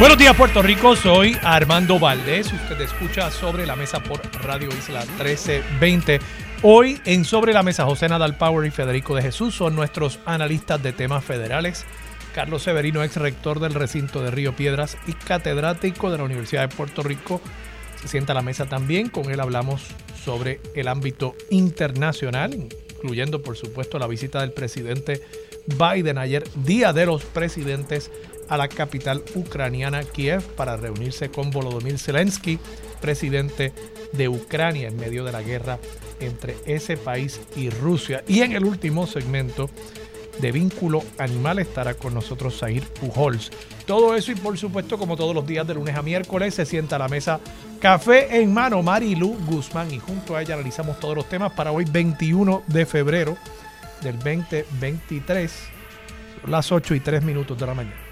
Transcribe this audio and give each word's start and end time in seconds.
Buenos 0.00 0.16
días 0.16 0.34
Puerto 0.34 0.62
Rico, 0.62 0.96
soy 0.96 1.36
Armando 1.42 1.98
Valdés. 1.98 2.50
Usted 2.50 2.80
escucha 2.80 3.30
Sobre 3.30 3.66
la 3.66 3.76
Mesa 3.76 4.02
por 4.02 4.22
Radio 4.42 4.70
Isla 4.70 5.00
1320. 5.00 6.20
Hoy 6.62 6.98
en 7.04 7.26
Sobre 7.26 7.52
la 7.52 7.62
Mesa, 7.62 7.84
José 7.84 8.08
Nadal 8.08 8.38
Power 8.38 8.66
y 8.66 8.70
Federico 8.70 9.14
de 9.14 9.20
Jesús 9.20 9.54
son 9.54 9.76
nuestros 9.76 10.18
analistas 10.24 10.82
de 10.82 10.94
temas 10.94 11.22
federales. 11.22 11.84
Carlos 12.34 12.62
Severino, 12.62 13.04
ex 13.04 13.16
rector 13.16 13.60
del 13.60 13.74
recinto 13.74 14.22
de 14.22 14.30
Río 14.30 14.56
Piedras 14.56 14.96
y 15.06 15.12
catedrático 15.12 16.10
de 16.10 16.16
la 16.16 16.24
Universidad 16.24 16.66
de 16.66 16.74
Puerto 16.74 17.02
Rico, 17.02 17.42
se 18.00 18.08
sienta 18.08 18.32
a 18.32 18.36
la 18.36 18.42
mesa 18.42 18.64
también. 18.64 19.10
Con 19.10 19.30
él 19.30 19.38
hablamos 19.38 19.82
sobre 20.24 20.62
el 20.74 20.88
ámbito 20.88 21.34
internacional, 21.50 22.54
incluyendo 22.54 23.42
por 23.42 23.58
supuesto 23.58 23.98
la 23.98 24.06
visita 24.06 24.40
del 24.40 24.52
presidente 24.52 25.20
Biden 25.66 26.16
ayer, 26.16 26.44
Día 26.54 26.94
de 26.94 27.04
los 27.04 27.22
Presidentes 27.24 28.10
a 28.50 28.56
la 28.56 28.68
capital 28.68 29.24
ucraniana 29.34 30.02
Kiev 30.02 30.42
para 30.56 30.76
reunirse 30.76 31.30
con 31.30 31.50
Volodymyr 31.50 31.98
Zelensky, 31.98 32.58
presidente 33.00 33.72
de 34.12 34.28
Ucrania 34.28 34.88
en 34.88 34.96
medio 34.96 35.24
de 35.24 35.32
la 35.32 35.40
guerra 35.40 35.78
entre 36.20 36.56
ese 36.66 36.96
país 36.96 37.40
y 37.56 37.70
Rusia. 37.70 38.22
Y 38.28 38.40
en 38.40 38.52
el 38.52 38.64
último 38.64 39.06
segmento 39.06 39.70
de 40.40 40.52
vínculo 40.52 41.02
animal 41.18 41.58
estará 41.58 41.94
con 41.94 42.14
nosotros 42.14 42.58
Zahir 42.58 42.82
Pujols. 42.84 43.50
Todo 43.86 44.14
eso 44.14 44.32
y 44.32 44.34
por 44.34 44.58
supuesto 44.58 44.98
como 44.98 45.16
todos 45.16 45.34
los 45.34 45.46
días 45.46 45.66
de 45.66 45.74
lunes 45.74 45.96
a 45.96 46.02
miércoles 46.02 46.54
se 46.54 46.66
sienta 46.66 46.96
a 46.96 47.00
la 47.00 47.08
mesa 47.08 47.40
Café 47.78 48.40
en 48.40 48.52
mano 48.52 48.82
Marilu 48.82 49.36
Guzmán 49.46 49.90
y 49.90 49.98
junto 49.98 50.36
a 50.36 50.42
ella 50.42 50.54
analizamos 50.54 50.98
todos 51.00 51.14
los 51.16 51.28
temas 51.28 51.52
para 51.52 51.72
hoy 51.72 51.84
21 51.84 52.64
de 52.66 52.84
febrero 52.84 53.36
del 54.02 54.16
2023, 54.18 55.52
las 56.46 56.72
8 56.72 56.94
y 56.94 57.00
3 57.00 57.22
minutos 57.22 57.58
de 57.58 57.66
la 57.66 57.74
mañana. 57.74 58.09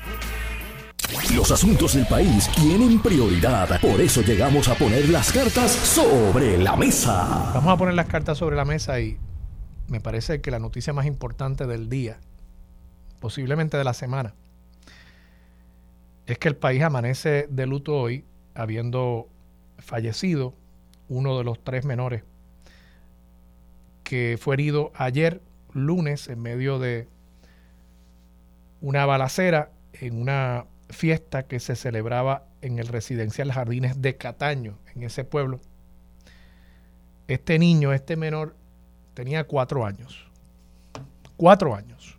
Los 1.34 1.50
asuntos 1.50 1.94
del 1.94 2.06
país 2.06 2.50
tienen 2.54 3.00
prioridad. 3.00 3.80
Por 3.80 4.00
eso 4.00 4.20
llegamos 4.22 4.68
a 4.68 4.74
poner 4.74 5.08
las 5.08 5.32
cartas 5.32 5.70
sobre 5.70 6.58
la 6.58 6.76
mesa. 6.76 7.50
Vamos 7.54 7.72
a 7.72 7.76
poner 7.78 7.94
las 7.94 8.06
cartas 8.06 8.36
sobre 8.36 8.56
la 8.56 8.64
mesa 8.64 9.00
y 9.00 9.18
me 9.88 10.00
parece 10.00 10.40
que 10.40 10.50
la 10.50 10.58
noticia 10.58 10.92
más 10.92 11.06
importante 11.06 11.66
del 11.66 11.88
día, 11.88 12.18
posiblemente 13.20 13.78
de 13.78 13.84
la 13.84 13.94
semana, 13.94 14.34
es 16.26 16.38
que 16.38 16.48
el 16.48 16.56
país 16.56 16.82
amanece 16.82 17.46
de 17.48 17.66
luto 17.66 17.96
hoy, 17.96 18.24
habiendo 18.54 19.28
fallecido 19.78 20.52
uno 21.08 21.38
de 21.38 21.44
los 21.44 21.62
tres 21.64 21.86
menores 21.86 22.22
que 24.04 24.38
fue 24.38 24.56
herido 24.56 24.92
ayer, 24.94 25.40
lunes, 25.72 26.28
en 26.28 26.40
medio 26.40 26.78
de 26.78 27.08
una 28.80 29.06
balacera 29.06 29.70
en 29.92 30.20
una 30.20 30.64
fiesta 30.88 31.44
que 31.44 31.60
se 31.60 31.76
celebraba 31.76 32.44
en 32.62 32.78
el 32.78 32.88
residencial 32.88 33.52
Jardines 33.52 34.00
de 34.00 34.16
Cataño, 34.16 34.78
en 34.94 35.02
ese 35.02 35.24
pueblo. 35.24 35.60
Este 37.28 37.58
niño, 37.58 37.92
este 37.92 38.16
menor, 38.16 38.56
tenía 39.14 39.44
cuatro 39.44 39.84
años. 39.84 40.26
Cuatro 41.36 41.74
años. 41.74 42.16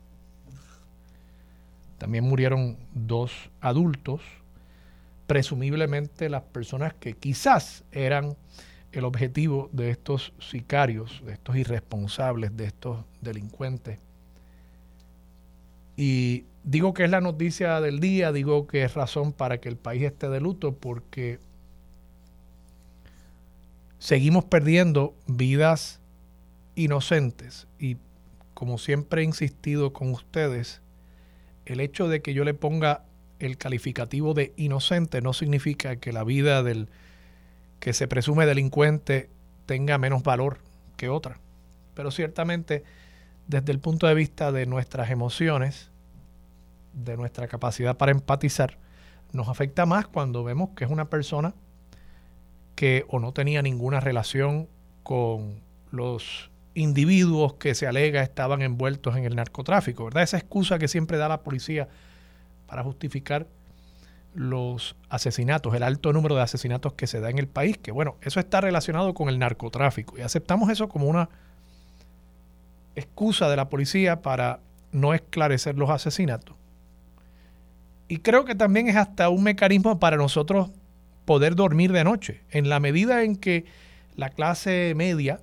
También 1.97 2.23
murieron 2.23 2.77
dos 2.93 3.49
adultos, 3.59 4.21
presumiblemente 5.27 6.29
las 6.29 6.43
personas 6.43 6.93
que 6.93 7.13
quizás 7.13 7.83
eran 7.91 8.37
el 8.91 9.03
objetivo 9.03 9.69
de 9.73 9.91
estos 9.91 10.33
sicarios, 10.39 11.21
de 11.25 11.33
estos 11.33 11.55
irresponsables, 11.55 12.55
de 12.55 12.65
estos 12.65 13.05
delincuentes. 13.21 13.99
Y 15.97 16.45
digo 16.69 16.93
que 16.93 17.03
es 17.03 17.09
la 17.09 17.19
noticia 17.19 17.81
del 17.81 17.99
día, 17.99 18.31
digo 18.31 18.67
que 18.67 18.83
es 18.83 18.93
razón 18.93 19.33
para 19.33 19.59
que 19.59 19.69
el 19.69 19.75
país 19.75 20.03
esté 20.03 20.29
de 20.29 20.39
luto 20.39 20.75
porque 20.75 21.39
seguimos 23.97 24.45
perdiendo 24.45 25.15
vidas 25.25 25.99
inocentes 26.75 27.67
y 27.79 27.97
como 28.53 28.77
siempre 28.77 29.23
he 29.23 29.25
insistido 29.25 29.93
con 29.93 30.11
ustedes, 30.11 30.81
el 31.65 31.79
hecho 31.79 32.07
de 32.07 32.21
que 32.21 32.35
yo 32.35 32.43
le 32.43 32.53
ponga 32.53 33.03
el 33.39 33.57
calificativo 33.57 34.35
de 34.35 34.53
inocente 34.55 35.21
no 35.21 35.33
significa 35.33 35.95
que 35.95 36.13
la 36.13 36.23
vida 36.23 36.61
del 36.61 36.87
que 37.79 37.93
se 37.93 38.07
presume 38.07 38.45
delincuente 38.45 39.29
tenga 39.65 39.97
menos 39.97 40.21
valor 40.21 40.59
que 40.97 41.09
otra. 41.09 41.39
Pero 41.95 42.11
ciertamente 42.11 42.83
desde 43.47 43.71
el 43.71 43.79
punto 43.79 44.05
de 44.05 44.13
vista 44.13 44.51
de 44.51 44.67
nuestras 44.67 45.09
emociones, 45.09 45.89
de 46.93 47.17
nuestra 47.17 47.47
capacidad 47.47 47.97
para 47.97 48.11
empatizar, 48.11 48.77
nos 49.31 49.47
afecta 49.47 49.85
más 49.85 50.07
cuando 50.07 50.43
vemos 50.43 50.69
que 50.75 50.85
es 50.85 50.91
una 50.91 51.09
persona 51.09 51.53
que 52.75 53.05
o 53.09 53.19
no 53.19 53.33
tenía 53.33 53.61
ninguna 53.61 53.99
relación 53.99 54.67
con 55.03 55.61
los 55.91 56.49
individuos 56.73 57.55
que 57.55 57.75
se 57.75 57.87
alega 57.87 58.21
estaban 58.21 58.61
envueltos 58.61 59.17
en 59.17 59.25
el 59.25 59.35
narcotráfico, 59.35 60.05
¿verdad? 60.05 60.23
Esa 60.23 60.37
excusa 60.37 60.79
que 60.79 60.87
siempre 60.87 61.17
da 61.17 61.27
la 61.27 61.41
policía 61.41 61.89
para 62.67 62.83
justificar 62.83 63.47
los 64.33 64.95
asesinatos, 65.09 65.73
el 65.73 65.83
alto 65.83 66.13
número 66.13 66.35
de 66.35 66.41
asesinatos 66.41 66.93
que 66.93 67.07
se 67.07 67.19
da 67.19 67.29
en 67.29 67.39
el 67.39 67.47
país, 67.47 67.77
que 67.77 67.91
bueno, 67.91 68.15
eso 68.21 68.39
está 68.39 68.61
relacionado 68.61 69.13
con 69.13 69.27
el 69.27 69.39
narcotráfico 69.39 70.17
y 70.17 70.21
aceptamos 70.21 70.69
eso 70.69 70.87
como 70.87 71.07
una 71.07 71.29
excusa 72.95 73.49
de 73.49 73.55
la 73.55 73.69
policía 73.69 74.21
para 74.21 74.59
no 74.91 75.13
esclarecer 75.13 75.77
los 75.77 75.89
asesinatos. 75.89 76.55
Y 78.09 78.17
creo 78.17 78.43
que 78.43 78.55
también 78.55 78.89
es 78.89 78.95
hasta 78.95 79.29
un 79.29 79.43
mecanismo 79.43 79.99
para 79.99 80.17
nosotros 80.17 80.71
poder 81.25 81.55
dormir 81.55 81.91
de 81.91 82.03
noche, 82.03 82.41
en 82.49 82.67
la 82.67 82.79
medida 82.79 83.23
en 83.23 83.35
que 83.35 83.65
la 84.15 84.31
clase 84.31 84.93
media 84.95 85.39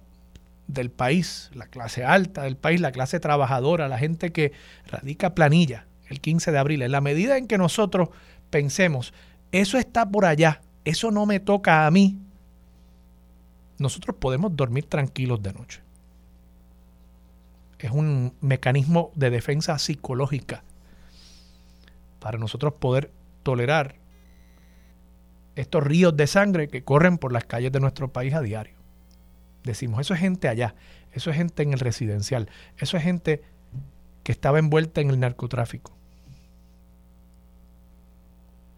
del 0.66 0.90
país, 0.90 1.48
la 1.54 1.68
clase 1.68 2.04
alta 2.04 2.42
del 2.42 2.56
país, 2.56 2.80
la 2.80 2.90
clase 2.90 3.20
trabajadora, 3.20 3.86
la 3.86 3.98
gente 3.98 4.32
que 4.32 4.50
radica 4.88 5.32
planilla 5.32 5.86
el 6.08 6.20
15 6.20 6.50
de 6.50 6.58
abril, 6.58 6.82
en 6.82 6.90
la 6.90 7.00
medida 7.00 7.38
en 7.38 7.46
que 7.46 7.56
nosotros 7.56 8.08
pensemos, 8.50 9.14
eso 9.52 9.78
está 9.78 10.08
por 10.08 10.24
allá, 10.24 10.60
eso 10.84 11.12
no 11.12 11.24
me 11.24 11.38
toca 11.38 11.86
a 11.86 11.90
mí, 11.92 12.18
nosotros 13.78 14.16
podemos 14.18 14.56
dormir 14.56 14.86
tranquilos 14.86 15.40
de 15.40 15.52
noche. 15.52 15.80
Es 17.78 17.92
un 17.92 18.34
mecanismo 18.40 19.12
de 19.14 19.30
defensa 19.30 19.78
psicológica 19.78 20.64
para 22.26 22.38
nosotros 22.38 22.72
poder 22.80 23.12
tolerar 23.44 24.00
estos 25.54 25.84
ríos 25.84 26.16
de 26.16 26.26
sangre 26.26 26.66
que 26.66 26.82
corren 26.82 27.18
por 27.18 27.30
las 27.30 27.44
calles 27.44 27.70
de 27.70 27.78
nuestro 27.78 28.12
país 28.12 28.34
a 28.34 28.40
diario. 28.40 28.74
Decimos, 29.62 30.00
eso 30.00 30.12
es 30.12 30.18
gente 30.18 30.48
allá, 30.48 30.74
eso 31.12 31.30
es 31.30 31.36
gente 31.36 31.62
en 31.62 31.72
el 31.72 31.78
residencial, 31.78 32.50
eso 32.78 32.96
es 32.96 33.04
gente 33.04 33.44
que 34.24 34.32
estaba 34.32 34.58
envuelta 34.58 35.00
en 35.00 35.10
el 35.10 35.20
narcotráfico. 35.20 35.96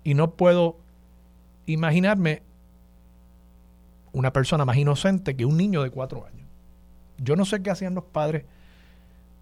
Y 0.05 0.13
no 0.13 0.33
puedo 0.33 0.77
imaginarme 1.65 2.43
una 4.13 4.31
persona 4.35 4.67
más 4.67 4.77
inocente 4.77 5.37
que 5.37 5.47
un 5.47 5.57
niño 5.57 5.83
de 5.83 5.89
cuatro 5.89 6.27
años. 6.27 6.47
Yo 7.17 7.35
no 7.35 7.47
sé 7.47 7.63
qué 7.63 7.71
hacían 7.71 7.95
los 7.95 8.05
padres 8.05 8.45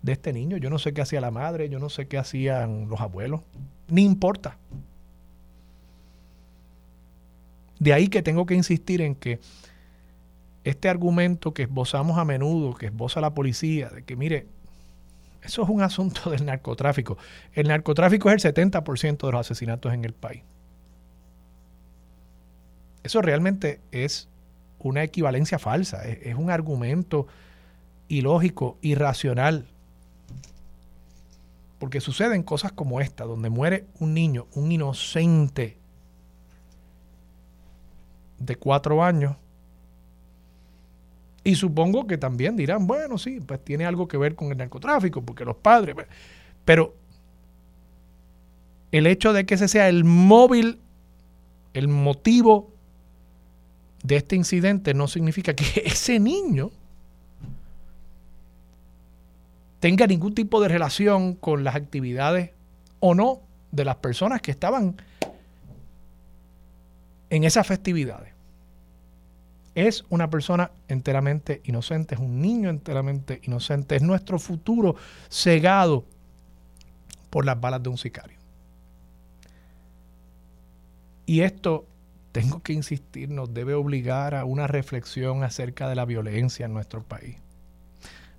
de 0.06 0.12
este 0.12 0.32
niño, 0.32 0.56
yo 0.56 0.70
no 0.70 0.78
sé 0.78 0.94
qué 0.94 1.02
hacía 1.02 1.20
la 1.20 1.32
madre, 1.32 1.68
yo 1.68 1.80
no 1.80 1.90
sé 1.90 2.06
qué 2.06 2.16
hacían 2.16 2.88
los 2.88 3.00
abuelos, 3.00 3.40
ni 3.88 4.04
importa. 4.04 4.56
De 7.80 7.92
ahí 7.92 8.06
que 8.06 8.22
tengo 8.22 8.46
que 8.46 8.54
insistir 8.54 9.00
en 9.02 9.16
que 9.16 9.40
este 10.62 10.88
argumento 10.88 11.52
que 11.52 11.64
esbozamos 11.64 12.18
a 12.18 12.24
menudo, 12.24 12.74
que 12.74 12.86
esboza 12.86 13.20
la 13.20 13.34
policía, 13.34 13.88
de 13.88 14.04
que 14.04 14.14
mire, 14.14 14.46
eso 15.42 15.64
es 15.64 15.68
un 15.68 15.82
asunto 15.82 16.30
del 16.30 16.46
narcotráfico. 16.46 17.18
El 17.52 17.66
narcotráfico 17.66 18.30
es 18.30 18.44
el 18.44 18.54
70% 18.54 19.26
de 19.26 19.32
los 19.32 19.40
asesinatos 19.40 19.92
en 19.92 20.04
el 20.04 20.12
país. 20.12 20.42
Eso 23.02 23.22
realmente 23.22 23.80
es 23.90 24.28
una 24.78 25.02
equivalencia 25.02 25.58
falsa, 25.58 26.04
es, 26.04 26.18
es 26.22 26.36
un 26.36 26.50
argumento 26.50 27.26
ilógico, 28.06 28.78
irracional, 28.82 29.66
porque 31.78 32.00
suceden 32.00 32.42
cosas 32.42 32.72
como 32.72 33.00
esta, 33.00 33.24
donde 33.24 33.50
muere 33.50 33.86
un 33.98 34.14
niño, 34.14 34.46
un 34.54 34.72
inocente 34.72 35.78
de 38.38 38.56
cuatro 38.56 39.02
años, 39.02 39.36
Y 41.44 41.54
supongo 41.54 42.08
que 42.08 42.18
también 42.18 42.56
dirán, 42.56 42.88
bueno, 42.88 43.18
sí, 43.18 43.38
pues 43.38 43.64
tiene 43.64 43.86
algo 43.86 44.08
que 44.08 44.16
ver 44.16 44.34
con 44.34 44.50
el 44.50 44.58
narcotráfico, 44.58 45.22
porque 45.22 45.44
los 45.44 45.56
padres... 45.56 45.94
Pues, 45.94 46.08
pero 46.64 46.96
el 48.90 49.06
hecho 49.06 49.32
de 49.32 49.46
que 49.46 49.54
ese 49.54 49.68
sea 49.68 49.88
el 49.88 50.02
móvil, 50.02 50.80
el 51.72 51.86
motivo 51.86 52.72
de 54.02 54.16
este 54.16 54.34
incidente, 54.34 54.92
no 54.92 55.06
significa 55.06 55.54
que 55.54 55.64
ese 55.86 56.18
niño 56.18 56.72
tenga 59.86 60.08
ningún 60.08 60.34
tipo 60.34 60.60
de 60.60 60.66
relación 60.66 61.36
con 61.36 61.62
las 61.62 61.76
actividades 61.76 62.50
o 62.98 63.14
no 63.14 63.42
de 63.70 63.84
las 63.84 63.94
personas 63.94 64.42
que 64.42 64.50
estaban 64.50 64.96
en 67.30 67.44
esas 67.44 67.64
festividades. 67.68 68.32
Es 69.76 70.04
una 70.08 70.28
persona 70.28 70.72
enteramente 70.88 71.60
inocente, 71.66 72.16
es 72.16 72.20
un 72.20 72.40
niño 72.40 72.68
enteramente 72.68 73.40
inocente, 73.44 73.94
es 73.94 74.02
nuestro 74.02 74.40
futuro 74.40 74.96
cegado 75.30 76.04
por 77.30 77.44
las 77.44 77.60
balas 77.60 77.80
de 77.80 77.88
un 77.88 77.96
sicario. 77.96 78.38
Y 81.26 81.42
esto, 81.42 81.86
tengo 82.32 82.60
que 82.60 82.72
insistir, 82.72 83.30
nos 83.30 83.54
debe 83.54 83.74
obligar 83.74 84.34
a 84.34 84.46
una 84.46 84.66
reflexión 84.66 85.44
acerca 85.44 85.88
de 85.88 85.94
la 85.94 86.04
violencia 86.06 86.66
en 86.66 86.74
nuestro 86.74 87.04
país. 87.04 87.36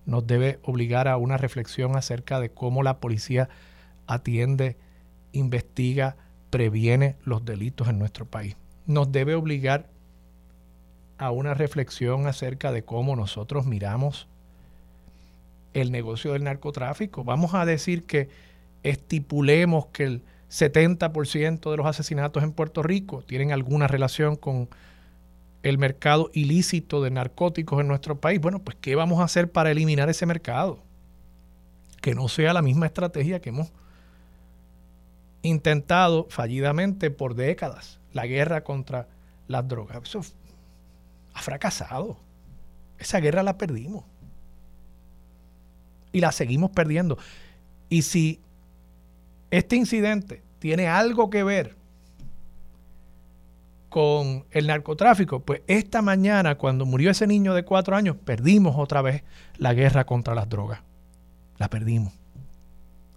Nos 0.08 0.26
debe 0.26 0.60
obligar 0.64 1.08
a 1.08 1.18
una 1.18 1.38
reflexión 1.38 1.96
acerca 1.98 2.40
de 2.40 2.50
cómo 2.50 2.82
la 2.82 3.00
policía 3.00 3.50
atiende, 4.08 4.78
investiga, 5.34 6.16
previene 6.50 7.18
los 7.26 7.44
delitos 7.44 7.90
en 7.90 8.00
nuestro 8.00 8.26
país. 8.26 8.56
Nos 8.86 9.12
debe 9.12 9.36
obligar 9.36 9.90
a 11.18 11.32
una 11.32 11.54
reflexión 11.54 12.26
acerca 12.26 12.72
de 12.72 12.84
cómo 12.84 13.18
nosotros 13.18 13.66
miramos 13.66 14.28
el 15.74 15.92
negocio 15.92 16.32
del 16.32 16.46
narcotráfico. 16.46 17.26
Vamos 17.26 17.54
a 17.54 17.66
decir 17.66 18.06
que 18.06 18.30
estipulemos 18.84 19.88
que 19.88 20.04
el 20.06 20.22
70% 20.50 21.70
de 21.70 21.78
los 21.78 21.86
asesinatos 21.86 22.44
en 22.44 22.54
Puerto 22.54 22.82
Rico 22.82 23.24
tienen 23.24 23.52
alguna 23.52 23.88
relación 23.88 24.38
con 24.38 24.70
el 25.64 25.78
mercado 25.78 26.30
ilícito 26.34 27.02
de 27.02 27.12
narcóticos 27.12 27.80
en 27.82 27.88
nuestro 27.88 28.20
país. 28.20 28.40
Bueno, 28.40 28.60
pues 28.60 28.78
¿qué 28.80 28.96
vamos 28.96 29.20
a 29.20 29.24
hacer 29.24 29.52
para 29.52 29.72
eliminar 29.72 30.10
ese 30.10 30.26
mercado? 30.26 30.80
Que 32.02 32.16
no 32.16 32.28
sea 32.28 32.54
la 32.54 32.62
misma 32.62 32.86
estrategia 32.86 33.42
que 33.42 33.50
hemos 33.50 33.72
intentado 35.42 36.28
fallidamente 36.30 37.12
por 37.12 37.36
décadas, 37.36 38.00
la 38.14 38.26
guerra 38.26 38.64
contra 38.64 39.08
las 39.48 39.68
drogas. 39.68 40.04
Eso 40.04 40.22
ha 41.34 41.42
fracasado. 41.42 42.18
Esa 43.00 43.20
guerra 43.20 43.44
la 43.44 43.58
perdimos. 43.58 44.04
Y 46.12 46.20
la 46.20 46.32
seguimos 46.32 46.72
perdiendo. 46.72 47.18
Y 47.90 48.02
si 48.02 48.42
este 49.52 49.76
incidente 49.76 50.42
tiene 50.60 50.88
algo 50.88 51.30
que 51.30 51.44
ver 51.44 51.77
con 53.98 54.46
el 54.52 54.68
narcotráfico, 54.68 55.40
pues 55.40 55.64
esta 55.66 56.04
mañana 56.04 56.54
cuando 56.54 56.86
murió 56.86 57.10
ese 57.10 57.26
niño 57.26 57.56
de 57.56 57.66
cuatro 57.66 57.96
años, 57.96 58.16
perdimos 58.16 58.76
otra 58.78 59.02
vez 59.02 59.24
la 59.58 59.74
guerra 59.74 60.06
contra 60.06 60.36
las 60.36 60.48
drogas. 60.48 60.82
La 61.58 61.68
perdimos. 61.68 62.14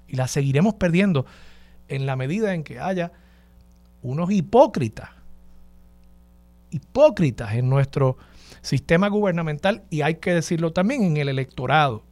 Y 0.09 0.17
la 0.17 0.27
seguiremos 0.27 0.73
perdiendo 0.73 1.27
en 1.89 2.07
la 2.07 2.17
medida 2.17 2.55
en 2.55 2.65
que 2.65 2.81
haya 2.81 3.13
unos 4.01 4.31
hipócritas, 4.31 5.11
hipócritas 6.71 7.53
en 7.53 7.69
nuestro 7.69 8.17
sistema 8.63 9.09
gubernamental 9.09 9.83
y 9.91 10.01
hay 10.01 10.15
que 10.15 10.33
decirlo 10.33 10.73
también 10.73 11.03
en 11.03 11.19
el 11.19 11.29
electorado 11.29 12.05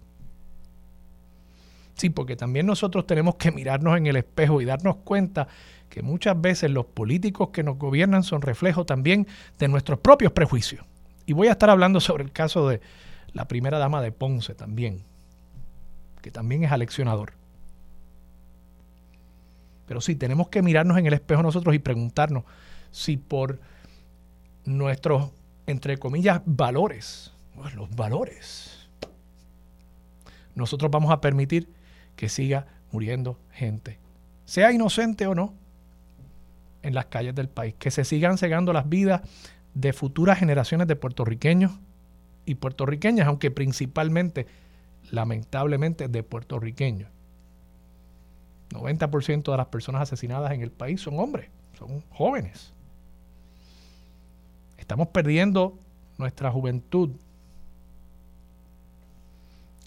Sí, 1.99 2.11
porque 2.11 2.37
también 2.37 2.65
nosotros 2.65 3.09
tenemos 3.09 3.35
que 3.35 3.51
mirarnos 3.51 3.97
en 3.97 4.07
el 4.07 4.15
espejo 4.15 4.61
y 4.61 4.65
darnos 4.65 4.99
cuenta 4.99 5.49
que 5.89 6.03
muchas 6.03 6.41
veces 6.41 6.71
los 6.71 6.87
políticos 6.87 7.49
que 7.51 7.63
nos 7.63 7.79
gobiernan 7.79 8.23
son 8.23 8.43
reflejo 8.43 8.85
también 8.85 9.27
de 9.59 9.69
nuestros 9.69 9.99
propios 10.01 10.33
prejuicios. 10.33 10.85
Y 11.27 11.33
voy 11.33 11.49
a 11.49 11.53
estar 11.53 11.71
hablando 11.71 12.01
sobre 12.01 12.25
el 12.25 12.33
caso 12.33 12.69
de 12.69 12.81
la 13.33 13.47
primera 13.47 13.79
dama 13.79 14.03
de 14.03 14.13
Ponce 14.13 14.55
también, 14.55 15.03
que 16.23 16.31
también 16.31 16.65
es 16.65 16.73
aleccionador. 16.73 17.33
Pero 19.87 20.01
sí, 20.01 20.15
tenemos 20.17 20.49
que 20.49 20.63
mirarnos 20.63 20.99
en 20.99 21.07
el 21.07 21.15
espejo 21.15 21.43
nosotros 21.43 21.75
y 21.75 21.79
preguntarnos 21.79 22.45
si 22.91 23.17
por 23.17 23.61
nuestros, 24.65 25.31
entre 25.67 25.97
comillas, 25.97 26.43
valores, 26.45 27.33
los 27.75 27.95
valores, 27.95 28.89
nosotros 30.55 30.91
vamos 30.91 31.11
a 31.11 31.21
permitir 31.21 31.69
que 32.17 32.29
siga 32.29 32.67
muriendo 32.91 33.39
gente, 33.53 33.99
sea 34.45 34.73
inocente 34.73 35.27
o 35.27 35.35
no, 35.35 35.55
en 36.83 36.95
las 36.95 37.07
calles 37.07 37.35
del 37.35 37.49
país, 37.49 37.75
que 37.79 37.91
se 37.91 38.05
sigan 38.05 38.39
cegando 38.39 38.73
las 38.73 38.89
vidas 38.89 39.23
de 39.75 39.93
futuras 39.93 40.39
generaciones 40.39 40.87
de 40.89 40.97
puertorriqueños 40.97 41.73
y 42.47 42.55
puertorriqueñas, 42.57 43.27
aunque 43.27 43.51
principalmente, 43.51 44.47
lamentablemente, 45.11 46.09
de 46.09 46.23
puertorriqueños. 46.23 47.11
90% 48.71 49.51
de 49.51 49.57
las 49.57 49.67
personas 49.67 50.03
asesinadas 50.03 50.53
en 50.53 50.63
el 50.63 50.71
país 50.71 51.01
son 51.01 51.19
hombres, 51.19 51.51
son 51.79 52.03
jóvenes. 52.11 52.73
Estamos 54.77 55.09
perdiendo 55.09 55.79
nuestra 56.19 56.51
juventud, 56.51 57.11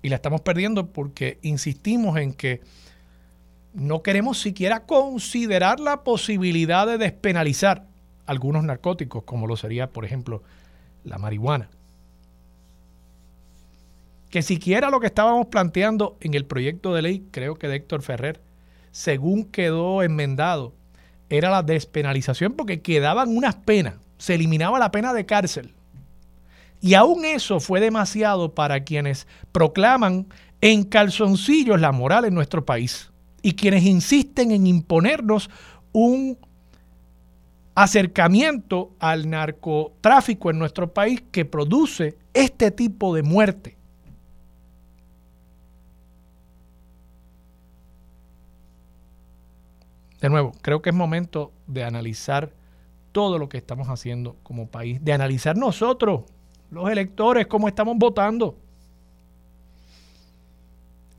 y 0.01 0.09
la 0.09 0.15
estamos 0.15 0.41
perdiendo 0.41 0.87
porque 0.91 1.37
insistimos 1.41 2.17
en 2.17 2.33
que 2.33 2.61
no 3.73 4.03
queremos 4.03 4.39
siquiera 4.39 4.85
considerar 4.85 5.79
la 5.79 6.03
posibilidad 6.03 6.85
de 6.85 6.97
despenalizar 6.97 7.85
algunos 8.25 8.63
narcóticos, 8.63 9.23
como 9.23 9.47
lo 9.47 9.55
sería, 9.55 9.89
por 9.89 10.05
ejemplo, 10.05 10.43
la 11.03 11.17
marihuana. 11.17 11.69
Que 14.29 14.41
siquiera 14.41 14.89
lo 14.89 14.99
que 14.99 15.07
estábamos 15.07 15.47
planteando 15.47 16.17
en 16.21 16.33
el 16.33 16.45
proyecto 16.45 16.93
de 16.93 17.01
ley, 17.01 17.25
creo 17.31 17.55
que 17.55 17.67
de 17.67 17.77
Héctor 17.77 18.01
Ferrer, 18.01 18.39
según 18.91 19.45
quedó 19.45 20.03
enmendado, 20.03 20.73
era 21.29 21.49
la 21.49 21.63
despenalización 21.63 22.53
porque 22.53 22.81
quedaban 22.81 23.35
unas 23.35 23.55
penas, 23.55 23.95
se 24.17 24.35
eliminaba 24.35 24.79
la 24.79 24.91
pena 24.91 25.13
de 25.13 25.25
cárcel. 25.25 25.73
Y 26.81 26.93
aún 26.95 27.25
eso 27.25 27.59
fue 27.59 27.79
demasiado 27.79 28.53
para 28.53 28.83
quienes 28.83 29.27
proclaman 29.51 30.27
en 30.61 30.83
calzoncillos 30.83 31.79
la 31.79 31.91
moral 31.91 32.25
en 32.25 32.33
nuestro 32.33 32.65
país 32.65 33.10
y 33.41 33.53
quienes 33.53 33.83
insisten 33.83 34.51
en 34.51 34.67
imponernos 34.67 35.49
un 35.91 36.37
acercamiento 37.75 38.91
al 38.99 39.29
narcotráfico 39.29 40.49
en 40.51 40.59
nuestro 40.59 40.93
país 40.93 41.23
que 41.31 41.45
produce 41.45 42.17
este 42.33 42.71
tipo 42.71 43.15
de 43.15 43.23
muerte. 43.23 43.77
De 50.19 50.29
nuevo, 50.29 50.51
creo 50.61 50.81
que 50.81 50.91
es 50.91 50.95
momento 50.95 51.51
de 51.65 51.83
analizar 51.83 52.53
todo 53.11 53.39
lo 53.39 53.49
que 53.49 53.57
estamos 53.57 53.87
haciendo 53.87 54.37
como 54.43 54.67
país, 54.67 55.03
de 55.03 55.13
analizar 55.13 55.57
nosotros 55.57 56.21
los 56.69 56.89
electores, 56.89 57.47
cómo 57.47 57.67
estamos 57.67 57.97
votando. 57.97 58.55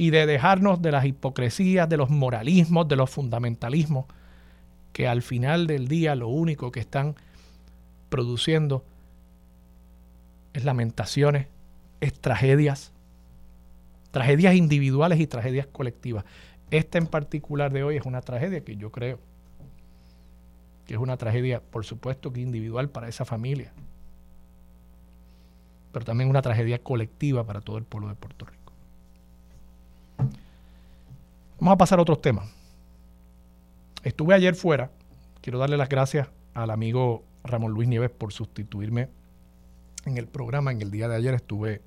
Y 0.03 0.11
de 0.11 0.27
dejarnos 0.27 0.83
de 0.83 0.91
las 0.91 1.05
hipocresías, 1.05 1.89
de 1.89 1.97
los 1.97 2.11
moralismos, 2.11 2.89
de 2.89 2.97
los 2.97 3.09
fundamentalismos, 3.09 4.07
que 4.93 5.07
al 5.07 5.23
final 5.23 5.69
del 5.69 5.87
día 5.87 6.17
lo 6.17 6.27
único 6.27 6.73
que 6.73 6.81
están 6.81 7.15
produciendo 8.09 8.85
es 10.55 10.65
lamentaciones, 10.65 11.47
es 12.01 12.15
tragedias, 12.15 12.93
tragedias 14.11 14.57
individuales 14.57 15.21
y 15.21 15.29
tragedias 15.29 15.69
colectivas. 15.69 16.25
Esta 16.73 16.99
en 16.99 17.07
particular 17.07 17.73
de 17.73 17.85
hoy 17.85 17.97
es 17.97 18.05
una 18.05 18.23
tragedia 18.23 18.65
que 18.65 18.75
yo 18.75 18.91
creo 18.91 19.21
que 20.85 20.95
es 20.95 21.01
una 21.01 21.17
tragedia, 21.17 21.63
por 21.63 21.85
supuesto 21.85 22.33
que 22.33 22.41
individual 22.41 22.91
para 22.91 23.07
esa 23.09 23.25
familia, 23.25 23.73
pero 25.93 26.05
también 26.05 26.29
una 26.29 26.43
tragedia 26.43 26.81
colectiva 26.81 27.45
para 27.45 27.61
todo 27.61 27.79
el 27.79 27.85
pueblo 27.85 28.09
de 28.09 28.17
Puerto 28.17 28.47
Rico. 28.47 28.62
Vamos 31.63 31.75
a 31.75 31.79
pasar 31.79 32.01
a 32.01 32.03
otros 32.03 32.21
temas. 32.21 32.51
Estuve 34.03 34.35
ayer 34.35 34.57
fuera, 34.57 34.91
quiero 35.41 35.61
darle 35.61 35.77
las 35.77 35.89
gracias 35.89 36.27
al 36.55 36.73
amigo 36.73 37.23
Ramón 37.45 37.71
Luis 37.71 37.89
Nieves 37.89 38.11
por 38.11 38.33
sustituirme 38.33 39.11
en 40.05 40.19
el 40.19 40.27
programa. 40.27 40.73
En 40.73 40.83
el 40.83 40.91
día 40.91 41.07
de 41.07 41.15
ayer 41.15 41.35
estuve 41.35 41.81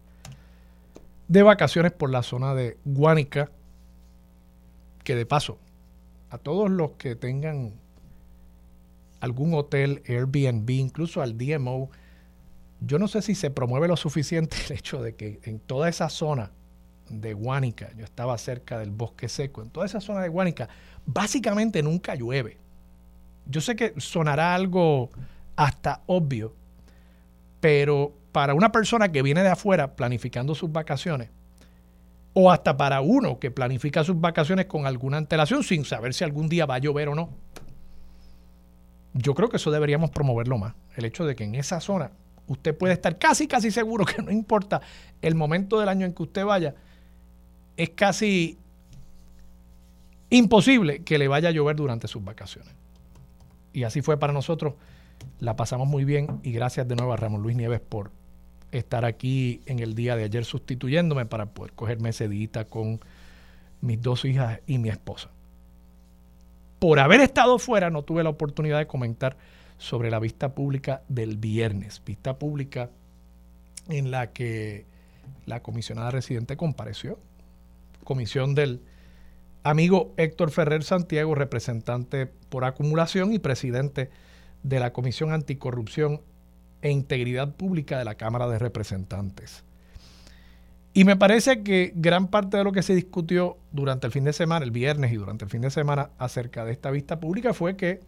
de 1.28 1.44
vacaciones 1.44 1.92
por 1.92 2.10
la 2.10 2.24
zona 2.24 2.56
de 2.56 2.78
Guánica, 2.86 3.52
que 5.04 5.14
de 5.14 5.26
paso, 5.26 5.60
a 6.30 6.38
todos 6.38 6.72
los 6.72 6.92
que 6.92 7.18
tengan 7.18 7.74
algún 9.20 9.56
hotel, 9.56 10.04
Airbnb, 10.08 10.70
incluso 10.70 11.22
al 11.22 11.38
DMO, 11.38 11.90
yo 12.80 12.98
no 12.98 13.10
sé 13.10 13.22
si 13.22 13.36
se 13.36 13.52
promueve 13.52 13.90
lo 13.90 13.98
suficiente 13.98 14.56
el 14.70 14.78
hecho 14.78 15.04
de 15.04 15.16
que 15.16 15.42
en 15.44 15.60
toda 15.60 15.90
esa 15.90 16.08
zona 16.08 16.54
de 17.10 17.34
Guánica, 17.34 17.92
yo 17.96 18.04
estaba 18.04 18.38
cerca 18.38 18.80
del 18.80 18.92
bosque 18.92 19.30
seco, 19.30 19.62
en 19.62 19.70
toda 19.70 19.86
esa 19.86 20.02
zona 20.02 20.22
de 20.22 20.30
Guánica, 20.30 20.70
básicamente 21.06 21.84
nunca 21.84 22.16
llueve. 22.16 22.58
Yo 23.46 23.62
sé 23.62 23.76
que 23.76 23.94
sonará 23.98 24.56
algo 24.56 25.10
hasta 25.56 26.02
obvio, 26.08 26.54
pero 27.60 28.14
para 28.32 28.54
una 28.54 28.72
persona 28.72 29.12
que 29.12 29.22
viene 29.22 29.44
de 29.44 29.50
afuera 29.50 29.96
planificando 29.96 30.56
sus 30.56 30.72
vacaciones, 30.72 31.30
o 32.34 32.52
hasta 32.52 32.76
para 32.76 33.00
uno 33.00 33.40
que 33.40 33.50
planifica 33.50 34.04
sus 34.04 34.20
vacaciones 34.20 34.66
con 34.66 34.86
alguna 34.86 35.18
antelación 35.18 35.64
sin 35.64 35.86
saber 35.86 36.14
si 36.14 36.26
algún 36.26 36.50
día 36.50 36.66
va 36.66 36.76
a 36.76 36.80
llover 36.80 37.08
o 37.08 37.16
no, 37.16 37.30
yo 39.14 39.34
creo 39.34 39.48
que 39.48 39.56
eso 39.56 39.72
deberíamos 39.72 40.10
promoverlo 40.10 40.58
más. 40.58 40.74
El 40.98 41.06
hecho 41.06 41.26
de 41.26 41.36
que 41.36 41.46
en 41.46 41.56
esa 41.56 41.80
zona 41.80 42.12
usted 42.48 42.78
puede 42.78 42.94
estar 42.94 43.18
casi, 43.18 43.48
casi 43.48 43.72
seguro 43.72 44.06
que 44.16 44.22
no 44.22 44.32
importa 44.32 44.82
el 45.22 45.36
momento 45.36 45.80
del 45.80 45.90
año 45.90 46.06
en 46.06 46.14
que 46.14 46.24
usted 46.24 46.46
vaya, 46.46 46.76
es 47.78 47.90
casi 47.92 48.58
imposible 50.30 51.04
que 51.04 51.18
le 51.18 51.28
vaya 51.28 51.50
a 51.50 51.52
llover 51.52 51.76
durante 51.76 52.08
sus 52.08 52.24
vacaciones. 52.24 52.74
Y 53.74 53.84
así 53.84 54.02
fue 54.02 54.18
para 54.18 54.34
nosotros. 54.34 54.76
La 55.40 55.56
pasamos 55.56 55.88
muy 55.88 56.06
bien 56.06 56.40
y 56.44 56.52
gracias 56.52 56.88
de 56.88 56.96
nuevo 56.96 57.14
a 57.14 57.18
Ramón 57.18 57.42
Luis 57.42 57.56
Nieves 57.56 57.82
por 57.82 58.12
estar 58.72 59.06
aquí 59.06 59.62
en 59.66 59.80
el 59.80 59.96
día 59.96 60.16
de 60.16 60.24
ayer 60.26 60.46
sustituyéndome 60.46 61.26
para 61.26 61.48
poder 61.48 61.74
cogerme 61.74 62.10
ese 62.10 62.28
día 62.28 62.66
con 62.70 63.00
mis 63.82 64.02
dos 64.02 64.26
hijas 64.26 64.60
y 64.68 64.78
mi 64.78 64.90
esposa. 64.90 65.30
Por 66.80 67.00
haber 67.00 67.22
estado 67.22 67.58
fuera 67.60 67.90
no 67.90 68.04
tuve 68.04 68.24
la 68.24 68.30
oportunidad 68.30 68.80
de 68.80 68.88
comentar 68.88 69.38
sobre 69.78 70.10
la 70.10 70.20
vista 70.20 70.54
pública 70.54 71.02
del 71.08 71.38
viernes, 71.38 72.02
vista 72.06 72.38
pública 72.38 72.90
en 73.90 74.12
la 74.12 74.32
que 74.32 74.86
la 75.46 75.62
comisionada 75.62 76.12
residente 76.12 76.58
compareció, 76.58 77.20
comisión 78.06 78.56
del 78.56 78.82
amigo 79.64 80.14
Héctor 80.16 80.52
Ferrer 80.52 80.84
Santiago, 80.84 81.36
representante 81.36 82.28
por 82.28 82.64
acumulación 82.64 83.34
y 83.34 83.40
presidente 83.40 84.10
de 84.64 84.80
la 84.80 84.94
Comisión 84.94 85.34
Anticorrupción 85.34 86.22
e 86.82 86.92
Integridad 86.92 87.56
Pública 87.56 88.00
de 88.00 88.06
la 88.06 88.16
Cámara 88.16 88.48
de 88.48 88.60
Representantes. 88.60 89.66
Y 90.94 91.04
me 91.04 91.18
parece 91.18 91.62
que 91.62 91.92
gran 91.94 92.30
parte 92.30 92.56
de 92.56 92.64
lo 92.64 92.72
que 92.72 92.82
se 92.82 92.96
discutió 92.96 93.58
durante 93.74 94.08
el 94.08 94.14
fin 94.14 94.24
de 94.24 94.32
semana, 94.32 94.64
el 94.64 94.72
viernes 94.72 95.12
y 95.12 95.16
durante 95.16 95.44
el 95.44 95.52
fin 95.52 95.62
de 95.62 95.70
semana 95.70 96.12
acerca 96.18 96.64
de 96.64 96.72
esta 96.72 96.90
vista 96.90 97.20
pública 97.20 97.54
fue 97.54 97.76
que 97.76 98.00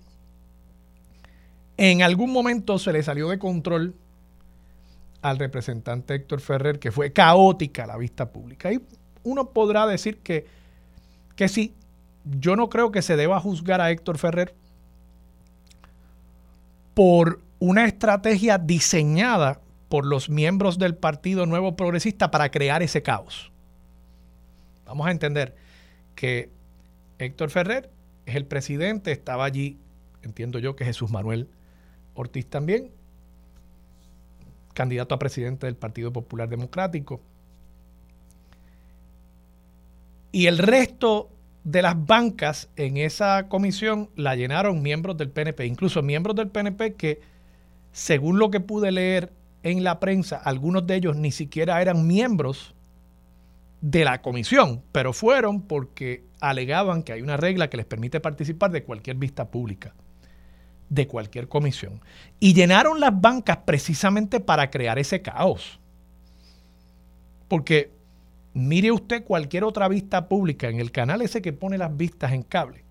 en 1.75 2.01
algún 2.01 2.31
momento 2.31 2.79
se 2.79 2.93
le 2.93 3.03
salió 3.03 3.29
de 3.29 3.39
control 3.39 3.93
al 5.21 5.37
representante 5.37 6.15
Héctor 6.15 6.39
Ferrer, 6.39 6.79
que 6.79 6.91
fue 6.91 7.11
caótica 7.11 7.85
la 7.85 7.97
vista 7.97 8.31
pública. 8.31 8.71
Y 8.71 8.79
uno 9.27 9.49
podrá 9.49 9.85
decir 9.85 10.19
que, 10.19 10.45
que 11.35 11.47
sí, 11.47 11.73
yo 12.23 12.55
no 12.55 12.69
creo 12.69 12.91
que 12.91 13.01
se 13.01 13.15
deba 13.15 13.39
juzgar 13.39 13.81
a 13.81 13.91
Héctor 13.91 14.17
Ferrer 14.17 14.53
por 16.93 17.41
una 17.59 17.85
estrategia 17.85 18.57
diseñada 18.57 19.59
por 19.89 20.05
los 20.05 20.29
miembros 20.29 20.77
del 20.77 20.95
Partido 20.95 21.45
Nuevo 21.45 21.75
Progresista 21.75 22.31
para 22.31 22.49
crear 22.49 22.81
ese 22.83 23.01
caos. 23.01 23.51
Vamos 24.85 25.07
a 25.07 25.11
entender 25.11 25.55
que 26.15 26.49
Héctor 27.19 27.49
Ferrer 27.49 27.89
es 28.25 28.35
el 28.35 28.45
presidente, 28.45 29.11
estaba 29.11 29.45
allí, 29.45 29.77
entiendo 30.21 30.59
yo 30.59 30.75
que 30.75 30.85
Jesús 30.85 31.11
Manuel 31.11 31.49
Ortiz 32.15 32.47
también, 32.47 32.91
candidato 34.73 35.15
a 35.15 35.19
presidente 35.19 35.65
del 35.65 35.75
Partido 35.75 36.11
Popular 36.13 36.49
Democrático. 36.49 37.21
Y 40.31 40.47
el 40.47 40.57
resto 40.57 41.29
de 41.63 41.81
las 41.81 42.05
bancas 42.05 42.69
en 42.75 42.97
esa 42.97 43.47
comisión 43.49 44.09
la 44.15 44.35
llenaron 44.35 44.81
miembros 44.81 45.17
del 45.17 45.29
PNP, 45.29 45.65
incluso 45.65 46.01
miembros 46.01 46.35
del 46.35 46.49
PNP 46.49 46.95
que, 46.95 47.19
según 47.91 48.39
lo 48.39 48.51
que 48.51 48.59
pude 48.59 48.91
leer 48.91 49.33
en 49.63 49.83
la 49.83 49.99
prensa, 49.99 50.37
algunos 50.37 50.87
de 50.87 50.95
ellos 50.95 51.15
ni 51.15 51.31
siquiera 51.31 51.81
eran 51.81 52.07
miembros 52.07 52.73
de 53.81 54.05
la 54.05 54.21
comisión, 54.21 54.81
pero 54.91 55.13
fueron 55.13 55.61
porque 55.61 56.23
alegaban 56.39 57.03
que 57.03 57.13
hay 57.13 57.21
una 57.21 57.37
regla 57.37 57.69
que 57.69 57.77
les 57.77 57.85
permite 57.85 58.19
participar 58.19 58.71
de 58.71 58.83
cualquier 58.83 59.17
vista 59.17 59.49
pública 59.49 59.93
de 60.89 61.07
cualquier 61.07 61.47
comisión. 61.47 62.01
Y 62.39 62.53
llenaron 62.53 62.99
las 62.99 63.19
bancas 63.19 63.57
precisamente 63.65 64.39
para 64.39 64.69
crear 64.69 64.99
ese 64.99 65.21
caos. 65.21 65.79
Porque 67.47 67.91
mire 68.57 68.91
usted 68.91 69.23
cualquier 69.23 69.63
otra 69.63 69.87
vista 69.87 70.27
pública 70.27 70.67
en 70.67 70.79
el 70.79 70.91
canal 70.91 71.21
ese 71.21 71.41
que 71.41 71.53
pone 71.53 71.77
las 71.77 71.95
vistas 71.95 72.33
en 72.33 72.41
cable. 72.41 72.83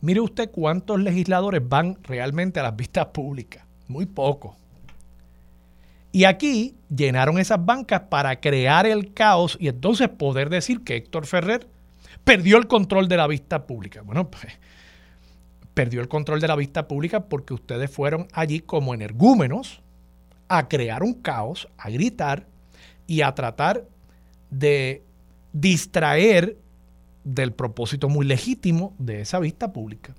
Mire 0.00 0.20
usted 0.20 0.50
cuántos 0.50 1.00
legisladores 1.00 1.68
van 1.68 1.98
realmente 2.04 2.60
a 2.60 2.62
las 2.62 2.76
vistas 2.76 3.06
públicas. 3.06 3.64
Muy 3.88 4.06
pocos. 4.06 4.54
Y 6.12 6.24
aquí 6.24 6.76
llenaron 6.94 7.38
esas 7.38 7.64
bancas 7.64 8.02
para 8.08 8.40
crear 8.40 8.86
el 8.86 9.12
caos 9.12 9.58
y 9.60 9.68
entonces 9.68 10.08
poder 10.08 10.48
decir 10.48 10.82
que 10.84 10.96
Héctor 10.96 11.26
Ferrer 11.26 11.66
perdió 12.22 12.56
el 12.56 12.68
control 12.68 13.08
de 13.08 13.16
la 13.16 13.26
vista 13.26 13.66
pública. 13.66 14.02
Bueno, 14.02 14.30
pues 14.30 14.46
perdió 15.74 16.00
el 16.00 16.08
control 16.08 16.40
de 16.40 16.48
la 16.48 16.56
vista 16.56 16.86
pública 16.86 17.24
porque 17.26 17.54
ustedes 17.54 17.90
fueron 17.90 18.28
allí 18.32 18.60
como 18.60 18.94
energúmenos 18.94 19.82
a 20.48 20.68
crear 20.68 21.02
un 21.02 21.14
caos, 21.14 21.68
a 21.78 21.90
gritar 21.90 22.46
y 23.06 23.22
a 23.22 23.34
tratar 23.34 23.84
de 24.50 25.02
distraer 25.52 26.56
del 27.24 27.52
propósito 27.52 28.08
muy 28.08 28.26
legítimo 28.26 28.94
de 28.98 29.20
esa 29.20 29.38
vista 29.38 29.72
pública. 29.72 30.14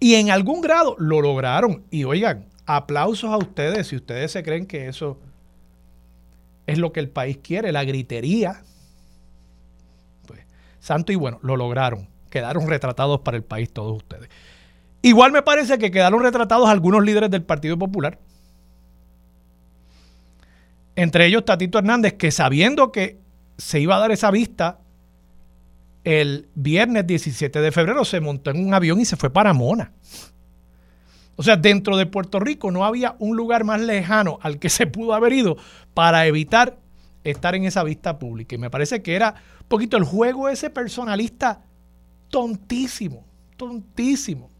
Y 0.00 0.14
en 0.16 0.30
algún 0.30 0.60
grado 0.60 0.96
lo 0.98 1.20
lograron. 1.20 1.84
Y 1.90 2.04
oigan, 2.04 2.46
aplausos 2.66 3.30
a 3.30 3.36
ustedes 3.36 3.86
si 3.86 3.96
ustedes 3.96 4.32
se 4.32 4.42
creen 4.42 4.66
que 4.66 4.88
eso 4.88 5.18
es 6.66 6.78
lo 6.78 6.92
que 6.92 7.00
el 7.00 7.08
país 7.08 7.38
quiere, 7.42 7.70
la 7.70 7.84
gritería. 7.84 8.62
Pues, 10.26 10.40
santo 10.80 11.12
y 11.12 11.16
bueno, 11.16 11.38
lo 11.42 11.56
lograron 11.56 12.12
quedaron 12.32 12.66
retratados 12.66 13.20
para 13.20 13.36
el 13.36 13.44
país 13.44 13.70
todos 13.70 13.96
ustedes. 13.96 14.28
Igual 15.02 15.30
me 15.30 15.42
parece 15.42 15.78
que 15.78 15.90
quedaron 15.92 16.22
retratados 16.22 16.68
algunos 16.68 17.04
líderes 17.04 17.30
del 17.30 17.42
Partido 17.42 17.78
Popular. 17.78 18.18
Entre 20.96 21.26
ellos 21.26 21.44
Tatito 21.44 21.78
Hernández, 21.78 22.14
que 22.14 22.30
sabiendo 22.30 22.92
que 22.92 23.18
se 23.56 23.80
iba 23.80 23.96
a 23.96 23.98
dar 23.98 24.10
esa 24.10 24.30
vista 24.30 24.78
el 26.04 26.48
viernes 26.54 27.06
17 27.06 27.60
de 27.60 27.72
febrero, 27.72 28.04
se 28.04 28.20
montó 28.20 28.50
en 28.50 28.64
un 28.64 28.74
avión 28.74 29.00
y 29.00 29.04
se 29.04 29.16
fue 29.16 29.30
para 29.30 29.52
Mona. 29.52 29.92
O 31.36 31.42
sea, 31.42 31.56
dentro 31.56 31.96
de 31.96 32.06
Puerto 32.06 32.40
Rico 32.40 32.70
no 32.70 32.84
había 32.84 33.16
un 33.18 33.36
lugar 33.36 33.64
más 33.64 33.80
lejano 33.80 34.38
al 34.42 34.58
que 34.58 34.68
se 34.68 34.86
pudo 34.86 35.14
haber 35.14 35.32
ido 35.32 35.56
para 35.94 36.26
evitar 36.26 36.78
estar 37.24 37.54
en 37.54 37.64
esa 37.64 37.84
vista 37.84 38.18
pública. 38.18 38.54
Y 38.54 38.58
me 38.58 38.70
parece 38.70 39.02
que 39.02 39.14
era 39.14 39.34
un 39.60 39.68
poquito 39.68 39.96
el 39.96 40.04
juego 40.04 40.48
ese 40.48 40.70
personalista 40.70 41.62
tontísimo, 42.28 43.24
tontísimo. 43.56 44.50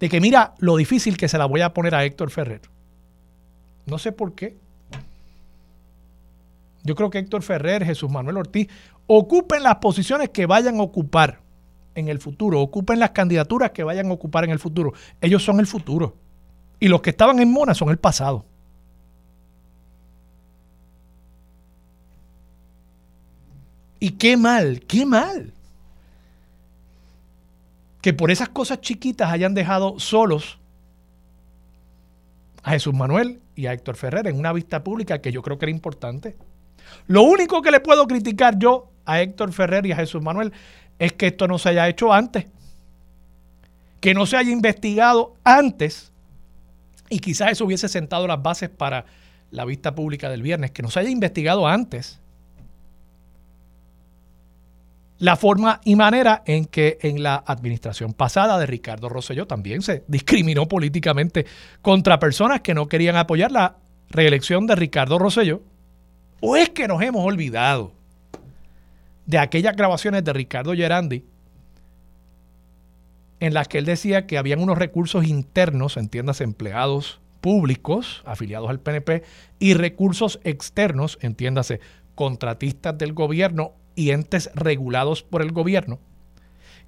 De 0.00 0.08
que 0.08 0.20
mira 0.20 0.54
lo 0.58 0.76
difícil 0.76 1.16
que 1.16 1.28
se 1.28 1.38
la 1.38 1.46
voy 1.46 1.60
a 1.60 1.74
poner 1.74 1.94
a 1.94 2.04
Héctor 2.04 2.30
Ferrer. 2.30 2.73
No 3.86 3.98
sé 3.98 4.12
por 4.12 4.34
qué. 4.34 4.56
Yo 6.82 6.94
creo 6.94 7.10
que 7.10 7.18
Héctor 7.18 7.42
Ferrer, 7.42 7.84
Jesús 7.84 8.10
Manuel 8.10 8.36
Ortiz, 8.36 8.68
ocupen 9.06 9.62
las 9.62 9.76
posiciones 9.76 10.30
que 10.30 10.46
vayan 10.46 10.78
a 10.78 10.82
ocupar 10.82 11.40
en 11.94 12.08
el 12.08 12.18
futuro, 12.18 12.60
ocupen 12.60 12.98
las 12.98 13.10
candidaturas 13.10 13.70
que 13.70 13.84
vayan 13.84 14.10
a 14.10 14.12
ocupar 14.12 14.44
en 14.44 14.50
el 14.50 14.58
futuro. 14.58 14.92
Ellos 15.20 15.42
son 15.42 15.60
el 15.60 15.66
futuro. 15.66 16.16
Y 16.80 16.88
los 16.88 17.00
que 17.00 17.10
estaban 17.10 17.38
en 17.38 17.50
Mona 17.50 17.74
son 17.74 17.88
el 17.90 17.98
pasado. 17.98 18.44
Y 24.00 24.10
qué 24.10 24.36
mal, 24.36 24.80
qué 24.86 25.06
mal 25.06 25.54
que 28.04 28.12
por 28.12 28.30
esas 28.30 28.50
cosas 28.50 28.82
chiquitas 28.82 29.30
hayan 29.30 29.54
dejado 29.54 29.98
solos 29.98 30.58
a 32.64 32.70
Jesús 32.70 32.94
Manuel 32.94 33.40
y 33.54 33.66
a 33.66 33.72
Héctor 33.72 33.96
Ferrer 33.96 34.26
en 34.26 34.38
una 34.38 34.52
vista 34.52 34.82
pública 34.82 35.20
que 35.20 35.30
yo 35.30 35.42
creo 35.42 35.58
que 35.58 35.66
era 35.66 35.70
importante. 35.70 36.36
Lo 37.06 37.22
único 37.22 37.62
que 37.62 37.70
le 37.70 37.80
puedo 37.80 38.06
criticar 38.06 38.58
yo 38.58 38.90
a 39.04 39.20
Héctor 39.20 39.52
Ferrer 39.52 39.84
y 39.86 39.92
a 39.92 39.96
Jesús 39.96 40.22
Manuel 40.22 40.52
es 40.98 41.12
que 41.12 41.26
esto 41.26 41.46
no 41.46 41.58
se 41.58 41.68
haya 41.68 41.88
hecho 41.88 42.12
antes, 42.12 42.46
que 44.00 44.14
no 44.14 44.24
se 44.24 44.38
haya 44.38 44.50
investigado 44.50 45.36
antes 45.44 46.10
y 47.10 47.18
quizás 47.18 47.52
eso 47.52 47.66
hubiese 47.66 47.88
sentado 47.88 48.26
las 48.26 48.42
bases 48.42 48.70
para 48.70 49.04
la 49.50 49.66
vista 49.66 49.94
pública 49.94 50.30
del 50.30 50.42
viernes, 50.42 50.70
que 50.70 50.82
no 50.82 50.90
se 50.90 51.00
haya 51.00 51.10
investigado 51.10 51.68
antes 51.68 52.20
la 55.18 55.36
forma 55.36 55.80
y 55.84 55.96
manera 55.96 56.42
en 56.46 56.64
que 56.66 56.98
en 57.02 57.22
la 57.22 57.42
administración 57.46 58.12
pasada 58.12 58.58
de 58.58 58.66
Ricardo 58.66 59.08
Rosselló 59.08 59.46
también 59.46 59.82
se 59.82 60.04
discriminó 60.08 60.66
políticamente 60.66 61.46
contra 61.82 62.18
personas 62.18 62.60
que 62.60 62.74
no 62.74 62.88
querían 62.88 63.16
apoyar 63.16 63.52
la 63.52 63.76
reelección 64.10 64.66
de 64.66 64.74
Ricardo 64.74 65.18
Rosselló. 65.18 65.62
¿O 66.40 66.56
es 66.56 66.70
que 66.70 66.88
nos 66.88 67.00
hemos 67.02 67.24
olvidado 67.24 67.92
de 69.26 69.38
aquellas 69.38 69.76
grabaciones 69.76 70.24
de 70.24 70.32
Ricardo 70.32 70.74
Gerandi 70.74 71.24
en 73.40 73.54
las 73.54 73.68
que 73.68 73.78
él 73.78 73.84
decía 73.84 74.26
que 74.26 74.38
habían 74.38 74.60
unos 74.60 74.78
recursos 74.78 75.26
internos, 75.26 75.96
entiéndase, 75.96 76.44
empleados 76.44 77.20
públicos 77.40 78.22
afiliados 78.24 78.70
al 78.70 78.80
PNP 78.80 79.22
y 79.58 79.74
recursos 79.74 80.40
externos, 80.44 81.18
entiéndase, 81.20 81.80
contratistas 82.14 82.96
del 82.96 83.12
gobierno 83.12 83.74
y 83.94 84.10
entes 84.10 84.50
regulados 84.54 85.22
por 85.22 85.42
el 85.42 85.52
gobierno, 85.52 85.98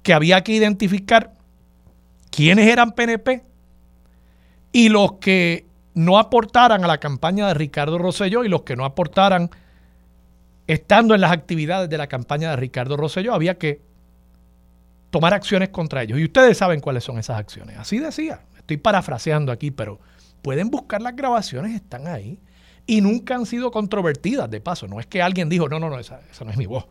que 0.03 0.13
había 0.13 0.43
que 0.43 0.53
identificar 0.53 1.33
quiénes 2.31 2.67
eran 2.67 2.91
PNP 2.91 3.43
y 4.71 4.89
los 4.89 5.13
que 5.13 5.65
no 5.93 6.19
aportaran 6.19 6.83
a 6.83 6.87
la 6.87 6.99
campaña 6.99 7.47
de 7.47 7.53
Ricardo 7.55 7.97
Rosselló 7.97 8.43
y 8.43 8.49
los 8.49 8.61
que 8.61 8.75
no 8.75 8.85
aportaran 8.85 9.49
estando 10.67 11.15
en 11.15 11.21
las 11.21 11.31
actividades 11.31 11.89
de 11.89 11.97
la 11.97 12.07
campaña 12.07 12.51
de 12.51 12.57
Ricardo 12.57 12.97
Rosselló, 12.97 13.33
había 13.33 13.57
que 13.57 13.81
tomar 15.09 15.33
acciones 15.33 15.69
contra 15.69 16.03
ellos. 16.03 16.19
Y 16.19 16.25
ustedes 16.25 16.57
saben 16.57 16.81
cuáles 16.81 17.03
son 17.03 17.17
esas 17.17 17.39
acciones. 17.39 17.77
Así 17.77 17.99
decía. 17.99 18.41
Estoy 18.57 18.77
parafraseando 18.77 19.53
aquí, 19.53 19.71
pero 19.71 19.97
pueden 20.41 20.69
buscar 20.69 21.01
las 21.01 21.15
grabaciones, 21.15 21.73
están 21.73 22.05
ahí. 22.05 22.37
Y 22.85 22.99
nunca 22.99 23.35
han 23.35 23.45
sido 23.45 23.71
controvertidas, 23.71 24.51
de 24.51 24.59
paso. 24.59 24.87
No 24.89 24.99
es 24.99 25.07
que 25.07 25.21
alguien 25.21 25.47
dijo, 25.47 25.69
no, 25.69 25.79
no, 25.79 25.89
no, 25.89 25.99
esa, 25.99 26.19
esa 26.29 26.43
no 26.43 26.51
es 26.51 26.57
mi 26.57 26.65
voz. 26.65 26.85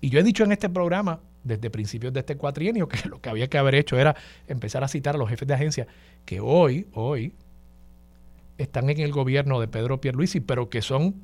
Y 0.00 0.10
yo 0.10 0.20
he 0.20 0.22
dicho 0.22 0.44
en 0.44 0.52
este 0.52 0.68
programa, 0.68 1.20
desde 1.42 1.70
principios 1.70 2.12
de 2.12 2.20
este 2.20 2.36
cuatrienio, 2.36 2.88
que 2.88 3.08
lo 3.08 3.20
que 3.20 3.28
había 3.28 3.48
que 3.48 3.58
haber 3.58 3.74
hecho 3.74 3.98
era 3.98 4.16
empezar 4.46 4.84
a 4.84 4.88
citar 4.88 5.14
a 5.14 5.18
los 5.18 5.28
jefes 5.28 5.48
de 5.48 5.54
agencia 5.54 5.86
que 6.24 6.40
hoy, 6.40 6.86
hoy, 6.92 7.32
están 8.58 8.88
en 8.90 9.00
el 9.00 9.12
gobierno 9.12 9.60
de 9.60 9.68
Pedro 9.68 10.00
Pierluisi, 10.00 10.40
pero 10.40 10.68
que 10.70 10.82
son 10.82 11.14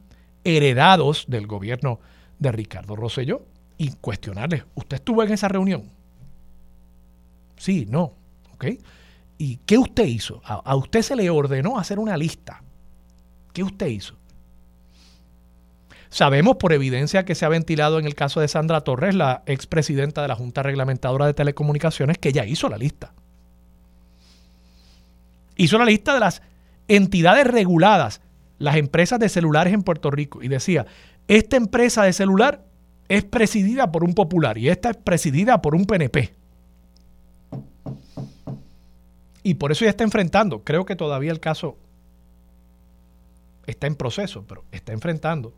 heredados 0.45 1.25
del 1.29 1.47
gobierno 1.47 2.01
de 2.39 2.53
Ricardo 2.53 2.97
Rosselló 2.97 3.47
y 3.79 3.93
cuestionarles, 3.93 4.65
¿usted 4.75 4.97
estuvo 4.97 5.23
en 5.23 5.33
esa 5.33 5.49
reunión? 5.49 5.91
Sí, 7.57 7.87
no, 7.89 8.15
¿ok? 8.55 8.67
¿Y 9.39 9.57
qué 9.59 9.79
usted 9.79 10.05
hizo? 10.05 10.41
A, 10.45 10.55
a 10.55 10.77
usted 10.77 11.03
se 11.03 11.17
le 11.17 11.31
ordenó 11.31 11.79
hacer 11.79 11.99
una 11.99 12.17
lista. 12.17 12.63
¿Qué 13.53 13.63
usted 13.63 13.87
hizo? 13.87 14.17
Sabemos 16.13 16.57
por 16.57 16.75
evidencia 16.75 17.25
que 17.25 17.35
se 17.35 17.47
ha 17.47 17.49
ventilado 17.49 17.99
en 17.99 18.05
el 18.05 18.15
caso 18.15 18.39
de 18.39 18.47
Sandra 18.47 18.83
Torres, 18.83 19.15
la 19.15 19.43
expresidenta 19.47 20.21
de 20.21 20.29
la 20.29 20.35
Junta 20.35 20.63
Reglamentadora 20.63 21.25
de 21.25 21.33
Telecomunicaciones, 21.33 22.19
que 22.19 22.29
ella 22.29 22.45
hizo 22.45 22.69
la 22.69 22.77
lista. 22.77 23.15
Hizo 25.57 25.79
la 25.79 25.87
lista 25.87 26.13
de 26.13 26.21
las 26.21 26.43
entidades 26.87 27.47
reguladas, 27.47 28.21
las 28.59 28.77
empresas 28.77 29.21
de 29.21 29.31
celulares 29.31 29.73
en 29.73 29.85
Puerto 29.85 30.11
Rico, 30.11 30.43
y 30.43 30.49
decía, 30.49 30.85
esta 31.29 31.57
empresa 31.57 32.03
de 32.03 32.13
celular 32.13 32.63
es 33.09 33.25
presidida 33.25 33.91
por 33.91 34.05
un 34.05 34.13
popular 34.13 34.59
y 34.59 34.69
esta 34.69 34.91
es 34.91 34.99
presidida 34.99 35.63
por 35.63 35.75
un 35.75 35.87
PNP. 35.87 36.35
Y 39.45 39.55
por 39.55 39.73
eso 39.73 39.87
ya 39.87 39.91
está 39.91 40.05
enfrentando, 40.05 40.63
creo 40.63 40.85
que 40.85 40.95
todavía 40.95 41.33
el 41.33 41.41
caso 41.41 41.79
está 43.67 43.87
en 43.87 43.95
proceso, 43.95 44.45
pero 44.47 44.63
está 44.73 44.93
enfrentando 44.93 45.55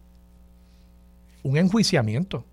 un 1.44 1.56
enjuiciamiento. 1.56 2.44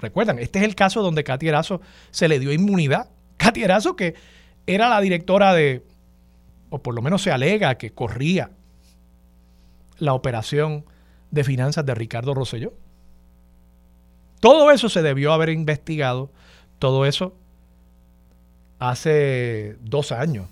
Recuerdan, 0.00 0.40
este 0.40 0.58
es 0.58 0.64
el 0.64 0.74
caso 0.74 1.00
donde 1.02 1.22
Katy 1.22 1.46
Erazo 1.46 1.80
se 2.10 2.26
le 2.26 2.40
dio 2.40 2.52
inmunidad. 2.52 3.08
Katy 3.36 3.62
Erazo 3.62 3.94
que 3.94 4.14
era 4.66 4.88
la 4.88 5.00
directora 5.00 5.54
de, 5.54 5.84
o 6.70 6.82
por 6.82 6.94
lo 6.94 7.02
menos 7.02 7.22
se 7.22 7.30
alega 7.30 7.76
que 7.76 7.92
corría 7.92 8.50
la 9.98 10.14
operación 10.14 10.84
de 11.30 11.44
finanzas 11.44 11.86
de 11.86 11.94
Ricardo 11.94 12.34
Rosselló. 12.34 12.72
Todo 14.40 14.70
eso 14.70 14.88
se 14.88 15.02
debió 15.02 15.32
haber 15.32 15.50
investigado, 15.50 16.30
todo 16.78 17.06
eso 17.06 17.34
hace 18.78 19.76
dos 19.80 20.12
años 20.12 20.46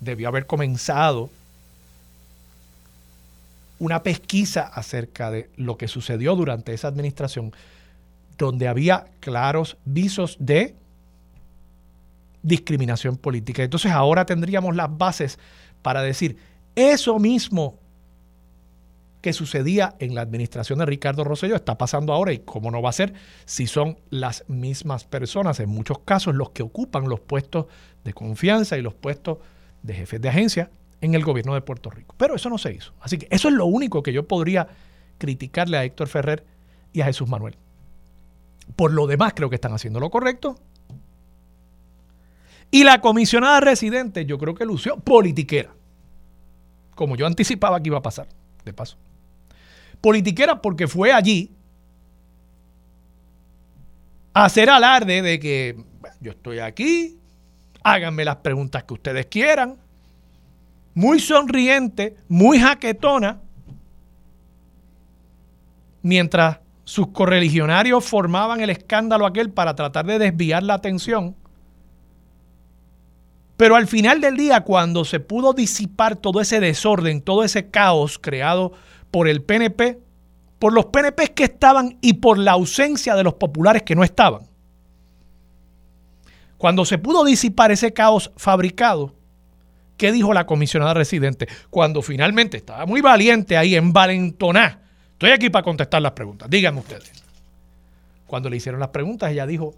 debió 0.00 0.28
haber 0.28 0.46
comenzado 0.46 1.30
una 3.78 4.02
pesquisa 4.02 4.62
acerca 4.62 5.30
de 5.30 5.50
lo 5.56 5.76
que 5.76 5.88
sucedió 5.88 6.34
durante 6.34 6.72
esa 6.72 6.88
administración, 6.88 7.52
donde 8.38 8.68
había 8.68 9.06
claros 9.20 9.76
visos 9.84 10.36
de 10.38 10.74
discriminación 12.42 13.16
política. 13.16 13.62
Entonces 13.62 13.92
ahora 13.92 14.24
tendríamos 14.24 14.76
las 14.76 14.96
bases 14.96 15.38
para 15.82 16.02
decir, 16.02 16.36
eso 16.74 17.18
mismo 17.18 17.78
que 19.20 19.32
sucedía 19.32 19.96
en 19.98 20.14
la 20.14 20.20
administración 20.20 20.78
de 20.78 20.86
Ricardo 20.86 21.24
Rosselló 21.24 21.56
está 21.56 21.76
pasando 21.76 22.12
ahora 22.12 22.32
y 22.32 22.38
cómo 22.38 22.70
no 22.70 22.80
va 22.80 22.90
a 22.90 22.92
ser 22.92 23.12
si 23.44 23.66
son 23.66 23.98
las 24.08 24.44
mismas 24.48 25.04
personas, 25.04 25.58
en 25.58 25.68
muchos 25.68 25.98
casos 26.00 26.34
los 26.34 26.50
que 26.50 26.62
ocupan 26.62 27.08
los 27.08 27.20
puestos 27.20 27.66
de 28.04 28.12
confianza 28.12 28.78
y 28.78 28.82
los 28.82 28.94
puestos 28.94 29.38
de 29.82 29.94
jefes 29.94 30.20
de 30.20 30.28
agencia 30.28 30.70
en 31.00 31.14
el 31.14 31.24
gobierno 31.24 31.54
de 31.54 31.60
Puerto 31.60 31.90
Rico. 31.90 32.14
Pero 32.18 32.34
eso 32.34 32.48
no 32.50 32.58
se 32.58 32.72
hizo. 32.72 32.92
Así 33.00 33.18
que 33.18 33.28
eso 33.30 33.48
es 33.48 33.54
lo 33.54 33.66
único 33.66 34.02
que 34.02 34.12
yo 34.12 34.26
podría 34.26 34.68
criticarle 35.18 35.78
a 35.78 35.84
Héctor 35.84 36.08
Ferrer 36.08 36.44
y 36.92 37.00
a 37.00 37.06
Jesús 37.06 37.28
Manuel. 37.28 37.56
Por 38.74 38.92
lo 38.92 39.06
demás, 39.06 39.32
creo 39.34 39.48
que 39.48 39.54
están 39.56 39.72
haciendo 39.72 40.00
lo 40.00 40.10
correcto. 40.10 40.58
Y 42.70 42.84
la 42.84 43.00
comisionada 43.00 43.60
residente, 43.60 44.26
yo 44.26 44.38
creo 44.38 44.54
que 44.54 44.64
lució 44.64 44.98
politiquera. 44.98 45.72
Como 46.94 47.16
yo 47.16 47.26
anticipaba 47.26 47.80
que 47.80 47.88
iba 47.88 47.98
a 47.98 48.02
pasar, 48.02 48.28
de 48.64 48.72
paso. 48.72 48.96
Politiquera 50.00 50.60
porque 50.60 50.88
fue 50.88 51.12
allí 51.12 51.52
a 54.34 54.44
hacer 54.44 54.68
alarde 54.68 55.22
de 55.22 55.38
que 55.38 55.76
yo 56.20 56.32
estoy 56.32 56.58
aquí, 56.58 57.18
háganme 57.82 58.24
las 58.24 58.36
preguntas 58.36 58.84
que 58.84 58.94
ustedes 58.94 59.26
quieran, 59.26 59.78
muy 60.96 61.20
sonriente, 61.20 62.16
muy 62.26 62.58
jaquetona, 62.58 63.38
mientras 66.00 66.58
sus 66.84 67.08
correligionarios 67.08 68.02
formaban 68.02 68.62
el 68.62 68.70
escándalo 68.70 69.26
aquel 69.26 69.50
para 69.50 69.74
tratar 69.74 70.06
de 70.06 70.18
desviar 70.18 70.62
la 70.62 70.72
atención. 70.72 71.36
Pero 73.58 73.76
al 73.76 73.86
final 73.86 74.22
del 74.22 74.38
día, 74.38 74.62
cuando 74.62 75.04
se 75.04 75.20
pudo 75.20 75.52
disipar 75.52 76.16
todo 76.16 76.40
ese 76.40 76.60
desorden, 76.60 77.20
todo 77.20 77.44
ese 77.44 77.68
caos 77.68 78.18
creado 78.18 78.72
por 79.10 79.28
el 79.28 79.42
PNP, 79.42 80.00
por 80.58 80.72
los 80.72 80.86
PNP 80.86 81.34
que 81.34 81.44
estaban 81.44 81.98
y 82.00 82.14
por 82.14 82.38
la 82.38 82.52
ausencia 82.52 83.14
de 83.14 83.22
los 83.22 83.34
populares 83.34 83.82
que 83.82 83.94
no 83.94 84.02
estaban, 84.02 84.46
cuando 86.56 86.86
se 86.86 86.96
pudo 86.96 87.22
disipar 87.22 87.70
ese 87.70 87.92
caos 87.92 88.32
fabricado, 88.38 89.12
¿Qué 89.96 90.12
dijo 90.12 90.34
la 90.34 90.46
comisionada 90.46 90.94
residente? 90.94 91.48
Cuando 91.70 92.02
finalmente 92.02 92.58
estaba 92.58 92.84
muy 92.86 93.00
valiente 93.00 93.56
ahí 93.56 93.74
en 93.74 93.92
Valentoná. 93.92 94.82
Estoy 95.12 95.30
aquí 95.30 95.48
para 95.48 95.62
contestar 95.62 96.02
las 96.02 96.12
preguntas. 96.12 96.50
Díganme 96.50 96.80
ustedes. 96.80 97.10
Cuando 98.26 98.50
le 98.50 98.56
hicieron 98.56 98.80
las 98.80 98.90
preguntas, 98.90 99.30
ella 99.30 99.46
dijo 99.46 99.74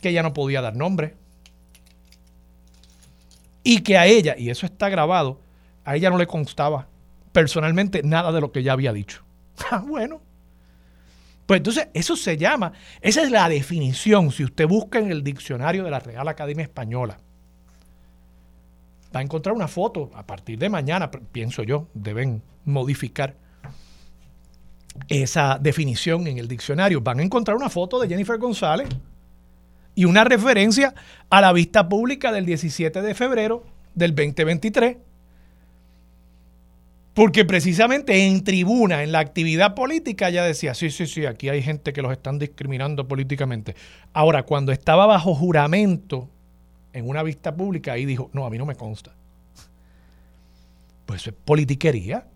que 0.00 0.08
ella 0.08 0.22
no 0.22 0.32
podía 0.32 0.62
dar 0.62 0.74
nombre. 0.74 1.14
Y 3.62 3.80
que 3.80 3.98
a 3.98 4.06
ella, 4.06 4.36
y 4.38 4.48
eso 4.48 4.64
está 4.64 4.88
grabado, 4.88 5.40
a 5.84 5.96
ella 5.96 6.08
no 6.08 6.16
le 6.16 6.26
constaba 6.26 6.88
personalmente 7.32 8.02
nada 8.02 8.32
de 8.32 8.40
lo 8.40 8.52
que 8.52 8.60
ella 8.60 8.72
había 8.72 8.92
dicho. 8.92 9.22
Ah, 9.70 9.82
bueno. 9.86 10.20
Pues 11.46 11.58
entonces, 11.58 11.88
eso 11.94 12.14
se 12.14 12.36
llama, 12.36 12.72
esa 13.00 13.22
es 13.22 13.30
la 13.30 13.48
definición, 13.48 14.30
si 14.30 14.44
usted 14.44 14.66
busca 14.66 14.98
en 14.98 15.10
el 15.10 15.22
diccionario 15.22 15.84
de 15.84 15.90
la 15.90 16.00
Real 16.00 16.28
Academia 16.28 16.64
Española 16.64 17.18
va 19.16 19.20
a 19.20 19.22
encontrar 19.22 19.54
una 19.54 19.66
foto 19.66 20.10
a 20.14 20.26
partir 20.26 20.58
de 20.58 20.68
mañana, 20.68 21.10
pienso 21.10 21.62
yo, 21.62 21.88
deben 21.94 22.42
modificar 22.66 23.34
esa 25.08 25.58
definición 25.58 26.26
en 26.26 26.36
el 26.36 26.48
diccionario. 26.48 27.00
Van 27.00 27.20
a 27.20 27.22
encontrar 27.22 27.56
una 27.56 27.70
foto 27.70 27.98
de 27.98 28.08
Jennifer 28.08 28.36
González 28.36 28.88
y 29.94 30.04
una 30.04 30.24
referencia 30.24 30.94
a 31.30 31.40
la 31.40 31.54
vista 31.54 31.88
pública 31.88 32.30
del 32.30 32.44
17 32.44 33.00
de 33.00 33.14
febrero 33.14 33.64
del 33.94 34.14
2023. 34.14 34.98
Porque 37.14 37.46
precisamente 37.46 38.26
en 38.26 38.44
tribuna, 38.44 39.02
en 39.02 39.12
la 39.12 39.20
actividad 39.20 39.74
política, 39.74 40.28
ella 40.28 40.44
decía, 40.44 40.74
sí, 40.74 40.90
sí, 40.90 41.06
sí, 41.06 41.24
aquí 41.24 41.48
hay 41.48 41.62
gente 41.62 41.94
que 41.94 42.02
los 42.02 42.12
están 42.12 42.38
discriminando 42.38 43.08
políticamente. 43.08 43.74
Ahora, 44.12 44.42
cuando 44.42 44.72
estaba 44.72 45.06
bajo 45.06 45.34
juramento 45.34 46.28
en 46.96 47.08
una 47.08 47.22
vista 47.22 47.54
pública 47.54 47.98
y 47.98 48.06
dijo, 48.06 48.30
no, 48.32 48.46
a 48.46 48.50
mí 48.50 48.56
no 48.56 48.64
me 48.64 48.74
consta. 48.74 49.14
Pues 51.04 51.20
eso 51.20 51.30
es 51.30 51.36
politiquería. 51.44 52.26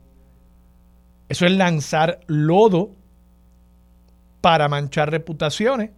Eso 1.28 1.46
es 1.46 1.52
lanzar 1.52 2.20
lodo 2.26 2.94
para 4.40 4.68
manchar 4.68 5.10
reputaciones 5.10 5.90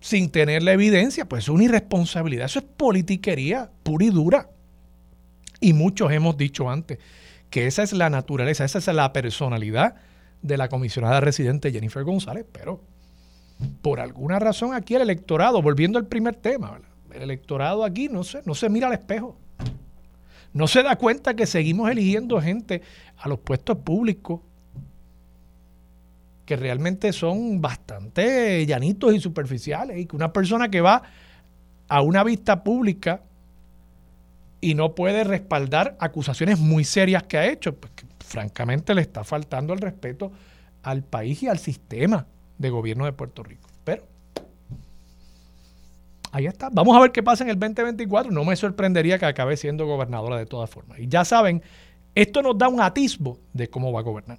sin 0.00 0.30
tener 0.30 0.62
la 0.62 0.72
evidencia, 0.72 1.28
pues 1.28 1.44
es 1.44 1.48
una 1.48 1.64
irresponsabilidad. 1.64 2.46
Eso 2.46 2.60
es 2.60 2.64
politiquería 2.64 3.70
pura 3.82 4.04
y 4.04 4.10
dura. 4.10 4.50
Y 5.60 5.72
muchos 5.72 6.12
hemos 6.12 6.36
dicho 6.36 6.70
antes 6.70 6.98
que 7.50 7.66
esa 7.66 7.82
es 7.82 7.92
la 7.92 8.08
naturaleza, 8.08 8.64
esa 8.64 8.78
es 8.78 8.86
la 8.86 9.12
personalidad 9.12 9.96
de 10.42 10.56
la 10.56 10.68
comisionada 10.68 11.20
residente 11.20 11.72
Jennifer 11.72 12.04
González, 12.04 12.46
pero 12.50 12.80
por 13.82 14.00
alguna 14.00 14.38
razón 14.38 14.74
aquí 14.74 14.94
el 14.94 15.02
electorado, 15.02 15.62
volviendo 15.62 15.98
al 15.98 16.06
primer 16.06 16.36
tema, 16.36 16.78
el 17.12 17.22
electorado 17.22 17.84
aquí 17.84 18.08
no 18.08 18.24
se, 18.24 18.42
no 18.44 18.54
se 18.54 18.68
mira 18.68 18.88
al 18.88 18.92
espejo. 18.92 19.36
No 20.52 20.66
se 20.66 20.82
da 20.82 20.96
cuenta 20.96 21.34
que 21.34 21.46
seguimos 21.46 21.90
eligiendo 21.90 22.40
gente 22.40 22.82
a 23.18 23.28
los 23.28 23.38
puestos 23.38 23.78
públicos 23.78 24.40
que 26.44 26.56
realmente 26.56 27.12
son 27.12 27.60
bastante 27.60 28.64
llanitos 28.66 29.14
y 29.14 29.20
superficiales 29.20 29.98
y 29.98 30.06
que 30.06 30.16
una 30.16 30.32
persona 30.32 30.70
que 30.70 30.80
va 30.80 31.02
a 31.88 32.00
una 32.02 32.22
vista 32.22 32.62
pública 32.62 33.20
y 34.60 34.74
no 34.74 34.94
puede 34.94 35.24
respaldar 35.24 35.96
acusaciones 35.98 36.58
muy 36.58 36.84
serias 36.84 37.24
que 37.24 37.36
ha 37.36 37.46
hecho, 37.46 37.74
pues 37.74 37.92
francamente 38.20 38.94
le 38.94 39.02
está 39.02 39.24
faltando 39.24 39.74
el 39.74 39.80
respeto 39.80 40.32
al 40.82 41.02
país 41.02 41.42
y 41.42 41.48
al 41.48 41.58
sistema 41.58 42.26
de 42.58 42.70
gobierno 42.70 43.04
de 43.04 43.12
Puerto 43.12 43.42
Rico. 43.42 43.68
Pero 43.84 44.04
ahí 46.32 46.46
está. 46.46 46.68
Vamos 46.70 46.96
a 46.96 47.00
ver 47.00 47.12
qué 47.12 47.22
pasa 47.22 47.44
en 47.44 47.50
el 47.50 47.58
2024. 47.58 48.30
No 48.32 48.44
me 48.44 48.56
sorprendería 48.56 49.18
que 49.18 49.26
acabe 49.26 49.56
siendo 49.56 49.86
gobernadora 49.86 50.36
de 50.36 50.46
todas 50.46 50.68
formas. 50.70 50.98
Y 50.98 51.08
ya 51.08 51.24
saben, 51.24 51.62
esto 52.14 52.42
nos 52.42 52.56
da 52.56 52.68
un 52.68 52.80
atisbo 52.80 53.38
de 53.52 53.68
cómo 53.68 53.92
va 53.92 54.00
a 54.00 54.02
gobernar. 54.02 54.38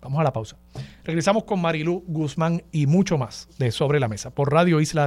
Vamos 0.00 0.20
a 0.20 0.22
la 0.22 0.32
pausa. 0.32 0.56
Regresamos 1.02 1.44
con 1.44 1.60
Marilú 1.60 2.04
Guzmán 2.06 2.62
y 2.70 2.86
mucho 2.86 3.16
más 3.16 3.48
de 3.58 3.72
Sobre 3.72 3.98
la 3.98 4.08
Mesa 4.08 4.30
por 4.30 4.52
Radio 4.52 4.80
Isla. 4.80 5.06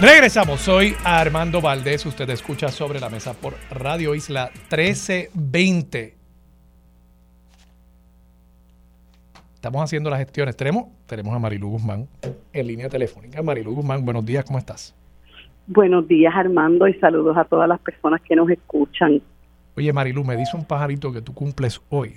Regresamos, 0.00 0.60
soy 0.60 0.94
Armando 1.04 1.62
Valdés, 1.62 2.04
usted 2.04 2.28
escucha 2.28 2.68
Sobre 2.68 3.00
la 3.00 3.08
Mesa 3.08 3.32
por 3.32 3.56
Radio 3.70 4.14
Isla 4.14 4.50
1320. 4.70 6.15
Estamos 9.66 9.82
haciendo 9.82 10.10
las 10.10 10.20
gestiones. 10.20 10.56
Tenemos, 10.56 10.84
tenemos 11.06 11.34
a 11.34 11.40
Marilú 11.40 11.70
Guzmán 11.70 12.06
en 12.52 12.66
línea 12.68 12.88
telefónica. 12.88 13.42
Marilú 13.42 13.74
Guzmán, 13.74 14.04
buenos 14.04 14.24
días, 14.24 14.44
¿cómo 14.44 14.60
estás? 14.60 14.94
Buenos 15.66 16.06
días, 16.06 16.32
Armando, 16.36 16.86
y 16.86 16.94
saludos 17.00 17.36
a 17.36 17.42
todas 17.42 17.68
las 17.68 17.80
personas 17.80 18.20
que 18.20 18.36
nos 18.36 18.48
escuchan. 18.48 19.20
Oye, 19.76 19.92
Marilu, 19.92 20.22
me 20.22 20.36
dice 20.36 20.56
un 20.56 20.64
pajarito 20.64 21.12
que 21.12 21.20
tú 21.20 21.34
cumples 21.34 21.82
hoy. 21.88 22.12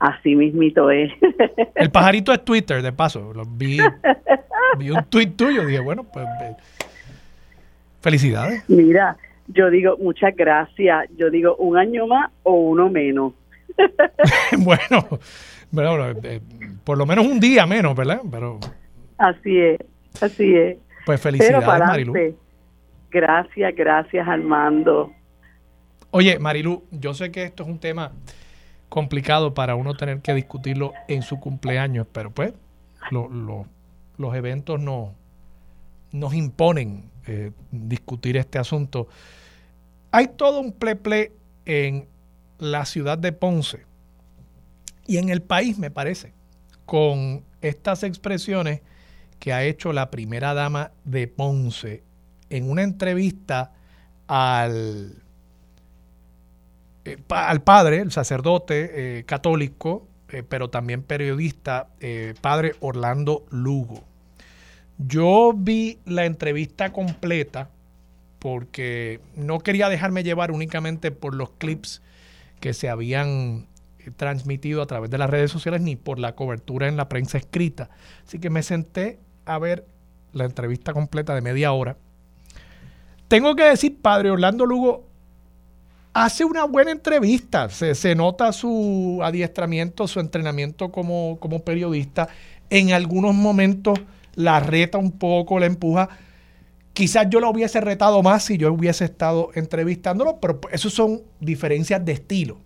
Así 0.00 0.34
mismito 0.34 0.90
es. 0.90 1.12
El 1.76 1.92
pajarito 1.92 2.32
es 2.32 2.44
Twitter, 2.44 2.82
de 2.82 2.90
paso. 2.90 3.32
Lo 3.32 3.44
vi, 3.44 3.78
vi 4.76 4.90
un 4.90 5.04
tweet 5.04 5.28
tuyo. 5.36 5.64
Dije, 5.64 5.78
bueno, 5.78 6.02
pues 6.02 6.26
felicidades. 8.00 8.68
Mira, 8.68 9.16
yo 9.46 9.70
digo 9.70 9.96
muchas 10.00 10.34
gracias. 10.34 11.08
Yo 11.16 11.30
digo 11.30 11.54
un 11.58 11.76
año 11.76 12.08
más 12.08 12.32
o 12.42 12.54
uno 12.54 12.90
menos. 12.90 13.34
bueno, 14.58 15.20
bueno, 15.74 16.20
eh, 16.22 16.40
por 16.84 16.96
lo 16.96 17.06
menos 17.06 17.26
un 17.26 17.40
día 17.40 17.66
menos, 17.66 17.96
¿verdad? 17.96 18.20
Pero 18.30 18.60
así 19.18 19.58
es, 19.58 19.78
así 20.20 20.54
es. 20.54 20.78
Pues 21.04 21.20
felicidades, 21.20 21.66
Marilu. 21.66 22.14
Gracias, 23.10 23.74
gracias, 23.76 24.26
Armando. 24.26 25.12
Oye, 26.10 26.38
Marilu, 26.38 26.84
yo 26.90 27.14
sé 27.14 27.30
que 27.30 27.44
esto 27.44 27.64
es 27.64 27.68
un 27.68 27.78
tema 27.78 28.12
complicado 28.88 29.54
para 29.54 29.74
uno 29.74 29.94
tener 29.94 30.20
que 30.20 30.34
discutirlo 30.34 30.92
en 31.08 31.22
su 31.22 31.40
cumpleaños, 31.40 32.06
pero 32.12 32.30
pues 32.30 32.54
los 33.10 34.34
eventos 34.34 34.80
no, 34.80 35.14
nos 36.12 36.34
imponen 36.34 37.10
eh, 37.26 37.50
discutir 37.72 38.36
este 38.36 38.58
asunto. 38.58 39.08
Hay 40.12 40.28
todo 40.28 40.60
un 40.60 40.72
pleple 40.72 41.32
en 41.66 42.06
la 42.58 42.84
ciudad 42.84 43.18
de 43.18 43.32
Ponce 43.32 43.84
y 45.06 45.18
en 45.18 45.28
el 45.28 45.42
país, 45.42 45.78
me 45.78 45.90
parece, 45.90 46.32
con 46.86 47.44
estas 47.60 48.02
expresiones 48.02 48.80
que 49.38 49.52
ha 49.52 49.64
hecho 49.64 49.92
la 49.92 50.10
primera 50.10 50.54
dama 50.54 50.92
de 51.04 51.28
Ponce 51.28 52.02
en 52.50 52.70
una 52.70 52.82
entrevista 52.82 53.72
al 54.26 55.24
eh, 57.04 57.18
al 57.28 57.62
padre, 57.62 57.98
el 57.98 58.12
sacerdote 58.12 59.18
eh, 59.18 59.24
católico, 59.24 60.06
eh, 60.30 60.42
pero 60.42 60.70
también 60.70 61.02
periodista, 61.02 61.88
padre 62.40 62.74
Orlando 62.80 63.44
Lugo. 63.50 64.02
Yo 64.98 65.52
vi 65.54 65.98
la 66.06 66.24
entrevista 66.24 66.92
completa 66.92 67.68
porque 68.38 69.20
no 69.36 69.58
quería 69.60 69.88
dejarme 69.88 70.22
llevar 70.22 70.50
únicamente 70.50 71.10
por 71.10 71.34
los 71.34 71.50
clips 71.50 72.02
que 72.60 72.72
se 72.74 72.88
habían 72.88 73.66
transmitido 74.10 74.82
a 74.82 74.86
través 74.86 75.10
de 75.10 75.18
las 75.18 75.30
redes 75.30 75.50
sociales 75.50 75.80
ni 75.80 75.96
por 75.96 76.18
la 76.18 76.34
cobertura 76.34 76.88
en 76.88 76.96
la 76.96 77.08
prensa 77.08 77.38
escrita. 77.38 77.90
Así 78.26 78.38
que 78.38 78.50
me 78.50 78.62
senté 78.62 79.18
a 79.44 79.58
ver 79.58 79.86
la 80.32 80.44
entrevista 80.44 80.92
completa 80.92 81.34
de 81.34 81.40
media 81.40 81.72
hora. 81.72 81.96
Tengo 83.28 83.54
que 83.54 83.64
decir, 83.64 84.00
padre 84.00 84.30
Orlando 84.30 84.66
Lugo 84.66 85.04
hace 86.12 86.44
una 86.44 86.64
buena 86.64 86.92
entrevista. 86.92 87.68
Se, 87.68 88.14
nota 88.14 88.52
su 88.52 89.20
adiestramiento, 89.22 90.06
su 90.08 90.20
entrenamiento 90.20 90.90
como, 90.90 91.38
como, 91.40 91.62
periodista. 91.62 92.28
En 92.70 92.92
algunos 92.92 93.34
momentos 93.34 93.98
la 94.34 94.60
reta 94.60 94.98
un 94.98 95.12
poco, 95.12 95.58
la 95.58 95.66
empuja. 95.66 96.08
Quizás 96.92 97.26
yo 97.28 97.40
lo 97.40 97.50
hubiese 97.50 97.80
retado 97.80 98.22
más 98.22 98.44
si 98.44 98.56
yo 98.56 98.72
hubiese 98.72 99.04
estado 99.04 99.50
entrevistándolo, 99.54 100.38
pero 100.40 100.60
eso 100.70 100.88
son 100.90 101.22
diferencias 101.40 102.04
de 102.04 102.12
estilo. 102.12 102.58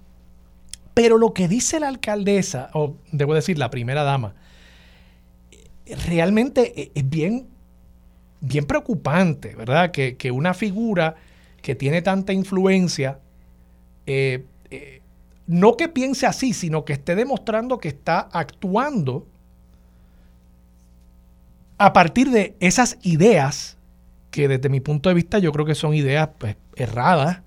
Pero 0.99 1.17
lo 1.17 1.33
que 1.33 1.47
dice 1.47 1.79
la 1.79 1.87
alcaldesa, 1.87 2.71
o 2.75 2.97
debo 3.13 3.33
decir 3.33 3.57
la 3.57 3.71
primera 3.71 4.03
dama, 4.03 4.35
realmente 6.09 6.91
es 6.93 7.09
bien, 7.09 7.47
bien 8.41 8.65
preocupante, 8.65 9.55
¿verdad? 9.55 9.93
Que, 9.93 10.17
que 10.17 10.33
una 10.33 10.55
figura 10.55 11.15
que 11.63 11.77
tiene 11.77 12.03
tanta 12.03 12.33
influencia 12.33 13.21
eh, 14.07 14.45
eh, 14.73 15.01
no 15.47 15.77
que 15.77 15.87
piense 15.87 16.27
así, 16.27 16.53
sino 16.53 16.85
que 16.85 16.95
esté 16.95 17.15
demostrando 17.15 17.79
que 17.79 17.91
está 17.91 18.29
actuando 18.33 19.25
a 21.79 21.93
partir 21.93 22.29
de 22.33 22.57
esas 22.59 22.99
ideas 23.03 23.77
que 24.33 24.49
desde 24.49 24.69
mi 24.69 24.81
punto 24.81 25.11
de 25.11 25.15
vista 25.15 25.39
yo 25.39 25.53
creo 25.53 25.65
que 25.65 25.77
son 25.77 25.95
ideas 25.95 26.31
pues, 26.39 26.57
erradas 26.75 27.43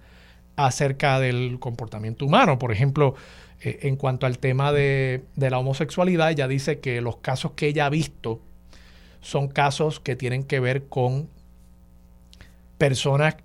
acerca 0.56 1.20
del 1.20 1.58
comportamiento 1.60 2.26
humano. 2.26 2.60
Por 2.60 2.72
ejemplo, 2.72 3.16
eh, 3.62 3.80
en 3.84 3.96
cuanto 3.96 4.26
al 4.26 4.40
tema 4.40 4.72
de, 4.72 5.24
la 5.36 5.60
homosexualidad, 5.60 6.32
ella 6.32 6.48
dice 6.48 6.80
que 6.80 7.02
los 7.02 7.18
casos 7.18 7.52
que 7.54 7.68
ella 7.68 7.86
ha 7.86 7.90
visto 7.90 8.42
son 9.22 9.48
casos 9.48 10.00
que 10.00 10.16
tienen 10.16 10.44
que 10.44 10.60
ver 10.60 10.86
con 10.86 11.30
personas 12.78 13.36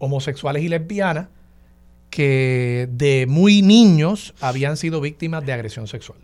homosexuales 0.00 0.64
y 0.64 0.68
lesbianas 0.68 1.28
que 2.10 2.88
de 2.90 3.26
muy 3.28 3.60
niños 3.62 4.34
habían 4.40 4.76
sido 4.78 5.00
víctimas 5.00 5.44
de 5.44 5.52
agresión 5.52 5.86
sexual 5.86 6.18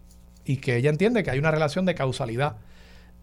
y 0.44 0.56
que 0.56 0.76
ella 0.76 0.90
entiende 0.90 1.22
que 1.22 1.30
hay 1.30 1.38
una 1.38 1.50
relación 1.50 1.84
de 1.84 1.94
causalidad 1.94 2.56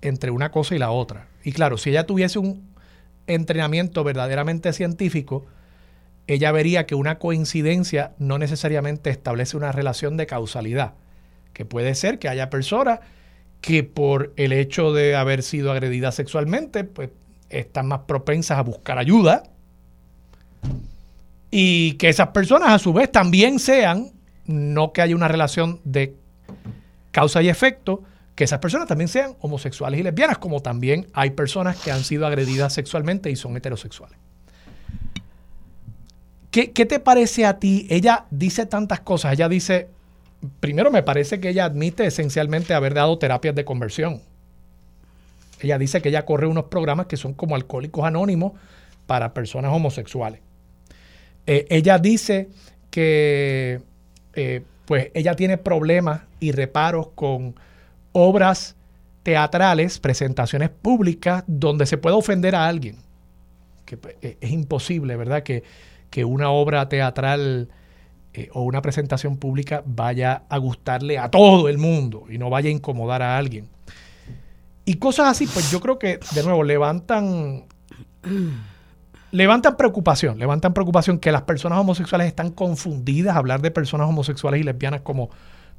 entre 0.02 0.32
una 0.32 0.52
cosa 0.52 0.76
y 0.76 0.80
la 0.80 0.92
otra. 0.92 1.28
Y 1.44 1.52
claro, 1.52 1.78
si 1.78 1.90
ella 1.90 2.06
tuviese 2.06 2.40
un 2.40 2.70
entrenamiento 3.28 4.04
verdaderamente 4.04 4.72
científico, 4.74 5.46
ella 6.30 6.52
vería 6.52 6.86
que 6.86 6.94
una 6.94 7.18
coincidencia 7.18 8.14
no 8.20 8.38
necesariamente 8.38 9.10
establece 9.10 9.58
una 9.58 9.72
relación 9.72 10.16
de 10.16 10.28
causalidad, 10.28 10.94
que 11.54 11.66
puede 11.66 11.96
ser 11.96 12.20
que 12.20 12.30
haya 12.30 12.52
personas 12.52 13.00
que 13.62 13.84
por 13.84 14.32
el 14.38 14.54
hecho 14.54 14.94
de 14.94 15.16
haber 15.16 15.42
sido 15.42 15.72
agredidas 15.72 16.14
sexualmente, 16.14 16.84
pues 16.84 17.10
están 17.50 17.88
más 17.88 18.02
propensas 18.02 18.60
a 18.60 18.62
buscar 18.62 19.00
ayuda 19.00 19.44
y 21.50 21.94
que 21.94 22.10
esas 22.10 22.28
personas 22.28 22.70
a 22.70 22.80
su 22.80 22.94
vez 22.94 23.12
también 23.12 23.58
sean, 23.58 24.12
no 24.46 24.94
que 24.94 25.02
haya 25.02 25.16
una 25.16 25.28
relación 25.28 25.82
de 25.84 26.16
causa 27.10 27.42
y 27.42 27.50
efecto, 27.50 28.04
que 28.36 28.44
esas 28.44 28.60
personas 28.60 28.88
también 28.88 29.08
sean 29.08 29.36
homosexuales 29.42 30.00
y 30.00 30.04
lesbianas, 30.04 30.38
como 30.38 30.62
también 30.62 31.08
hay 31.14 31.32
personas 31.32 31.76
que 31.78 31.92
han 31.92 32.04
sido 32.04 32.28
agredidas 32.28 32.72
sexualmente 32.72 33.32
y 33.32 33.36
son 33.36 33.58
heterosexuales. 33.58 34.29
¿Qué, 36.52 36.68
te 36.68 37.00
parece 37.00 37.46
a 37.46 37.60
ti? 37.60 37.86
Ella 37.90 38.26
dice 38.32 38.66
tantas 38.66 39.02
cosas. 39.02 39.34
Ella 39.34 39.48
dice, 39.48 39.88
primero 40.60 40.90
me 40.90 41.04
parece 41.04 41.40
que 41.40 41.50
ella 41.50 41.66
admite 41.66 42.06
esencialmente 42.06 42.74
haber 42.74 42.96
dado 42.96 43.20
terapias 43.20 43.54
de 43.54 43.66
conversión. 43.66 44.22
Ella 45.62 45.78
dice 45.78 46.02
que 46.02 46.10
ella 46.10 46.26
corre 46.26 46.48
unos 46.48 46.66
programas 46.66 47.06
que 47.06 47.18
son 47.18 47.34
como 47.34 47.56
alcohólicos 47.56 48.04
anónimos 48.04 48.54
para 49.06 49.34
personas 49.34 49.72
homosexuales. 49.74 50.42
Eh, 51.46 51.68
ella 51.70 52.00
dice 52.00 52.50
que 52.90 53.82
eh, 54.34 54.64
pues 54.86 55.12
ella 55.14 55.36
tiene 55.36 55.58
problemas 55.58 56.22
y 56.40 56.52
reparos 56.52 57.10
con 57.14 57.56
obras 58.12 58.76
teatrales, 59.22 60.00
presentaciones 60.00 60.70
públicas, 60.70 61.44
donde 61.46 61.86
se 61.86 61.98
puede 61.98 62.16
ofender 62.16 62.56
a 62.56 62.68
alguien. 62.68 62.96
Que 63.86 63.98
pues, 63.98 64.16
e, 64.24 64.38
es 64.42 64.50
imposible, 64.50 65.16
¿verdad? 65.16 65.44
Que, 65.44 65.64
que 66.10 66.26
una 66.26 66.50
obra 66.50 66.90
teatral 66.90 67.70
eh, 68.34 68.50
o 68.54 68.64
una 68.64 68.82
presentación 68.82 69.38
pública 69.38 69.84
vaya 69.86 70.44
a 70.50 70.58
gustarle 70.58 71.18
a 71.18 71.30
todo 71.30 71.70
el 71.70 71.78
mundo 71.78 72.26
y 72.30 72.38
no 72.38 72.50
vaya 72.50 72.70
a 72.70 72.74
incomodar 72.74 73.22
a 73.22 73.38
alguien. 73.38 73.68
Y 74.86 74.96
cosas 74.96 75.28
así, 75.28 75.48
pues 75.48 75.72
yo 75.72 75.80
creo 75.80 76.00
que, 76.00 76.20
de 76.34 76.44
nuevo, 76.44 76.64
levantan 76.64 77.66
levantan 79.32 79.78
preocupación, 79.78 80.40
levantan 80.40 80.74
preocupación 80.74 81.20
que 81.20 81.32
las 81.32 81.44
personas 81.44 81.80
homosexuales 81.80 82.28
están 82.28 82.52
confundidas, 82.52 83.36
hablar 83.36 83.62
de 83.62 83.72
personas 83.72 84.08
homosexuales 84.08 84.62
y 84.62 84.64
lesbianas 84.64 85.02
como 85.02 85.30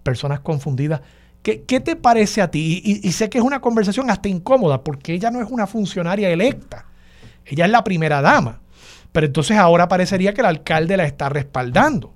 personas 0.02 0.40
confundidas. 0.40 1.00
¿Qué, 1.42 1.58
te 1.58 1.96
parece 1.96 2.42
a 2.42 2.50
ti? 2.50 2.82
Y, 2.84 3.12
sé 3.12 3.30
que 3.30 3.38
es 3.38 3.44
una 3.44 3.60
conversación 3.60 4.10
hasta 4.10 4.28
incómoda 4.28 4.84
porque 4.84 5.14
ella 5.14 5.30
no 5.30 5.40
es 5.40 5.50
una 5.50 5.66
funcionaria 5.66 6.28
electa, 6.28 6.84
ella 7.46 7.64
es 7.64 7.70
la 7.70 7.82
primera 7.82 8.20
dama, 8.20 8.60
pero 9.12 9.26
entonces 9.26 9.56
ahora 9.56 9.88
parecería 9.88 10.32
que 10.34 10.40
el 10.40 10.46
alcalde 10.46 10.96
la 10.96 11.04
está 11.04 11.28
respaldando. 11.28 12.14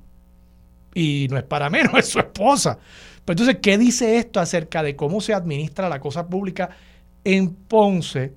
Y 0.94 1.26
no 1.30 1.38
es 1.38 1.44
para 1.44 1.70
menos, 1.70 1.94
es 1.98 2.08
su 2.08 2.18
esposa. 2.18 2.78
Pero 3.24 3.34
entonces, 3.40 3.58
¿qué 3.62 3.78
dice 3.78 4.18
esto 4.18 4.40
acerca 4.40 4.82
de 4.82 4.96
cómo 4.96 5.20
se 5.20 5.34
administra 5.34 5.88
la 5.88 6.00
cosa 6.00 6.26
pública 6.26 6.70
en 7.24 7.50
Ponce? 7.54 8.32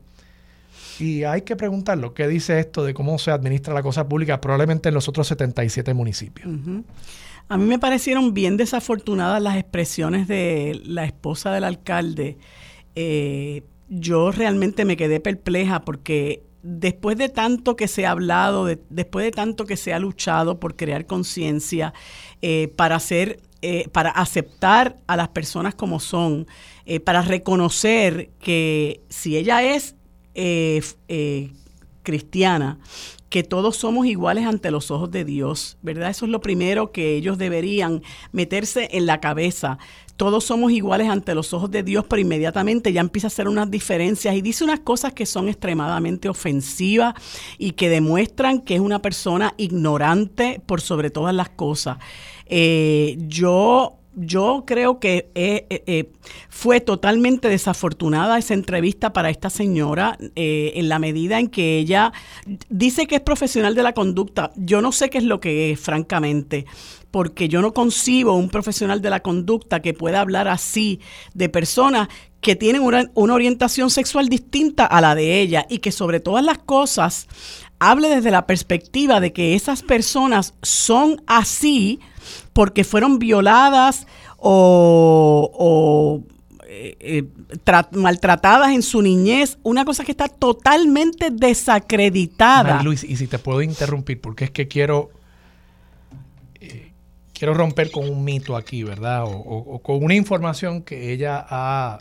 Y 1.00 1.24
hay 1.24 1.41
que 1.41 1.56
preguntarlo, 1.56 2.13
¿qué 2.13 2.28
dice 2.28 2.60
esto 2.60 2.84
de 2.84 2.93
cómo 2.93 3.20
se 3.20 3.32
administra 3.32 3.74
la 3.74 3.84
cosa 3.84 4.08
pública 4.08 4.41
probablemente 4.41 4.89
en 4.89 4.96
los 4.96 5.08
otros 5.08 5.28
77 5.28 5.93
municipios? 5.93 6.48
A 7.50 7.58
mí 7.58 7.65
me 7.65 7.78
parecieron 7.78 8.34
bien 8.34 8.58
desafortunadas 8.58 9.41
las 9.41 9.58
expresiones 9.58 10.28
de 10.28 10.82
la 10.86 11.06
esposa 11.06 11.52
del 11.52 11.65
alcalde. 11.65 12.38
Eh, 12.96 13.63
yo 13.89 14.32
realmente 14.32 14.86
me 14.86 14.98
quedé 14.98 15.20
perpleja 15.20 15.82
porque 15.82 16.41
después 16.63 17.17
de 17.17 17.30
tanto 17.30 17.76
que 17.76 17.88
se 17.88 18.06
ha 18.06 18.12
hablado, 18.12 18.65
después 18.89 19.26
de 19.26 19.32
tanto 19.32 19.65
que 19.65 19.78
se 19.78 19.93
ha 19.93 20.00
luchado 20.00 20.60
por 20.60 20.76
crear 20.76 21.06
conciencia, 21.06 21.93
eh, 22.41 22.74
para 22.76 22.96
hacer, 22.96 23.41
eh, 23.62 23.88
para 23.89 24.12
aceptar 24.12 24.98
a 25.08 25.15
las 25.15 25.30
personas 25.30 25.76
como 25.76 26.00
son, 26.00 26.48
para 27.04 27.22
reconocer 27.22 28.30
que 28.39 29.02
si 29.10 29.36
ella 29.36 29.62
es 29.62 29.98
eh, 30.39 30.84
eh, 31.08 31.52
cristiana, 32.04 32.78
que 33.28 33.41
todos 33.41 33.76
somos 33.76 34.06
iguales 34.06 34.46
ante 34.46 34.70
los 34.70 34.91
ojos 34.91 35.10
de 35.10 35.26
Dios, 35.26 35.80
¿verdad? 35.82 36.12
Eso 36.12 36.26
es 36.26 36.32
lo 36.32 36.41
primero 36.41 36.91
que 36.91 37.15
ellos 37.15 37.39
deberían 37.39 38.04
meterse 38.32 38.88
en 38.91 39.08
la 39.08 39.20
cabeza. 39.20 39.80
Todos 40.17 40.43
somos 40.43 40.71
iguales 40.71 41.10
ante 41.10 41.36
los 41.36 41.53
ojos 41.53 41.71
de 41.71 41.84
Dios, 41.84 42.06
pero 42.10 42.21
inmediatamente 42.21 42.91
ya 42.91 43.01
empieza 43.01 43.27
a 43.27 43.30
hacer 43.30 43.47
unas 43.47 43.69
diferencias 43.69 44.36
y 44.36 44.41
dice 44.41 44.63
unas 44.63 44.80
cosas 44.80 45.13
que 45.13 45.25
son 45.25 45.47
extremadamente 45.47 46.27
ofensivas 46.27 47.13
y 47.58 47.73
que 47.73 47.89
demuestran 47.89 48.62
que 48.62 48.75
es 48.75 48.82
una 48.82 49.01
persona 49.01 49.53
ignorante 49.58 50.62
por 50.65 50.82
sobre 50.82 51.12
todas 51.12 51.34
las 51.34 51.49
cosas. 51.49 51.97
Eh, 52.47 53.17
yo 53.27 53.97
yo 54.19 54.63
creo 54.65 54.99
que 54.99 55.30
eh, 55.36 55.67
eh, 55.69 55.84
eh, 55.86 56.10
fue 56.49 56.82
totalmente 56.82 57.49
desafortunada 57.49 58.39
esa 58.39 58.56
entrevista 58.56 59.13
para 59.13 59.30
esta 59.30 59.51
señora 59.51 60.17
en 60.36 60.89
la 60.89 60.97
medida 60.97 61.39
en 61.39 61.49
que 61.49 61.77
ella 61.77 62.12
dice 62.67 63.06
que 63.06 63.17
es 63.17 63.21
profesional 63.21 63.75
de 63.75 63.84
la 63.84 63.93
conducta. 63.93 64.51
Yo 64.56 64.82
no 64.82 64.91
sé 64.91 65.12
qué 65.12 65.19
es 65.19 65.23
lo 65.23 65.39
que 65.39 65.71
es, 65.71 65.80
francamente, 65.80 66.65
porque 67.12 67.48
yo 67.50 67.62
no 67.62 67.74
concibo 67.74 68.34
un 68.34 68.50
profesional 68.50 69.02
de 69.02 69.10
la 69.10 69.22
conducta 69.22 69.82
que 69.82 69.93
pueda 69.93 70.22
hablar 70.22 70.48
así 70.48 71.00
de 71.34 71.50
personas 71.50 72.08
que 72.41 72.56
tienen 72.56 72.82
una, 72.82 73.10
una 73.13 73.34
orientación 73.34 73.89
sexual 73.89 74.30
distinta 74.30 74.86
a 74.86 75.02
la 75.02 75.15
de 75.15 75.41
ella 75.41 75.65
y 75.70 75.80
que 75.80 75.91
sobre 75.91 76.20
todas 76.20 76.43
las 76.43 76.60
cosas 76.60 77.28
hable 77.80 78.10
desde 78.10 78.32
la 78.32 78.46
perspectiva 78.46 79.20
de 79.20 79.34
que 79.34 79.56
esas 79.56 79.84
personas 79.84 80.54
son 80.62 81.22
así 81.28 82.00
porque 82.54 82.84
fueron 82.84 83.20
violadas 83.20 84.08
o, 84.38 86.24
eh, 86.67 86.96
eh, 87.00 87.24
maltratadas 87.91 88.72
en 88.72 88.84
su 88.84 89.02
niñez, 89.02 89.58
una 89.63 89.86
cosa 89.86 90.04
que 90.04 90.12
está 90.12 90.28
totalmente 90.28 91.30
desacreditada. 91.32 92.82
Luis, 92.84 93.04
y 93.04 93.15
si 93.15 93.28
te 93.28 93.39
puedo 93.39 93.62
interrumpir, 93.62 94.22
porque 94.22 94.46
es 94.46 94.52
que 94.52 94.67
quiero, 94.67 95.10
quiero 97.38 97.54
romper 97.54 97.91
con 97.91 98.10
un 98.10 98.23
mito 98.23 98.56
aquí, 98.56 98.84
¿verdad? 98.84 99.23
O, 99.26 99.80
con 99.80 100.04
una 100.04 100.15
información 100.15 100.82
que 100.82 101.12
ella 101.13 101.45
ha 101.50 102.00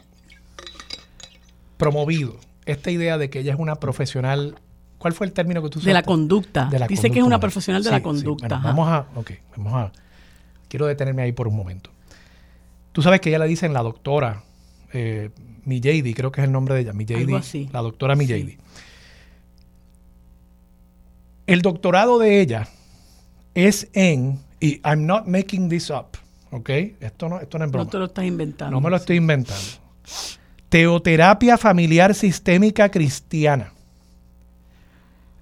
promovido. 1.77 2.37
Esta 2.65 2.91
idea 2.91 3.19
de 3.19 3.31
que 3.31 3.41
ella 3.41 3.53
es 3.53 3.59
una 3.59 3.77
profesional 3.77 4.57
¿Cuál 4.99 5.13
fue 5.13 5.27
el 5.27 5.35
término 5.35 5.63
que 5.63 5.69
tú 5.69 5.79
usaste? 5.79 5.91
De 5.91 5.95
la 5.95 6.03
conducta. 6.03 6.71
Dice 6.89 7.11
que 7.11 7.19
es 7.19 7.25
una 7.25 7.39
profesional 7.39 7.85
de 7.85 7.91
la 7.91 8.03
conducta. 8.03 8.59
vamos 8.59 8.89
a, 8.89 9.07
ok, 9.15 9.31
vamos 9.55 9.75
a, 9.75 9.93
quiero 10.69 10.87
detenerme 10.87 11.23
ahí 11.23 11.33
por 11.33 11.47
un 11.47 11.55
momento. 11.55 11.91
Tú 12.93 13.03
sabes 13.03 13.21
que 13.21 13.29
ella 13.29 13.39
le 13.39 13.47
dicen 13.47 13.75
la 13.75 13.83
doctora 13.83 14.43
eh, 14.95 15.31
Millady, 15.65 16.15
creo 16.15 16.33
que 16.33 16.41
es 16.41 16.47
el 16.47 16.53
nombre 16.53 16.75
de 16.75 16.81
ella, 16.81 16.93
Millady, 16.95 17.69
la 17.73 17.83
doctora 17.83 18.17
Millady. 18.17 18.57
El 21.47 21.61
doctorado 21.61 22.19
de 22.19 22.41
ella 22.41 22.69
es 23.55 23.89
en, 23.93 24.41
y 24.61 24.81
I'm 24.85 25.07
not 25.07 25.27
making 25.27 25.69
this 25.69 25.91
up, 25.91 26.17
¿ok? 26.51 26.71
Esto 27.01 27.29
no, 27.29 27.41
esto 27.41 27.59
no 27.59 27.65
es 27.65 27.71
broma. 27.71 27.85
No 27.85 27.91
te 27.91 27.99
lo 27.99 28.05
estás 28.07 28.25
inventando. 28.25 28.71
No 28.71 28.81
me 28.81 28.91
lo 28.91 28.97
estoy 28.97 29.17
inventando. 29.17 29.63
Teoterapia 30.69 31.59
familiar 31.59 32.15
sistémica 32.15 32.91
cristiana. 32.91 33.73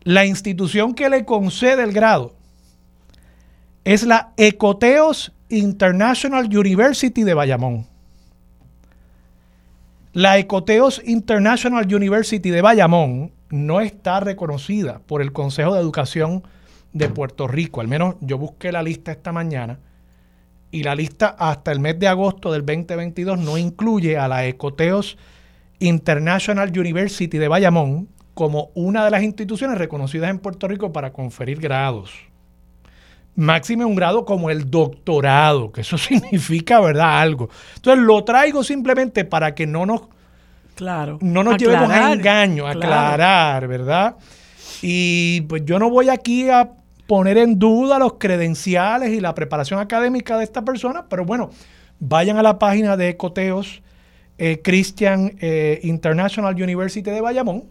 La 0.02 0.26
institución 0.26 0.94
que 0.94 1.08
le 1.08 1.24
concede 1.24 1.82
el 1.82 1.92
grado 1.92 2.34
es 3.84 4.02
la 4.02 4.32
Ecoteos 4.36 5.32
International 5.48 6.46
University 6.46 7.22
de 7.22 7.34
Bayamón. 7.34 7.86
La 10.12 10.38
Ecoteos 10.38 11.02
International 11.04 11.92
University 11.92 12.50
de 12.50 12.62
Bayamón 12.62 13.32
no 13.50 13.80
está 13.80 14.20
reconocida 14.20 15.00
por 15.06 15.22
el 15.22 15.32
Consejo 15.32 15.74
de 15.74 15.80
Educación 15.80 16.44
de 16.94 17.10
Puerto 17.10 17.46
Rico. 17.46 17.82
Al 17.82 17.88
menos 17.88 18.14
yo 18.20 18.38
busqué 18.38 18.72
la 18.72 18.82
lista 18.82 19.12
esta 19.12 19.32
mañana 19.32 19.78
y 20.70 20.82
la 20.82 20.94
lista 20.94 21.36
hasta 21.38 21.70
el 21.70 21.80
mes 21.80 21.98
de 21.98 22.08
agosto 22.08 22.50
del 22.50 22.64
2022 22.64 23.38
no 23.38 23.58
incluye 23.58 24.16
a 24.16 24.26
la 24.26 24.46
Ecoteos 24.46 25.18
International 25.80 26.70
University 26.70 27.36
de 27.36 27.48
Bayamón 27.48 28.08
como 28.32 28.70
una 28.74 29.04
de 29.04 29.10
las 29.10 29.22
instituciones 29.22 29.76
reconocidas 29.76 30.30
en 30.30 30.38
Puerto 30.38 30.66
Rico 30.66 30.92
para 30.92 31.12
conferir 31.12 31.60
grados 31.60 32.10
máxime 33.36 33.84
un 33.84 33.94
grado 33.94 34.24
como 34.24 34.50
el 34.50 34.70
doctorado, 34.70 35.72
que 35.72 35.82
eso 35.82 35.98
significa, 35.98 36.80
¿verdad? 36.80 37.20
Algo. 37.20 37.48
Entonces 37.76 38.04
lo 38.04 38.24
traigo 38.24 38.62
simplemente 38.62 39.24
para 39.24 39.54
que 39.54 39.66
no 39.66 39.86
nos, 39.86 40.02
claro, 40.74 41.18
no 41.20 41.42
nos 41.42 41.56
llevemos 41.56 41.90
a 41.90 42.12
engaño, 42.12 42.66
aclarar, 42.66 43.66
¿verdad? 43.66 44.16
Y 44.82 45.42
pues 45.42 45.64
yo 45.64 45.78
no 45.78 45.90
voy 45.90 46.08
aquí 46.08 46.48
a 46.50 46.70
poner 47.06 47.38
en 47.38 47.58
duda 47.58 47.98
los 47.98 48.14
credenciales 48.14 49.10
y 49.10 49.20
la 49.20 49.34
preparación 49.34 49.80
académica 49.80 50.38
de 50.38 50.44
esta 50.44 50.62
persona, 50.62 51.06
pero 51.08 51.24
bueno, 51.24 51.50
vayan 52.00 52.38
a 52.38 52.42
la 52.42 52.58
página 52.58 52.96
de 52.96 53.16
Coteos 53.16 53.82
eh, 54.38 54.60
Christian 54.62 55.36
eh, 55.40 55.80
International 55.82 56.54
University 56.54 57.10
de 57.10 57.20
Bayamón, 57.20 57.64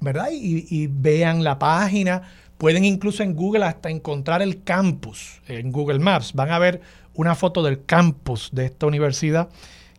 ¿verdad? 0.00 0.28
y 0.30 0.88
vean 0.88 1.42
la 1.42 1.58
página 1.58 2.22
Pueden 2.58 2.84
incluso 2.84 3.22
en 3.22 3.34
Google 3.34 3.64
hasta 3.64 3.90
encontrar 3.90 4.40
el 4.40 4.62
campus, 4.62 5.42
en 5.46 5.72
Google 5.72 5.98
Maps. 5.98 6.32
Van 6.32 6.50
a 6.50 6.58
ver 6.58 6.80
una 7.14 7.34
foto 7.34 7.62
del 7.62 7.84
campus 7.84 8.50
de 8.52 8.66
esta 8.66 8.86
universidad 8.86 9.50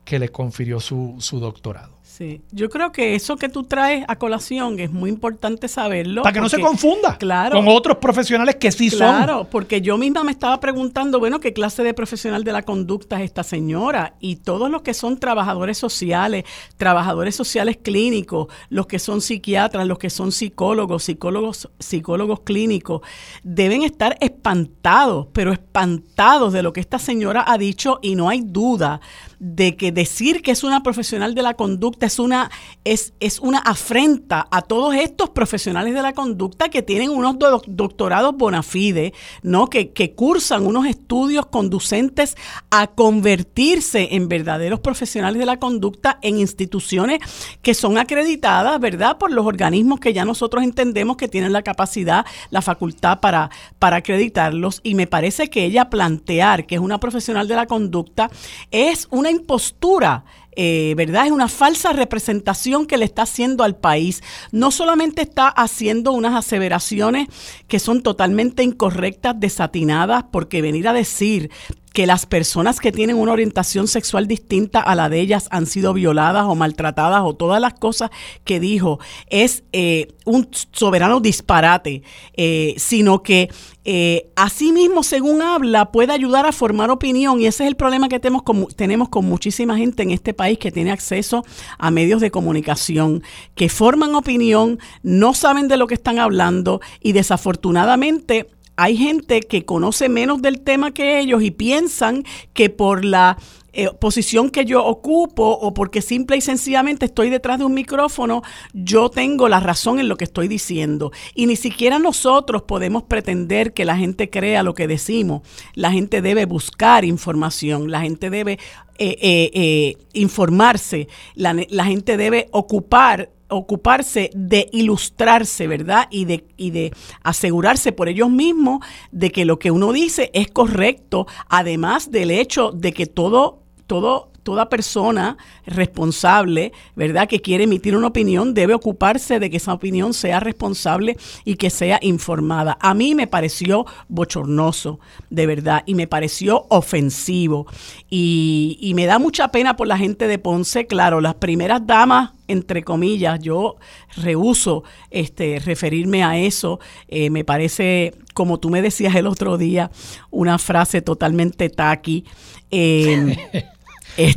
que 0.03 0.17
le 0.17 0.29
confirió 0.29 0.79
su, 0.79 1.15
su 1.19 1.39
doctorado. 1.39 1.96
Sí, 2.17 2.41
yo 2.51 2.67
creo 2.67 2.91
que 2.91 3.13
eso 3.13 3.35
que 3.35 3.47
tú 3.47 3.65
traes 3.65 4.03
a 4.07 4.15
colación 4.15 4.79
es 4.79 4.91
muy 4.91 5.07
importante 5.07 5.67
saberlo. 5.67 6.23
Para 6.23 6.33
que 6.33 6.41
no 6.41 6.49
se 6.49 6.59
confunda 6.59 7.15
claro, 7.15 7.57
con 7.57 7.67
otros 7.67 7.97
profesionales 7.97 8.55
que 8.55 8.71
sí 8.71 8.89
son. 8.89 8.97
Claro, 8.97 9.47
porque 9.51 9.81
yo 9.81 9.99
misma 9.99 10.23
me 10.23 10.31
estaba 10.31 10.59
preguntando, 10.59 11.19
bueno, 11.19 11.39
¿qué 11.39 11.53
clase 11.53 11.83
de 11.83 11.93
profesional 11.93 12.43
de 12.43 12.53
la 12.53 12.63
conducta 12.63 13.17
es 13.19 13.25
esta 13.25 13.43
señora? 13.43 14.15
Y 14.19 14.37
todos 14.37 14.71
los 14.71 14.81
que 14.81 14.95
son 14.95 15.19
trabajadores 15.19 15.77
sociales, 15.77 16.45
trabajadores 16.77 17.35
sociales 17.35 17.77
clínicos, 17.79 18.47
los 18.69 18.87
que 18.87 18.97
son 18.97 19.21
psiquiatras, 19.21 19.85
los 19.85 19.99
que 19.99 20.09
son 20.09 20.31
psicólogos, 20.31 21.03
psicólogos, 21.03 21.69
psicólogos 21.77 22.39
clínicos, 22.39 23.01
deben 23.43 23.83
estar 23.83 24.17
espantados, 24.21 25.27
pero 25.33 25.51
espantados 25.51 26.51
de 26.51 26.63
lo 26.63 26.73
que 26.73 26.79
esta 26.79 26.97
señora 26.97 27.43
ha 27.45 27.59
dicho 27.59 27.99
y 28.01 28.15
no 28.15 28.27
hay 28.27 28.41
duda 28.43 29.01
de 29.39 29.75
que 29.75 29.91
decir 29.91 30.41
que 30.41 30.51
es 30.51 30.63
una 30.63 30.81
profesional 30.81 31.35
de 31.35 31.43
la 31.43 31.53
conducta 31.53 32.05
es 32.05 32.19
una, 32.19 32.49
es, 32.83 33.13
es 33.19 33.39
una 33.39 33.59
afrenta 33.59 34.47
a 34.49 34.61
todos 34.61 34.95
estos 34.95 35.29
profesionales 35.29 35.93
de 35.93 36.01
la 36.01 36.13
conducta 36.13 36.69
que 36.69 36.81
tienen 36.81 37.09
unos 37.09 37.35
doctorados 37.67 38.35
bona 38.35 38.63
fide, 38.63 39.13
¿no? 39.43 39.69
Que, 39.69 39.91
que 39.91 40.13
cursan 40.13 40.65
unos 40.65 40.87
estudios 40.87 41.45
conducentes 41.45 42.35
a 42.71 42.87
convertirse 42.87 44.15
en 44.15 44.27
verdaderos 44.27 44.79
profesionales 44.79 45.39
de 45.39 45.45
la 45.45 45.57
conducta 45.57 46.19
en 46.21 46.39
instituciones 46.39 47.19
que 47.61 47.73
son 47.73 47.97
acreditadas, 47.97 48.79
¿verdad? 48.79 49.17
Por 49.17 49.31
los 49.31 49.45
organismos 49.45 49.99
que 49.99 50.13
ya 50.13 50.25
nosotros 50.25 50.63
entendemos 50.63 51.17
que 51.17 51.27
tienen 51.27 51.53
la 51.53 51.61
capacidad, 51.61 52.25
la 52.49 52.61
facultad 52.61 53.19
para, 53.19 53.49
para 53.79 53.97
acreditarlos. 53.97 54.81
Y 54.83 54.95
me 54.95 55.07
parece 55.07 55.49
que 55.49 55.65
ella 55.65 55.89
plantear 55.89 56.65
que 56.65 56.75
es 56.75 56.81
una 56.81 56.99
profesional 56.99 57.47
de 57.47 57.55
la 57.55 57.67
conducta 57.67 58.29
es 58.71 59.07
una 59.11 59.26
impostura 59.31 60.23
eh, 60.59 60.95
¿verdad? 60.97 61.27
Es 61.27 61.31
una 61.31 61.49
falsa 61.49 61.93
representación 61.93 62.87
que 62.87 62.97
le 62.97 63.05
está 63.05 63.21
haciendo 63.21 63.63
al 63.63 63.75
país. 63.75 64.23
No 64.51 64.71
solamente 64.71 65.21
está 65.21 65.49
haciendo 65.49 66.13
unas 66.13 66.33
aseveraciones 66.33 67.27
que 67.67 67.77
son 67.77 68.01
totalmente 68.01 68.63
incorrectas, 68.63 69.39
desatinadas, 69.39 70.23
porque 70.31 70.63
venir 70.63 70.87
a 70.87 70.93
decir 70.93 71.51
que 71.97 72.05
las 72.05 72.27
personas 72.27 72.79
que 72.79 72.91
tienen 72.91 73.17
una 73.17 73.31
orientación 73.31 73.87
sexual 73.87 74.27
distinta 74.27 74.81
a 74.81 74.93
la 74.93 75.09
de 75.09 75.19
ellas 75.19 75.47
han 75.49 75.65
sido 75.65 75.93
violadas 75.93 76.45
o 76.45 76.53
maltratadas 76.53 77.23
o 77.25 77.33
todas 77.33 77.59
las 77.59 77.73
cosas 77.73 78.11
que 78.43 78.59
dijo 78.59 78.99
es 79.31 79.63
eh, 79.73 80.09
un 80.23 80.47
soberano 80.73 81.21
disparate, 81.21 82.03
eh, 82.35 82.75
sino 82.77 83.23
que 83.23 83.49
eh, 83.83 84.29
asimismo, 84.35 85.01
según 85.01 85.41
habla, 85.41 85.91
puede 85.91 86.13
ayudar 86.13 86.45
a 86.45 86.51
formar 86.51 86.91
opinión. 86.91 87.41
Y 87.41 87.47
ese 87.47 87.63
es 87.63 87.69
el 87.69 87.75
problema 87.75 88.09
que 88.09 88.19
tenemos 88.19 88.43
tenemos 88.75 89.09
con 89.09 89.25
muchísima 89.25 89.75
gente 89.75 90.03
en 90.03 90.11
este 90.11 90.35
país 90.35 90.59
que 90.59 90.71
tiene 90.71 90.91
acceso 90.91 91.45
a 91.79 91.89
medios 91.89 92.21
de 92.21 92.29
comunicación, 92.29 93.23
que 93.55 93.69
forman 93.69 94.13
opinión, 94.13 94.77
no 95.01 95.33
saben 95.33 95.67
de 95.67 95.77
lo 95.77 95.87
que 95.87 95.95
están 95.95 96.19
hablando 96.19 96.79
y 97.01 97.13
desafortunadamente 97.13 98.47
hay 98.77 98.95
gente 98.95 99.41
que 99.41 99.65
conoce 99.65 100.07
menos 100.07 100.41
del 100.41 100.61
tema 100.61 100.91
que 100.91 101.19
ellos 101.19 101.41
y 101.41 101.51
piensan 101.51 102.23
que 102.53 102.69
por 102.69 103.03
la 103.03 103.37
eh, 103.73 103.89
posición 103.99 104.49
que 104.49 104.65
yo 104.65 104.85
ocupo 104.85 105.43
o 105.49 105.73
porque 105.73 106.01
simple 106.01 106.37
y 106.37 106.41
sencillamente 106.41 107.05
estoy 107.05 107.29
detrás 107.29 107.59
de 107.59 107.65
un 107.65 107.73
micrófono, 107.73 108.43
yo 108.73 109.09
tengo 109.09 109.49
la 109.49 109.59
razón 109.59 109.99
en 109.99 110.07
lo 110.07 110.15
que 110.15 110.23
estoy 110.23 110.47
diciendo. 110.47 111.11
Y 111.35 111.47
ni 111.47 111.55
siquiera 111.55 111.99
nosotros 111.99 112.63
podemos 112.63 113.03
pretender 113.03 113.73
que 113.73 113.85
la 113.85 113.97
gente 113.97 114.29
crea 114.29 114.63
lo 114.63 114.73
que 114.73 114.87
decimos. 114.87 115.41
La 115.73 115.91
gente 115.91 116.21
debe 116.21 116.45
buscar 116.45 117.03
información, 117.03 117.91
la 117.91 118.01
gente 118.01 118.29
debe 118.29 118.53
eh, 118.99 119.17
eh, 119.53 119.97
informarse, 120.13 121.07
la, 121.35 121.55
la 121.69 121.85
gente 121.85 122.17
debe 122.17 122.47
ocupar 122.51 123.29
ocuparse 123.49 124.29
de 124.33 124.69
ilustrarse, 124.71 125.67
¿verdad? 125.67 126.07
Y 126.11 126.25
de, 126.25 126.45
y 126.57 126.71
de 126.71 126.93
asegurarse 127.23 127.91
por 127.91 128.09
ellos 128.09 128.29
mismos 128.29 128.79
de 129.11 129.31
que 129.31 129.45
lo 129.45 129.59
que 129.59 129.71
uno 129.71 129.93
dice 129.93 130.31
es 130.33 130.49
correcto, 130.49 131.27
además 131.49 132.11
del 132.11 132.31
hecho 132.31 132.71
de 132.71 132.93
que 132.93 133.05
todo, 133.05 133.59
todo 133.87 134.31
toda 134.47 134.69
persona 134.69 135.35
responsable, 135.65 136.71
¿verdad?, 136.95 137.27
que 137.27 137.41
quiere 137.41 137.65
emitir 137.65 137.97
una 137.97 138.07
opinión, 138.07 138.53
debe 138.53 138.73
ocuparse 138.73 139.41
de 139.41 139.49
que 139.49 139.57
esa 139.57 139.73
opinión 139.73 140.13
sea 140.13 140.39
responsable 140.39 141.17
y 141.43 141.55
que 141.55 141.69
sea 141.69 141.99
informada. 142.01 142.77
A 142.79 142.93
mí 142.93 143.13
me 143.13 143.27
pareció 143.27 143.85
bochornoso, 144.07 145.01
de 145.29 145.47
verdad, 145.47 145.83
y 145.85 145.95
me 145.95 146.07
pareció 146.07 146.65
ofensivo. 146.69 147.67
Y, 148.09 148.93
me 148.95 149.05
da 149.05 149.19
mucha 149.19 149.49
pena 149.49 149.75
por 149.75 149.85
la 149.85 149.97
gente 149.97 150.27
de 150.27 150.39
Ponce, 150.39 150.87
claro, 150.87 151.19
las 151.19 151.35
primeras 151.35 151.85
damas 151.85 152.31
entre 152.49 152.81
comillas, 152.83 153.41
yo 153.41 153.75
rehuso 154.15 154.85
este, 155.11 155.59
referirme 155.59 156.23
a 156.23 156.37
eso. 156.37 156.79
Eh, 157.09 157.29
me 157.29 157.43
parece, 157.43 158.13
como 158.33 158.57
tú 158.61 158.69
me 158.69 158.81
decías 158.81 159.13
el 159.15 159.27
otro 159.27 159.57
día, 159.57 159.91
una 160.31 160.57
frase 160.57 161.01
totalmente 161.01 161.69
taqui. 161.69 162.23
Eh, 162.71 163.35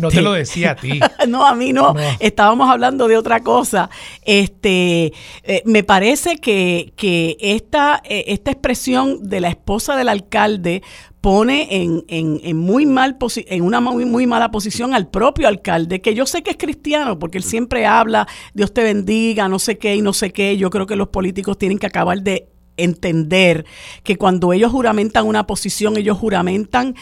no 0.01 0.09
te 0.11 0.23
lo 0.23 0.35
este, 0.35 0.39
decía 0.39 0.71
a 0.73 0.77
ti. 0.77 1.01
no, 1.29 1.47
a 1.47 1.55
mí 1.55 1.73
no. 1.73 1.95
Estábamos 2.19 2.71
hablando 2.71 3.09
de 3.09 3.17
otra 3.17 3.41
cosa. 3.41 3.91
Este, 4.23 5.13
eh, 5.43 5.63
me 5.65 5.83
parece 5.83 6.37
que, 6.37 6.93
que 6.97 7.37
esta, 7.41 8.03
eh, 8.05 8.25
esta 8.29 8.51
expresión 8.51 9.29
de 9.29 9.41
la 9.41 9.49
esposa 9.49 9.97
del 9.97 10.09
alcalde 10.09 10.83
pone 11.21 11.69
en, 11.71 12.05
en, 12.09 12.41
en, 12.43 12.57
muy 12.57 12.87
mal 12.87 13.17
en 13.37 13.63
una 13.63 13.81
muy, 13.81 14.05
muy 14.07 14.27
mala 14.27 14.51
posición 14.51 14.95
al 14.95 15.09
propio 15.09 15.49
alcalde, 15.49 16.01
que 16.01 16.15
yo 16.15 16.25
sé 16.25 16.43
que 16.43 16.51
es 16.51 16.57
cristiano, 16.57 17.19
porque 17.19 17.39
él 17.39 17.45
siempre 17.45 17.85
habla, 17.85 18.27
Dios 18.55 18.73
te 18.73 18.83
bendiga, 18.83 19.49
no 19.49 19.59
sé 19.59 19.77
qué 19.77 19.97
y 19.97 20.03
no 20.03 20.13
sé 20.13 20.33
qué. 20.33 20.57
Yo 20.57 20.71
creo 20.71 20.87
que 20.87 20.97
los 20.97 21.09
políticos 21.09 21.59
tienen 21.59 21.79
que 21.79 21.87
acabar 21.87 22.23
de 22.23 22.49
entender 22.85 23.65
que 24.03 24.17
cuando 24.17 24.53
ellos 24.53 24.73
juramentan 24.73 25.27
una 25.27 25.47
posición, 25.47 25.97
ellos 25.97 26.19
juramentan, 26.19 26.95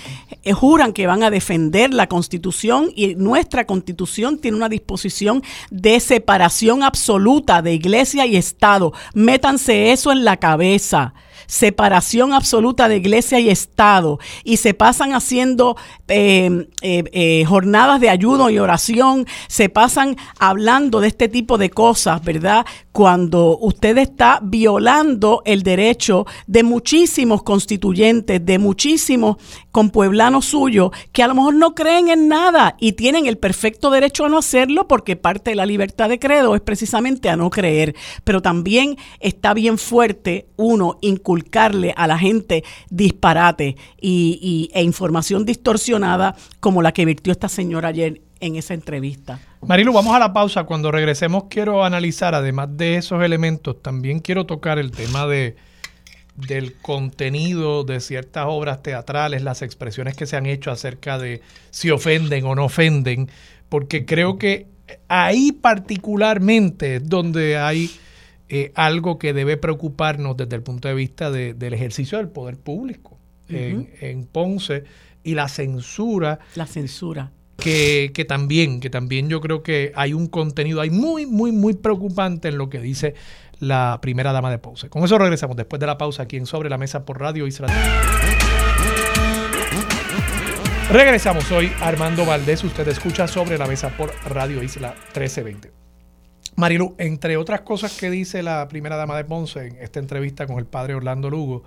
eh, 0.42 0.52
juran 0.52 0.92
que 0.92 1.06
van 1.06 1.22
a 1.22 1.30
defender 1.30 1.92
la 1.94 2.06
constitución 2.06 2.90
y 2.94 3.14
nuestra 3.14 3.66
constitución 3.66 4.38
tiene 4.38 4.56
una 4.56 4.68
disposición 4.68 5.42
de 5.70 6.00
separación 6.00 6.82
absoluta 6.82 7.62
de 7.62 7.74
iglesia 7.74 8.26
y 8.26 8.36
Estado. 8.36 8.92
Métanse 9.14 9.92
eso 9.92 10.12
en 10.12 10.24
la 10.24 10.36
cabeza 10.36 11.14
separación 11.48 12.32
absoluta 12.32 12.88
de 12.88 12.98
iglesia 12.98 13.40
y 13.40 13.48
Estado 13.48 14.20
y 14.44 14.58
se 14.58 14.74
pasan 14.74 15.14
haciendo 15.14 15.76
eh, 16.06 16.68
eh, 16.82 17.04
eh, 17.12 17.44
jornadas 17.46 18.00
de 18.00 18.10
ayuno 18.10 18.50
y 18.50 18.58
oración, 18.58 19.26
se 19.48 19.68
pasan 19.68 20.16
hablando 20.38 21.00
de 21.00 21.08
este 21.08 21.28
tipo 21.28 21.58
de 21.58 21.70
cosas, 21.70 22.22
¿verdad? 22.22 22.64
Cuando 22.92 23.58
usted 23.58 23.96
está 23.98 24.40
violando 24.42 25.42
el 25.44 25.62
derecho 25.62 26.26
de 26.46 26.62
muchísimos 26.62 27.42
constituyentes, 27.42 28.44
de 28.44 28.58
muchísimos 28.58 29.36
compueblanos 29.70 30.46
suyos 30.46 30.90
que 31.12 31.22
a 31.22 31.28
lo 31.28 31.34
mejor 31.34 31.54
no 31.54 31.74
creen 31.74 32.08
en 32.08 32.28
nada 32.28 32.76
y 32.78 32.92
tienen 32.92 33.26
el 33.26 33.38
perfecto 33.38 33.90
derecho 33.90 34.24
a 34.24 34.28
no 34.28 34.38
hacerlo 34.38 34.88
porque 34.88 35.16
parte 35.16 35.50
de 35.50 35.56
la 35.56 35.66
libertad 35.66 36.08
de 36.08 36.18
credo 36.18 36.54
es 36.54 36.60
precisamente 36.60 37.30
a 37.30 37.36
no 37.36 37.48
creer. 37.48 37.94
Pero 38.24 38.42
también 38.42 38.96
está 39.20 39.54
bien 39.54 39.78
fuerte 39.78 40.48
uno 40.56 40.98
inculcar 41.38 41.72
a 41.96 42.06
la 42.06 42.18
gente 42.18 42.64
disparate 42.90 43.76
y, 44.00 44.70
e 44.74 44.82
información 44.82 45.44
distorsionada 45.44 46.34
como 46.60 46.82
la 46.82 46.92
que 46.92 47.04
virtió 47.04 47.32
esta 47.32 47.48
señora 47.48 47.88
ayer 47.88 48.20
en 48.40 48.56
esa 48.56 48.74
entrevista. 48.74 49.40
Marilu, 49.62 49.92
vamos 49.92 50.14
a 50.14 50.18
la 50.18 50.32
pausa. 50.32 50.64
Cuando 50.64 50.92
regresemos 50.92 51.44
quiero 51.48 51.84
analizar, 51.84 52.34
además 52.34 52.68
de 52.76 52.96
esos 52.96 53.22
elementos, 53.22 53.82
también 53.82 54.20
quiero 54.20 54.46
tocar 54.46 54.78
el 54.78 54.90
tema 54.90 55.26
de 55.26 55.56
del 56.36 56.74
contenido 56.74 57.82
de 57.82 57.98
ciertas 57.98 58.44
obras 58.46 58.80
teatrales, 58.80 59.42
las 59.42 59.60
expresiones 59.60 60.14
que 60.14 60.24
se 60.24 60.36
han 60.36 60.46
hecho 60.46 60.70
acerca 60.70 61.18
de 61.18 61.42
si 61.70 61.90
ofenden 61.90 62.44
o 62.44 62.54
no 62.54 62.66
ofenden, 62.66 63.28
porque 63.68 64.04
creo 64.04 64.38
que 64.38 64.68
ahí 65.08 65.50
particularmente 65.50 66.96
es 66.96 67.08
donde 67.08 67.58
hay 67.58 67.90
eh, 68.48 68.72
algo 68.74 69.18
que 69.18 69.32
debe 69.32 69.56
preocuparnos 69.56 70.36
desde 70.36 70.56
el 70.56 70.62
punto 70.62 70.88
de 70.88 70.94
vista 70.94 71.30
del 71.30 71.74
ejercicio 71.74 72.18
del 72.18 72.28
poder 72.28 72.56
público 72.56 73.18
en, 73.48 74.26
Ponce 74.26 74.84
y 75.22 75.34
la 75.34 75.48
censura. 75.48 76.38
La 76.54 76.66
censura. 76.66 77.32
Que, 77.56 78.12
que, 78.14 78.24
también, 78.24 78.80
que 78.80 78.88
también 78.88 79.28
yo 79.28 79.40
creo 79.40 79.62
que 79.62 79.92
hay 79.96 80.12
un 80.12 80.28
contenido 80.28 80.80
ahí 80.80 80.90
muy, 80.90 81.26
muy, 81.26 81.50
muy 81.50 81.74
preocupante 81.74 82.48
en 82.48 82.56
lo 82.56 82.70
que 82.70 82.80
dice 82.80 83.14
la 83.58 83.98
primera 84.00 84.32
dama 84.32 84.50
de 84.50 84.58
Ponce. 84.58 84.88
Con 84.88 85.02
eso 85.04 85.18
regresamos 85.18 85.56
después 85.56 85.80
de 85.80 85.86
la 85.86 85.98
pausa 85.98 86.22
aquí 86.22 86.36
en 86.36 86.46
Sobre 86.46 86.70
la 86.70 86.78
Mesa 86.78 87.04
por 87.04 87.20
Radio 87.20 87.46
Israel. 87.46 87.72
Regresamos 90.90 91.50
hoy 91.52 91.70
Armando 91.80 92.24
Valdés. 92.24 92.64
Usted 92.64 92.88
escucha 92.88 93.26
Sobre 93.26 93.58
la 93.58 93.66
Mesa 93.66 93.90
por 93.90 94.10
Radio 94.30 94.62
Isla 94.62 94.94
1320. 95.14 95.77
Marilu, 96.58 96.96
entre 96.98 97.36
otras 97.36 97.60
cosas 97.60 97.96
que 97.96 98.10
dice 98.10 98.42
la 98.42 98.66
primera 98.66 98.96
dama 98.96 99.16
de 99.16 99.24
Ponce 99.24 99.68
en 99.68 99.76
esta 99.80 100.00
entrevista 100.00 100.44
con 100.48 100.58
el 100.58 100.66
padre 100.66 100.94
Orlando 100.94 101.30
Lugo, 101.30 101.62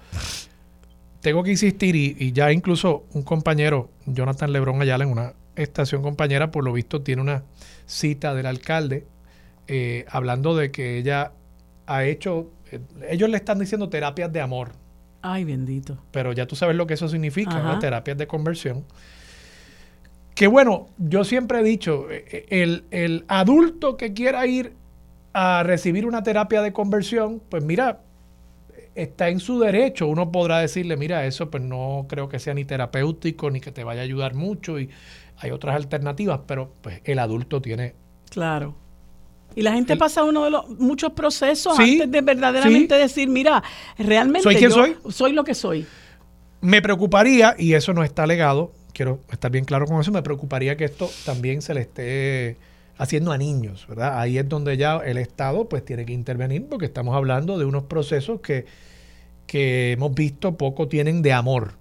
tengo 1.22 1.44
que 1.44 1.52
insistir 1.52 1.96
y, 1.96 2.34
ya 2.34 2.52
incluso 2.52 3.06
un 3.14 3.22
compañero, 3.22 3.90
Jonathan 4.06 4.52
Lebrón 4.52 4.82
Ayala, 4.82 5.06
en 5.06 5.12
una 5.12 5.34
estación 5.56 6.02
compañera, 6.02 6.52
por 6.52 6.66
lo 6.66 6.74
visto 6.74 7.04
tiene 7.04 7.22
una 7.22 7.44
cita 7.86 8.34
del 8.34 8.46
alcalde 8.46 9.08
eh, 9.70 10.06
hablando 10.10 10.58
de 10.58 10.72
que 10.72 10.98
ella 10.98 11.32
ha 11.86 12.04
hecho, 12.04 12.52
eh, 12.70 12.82
ellos 13.10 13.30
le 13.30 13.38
están 13.38 13.60
diciendo 13.60 13.88
terapias 13.88 14.34
de 14.34 14.42
amor. 14.42 14.74
Ay, 15.22 15.46
bendito. 15.46 16.00
Pero 16.12 16.34
ya 16.34 16.48
tú 16.48 16.58
sabes 16.58 16.76
lo 16.76 16.86
que 16.86 16.96
eso 16.96 17.08
significa, 17.08 17.80
terapias 17.80 18.18
de 18.18 18.28
conversión. 18.28 18.84
Que 20.36 20.48
bueno, 20.48 20.90
yo 20.98 21.24
siempre 21.24 21.62
he 21.62 21.64
dicho, 21.64 22.08
eh, 22.12 22.46
el, 22.50 22.84
el 22.92 23.24
adulto 23.30 23.96
que 23.96 24.14
quiera 24.14 24.46
ir 24.48 24.81
a 25.34 25.64
recibir 25.64 26.06
una 26.06 26.24
terapia 26.24 26.62
de 26.62 26.74
conversión, 26.74 27.42
pues 27.50 27.64
mira, 27.64 28.02
está 28.96 29.30
en 29.30 29.40
su 29.40 29.60
derecho. 29.60 30.08
Uno 30.08 30.32
podrá 30.32 30.60
decirle, 30.60 30.98
mira, 30.98 31.26
eso 31.26 31.50
pues 31.50 31.64
no 31.64 32.06
creo 32.10 32.30
que 32.30 32.40
sea 32.40 32.54
ni 32.54 32.66
terapéutico 32.66 33.50
ni 33.50 33.62
que 33.62 33.72
te 33.72 33.84
vaya 33.84 34.02
a 34.02 34.04
ayudar 34.04 34.34
mucho 34.34 34.80
y 34.80 34.90
hay 35.38 35.52
otras 35.52 35.76
alternativas, 35.76 36.42
pero 36.46 36.74
pues 36.82 37.02
el 37.04 37.20
adulto 37.20 37.62
tiene... 37.62 37.96
Claro. 38.30 38.76
Y 39.56 39.64
la 39.64 39.74
gente 39.74 39.98
pasa 39.98 40.24
uno 40.24 40.46
de 40.46 40.52
los 40.52 40.70
muchos 40.70 41.12
procesos 41.12 41.78
antes 41.78 42.10
de 42.10 42.22
verdaderamente 42.22 42.96
decir, 42.96 43.28
mira, 43.28 43.62
realmente 43.98 44.44
¿Soy 44.44 44.56
quien 44.56 44.72
soy? 44.72 44.96
soy 45.10 45.34
lo 45.34 45.44
que 45.44 45.54
soy. 45.54 45.86
Me 46.62 46.82
preocuparía, 46.82 47.56
y 47.58 47.74
eso 47.74 47.92
no 47.92 48.04
está 48.04 48.26
legado, 48.26 48.72
quiero 48.94 49.20
estar 49.30 49.52
bien 49.52 49.66
claro 49.66 49.88
con 49.88 50.00
eso, 50.00 50.12
me 50.12 50.22
preocuparía 50.22 50.78
que 50.78 50.86
esto 50.86 51.10
también 51.26 51.62
se 51.62 51.74
le 51.74 51.82
esté 51.82 52.58
haciendo 53.02 53.32
a 53.32 53.38
niños, 53.40 53.88
¿verdad? 53.90 54.20
Ahí 54.20 54.38
es 54.38 54.48
donde 54.48 54.78
ya 54.78 54.98
el 54.98 55.18
Estado 55.18 55.68
pues 55.68 55.84
tiene 55.84 56.06
que 56.06 56.14
intervenir 56.14 56.68
porque 56.70 56.86
estamos 56.86 57.16
hablando 57.16 57.58
de 57.58 57.66
unos 57.66 57.86
procesos 57.86 58.42
que, 58.42 58.68
que 59.48 59.94
hemos 59.94 60.14
visto 60.14 60.56
poco 60.56 60.88
tienen 60.88 61.24
de 61.24 61.34
amor, 61.34 61.74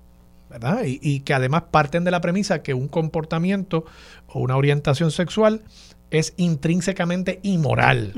¿verdad? 0.49 0.81
Y, 0.87 1.21
que 1.21 1.35
además 1.35 1.65
parten 1.71 2.05
de 2.05 2.11
la 2.11 2.23
premisa 2.23 2.63
que 2.63 2.73
un 2.73 2.89
comportamiento 2.89 3.85
o 4.29 4.41
una 4.41 4.57
orientación 4.57 5.11
sexual 5.11 5.61
es 6.11 6.33
intrínsecamente 6.39 7.39
inmoral 7.43 8.15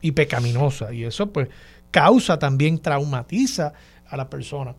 y 0.00 0.10
pecaminosa. 0.10 0.92
Y 0.92 1.04
eso 1.04 1.32
pues 1.32 1.46
causa 1.92 2.40
también, 2.40 2.80
traumatiza 2.80 3.72
a 4.04 4.16
la 4.16 4.28
persona 4.28 4.74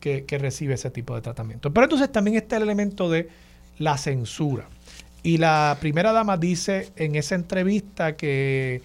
que, 0.00 0.26
que 0.26 0.36
recibe 0.36 0.74
ese 0.74 0.90
tipo 0.90 1.14
de 1.14 1.22
tratamiento. 1.22 1.72
Pero 1.72 1.84
entonces 1.84 2.12
también 2.12 2.36
está 2.36 2.58
el 2.58 2.64
elemento 2.64 3.08
de 3.08 3.30
la 3.78 3.96
censura. 3.96 4.68
Y 5.26 5.38
la 5.38 5.76
primera 5.80 6.12
dama 6.12 6.36
dice 6.36 6.92
en 6.94 7.16
esa 7.16 7.34
entrevista 7.34 8.14
que, 8.14 8.80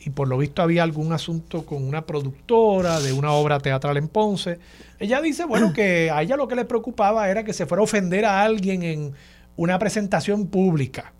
y 0.00 0.08
por 0.08 0.26
lo 0.26 0.38
visto 0.38 0.62
había 0.62 0.84
algún 0.84 1.12
asunto 1.12 1.66
con 1.66 1.86
una 1.86 2.06
productora 2.06 2.98
de 2.98 3.12
una 3.12 3.32
obra 3.32 3.58
teatral 3.60 3.98
en 3.98 4.08
Ponce, 4.08 4.58
ella 4.98 5.20
dice, 5.20 5.44
bueno, 5.44 5.74
que 5.74 6.10
a 6.10 6.22
ella 6.22 6.38
lo 6.38 6.48
que 6.48 6.54
le 6.54 6.64
preocupaba 6.64 7.28
era 7.28 7.44
que 7.44 7.52
se 7.52 7.66
fuera 7.66 7.82
a 7.82 7.84
ofender 7.84 8.24
a 8.24 8.42
alguien 8.42 8.82
en 8.82 9.12
una 9.56 9.78
presentación 9.78 10.46
pública 10.46 11.12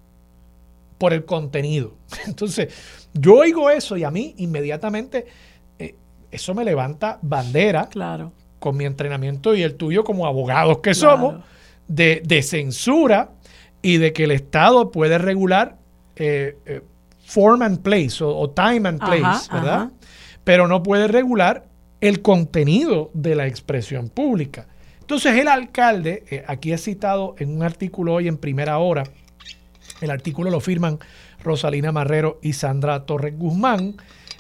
por 0.97 1.13
el 1.13 1.27
contenido. 1.27 1.93
Entonces, 2.27 2.73
yo 3.13 3.35
oigo 3.35 3.69
eso 3.69 3.99
y 3.99 4.05
a 4.05 4.11
mí 4.11 4.35
inmediatamente 4.39 5.27
eh, 5.79 5.97
eso 6.31 6.55
me 6.55 6.65
levanta 6.65 7.19
bandera 7.21 7.91
claro. 7.91 8.33
con 8.59 8.75
mi 8.79 8.87
entrenamiento 8.87 9.55
y 9.55 9.65
el 9.65 9.75
tuyo 9.75 10.03
como 10.03 10.27
abogados 10.27 10.79
que 10.79 10.95
somos 10.95 11.45
de, 11.89 12.23
de 12.25 12.43
censura 12.43 13.33
y 13.83 13.99
de 13.99 14.13
que 14.13 14.25
el 14.25 14.31
Estado 14.31 14.91
puede 14.91 15.19
regular 15.19 15.77
eh, 16.17 16.57
eh, 16.67 16.83
form 17.25 17.63
and 17.63 17.83
place 17.83 18.23
o, 18.23 18.49
time 18.51 18.89
and 18.89 19.01
place, 19.01 19.49
¿verdad? 19.53 19.91
Pero 20.45 20.69
no 20.69 20.83
puede 20.83 21.09
regular 21.09 21.65
el 22.01 22.23
contenido 22.23 23.11
de 23.15 23.35
la 23.35 23.47
expresión 23.47 24.09
pública. 24.09 24.67
Entonces 25.01 25.37
el 25.37 25.49
alcalde, 25.49 26.25
eh, 26.31 26.45
aquí 26.47 26.73
he 26.73 26.79
citado 26.79 27.35
en 27.39 27.55
un 27.55 27.63
artículo 27.63 28.15
hoy 28.15 28.29
en 28.29 28.39
primera 28.39 28.79
hora, 28.79 29.05
el 30.01 30.11
artículo 30.11 30.51
lo 30.51 30.61
firman 30.61 30.99
Rosalina 31.43 31.93
Marrero 31.93 32.39
y 32.43 32.55
Sandra 32.55 33.05
Torres 33.05 33.37
Guzmán, 33.37 33.97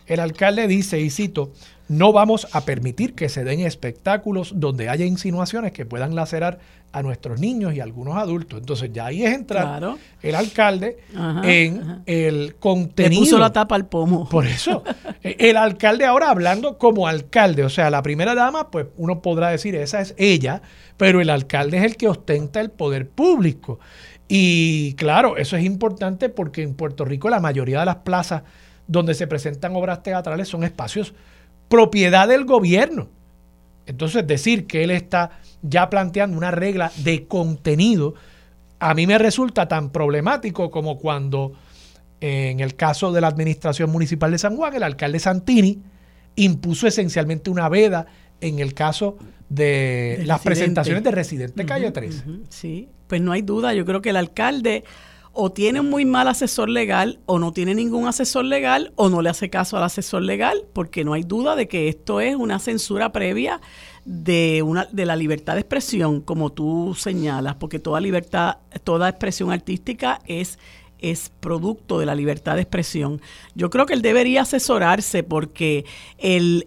el 0.07 0.21
alcalde 0.21 0.67
dice, 0.67 1.01
y 1.01 1.11
cito, 1.11 1.53
no 1.93 2.13
vamos 2.13 2.49
a 2.53 2.63
permitir 2.63 3.15
que 3.15 3.29
se 3.29 3.45
den 3.45 3.61
espectáculos 3.61 4.55
donde 4.57 4.89
haya 4.89 5.05
insinuaciones 5.05 5.73
que 5.73 5.85
puedan 5.85 6.15
lacerar 6.15 6.59
a 6.91 7.03
nuestros 7.03 7.39
niños 7.39 7.75
y 7.75 7.81
a 7.81 7.85
algunos 7.85 8.17
adultos. 8.17 8.61
Entonces 8.61 8.91
ya 8.93 9.07
ahí 9.07 9.25
es 9.25 9.35
entrar 9.35 9.97
el 10.23 10.35
alcalde 10.35 10.99
en 11.43 12.03
el 12.07 12.57
contenido. 12.57 13.21
Le 13.23 13.27
puso 13.27 13.39
la 13.39 13.53
tapa 13.53 13.75
al 13.75 13.87
pomo. 13.87 14.29
Por 14.29 14.47
eso. 14.47 14.83
E, 15.25 15.37
el 15.51 15.57
alcalde 15.57 16.05
ahora 16.05 16.31
hablando 16.31 16.79
como 16.79 17.07
alcalde. 17.07 17.63
O 17.63 17.69
sea, 17.69 17.91
la 17.91 18.03
primera 18.03 18.35
dama, 18.35 18.73
pues 18.73 18.87
uno 18.97 19.23
podrá 19.23 19.51
decir, 19.51 19.77
esa 19.77 20.01
es 20.01 20.17
ella, 20.19 20.63
pero 20.97 21.21
el 21.21 21.31
alcalde 21.31 21.79
es 21.79 21.85
el 21.85 21.97
que 21.97 22.09
ostenta 22.09 22.61
el 22.61 22.73
poder 22.73 23.09
público. 23.09 23.79
Y 24.27 24.95
claro, 24.95 25.37
eso 25.37 25.57
es 25.57 25.65
importante 25.65 26.29
porque 26.29 26.63
en 26.63 26.75
Puerto 26.75 27.05
Rico 27.05 27.31
la 27.31 27.39
mayoría 27.39 27.81
de 27.81 27.87
las 27.87 27.97
plazas 27.97 28.43
donde 28.89 29.15
se 29.15 29.29
presentan 29.29 29.77
obras 29.77 30.03
teatrales 30.03 30.49
son 30.49 30.65
espacios 30.65 31.15
propiedad 31.73 32.29
del 32.29 32.45
gobierno. 32.45 33.09
Entonces, 33.87 34.27
decir 34.27 34.67
que 34.67 34.85
él 34.85 34.91
está 34.91 35.31
ya 35.63 35.89
planteando 35.89 36.37
una 36.37 36.51
regla 36.51 36.93
de 36.99 37.27
contenido, 37.27 38.13
a 38.79 38.93
mí 38.93 39.07
me 39.07 39.17
resulta 39.17 39.67
tan 39.69 39.89
problemático 39.89 40.71
como 40.71 40.99
cuando 40.99 41.55
en 42.21 42.61
el 42.61 42.77
caso 42.77 43.11
de 43.11 43.23
la 43.23 43.29
administración 43.29 43.91
municipal 43.91 44.31
de 44.31 44.37
San 44.37 44.55
Juan, 44.55 44.75
el 44.75 44.83
alcalde 44.83 45.19
Santini 45.19 45.81
impuso 46.37 46.87
esencialmente 46.87 47.49
una 47.49 47.71
veda 47.71 48.05
en 48.43 48.59
el 48.59 48.75
caso 48.75 49.17
de, 49.49 50.25
las 50.27 50.43
presentaciones 50.43 51.03
de 51.03 51.11
Residente 51.11 51.65
Calle 51.65 51.91
3. 51.91 52.25
sí, 52.51 52.91
pues 53.07 53.23
no 53.23 53.33
hay 53.33 53.41
duda, 53.41 53.73
yo 53.73 53.87
creo 53.87 54.03
que 54.03 54.11
el 54.11 54.17
alcalde 54.17 54.85
o 55.33 55.51
tiene 55.51 55.81
un 55.81 55.91
muy 55.91 56.05
mal 56.05 56.29
asesor 56.29 56.69
legal 56.69 57.21
o 57.27 57.39
no 57.39 57.53
tiene 57.53 57.75
ningún 57.75 58.07
asesor 58.07 58.45
legal 58.45 58.93
o 58.97 59.09
no 59.09 59.23
le 59.23 59.31
hace 59.31 59.51
caso 59.51 59.77
al 59.77 59.83
asesor 59.83 60.23
legal, 60.23 60.65
porque 60.73 61.05
no 61.05 61.15
hay 61.15 61.23
duda 61.23 61.57
de 61.57 61.69
que 61.69 61.89
esto 61.89 62.21
es 62.21 62.37
una 62.37 62.59
censura 62.59 63.13
previa 63.13 63.61
de 64.05 64.63
una 64.63 64.87
de 64.91 65.07
la 65.07 65.17
libertad 65.17 65.55
de 65.55 65.61
expresión, 65.61 66.21
como 66.21 66.51
tú 66.51 66.95
señalas, 66.99 67.55
porque 67.57 67.79
toda 67.79 68.01
libertad, 68.01 68.59
toda 68.85 69.09
expresión 69.09 69.53
artística 69.53 70.21
es 70.27 70.59
es 71.03 71.33
producto 71.41 71.99
de 71.99 72.07
la 72.07 72.15
libertad 72.15 72.55
de 72.55 72.63
expresión. 72.63 73.21
Yo 73.55 73.69
creo 73.69 73.85
que 73.87 73.93
él 73.93 74.03
debería 74.03 74.43
asesorarse 74.43 75.23
porque 75.23 75.85
el, 76.19 76.67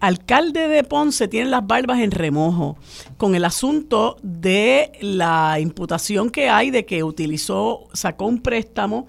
alcalde 0.00 0.68
de 0.68 0.84
Ponce 0.84 1.28
tiene 1.28 1.48
las 1.48 1.66
barbas 1.66 2.00
en 2.00 2.10
remojo 2.10 2.76
con 3.16 3.34
el 3.34 3.44
asunto 3.44 4.16
de 4.22 4.92
la 5.00 5.58
imputación 5.60 6.30
que 6.30 6.48
hay 6.48 6.70
de 6.70 6.84
que 6.84 7.04
utilizó, 7.04 7.88
sacó 7.92 8.26
un 8.26 8.42
préstamo 8.42 9.06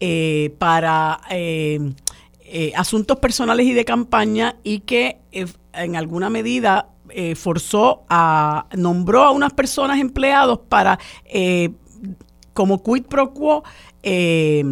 eh, 0.00 0.54
para 0.58 1.20
eh, 1.30 1.92
eh, 2.44 2.72
asuntos 2.76 3.18
personales 3.18 3.66
y 3.66 3.72
de 3.72 3.84
campaña 3.84 4.56
y 4.62 4.80
que 4.80 5.18
en 5.74 5.96
alguna 5.96 6.30
medida 6.30 6.88
forzó 7.34 8.04
a, 8.08 8.66
nombró 8.74 9.24
a 9.24 9.32
unas 9.32 9.52
personas 9.52 10.00
empleados 10.00 10.60
para 10.66 10.98
como 12.54 12.82
quid 12.82 13.04
pro 13.04 13.32
quo 13.32 13.62
eh, 14.02 14.64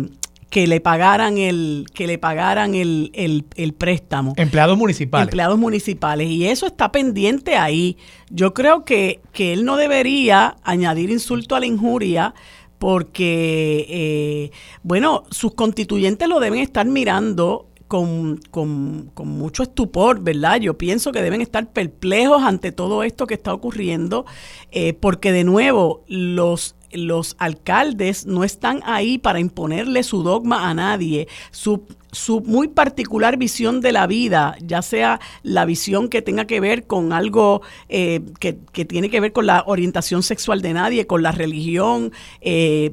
que 0.50 0.66
le 0.66 0.80
pagaran 0.80 1.38
el 1.38 1.86
que 1.94 2.08
le 2.08 2.18
pagaran 2.18 2.74
el, 2.74 3.12
el, 3.14 3.72
préstamo. 3.72 4.34
Empleados 4.36 4.76
municipales. 4.76 5.28
Empleados 5.28 5.58
municipales. 5.58 6.28
Y 6.28 6.46
eso 6.48 6.66
está 6.66 6.90
pendiente 6.90 7.56
ahí. 7.56 7.96
Yo 8.30 8.52
creo 8.52 8.84
que, 8.84 9.20
que 9.32 9.52
él 9.52 9.64
no 9.64 9.76
debería 9.76 10.56
añadir 10.64 11.10
insulto 11.10 11.54
a 11.54 11.60
la 11.60 11.66
injuria 11.66 12.34
porque, 12.80 13.86
eh, 13.88 14.50
bueno, 14.82 15.24
sus 15.30 15.54
constituyentes 15.54 16.28
lo 16.28 16.40
deben 16.40 16.60
estar 16.60 16.86
mirando 16.86 17.68
con, 17.86 18.40
con, 18.50 19.10
con, 19.14 19.28
mucho 19.28 19.64
estupor, 19.64 20.20
¿verdad? 20.20 20.60
Yo 20.60 20.78
pienso 20.78 21.12
que 21.12 21.22
deben 21.22 21.40
estar 21.40 21.72
perplejos 21.72 22.42
ante 22.42 22.72
todo 22.72 23.02
esto 23.02 23.26
que 23.26 23.34
está 23.34 23.52
ocurriendo, 23.52 24.24
eh, 24.70 24.94
porque 24.94 25.32
de 25.32 25.44
nuevo 25.44 26.04
los 26.06 26.76
los 26.92 27.36
alcaldes 27.38 28.26
no 28.26 28.44
están 28.44 28.82
ahí 28.84 29.18
para 29.18 29.40
imponerle 29.40 30.02
su 30.02 30.22
dogma 30.22 30.68
a 30.68 30.74
nadie. 30.74 31.28
Su, 31.50 31.86
su 32.12 32.40
muy 32.40 32.68
particular 32.68 33.36
visión 33.36 33.80
de 33.80 33.92
la 33.92 34.06
vida, 34.06 34.56
ya 34.60 34.82
sea 34.82 35.20
la 35.42 35.64
visión 35.64 36.08
que 36.08 36.22
tenga 36.22 36.46
que 36.46 36.60
ver 36.60 36.86
con 36.86 37.12
algo 37.12 37.62
eh, 37.88 38.20
que, 38.38 38.58
que, 38.72 38.84
tiene 38.84 39.10
que 39.10 39.20
ver 39.20 39.32
con 39.32 39.46
la 39.46 39.64
orientación 39.66 40.22
sexual 40.22 40.62
de 40.62 40.72
nadie, 40.72 41.06
con 41.06 41.22
la 41.22 41.32
religión, 41.32 42.12
eh, 42.40 42.92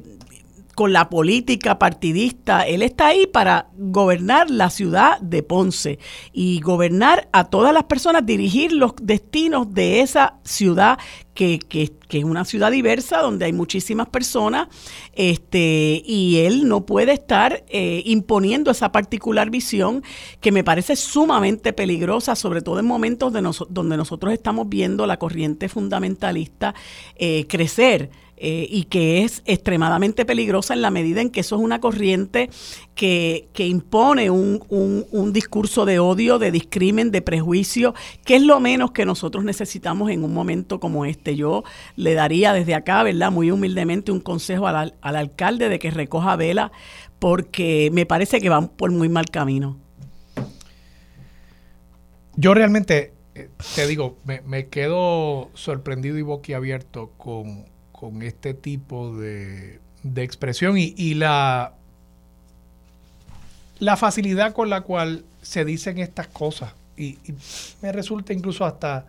con 0.78 0.92
la 0.92 1.10
política 1.10 1.76
partidista. 1.76 2.62
Él 2.62 2.82
está 2.82 3.08
ahí 3.08 3.26
para 3.26 3.66
gobernar 3.76 4.48
la 4.48 4.70
ciudad 4.70 5.18
de 5.18 5.42
Ponce 5.42 5.98
y 6.32 6.60
gobernar 6.60 7.28
a 7.32 7.50
todas 7.50 7.74
las 7.74 7.82
personas, 7.82 8.24
dirigir 8.24 8.70
los 8.70 8.92
destinos 9.02 9.74
de 9.74 10.02
esa 10.02 10.34
ciudad 10.44 10.96
que, 11.34 11.58
que, 11.58 11.90
es 12.10 12.24
una 12.24 12.44
ciudad 12.44 12.70
diversa 12.70 13.18
donde 13.18 13.46
hay 13.46 13.52
muchísimas 13.52 14.08
personas 14.08 14.68
este, 15.14 16.00
y 16.04 16.38
él 16.46 16.68
no 16.68 16.86
puede 16.86 17.12
estar 17.12 17.64
eh, 17.68 18.02
imponiendo 18.06 18.70
esa 18.70 18.92
particular 18.92 19.50
visión 19.50 20.04
que 20.40 20.52
me 20.52 20.62
parece 20.62 20.94
sumamente 20.94 21.72
peligrosa, 21.72 22.36
sobre 22.36 22.62
todo 22.62 22.78
en 22.78 22.86
momentos 22.86 23.32
de 23.32 23.42
donde 23.68 23.96
nosotros 23.96 24.32
estamos 24.32 24.68
viendo 24.68 25.08
la 25.08 25.16
corriente 25.16 25.68
fundamentalista 25.68 26.72
eh, 27.16 27.46
crecer. 27.48 28.10
Eh, 28.40 28.68
y 28.70 28.84
que 28.84 29.24
es 29.24 29.42
extremadamente 29.46 30.24
peligrosa 30.24 30.72
en 30.72 30.80
la 30.80 30.90
medida 30.90 31.20
en 31.20 31.30
que 31.30 31.40
eso 31.40 31.56
es 31.56 31.62
una 31.62 31.80
corriente 31.80 32.50
que, 32.94 33.48
que 33.52 33.66
impone 33.66 34.30
un, 34.30 34.64
un, 34.68 35.32
discurso 35.32 35.84
de 35.84 35.98
odio, 35.98 36.38
de 36.38 36.52
discrimen, 36.52 37.10
de 37.10 37.20
prejuicio, 37.20 37.94
que 38.24 38.36
es 38.36 38.42
lo 38.42 38.60
menos 38.60 38.92
que 38.92 39.04
nosotros 39.04 39.42
necesitamos 39.44 40.10
en 40.10 40.22
un 40.22 40.32
momento 40.32 40.78
como 40.78 41.04
este. 41.04 41.34
Yo 41.34 41.64
le 41.96 42.14
daría 42.14 42.52
desde 42.52 42.74
acá, 42.74 43.02
¿verdad? 43.02 43.32
Muy 43.32 43.50
humildemente 43.50 44.12
un 44.12 44.20
consejo 44.20 44.68
al, 44.68 44.94
al 45.00 45.16
alcalde 45.16 45.68
de 45.68 45.80
que 45.80 45.90
recoja 45.90 46.36
vela 46.36 46.70
porque 47.18 47.90
me 47.92 48.06
parece 48.06 48.40
que 48.40 48.48
van 48.48 48.68
por 48.68 48.92
muy 48.92 49.08
mal 49.08 49.26
camino. 49.26 49.78
Yo 52.36 52.54
realmente 52.54 53.14
eh, 53.38 53.48
te 53.76 53.86
digo, 53.86 54.18
me, 54.24 54.66
quedo 54.66 55.50
sorprendido 55.54 56.18
y 56.18 56.22
boquiabierto 56.22 57.12
con, 57.16 57.66
con 57.98 58.22
este 58.22 58.54
tipo 58.54 59.16
de, 59.16 59.80
de 60.04 60.22
expresión 60.22 60.76
y, 60.78 61.14
la, 61.14 61.72
la 63.80 63.96
facilidad 63.96 64.52
con 64.52 64.70
la 64.70 64.82
cual 64.82 65.24
se 65.42 65.64
dicen 65.64 65.98
estas 65.98 66.28
cosas. 66.28 66.74
Y, 66.96 67.18
me 67.82 67.90
resulta 67.90 68.32
incluso 68.32 68.64
hasta, 68.64 69.04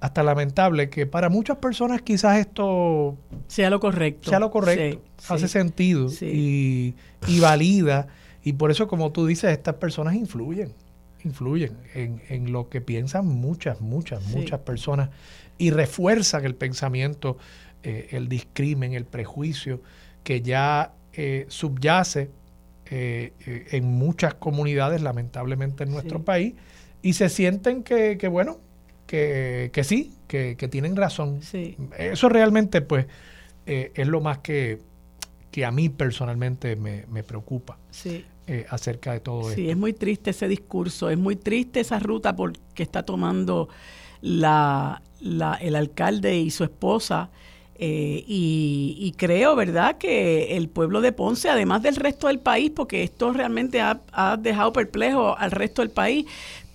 hasta 0.00 0.22
lamentable 0.24 0.90
que 0.90 1.06
para 1.06 1.28
muchas 1.28 1.58
personas 1.58 2.02
quizás 2.02 2.38
esto 2.38 3.16
sea 3.46 3.70
lo 3.70 3.78
correcto. 3.78 4.30
Sea 4.30 4.40
lo 4.40 4.50
correcto. 4.50 5.00
hace 5.28 5.46
sentido 5.46 6.10
y, 6.22 6.96
y 7.28 7.38
valida. 7.38 8.08
Y 8.42 8.54
por 8.54 8.72
eso, 8.72 8.88
como 8.88 9.12
tú 9.12 9.26
dices, 9.26 9.52
estas 9.52 9.76
personas 9.76 10.16
influyen 10.16 10.74
influyen 11.24 11.76
en, 11.94 12.22
en 12.28 12.52
lo 12.52 12.68
que 12.68 12.80
piensan 12.80 13.26
muchas, 13.26 13.80
muchas, 13.80 14.22
muchas 14.28 14.60
personas 14.60 15.10
y 15.58 15.70
refuerzan 15.70 16.44
el 16.44 16.54
pensamiento, 16.54 17.38
eh, 17.82 18.08
el 18.10 18.28
discrimen, 18.28 18.92
el 18.94 19.04
prejuicio 19.04 19.80
que 20.22 20.42
ya 20.42 20.92
eh, 21.12 21.46
subyace 21.48 22.30
eh, 22.90 23.32
en 23.70 23.84
muchas 23.84 24.34
comunidades, 24.34 25.02
lamentablemente 25.02 25.84
en 25.84 25.90
nuestro 25.90 26.24
país, 26.24 26.54
y 27.02 27.14
se 27.14 27.28
sienten 27.28 27.82
que, 27.82 28.18
que 28.18 28.28
bueno, 28.28 28.58
que, 29.06 29.70
que 29.72 29.84
sí, 29.84 30.14
que, 30.28 30.56
que, 30.56 30.68
tienen 30.68 30.96
razón. 30.96 31.40
Eso 31.98 32.28
realmente, 32.28 32.80
pues, 32.80 33.06
es 33.66 34.06
lo 34.06 34.20
más 34.20 34.38
que, 34.38 34.80
que 35.50 35.64
a 35.64 35.70
mí 35.70 35.88
personalmente 35.88 36.76
me, 36.76 37.06
me 37.06 37.22
preocupa. 37.22 37.78
Sí. 37.90 38.24
Eh, 38.48 38.64
acerca 38.70 39.12
de 39.12 39.18
todo 39.18 39.40
esto. 39.40 39.54
Sí, 39.56 39.68
es 39.68 39.76
muy 39.76 39.92
triste 39.92 40.30
ese 40.30 40.46
discurso, 40.46 41.10
es 41.10 41.18
muy 41.18 41.34
triste 41.34 41.80
esa 41.80 41.98
ruta 41.98 42.36
porque 42.36 42.84
está 42.84 43.02
tomando 43.02 43.68
la, 44.20 45.02
el 45.20 45.74
alcalde 45.74 46.36
y 46.36 46.52
su 46.52 46.62
esposa. 46.62 47.30
Eh, 47.78 48.24
y, 48.26 49.12
creo, 49.16 49.54
¿verdad?, 49.54 49.98
que 49.98 50.56
el 50.56 50.68
pueblo 50.68 51.00
de 51.00 51.12
Ponce, 51.12 51.50
además 51.50 51.82
del 51.82 51.96
resto 51.96 52.28
del 52.28 52.38
país, 52.38 52.70
porque 52.74 53.02
esto 53.02 53.32
realmente 53.32 53.80
ha, 53.80 54.36
dejado 54.38 54.72
perplejo 54.72 55.36
al 55.36 55.50
resto 55.50 55.82
del 55.82 55.90
país, 55.90 56.26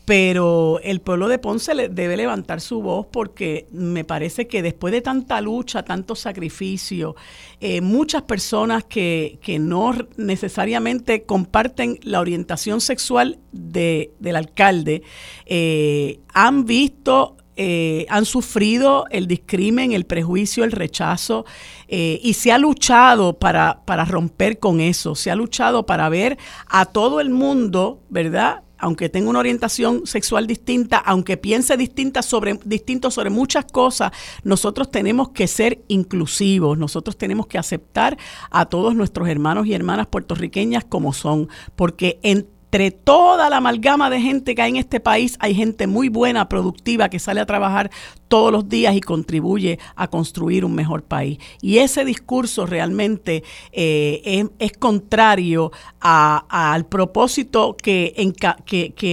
pero 0.05 0.79
el 0.83 0.99
pueblo 0.99 1.27
de 1.27 1.39
Ponce 1.39 1.73
debe 1.89 2.17
levantar 2.17 2.59
su 2.59 2.81
voz 2.81 3.07
porque 3.11 3.67
me 3.71 4.03
parece 4.03 4.47
que 4.47 4.61
después 4.61 4.91
de 4.91 5.01
tanta 5.01 5.39
lucha, 5.41 5.83
tanto 5.83 6.15
sacrificio, 6.15 7.15
eh, 7.59 7.81
muchas 7.81 8.23
personas 8.23 8.83
que, 8.83 9.39
que, 9.41 9.59
no 9.59 9.93
necesariamente 10.17 11.23
comparten 11.23 11.99
la 12.03 12.19
orientación 12.19 12.81
sexual 12.81 13.39
de, 13.51 14.11
del 14.19 14.35
alcalde 14.35 15.03
eh, 15.45 16.19
han 16.33 16.65
visto 16.65 17.37
eh, 17.63 18.07
han 18.09 18.25
sufrido 18.25 19.05
el 19.11 19.27
discrimen, 19.27 19.91
el 19.91 20.05
prejuicio, 20.05 20.63
el 20.63 20.71
rechazo, 20.71 21.45
y 21.87 22.33
se 22.35 22.53
ha 22.53 22.57
luchado 22.57 23.37
para, 23.37 23.81
para 23.83 24.05
romper 24.05 24.59
con 24.59 24.79
eso, 24.79 25.13
se 25.13 25.29
ha 25.29 25.35
luchado 25.35 25.85
para 25.85 26.07
ver 26.07 26.37
a 26.67 26.85
todo 26.85 27.19
el 27.19 27.29
mundo, 27.29 28.01
¿verdad? 28.09 28.63
aunque 28.81 29.09
tenga 29.09 29.29
una 29.29 29.39
orientación 29.39 30.05
sexual 30.05 30.47
distinta, 30.47 30.97
aunque 30.97 31.37
piense 31.37 31.77
distinta 31.77 32.23
sobre, 32.23 32.59
distinto 32.65 33.11
sobre 33.11 33.29
muchas 33.29 33.65
cosas, 33.65 34.11
nosotros 34.43 34.89
tenemos 34.89 35.29
que 35.29 35.47
ser 35.47 35.83
inclusivos, 35.87 36.77
nosotros 36.77 37.15
tenemos 37.15 37.45
que 37.45 37.59
aceptar 37.59 38.17
a 38.49 38.65
todos 38.65 38.95
nuestros 38.95 39.29
hermanos 39.29 39.67
y 39.67 39.73
hermanas 39.73 40.07
puertorriqueñas 40.07 40.83
como 40.83 41.13
son, 41.13 41.47
porque 41.75 42.19
en 42.23 42.47
entre 42.73 42.91
toda 42.91 43.49
la 43.49 43.57
amalgama 43.57 44.09
de 44.09 44.21
gente 44.21 44.55
que 44.55 44.61
hay 44.61 44.69
en 44.69 44.77
este 44.77 45.01
país, 45.01 45.35
hay 45.41 45.53
gente 45.53 45.87
muy 45.87 46.07
buena, 46.07 46.47
productiva, 46.47 47.09
que 47.09 47.19
sale 47.19 47.41
a 47.41 47.45
trabajar 47.45 47.91
todos 48.29 48.49
los 48.49 48.69
días 48.69 48.95
y 48.95 49.01
contribuye 49.01 49.77
a 49.97 50.07
construir 50.07 50.63
un 50.63 50.73
mejor 50.73 51.03
país. 51.03 51.37
Y 51.61 51.79
ese 51.79 52.05
discurso 52.05 52.65
realmente 52.65 53.43
eh, 53.73 54.47
es, 54.57 54.71
contrario 54.71 55.73
al 55.99 56.85
propósito 56.85 57.75
que 57.75 58.15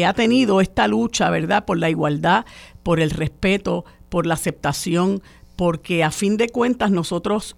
ha 0.06 0.14
tenido 0.14 0.60
esta 0.60 0.86
lucha, 0.86 1.28
¿verdad?, 1.28 1.64
por 1.64 1.78
la 1.78 1.90
igualdad, 1.90 2.46
por 2.84 3.00
el 3.00 3.10
respeto, 3.10 3.84
por 4.08 4.24
la 4.24 4.34
aceptación, 4.34 5.20
porque 5.56 6.04
a 6.04 6.12
fin 6.12 6.36
de 6.36 6.48
cuentas 6.48 6.92
nosotros 6.92 7.56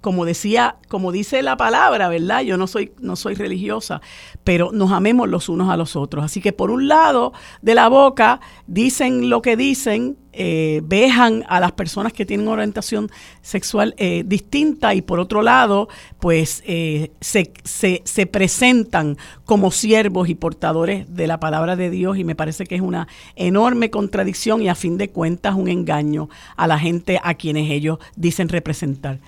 como 0.00 0.24
decía, 0.24 0.76
como 0.88 1.10
dice 1.10 1.42
la 1.42 1.56
palabra, 1.56 2.08
¿verdad? 2.08 2.42
Yo 2.42 2.56
no 2.56 2.66
soy, 2.66 2.92
no 3.00 3.16
soy 3.16 3.34
religiosa, 3.34 4.00
pero 4.44 4.70
nos 4.72 4.92
amemos 4.92 5.28
los 5.28 5.48
unos 5.48 5.68
a 5.68 5.76
los 5.76 5.96
otros. 5.96 6.24
Así 6.24 6.40
que 6.40 6.52
por 6.52 6.70
un 6.70 6.88
lado 6.88 7.32
de 7.62 7.74
la 7.74 7.88
boca 7.88 8.40
dicen 8.66 9.30
lo 9.30 9.42
que 9.42 9.56
dicen, 9.56 10.16
eh, 10.38 10.82
vejan 10.84 11.44
a 11.48 11.60
las 11.60 11.72
personas 11.72 12.12
que 12.12 12.26
tienen 12.26 12.46
orientación 12.46 13.10
sexual 13.40 13.94
eh, 13.96 14.22
distinta 14.26 14.94
y 14.94 15.00
por 15.00 15.18
otro 15.18 15.40
lado, 15.40 15.88
pues 16.20 16.62
eh, 16.66 17.10
se, 17.22 17.52
se, 17.64 18.02
se, 18.04 18.26
presentan 18.26 19.16
como 19.46 19.70
siervos 19.70 20.28
y 20.28 20.34
portadores 20.34 21.06
de 21.14 21.26
la 21.26 21.40
palabra 21.40 21.74
de 21.74 21.88
Dios 21.88 22.18
y 22.18 22.24
me 22.24 22.34
parece 22.34 22.66
que 22.66 22.74
es 22.74 22.82
una 22.82 23.08
enorme 23.34 23.90
contradicción 23.90 24.60
y 24.60 24.68
a 24.68 24.74
fin 24.74 24.98
de 24.98 25.08
cuentas 25.08 25.54
un 25.54 25.68
engaño 25.68 26.28
a 26.56 26.66
la 26.66 26.78
gente 26.78 27.18
a 27.22 27.32
quienes 27.32 27.70
ellos 27.70 27.98
dicen 28.14 28.50
representar. 28.50 29.20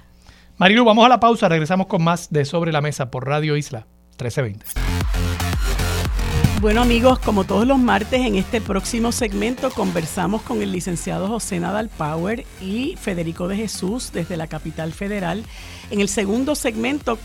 Marilu, 0.59 0.84
vamos 0.84 1.06
a 1.06 1.09
la 1.09 1.20
pausa, 1.20 1.48
regresamos 1.48 1.86
con 1.86 2.02
más 2.02 2.32
de 2.32 2.44
Sobre 2.44 2.72
la 2.72 2.80
Mesa 2.80 3.12
por 3.12 3.24
Radio 3.24 3.56
Isla 3.56 3.86
1320. 4.18 4.66
Bueno 6.61 6.82
amigos, 6.82 7.20
como 7.20 7.44
todos 7.44 7.64
los 7.64 7.78
martes 7.78 8.22
en 8.22 8.34
este 8.34 8.61
próximo 8.61 9.12
segmento 9.12 9.70
conversamos 9.70 10.42
con 10.42 10.61
el 10.61 10.72
licenciado 10.72 11.28
José 11.28 11.61
Nadal 11.61 11.88
Power 11.90 12.44
y 12.61 12.96
Federico 12.96 13.46
de 13.46 13.54
Jesús 13.54 14.11
desde 14.12 14.36
la 14.36 14.48
capital 14.48 14.92
federal. 14.92 15.44
En 15.92 16.00
el 16.00 16.09
segundo 16.09 16.56
segmento 16.56 17.20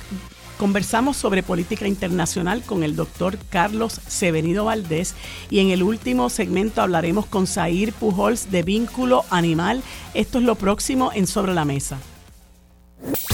conversamos 0.59 1.17
sobre 1.17 1.41
política 1.41 1.88
internacional 1.88 2.61
con 2.61 2.84
el 2.84 2.95
doctor 2.95 3.39
Carlos 3.49 3.99
Sevenido 4.05 4.65
Valdés 4.65 5.15
y 5.49 5.57
en 5.57 5.71
el 5.71 5.81
último 5.81 6.29
segmento 6.29 6.84
hablaremos 6.84 7.25
con 7.25 7.47
Zair 7.47 7.93
Pujols 7.93 8.51
de 8.51 8.61
Vínculo 8.61 9.25
Animal. 9.31 9.81
Esto 10.13 10.38
es 10.38 10.43
lo 10.43 10.53
próximo 10.53 11.09
en 11.15 11.25
Sobre 11.25 11.55
la 11.55 11.65
Mesa. 11.65 11.97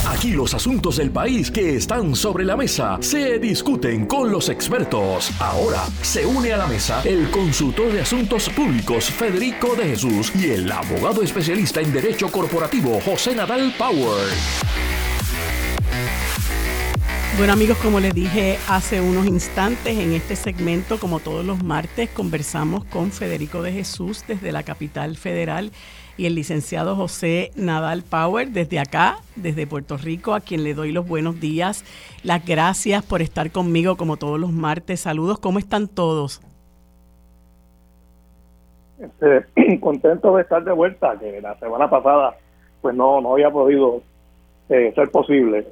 Aquí 0.07 0.31
los 0.31 0.53
asuntos 0.53 0.97
del 0.97 1.11
país 1.11 1.51
que 1.51 1.75
están 1.75 2.15
sobre 2.15 2.43
la 2.43 2.57
mesa 2.57 2.97
se 2.99 3.39
discuten 3.39 4.05
con 4.05 4.31
los 4.31 4.49
expertos. 4.49 5.31
Ahora 5.39 5.85
se 6.01 6.25
une 6.25 6.51
a 6.51 6.57
la 6.57 6.67
mesa 6.67 7.01
el 7.05 7.29
consultor 7.29 7.91
de 7.91 8.01
asuntos 8.01 8.49
públicos 8.49 9.05
Federico 9.05 9.75
de 9.75 9.85
Jesús 9.85 10.31
y 10.35 10.49
el 10.49 10.71
abogado 10.71 11.21
especialista 11.21 11.79
en 11.81 11.93
derecho 11.93 12.31
corporativo 12.31 12.99
José 13.05 13.35
Nadal 13.35 13.73
Power. 13.77 14.27
Bueno 17.37 17.53
amigos, 17.53 17.77
como 17.77 18.01
les 18.01 18.13
dije 18.13 18.59
hace 18.67 18.99
unos 18.99 19.25
instantes, 19.25 19.97
en 19.97 20.11
este 20.11 20.35
segmento, 20.35 20.99
como 20.99 21.21
todos 21.21 21.45
los 21.45 21.63
martes, 21.63 22.09
conversamos 22.09 22.83
con 22.83 23.13
Federico 23.13 23.61
de 23.63 23.71
Jesús 23.71 24.25
desde 24.27 24.51
la 24.51 24.63
capital 24.63 25.15
federal 25.15 25.71
y 26.19 26.25
el 26.25 26.35
licenciado 26.35 26.97
José 26.97 27.51
Nadal 27.55 28.03
Power 28.03 28.49
desde 28.49 28.77
acá, 28.77 29.19
desde 29.37 29.65
Puerto 29.65 29.95
Rico, 29.95 30.33
a 30.33 30.41
quien 30.41 30.65
le 30.65 30.73
doy 30.73 30.91
los 30.91 31.07
buenos 31.07 31.39
días. 31.39 31.85
Las 32.23 32.45
gracias 32.45 33.05
por 33.05 33.21
estar 33.21 33.51
conmigo 33.51 33.95
como 33.95 34.17
todos 34.17 34.37
los 34.37 34.51
martes. 34.51 34.99
Saludos, 34.99 35.39
¿cómo 35.39 35.59
están 35.59 35.87
todos? 35.87 36.41
Este, 38.99 39.79
contento 39.79 40.35
de 40.35 40.41
estar 40.41 40.61
de 40.61 40.73
vuelta, 40.73 41.17
que 41.17 41.39
la 41.39 41.57
semana 41.57 41.89
pasada 41.89 42.35
pues 42.81 42.93
no, 42.93 43.21
no 43.21 43.31
había 43.31 43.49
podido 43.49 44.01
eh, 44.67 44.91
ser 44.93 45.09
posible. 45.11 45.65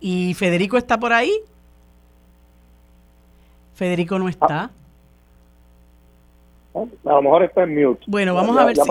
¿Y 0.00 0.34
Federico 0.34 0.76
está 0.76 0.98
por 0.98 1.12
ahí? 1.12 1.32
Federico 3.74 4.18
no 4.18 4.28
está. 4.28 4.72
A 6.74 7.12
lo 7.12 7.22
mejor 7.22 7.42
está 7.44 7.64
en 7.64 7.74
mute. 7.74 8.04
Bueno, 8.06 8.34
vamos 8.34 8.56
a 8.56 8.64
ver 8.64 8.76
si 8.76 8.82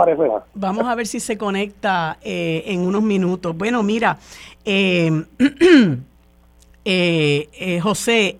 vamos 0.53 0.85
a 0.85 0.95
ver 0.95 1.07
si 1.07 1.19
se 1.19 1.37
conecta 1.37 2.17
eh, 2.21 2.63
en 2.67 2.81
unos 2.81 3.01
minutos. 3.01 3.57
Bueno, 3.57 3.81
mira, 3.81 4.17
eh, 4.63 5.23
eh, 6.85 7.79
José, 7.81 8.37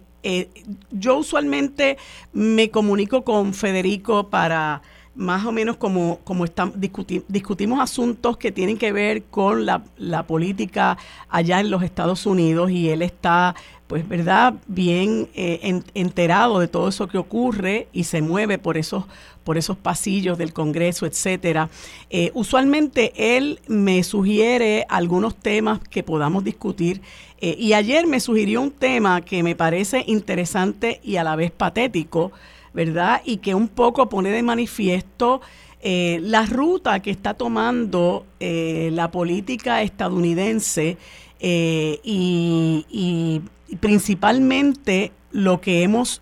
yo 0.91 1.17
usualmente 1.17 1.97
me 2.33 2.69
comunico 2.69 3.23
con 3.23 3.53
Federico 3.55 4.29
para 4.29 4.81
más 5.15 5.45
o 5.45 5.51
menos 5.51 5.77
como, 5.77 6.19
como 6.23 6.45
estamos, 6.45 6.75
discutimos 7.27 7.79
asuntos 7.81 8.37
que 8.37 8.51
tienen 8.51 8.77
que 8.77 8.91
ver 8.93 9.23
con 9.23 9.65
la, 9.65 9.83
la, 9.97 10.23
política 10.23 10.97
allá 11.27 11.59
en 11.59 11.69
los 11.69 11.83
Estados 11.83 12.25
Unidos 12.25 12.71
y 12.71 12.89
él 12.89 13.01
está, 13.01 13.55
pues, 13.91 14.07
¿verdad?, 14.07 14.53
bien 14.67 15.27
eh, 15.35 15.81
enterado 15.95 16.59
de 16.59 16.69
todo 16.69 16.87
eso 16.87 17.09
que 17.09 17.17
ocurre 17.17 17.89
y 17.91 18.05
se 18.05 18.21
mueve 18.21 18.57
por 18.57 18.77
esos, 18.77 19.03
por 19.43 19.57
esos 19.57 19.75
pasillos 19.75 20.37
del 20.37 20.53
Congreso, 20.53 21.05
etcétera. 21.05 21.69
Eh, 22.09 22.31
usualmente 22.33 23.11
él 23.35 23.59
me 23.67 24.01
sugiere 24.03 24.85
algunos 24.87 25.35
temas 25.35 25.81
que 25.89 26.03
podamos 26.03 26.45
discutir 26.45 27.01
eh, 27.41 27.57
y 27.59 27.73
ayer 27.73 28.07
me 28.07 28.21
sugirió 28.21 28.61
un 28.61 28.71
tema 28.71 29.19
que 29.19 29.43
me 29.43 29.57
parece 29.57 30.05
interesante 30.07 31.01
y 31.03 31.17
a 31.17 31.25
la 31.25 31.35
vez 31.35 31.51
patético, 31.51 32.31
¿verdad? 32.73 33.21
Y 33.25 33.39
que 33.39 33.55
un 33.55 33.67
poco 33.67 34.07
pone 34.07 34.29
de 34.29 34.41
manifiesto 34.41 35.41
la 35.83 36.45
ruta 36.45 37.01
que 37.01 37.09
está 37.09 37.33
tomando 37.33 38.27
la 38.39 39.09
política 39.09 39.81
estadounidense 39.81 40.95
y, 41.41 42.85
principalmente 43.79 45.11
lo 45.31 45.61
que 45.61 45.83
hemos 45.83 46.21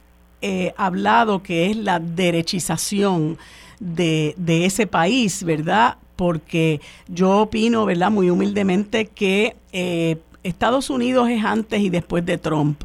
hablado 0.78 1.44
que 1.44 1.70
es 1.70 1.76
la 1.76 2.00
derechización 2.00 3.38
de, 3.80 4.36
ese 4.66 4.88
país, 4.88 5.44
¿verdad? 5.44 5.98
Porque 6.16 6.80
yo 7.08 7.40
opino, 7.42 7.86
¿verdad? 7.86 8.10
Muy 8.10 8.30
humildemente 8.30 9.08
que 9.08 9.56
Estados 10.44 10.90
Unidos 10.90 11.30
es 11.30 11.44
antes 11.44 11.82
y 11.82 11.90
después 11.90 12.26
de 12.26 12.38
Trump. 12.38 12.84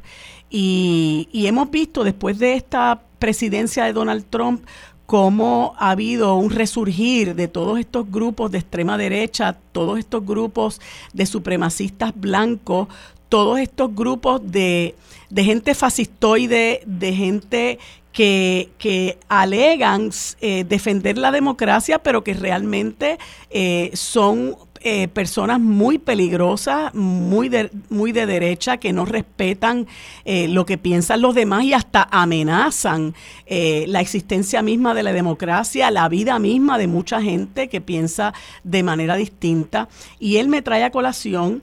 Y, 0.51 1.29
hemos 1.33 1.71
visto 1.71 2.05
después 2.05 2.39
de 2.39 2.55
esta 2.55 3.03
presidencia 3.19 3.85
de 3.85 3.93
Donald 3.93 4.25
Trump 4.31 4.65
cómo 5.07 5.75
ha 5.79 5.91
habido 5.91 6.37
un 6.37 6.51
resurgir 6.51 7.35
de 7.35 7.49
todos 7.49 7.79
estos 7.79 8.11
grupos 8.11 8.51
de 8.51 8.59
extrema 8.59 8.97
derecha, 8.97 9.57
todos 9.73 9.99
estos 9.99 10.25
grupos 10.25 10.81
de 11.13 11.27
supremacistas 11.27 12.13
blancos, 12.15 12.89
todos 13.29 13.59
estos 13.59 13.95
grupos 13.95 14.41
de, 14.45 14.95
gente 15.35 15.75
fascistoide, 15.75 16.83
de 16.87 17.13
gente 17.13 17.79
que, 18.13 18.71
que 18.79 19.19
alegan 19.29 20.11
eh, 20.41 20.65
defender 20.65 21.19
la 21.19 21.33
democracia, 21.33 21.99
pero 21.99 22.23
que 22.23 22.35
realmente 22.35 23.19
eh, 23.51 23.91
son 23.95 24.57
eh, 24.87 25.09
personas 25.09 25.61
muy 25.61 25.97
peligrosas, 25.97 26.95
muy 26.95 27.49
de, 27.49 27.71
muy 27.89 28.13
de 28.13 28.27
derecha, 28.27 28.77
que 28.77 28.93
no 28.93 29.07
respetan 29.07 29.87
eh, 30.27 30.47
lo 30.47 30.67
que 30.67 30.77
piensan 30.77 31.23
los 31.23 31.35
demás 31.35 31.65
y 31.65 31.73
hasta 31.73 32.07
amenazan 32.11 33.15
eh, 33.47 33.87
la 33.89 34.03
existencia 34.03 34.61
misma 34.61 34.93
de 34.93 35.03
la 35.03 35.15
democracia, 35.15 35.91
la 35.91 36.07
vida 36.11 36.39
misma 36.39 36.77
de 36.77 36.87
mucha 36.87 37.23
gente 37.23 37.71
que 37.71 37.81
piensa 37.81 38.35
de 38.63 38.83
manera 38.83 39.17
distinta. 39.17 39.89
Y 40.19 40.37
él 40.37 40.49
me 40.49 40.61
trae 40.61 40.85
a 40.85 40.91
colación 40.91 41.63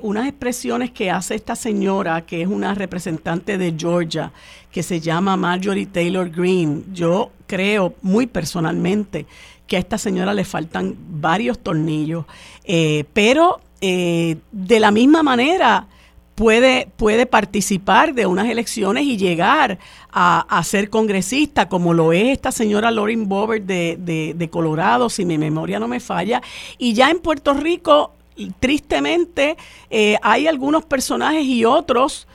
unas 0.00 0.28
expresiones 0.28 0.92
que 0.92 1.10
hace 1.10 1.34
esta 1.34 1.56
señora, 1.56 2.24
que 2.24 2.40
es 2.40 2.48
una 2.48 2.72
representante 2.72 3.58
de 3.58 3.74
Georgia, 3.76 4.32
que 4.70 4.84
se 4.84 5.00
llama 5.00 5.36
Marjorie 5.36 5.86
Taylor 5.86 6.30
Greene. 6.30 6.84
Yo 6.92 7.32
creo 7.48 7.94
muy 8.00 8.26
personalmente 8.26 9.26
que 9.66 9.76
a 9.76 9.78
esta 9.78 9.98
señora 9.98 10.34
le 10.34 10.44
faltan 10.44 10.96
varios 10.98 11.58
tornillos, 11.58 12.24
eh, 12.64 13.04
pero 13.12 13.60
eh, 13.80 14.36
de 14.50 14.80
la 14.80 14.90
misma 14.90 15.22
manera 15.22 15.86
puede, 16.34 16.88
puede 16.96 17.26
participar 17.26 18.14
de 18.14 18.26
unas 18.26 18.48
elecciones 18.48 19.04
y 19.04 19.16
llegar 19.16 19.78
a, 20.12 20.62
ser 20.64 20.90
congresista, 20.90 21.68
como 21.68 21.94
lo 21.94 22.12
es 22.12 22.28
esta 22.28 22.52
señora 22.52 22.90
Lauren 22.90 23.28
Boebert 23.28 23.64
de, 23.64 24.48
Colorado, 24.50 25.08
si 25.08 25.24
mi 25.24 25.38
memoria 25.38 25.78
no 25.78 25.88
me 25.88 26.00
falla. 26.00 26.42
Y 26.78 26.92
ya 26.92 27.10
en 27.10 27.20
Puerto 27.20 27.54
Rico, 27.54 28.12
tristemente, 28.60 29.56
eh, 29.90 30.16
hay 30.22 30.46
algunos 30.46 30.84
personajes 30.84 31.44
y 31.44 31.64
otros 31.64 32.28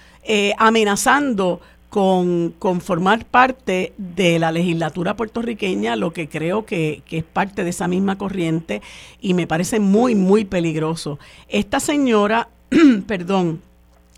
amenazando 0.57 1.61
con, 1.90 2.54
formar 2.82 3.26
parte 3.26 3.94
de 3.98 4.40
la 4.40 4.52
legislatura 4.52 5.16
puertorriqueña, 5.16 5.96
lo 5.96 6.12
que 6.12 6.28
creo 6.28 6.66
que, 6.66 7.02
es 7.10 7.24
parte 7.24 7.64
de 7.64 7.70
esa 7.70 7.88
misma 7.88 8.18
corriente 8.18 8.82
y 9.22 9.34
me 9.34 9.48
parece 9.48 9.80
muy, 9.80 10.16
muy 10.16 10.46
peligroso. 10.46 11.18
Esta 11.48 11.80
señora, 11.80 12.50
perdón, 13.08 13.62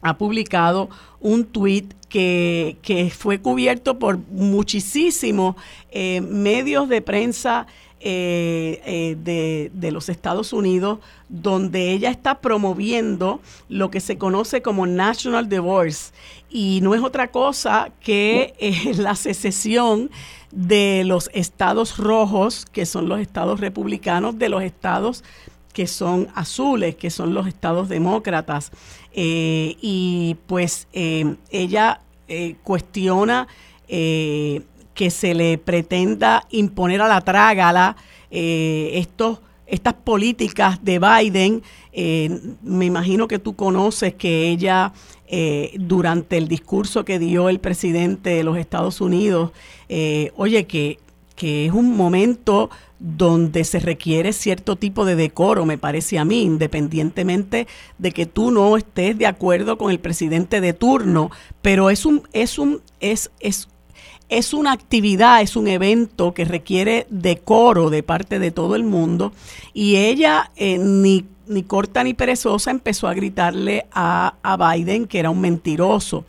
ha 0.02 0.18
publicado 0.18 0.90
un 1.20 1.46
tuit 1.46 1.94
que, 2.08 2.78
fue 3.16 3.40
cubierto 3.40 4.00
por 4.00 4.18
muchísimos 4.18 5.56
eh, 5.92 6.22
medios 6.22 6.90
de 6.90 7.02
prensa 7.02 7.68
eh, 8.02 8.82
eh, 8.86 9.18
de, 9.22 9.72
de, 9.74 9.92
los 9.92 10.08
Estados 10.08 10.54
Unidos, 10.54 11.00
donde 11.28 11.92
ella 11.92 12.10
está 12.10 12.40
promoviendo 12.40 13.42
lo 13.68 13.92
que 13.92 14.00
se 14.00 14.18
conoce 14.18 14.62
como 14.62 14.88
National 14.88 15.50
Divorce. 15.50 16.14
Y 16.50 16.80
no 16.82 16.96
es 16.96 17.02
otra 17.02 17.28
cosa 17.28 17.92
que 18.00 18.54
eh, 18.58 18.94
la 18.96 19.16
secesión 19.16 20.10
de 20.52 21.04
los 21.06 21.30
estados 21.34 21.98
rojos, 21.98 22.66
que 22.66 22.86
son 22.86 23.10
los 23.10 23.20
estados 23.20 23.60
republicanos, 23.60 24.40
de 24.40 24.48
los 24.48 24.64
estados 24.64 25.26
que 25.74 25.86
son 25.86 26.30
azules, 26.36 26.96
que 26.96 27.10
son 27.10 27.34
los 27.34 27.48
estados 27.48 27.90
demócratas. 27.90 28.72
y 29.14 30.38
pues 30.48 30.88
ella 30.94 32.00
cuestiona 32.64 33.48
que 35.00 35.12
se 35.12 35.34
le 35.34 35.58
pretenda 35.58 36.46
imponer 36.50 37.02
a 37.02 37.08
la 37.08 37.22
trágala 37.22 37.96
eh, 38.32 38.92
estos, 38.96 39.40
estas 39.66 39.94
políticas 39.94 40.84
de 40.84 41.00
Biden. 41.00 41.64
Eh, 41.94 42.38
me 42.64 42.84
imagino 42.84 43.26
que 43.30 43.40
tú 43.40 43.56
conoces 43.56 44.16
que 44.16 44.50
ella, 44.50 44.92
eh, 45.26 45.72
durante 45.80 46.36
el 46.36 46.50
discurso 46.50 47.06
que 47.06 47.18
dio 47.18 47.48
el 47.48 47.62
presidente 47.62 48.32
de 48.32 48.44
los 48.44 48.58
Estados 48.58 49.00
Unidos, 49.00 49.52
oye, 50.36 50.68
que, 50.68 51.00
que 51.38 51.68
es 51.68 51.72
un 51.72 51.96
momento 51.96 52.70
donde 53.00 53.64
se 53.64 53.80
requiere 53.80 54.34
cierto 54.34 54.76
tipo 54.76 55.06
de 55.06 55.16
decoro, 55.16 55.66
me 55.66 55.78
parece 55.78 56.20
a 56.20 56.26
mí, 56.26 56.42
independientemente 56.42 57.68
de 57.98 58.12
que 58.12 58.26
tú 58.26 58.52
no 58.52 58.76
estés 58.76 59.18
de 59.18 59.28
acuerdo 59.28 59.78
con 59.78 59.92
el 59.92 60.00
presidente 60.02 60.60
de 60.60 60.74
turno, 60.74 61.32
pero 61.62 61.90
es 61.90 62.06
un 62.06 62.24
es 62.34 62.60
un 62.60 62.82
es 63.00 63.32
es 63.40 63.70
es 64.30 64.54
una 64.54 64.72
actividad, 64.72 65.42
es 65.42 65.56
un 65.56 65.68
evento 65.68 66.34
que 66.34 66.46
requiere 66.46 67.08
decoro 67.10 67.90
de 67.90 68.04
parte 68.04 68.40
de 68.40 68.52
todo 68.52 68.76
el 68.76 68.84
mundo 68.84 69.34
y 69.74 69.98
ella 69.98 70.52
eh, 70.56 70.78
ni, 70.78 71.26
ni, 71.48 71.64
corta 71.64 72.04
ni 72.04 72.14
perezosa 72.14 72.70
empezó 72.70 73.08
a 73.08 73.16
gritarle 73.16 73.88
a, 73.92 74.36
Biden 74.58 75.08
que 75.08 75.20
era 75.20 75.32
un 75.32 75.42
mentiroso. 75.42 76.26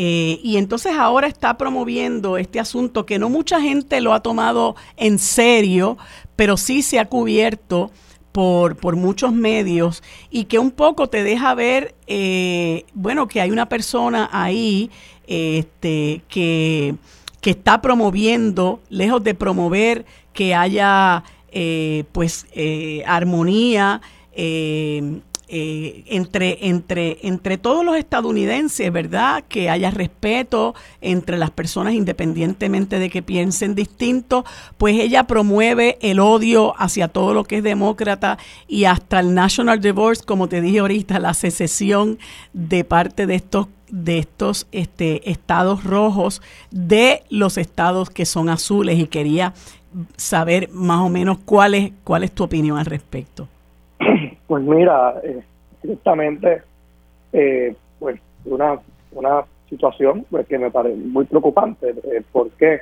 Eh, 0.00 0.38
y 0.44 0.58
entonces 0.58 0.92
ahora 0.96 1.26
está 1.26 1.58
promoviendo 1.58 2.36
este 2.36 2.60
asunto 2.60 3.04
que 3.04 3.18
no 3.18 3.30
mucha 3.30 3.60
gente 3.60 4.00
lo 4.00 4.12
ha 4.12 4.20
tomado 4.20 4.76
en 4.96 5.18
serio, 5.18 5.98
pero 6.36 6.56
sí 6.56 6.82
se 6.82 7.00
ha 7.00 7.06
cubierto 7.06 7.90
por, 8.30 8.76
por 8.76 8.94
muchos 8.94 9.32
medios 9.32 10.04
y 10.30 10.44
que 10.44 10.60
un 10.60 10.70
poco 10.70 11.08
te 11.08 11.24
deja 11.24 11.54
ver, 11.54 11.96
eh, 12.06 12.84
bueno, 12.94 13.26
que 13.26 13.40
hay 13.40 13.50
una 13.50 13.68
persona 13.68 14.28
ahí 14.30 14.90
este, 15.26 16.22
que 16.28 16.94
que 17.40 17.50
está 17.50 17.80
promoviendo, 17.80 18.80
lejos 18.88 19.22
de 19.22 19.34
promover 19.34 20.04
que 20.32 20.54
haya 20.54 21.24
eh, 21.50 22.04
pues 22.12 22.46
eh, 22.52 23.02
armonía 23.06 24.00
eh, 24.32 25.20
entre, 25.50 26.68
entre, 26.68 27.18
entre 27.22 27.56
todos 27.56 27.82
los 27.82 27.96
estadounidenses, 27.96 28.92
¿verdad? 28.92 29.42
Que 29.48 29.70
haya 29.70 29.90
respeto 29.90 30.74
entre 31.00 31.38
las 31.38 31.50
personas 31.50 31.94
independientemente 31.94 32.98
de 32.98 33.08
que 33.08 33.22
piensen 33.22 33.74
distinto, 33.74 34.44
pues 34.76 35.00
ella 35.00 35.24
promueve 35.24 35.96
el 36.02 36.20
odio 36.20 36.74
hacia 36.78 37.08
todo 37.08 37.32
lo 37.32 37.44
que 37.44 37.58
es 37.58 37.62
demócrata 37.62 38.36
y 38.66 38.84
hasta 38.84 39.20
el 39.20 39.32
National 39.32 39.80
Divorce, 39.80 40.22
como 40.22 40.50
te 40.50 40.60
dije 40.60 40.80
ahorita, 40.80 41.18
la 41.18 41.32
secesión 41.32 42.18
de 42.52 42.84
parte 42.84 43.26
de 43.26 43.36
estos 43.36 43.68
de 43.90 44.18
estos 44.18 44.66
este, 44.72 45.30
estados 45.30 45.84
rojos 45.84 46.42
de 46.70 47.22
los 47.30 47.58
estados 47.58 48.10
que 48.10 48.24
son 48.24 48.48
azules 48.48 48.98
y 48.98 49.06
quería 49.06 49.54
saber 50.16 50.68
más 50.72 51.00
o 51.00 51.08
menos 51.08 51.38
cuál 51.44 51.74
es, 51.74 51.92
cuál 52.04 52.24
es 52.24 52.32
tu 52.32 52.44
opinión 52.44 52.78
al 52.78 52.86
respecto. 52.86 53.48
Pues 54.48 54.64
mira, 54.64 55.20
eh, 55.24 55.42
directamente, 55.82 56.62
eh, 57.34 57.74
pues 57.98 58.18
una, 58.46 58.78
una 59.12 59.44
situación 59.68 60.24
pues, 60.30 60.46
que 60.46 60.58
me 60.58 60.70
parece 60.70 60.96
muy 60.96 61.26
preocupante. 61.26 61.90
Eh, 61.90 62.22
¿Por 62.32 62.50
qué? 62.52 62.80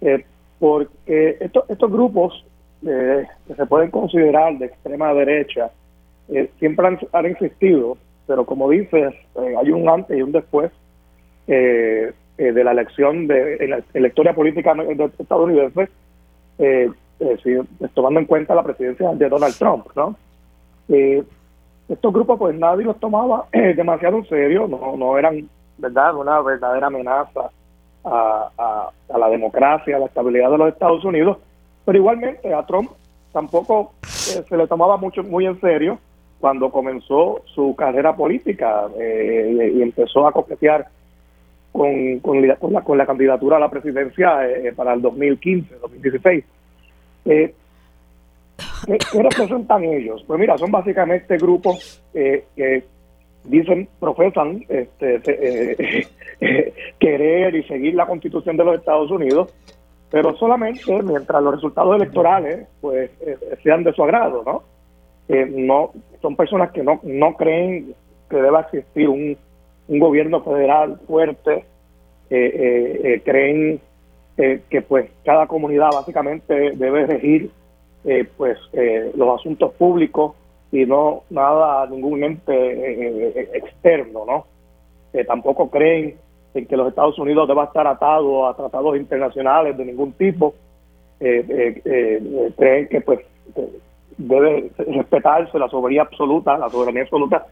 Eh, 0.00 0.24
porque 0.58 1.36
estos, 1.40 1.68
estos 1.68 1.92
grupos 1.92 2.44
que 2.80 3.54
se 3.54 3.66
pueden 3.66 3.90
considerar 3.90 4.56
de 4.56 4.66
extrema 4.66 5.12
derecha 5.12 5.70
siempre 6.58 6.86
han, 6.86 6.98
han 7.12 7.26
insistido 7.26 7.98
pero 8.28 8.44
como 8.44 8.68
dices, 8.68 9.14
eh, 9.36 9.54
hay 9.58 9.72
un 9.72 9.88
antes 9.88 10.16
y 10.16 10.22
un 10.22 10.30
después 10.30 10.70
eh, 11.48 12.12
eh, 12.36 12.52
de 12.52 12.62
la 12.62 12.72
elección 12.72 13.26
de 13.26 13.82
la, 13.94 14.06
historia 14.06 14.34
política 14.34 14.76
estadounidense, 15.18 15.88
eh, 16.58 16.90
tomando 17.94 18.20
en 18.20 18.26
cuenta 18.26 18.54
la 18.54 18.62
presidencia 18.62 19.12
de 19.14 19.28
Donald 19.28 19.56
Trump, 19.56 19.86
¿no? 19.96 20.14
estos 21.88 22.12
grupos, 22.12 22.38
pues 22.38 22.54
nadie 22.58 22.84
los 22.84 23.00
tomaba 23.00 23.46
demasiado 23.52 24.18
en 24.18 24.28
serio, 24.28 24.68
no, 24.68 24.96
no 24.96 25.18
eran, 25.18 25.48
¿verdad?, 25.78 26.14
una 26.14 26.40
verdadera 26.42 26.88
amenaza 26.88 27.50
a, 28.04 28.50
a, 28.58 28.90
a 29.08 29.18
la 29.18 29.28
democracia, 29.30 29.96
a 29.96 30.00
la 30.00 30.06
estabilidad 30.06 30.50
de 30.50 30.58
los 30.58 30.68
Estados 30.68 31.04
Unidos, 31.04 31.38
pero 31.86 31.98
igualmente 31.98 32.52
a 32.52 32.64
Trump 32.66 32.90
tampoco 33.32 33.92
se 34.02 34.56
le 34.56 34.66
tomaba 34.66 34.98
mucho 34.98 35.22
muy 35.22 35.46
en 35.46 35.58
serio 35.60 35.98
cuando 36.40 36.70
comenzó 36.70 37.42
su 37.46 37.74
carrera 37.74 38.14
política 38.14 38.86
eh, 38.98 39.72
y 39.74 39.82
empezó 39.82 40.26
a 40.26 40.32
coquetear 40.32 40.86
con, 41.72 42.20
con, 42.20 42.46
la, 42.46 42.56
con 42.56 42.98
la 42.98 43.06
candidatura 43.06 43.56
a 43.56 43.60
la 43.60 43.70
presidencia 43.70 44.40
para 44.76 44.94
el 44.94 45.02
2015, 45.02 45.74
2016. 45.76 46.44
¿qué, 47.24 47.54
¿Qué 48.86 49.22
representan 49.22 49.84
ellos? 49.84 50.24
Pues 50.26 50.40
mira, 50.40 50.56
son 50.58 50.70
básicamente 50.70 51.36
grupos 51.36 52.02
que 52.12 52.84
dicen, 53.44 53.88
profesan 54.00 54.64
este, 54.68 56.06
querer 56.98 57.54
y 57.54 57.62
seguir 57.64 57.94
la 57.94 58.06
constitución 58.06 58.56
de 58.56 58.64
los 58.64 58.78
Estados 58.78 59.10
Unidos, 59.10 59.54
pero 60.10 60.36
solamente 60.36 61.02
mientras 61.02 61.42
los 61.42 61.54
resultados 61.54 61.96
electorales 61.96 62.66
pues 62.80 63.10
sean 63.62 63.84
de 63.84 63.92
su 63.92 64.02
agrado, 64.02 64.42
¿no? 64.44 64.77
No 65.28 65.92
son 66.22 66.36
personas 66.36 66.72
que 66.72 66.82
no, 66.82 67.00
no 67.02 67.34
creen 67.36 67.94
que 68.28 68.36
deba 68.36 68.62
existir 68.62 69.08
un, 69.08 69.36
un 69.88 69.98
gobierno 69.98 70.42
federal 70.42 71.00
fuerte, 71.06 71.64
eh, 72.30 72.52
eh, 72.54 73.00
eh 73.04 73.22
creen 73.24 73.80
eh, 74.36 74.60
que 74.68 74.82
pues 74.82 75.10
cada 75.24 75.46
comunidad 75.46 75.90
básicamente 75.92 76.72
debe 76.76 77.06
regir 77.06 77.50
pues 78.38 78.56
los 79.16 79.38
asuntos 79.40 79.74
públicos 79.74 80.34
y 80.72 80.86
no 80.86 81.24
nada 81.28 81.86
ningún 81.88 82.24
ente 82.24 83.42
externo, 83.58 84.24
¿no? 84.24 84.46
tampoco 85.26 85.68
creen 85.68 86.14
en 86.54 86.64
que 86.64 86.76
los 86.76 86.88
Estados 86.88 87.18
Unidos 87.18 87.48
deba 87.48 87.64
estar 87.64 87.86
atado 87.86 88.46
a 88.46 88.56
tratados 88.56 88.96
internacionales 88.96 89.76
de 89.76 89.84
ningún 89.84 90.12
tipo. 90.12 90.54
creen 91.18 92.88
que 92.88 93.02
pues 93.02 93.20
debe 94.18 94.70
respetarse 94.76 95.58
la 95.58 95.68
soberanía 95.68 96.02
absoluta, 96.02 96.58
la 96.58 96.68
soberanía 96.68 97.02
absoluta 97.02 97.46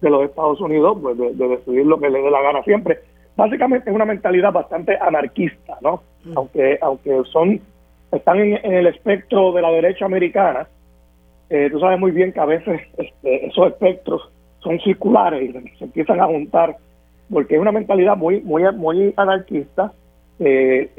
de 0.00 0.10
los 0.10 0.24
Estados 0.24 0.60
Unidos, 0.60 0.98
pues 1.00 1.18
de, 1.18 1.48
decidir 1.48 1.86
lo 1.86 1.98
que 1.98 2.10
le 2.10 2.22
dé 2.22 2.30
la 2.30 2.42
gana 2.42 2.62
siempre. 2.62 2.98
Básicamente 3.36 3.90
es 3.90 3.96
una 3.96 4.04
mentalidad 4.04 4.52
bastante 4.52 4.96
anarquista, 5.00 5.78
¿no? 5.80 6.02
Mm. 6.24 6.32
Aunque 6.36 6.78
aunque 6.80 7.22
son 7.32 7.60
están 8.12 8.38
en, 8.38 8.72
el 8.72 8.86
espectro 8.86 9.52
de 9.52 9.62
la 9.62 9.70
derecha 9.70 10.04
americana, 10.04 10.66
eh, 11.48 11.68
tú 11.70 11.80
sabes 11.80 11.98
muy 11.98 12.10
bien 12.10 12.32
que 12.32 12.40
a 12.40 12.44
veces 12.44 12.80
este, 12.98 13.46
esos 13.46 13.68
espectros 13.68 14.30
son 14.60 14.78
circulares 14.80 15.54
y 15.54 15.78
se 15.78 15.84
empiezan 15.84 16.20
a 16.20 16.26
juntar 16.26 16.76
porque 17.32 17.54
es 17.54 17.60
una 17.60 17.72
mentalidad 17.72 18.16
muy 18.16 18.40
muy 18.40 18.62
muy 18.74 19.14
anarquista. 19.16 19.92
Eh, 20.38 20.90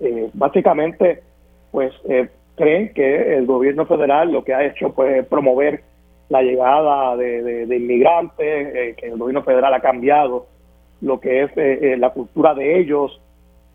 eh, 0.00 0.30
básicamente, 0.34 1.22
pues 1.70 1.92
creen 2.56 2.92
que 2.94 3.36
el 3.36 3.46
gobierno 3.46 3.86
federal 3.86 4.32
lo 4.32 4.44
que 4.44 4.54
ha 4.54 4.64
hecho 4.64 4.92
pues 4.92 5.26
promover 5.26 5.82
la 6.28 6.42
llegada 6.42 7.16
de, 7.16 7.66
inmigrantes, 7.76 8.74
eh, 8.74 8.94
que 8.96 9.06
el 9.06 9.18
gobierno 9.18 9.42
federal 9.42 9.74
ha 9.74 9.80
cambiado 9.80 10.46
lo 11.00 11.20
que 11.20 11.42
es 11.42 11.50
eh, 11.56 11.78
eh, 11.82 11.96
la 11.96 12.10
cultura 12.10 12.54
de 12.54 12.78
ellos, 12.80 13.20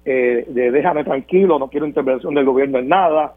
de 0.05 0.71
déjame 0.71 1.03
tranquilo, 1.03 1.59
no 1.59 1.67
quiero 1.67 1.86
intervención 1.86 2.34
del 2.34 2.45
gobierno 2.45 2.80
en 2.80 2.88
nada, 2.88 3.36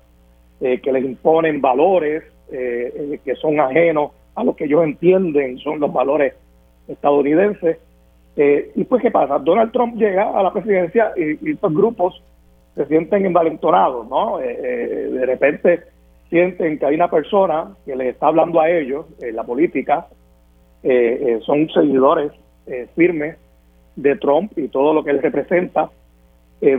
que 0.59 0.93
les 0.93 1.05
imponen 1.05 1.61
valores 1.61 2.22
que 2.49 3.34
son 3.43 3.61
ajenos 3.61 4.12
a 4.34 4.43
lo 4.43 4.57
que 4.57 4.64
ellos 4.64 4.82
entienden 4.82 5.59
son 5.59 5.80
los 5.80 5.93
valores 5.93 6.32
estadounidenses. 6.88 7.76
y 8.74 8.84
pues, 8.84 9.03
¿qué 9.03 9.11
pasa? 9.11 9.38
Donald 9.38 9.70
Trump 9.70 9.97
llega 9.97 10.30
a 10.30 10.43
la 10.43 10.51
presidencia 10.51 11.12
y, 11.14 11.47
y 11.47 11.53
estos 11.53 11.74
grupos 11.74 12.22
se 12.75 12.87
sienten 12.87 13.27
envalentonados, 13.27 14.09
¿no? 14.09 14.41
Eh, 14.41 14.59
eh, 14.62 15.09
de 15.12 15.27
repente 15.27 15.83
sienten 16.31 16.79
que 16.79 16.87
hay 16.87 16.95
una 16.95 17.11
persona 17.11 17.75
que 17.85 17.95
les 17.95 18.14
está 18.14 18.29
hablando 18.29 18.61
a 18.61 18.70
ellos, 18.70 19.07
la 19.20 19.45
política, 19.45 20.07
eh, 20.83 21.39
son 21.45 21.68
seguidores 21.68 22.33
firmes 22.97 23.37
de 23.97 24.16
Trump 24.16 24.57
y 24.57 24.68
todo 24.68 24.95
lo 24.95 25.05
que 25.05 25.11
él 25.11 25.20
representa, 25.20 25.91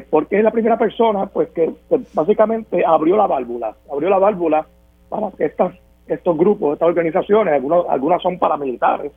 porque 0.09 0.37
es 0.37 0.43
la 0.43 0.49
primera 0.49 0.77
persona 0.77 1.27
pues 1.27 1.49
que, 1.49 1.71
básicamente 2.15 2.83
abrió 2.85 3.15
la 3.15 3.27
válvula, 3.27 3.75
abrió 3.91 4.09
la 4.09 4.17
válvula 4.17 4.65
para 5.09 5.29
que 5.31 5.45
estas 5.45 5.73
estos 6.07 6.37
grupos, 6.37 6.73
estas 6.73 6.89
organizaciones, 6.89 7.53
algunos, 7.53 7.85
algunas 7.87 8.21
son 8.21 8.39
paramilitares, 8.39 9.11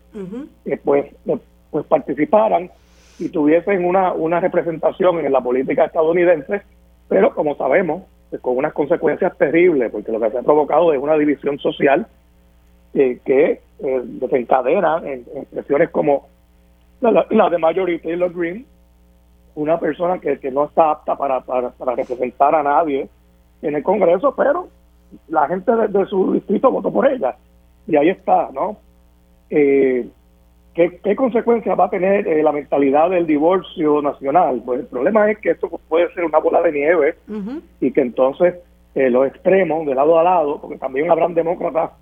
pues, 0.85 1.07
pues 1.71 1.85
participaran 1.87 2.71
y 3.19 3.29
tuviesen 3.31 3.85
una, 3.85 4.13
una 4.13 4.41
representación 4.41 5.25
en 5.25 5.33
la 5.33 5.41
política 5.41 5.87
estadounidense, 5.87 6.63
pero 7.09 7.35
como 7.35 7.57
sabemos, 7.57 8.03
pues, 8.31 8.43
con 8.43 8.57
unas 8.57 8.73
consecuencias 8.73 9.37
terribles, 9.39 9.91
porque 9.91 10.13
lo 10.13 10.21
que 10.21 10.31
se 10.31 10.39
ha 10.39 10.43
provocado 10.43 10.93
es 10.93 11.01
una 11.01 11.17
división 11.17 11.59
social 11.59 12.07
que 12.93 13.61
eh, 13.79 14.01
desencadena 14.05 15.03
en, 15.05 15.27
expresiones 15.35 15.91
como 15.91 16.29
la, 17.01 17.51
de 17.51 17.59
Marjorie 17.59 17.99
Taylor 17.99 18.33
Greene, 18.33 18.65
una 19.55 19.79
persona 19.79 20.19
que, 20.19 20.39
que 20.39 20.51
no 20.51 20.65
está 20.65 20.93
apta 20.93 21.17
para, 21.17 21.41
para, 21.43 21.73
representar 21.95 22.55
a 22.55 22.63
nadie 22.63 23.09
en 23.63 23.75
el 23.75 23.83
Congreso, 23.83 24.35
pero 24.35 24.69
la 25.29 25.47
gente 25.47 25.73
de, 25.73 26.07
su 26.07 26.33
distrito 26.33 26.71
votó 26.71 26.91
por 26.91 27.07
ella. 27.07 27.37
Y 27.87 27.97
ahí 27.97 28.09
está, 28.09 28.49
¿no? 28.53 28.79
Eh, 29.51 30.09
¿Qué, 30.77 31.17
consecuencias 31.17 31.79
va 31.79 31.87
a 31.87 31.91
tener 31.91 32.29
eh, 32.29 32.43
la 32.43 32.53
mentalidad 32.53 33.09
del 33.09 33.27
divorcio 33.27 34.03
nacional? 34.03 34.61
Pues 34.63 34.81
el 34.81 34.87
problema 34.87 35.31
es 35.31 35.39
que 35.39 35.53
esto 35.53 35.71
puede 35.89 36.13
ser 36.13 36.27
una 36.27 36.39
bola 36.39 36.61
de 36.61 36.71
nieve 36.71 37.15
y 37.81 37.91
que 37.93 38.03
entonces 38.03 38.57
eh, 38.95 39.09
los 39.09 39.27
extremos, 39.27 39.87
de 39.87 39.95
lado 39.95 40.19
a 40.19 40.23
lado, 40.23 40.61
porque 40.61 40.77
también 40.77 41.11
habrán 41.11 41.33
demócratas 41.33 41.93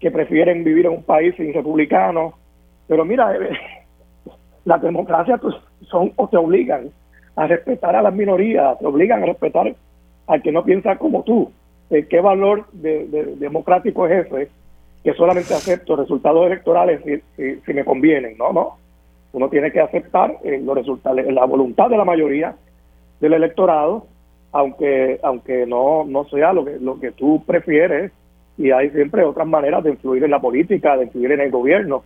que 0.00 0.10
prefieren 0.10 0.64
vivir 0.64 0.86
en 0.86 0.94
un 0.94 1.04
país 1.04 1.32
sin 1.36 1.54
republicanos, 1.54 2.34
pero 2.88 3.04
mira, 3.04 3.36
eh, 3.36 3.50
las 4.64 4.82
democracias 4.82 5.38
pues, 5.40 5.54
son 5.88 6.10
o 6.16 6.26
te 6.26 6.36
obligan 6.36 6.90
a 7.36 7.46
respetar 7.46 7.94
a 7.94 8.02
las 8.02 8.14
minorías, 8.14 8.76
te 8.80 8.86
obligan 8.86 9.22
a 9.22 9.26
respetar 9.26 9.76
al 10.26 10.42
que 10.42 10.50
no 10.50 10.64
piensa 10.64 10.96
como 10.96 11.22
tú. 11.22 11.52
¿Qué 11.88 12.20
valor 12.20 12.66
democrático 12.72 14.08
es 14.08 14.26
ese? 14.26 14.50
Que 15.04 15.12
solamente 15.12 15.52
acepto 15.52 15.96
resultados 15.96 16.46
electorales 16.46 17.02
si, 17.36 17.60
si, 17.64 17.74
me 17.74 17.84
convienen. 17.84 18.38
No, 18.38 18.52
no. 18.52 18.78
Uno 19.32 19.50
tiene 19.50 19.70
que 19.70 19.80
aceptar 19.80 20.38
eh, 20.42 20.60
los 20.64 20.74
resultados, 20.74 21.20
la 21.26 21.44
voluntad 21.44 21.90
de 21.90 21.98
la 21.98 22.06
mayoría 22.06 22.56
del 23.20 23.34
electorado, 23.34 24.06
aunque 24.52 25.20
aunque 25.22 25.66
no, 25.66 26.04
no 26.04 26.24
sea 26.24 26.54
lo 26.54 26.64
que, 26.64 26.78
lo 26.80 26.98
que 26.98 27.12
tú 27.12 27.42
prefieres, 27.46 28.12
y 28.56 28.70
hay 28.70 28.90
siempre 28.90 29.24
otras 29.24 29.46
maneras 29.46 29.84
de 29.84 29.90
influir 29.90 30.24
en 30.24 30.30
la 30.30 30.40
política, 30.40 30.96
de 30.96 31.04
influir 31.04 31.32
en 31.32 31.40
el 31.40 31.50
gobierno. 31.50 32.02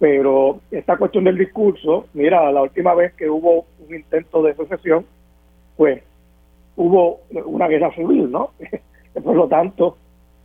Pero 0.00 0.60
esta 0.70 0.96
cuestión 0.96 1.24
del 1.24 1.38
discurso, 1.38 2.06
mira, 2.14 2.50
la 2.50 2.62
última 2.62 2.94
vez 2.94 3.12
que 3.14 3.28
hubo 3.28 3.66
un 3.86 3.94
intento 3.94 4.42
de 4.42 4.54
secesión, 4.54 5.04
pues 5.76 6.02
hubo 6.76 7.20
una 7.44 7.68
guerra 7.68 7.94
civil, 7.94 8.30
¿no? 8.32 8.50
Por 9.22 9.36
lo 9.36 9.46
tanto, 9.46 9.96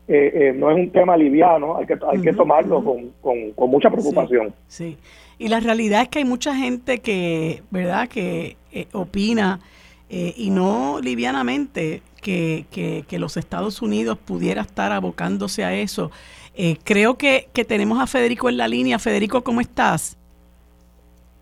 eh, 0.08 0.32
eh, 0.34 0.54
no 0.56 0.70
es 0.70 0.78
un 0.78 0.92
tema 0.92 1.18
liviano, 1.18 1.78
hay 1.78 1.88
que, 1.88 1.98
hay 2.08 2.22
que 2.22 2.32
tomarlo 2.34 2.84
con, 2.84 3.54
con, 3.56 3.70
mucha 3.70 3.90
preocupación. 3.90 4.54
Sí, 4.68 4.98
y 5.40 5.48
la 5.48 5.60
realidad 5.60 6.04
es 6.04 6.10
que 6.10 6.20
hay 6.20 6.26
mucha 6.26 6.56
gente 6.56 7.00
que, 7.00 7.64
¿verdad?, 7.72 8.08
que 8.08 8.56
eh, 8.72 8.88
opina 8.92 9.60
y 10.08 10.52
no 10.52 11.00
livianamente 11.02 12.02
que, 12.22 12.66
que, 12.72 13.20
los 13.20 13.36
Estados 13.36 13.82
Unidos 13.82 14.18
pudiera 14.24 14.62
estar 14.62 14.92
abocándose 14.92 15.66
a 15.66 15.74
eso. 15.74 16.12
creo 16.84 17.18
que, 17.18 17.50
que 17.52 17.66
tenemos 17.66 18.00
a 18.00 18.08
Federico 18.08 18.48
en 18.48 18.56
la 18.58 18.68
línea. 18.68 19.00
Federico, 19.00 19.44
¿cómo 19.44 19.60
estás? 19.60 20.18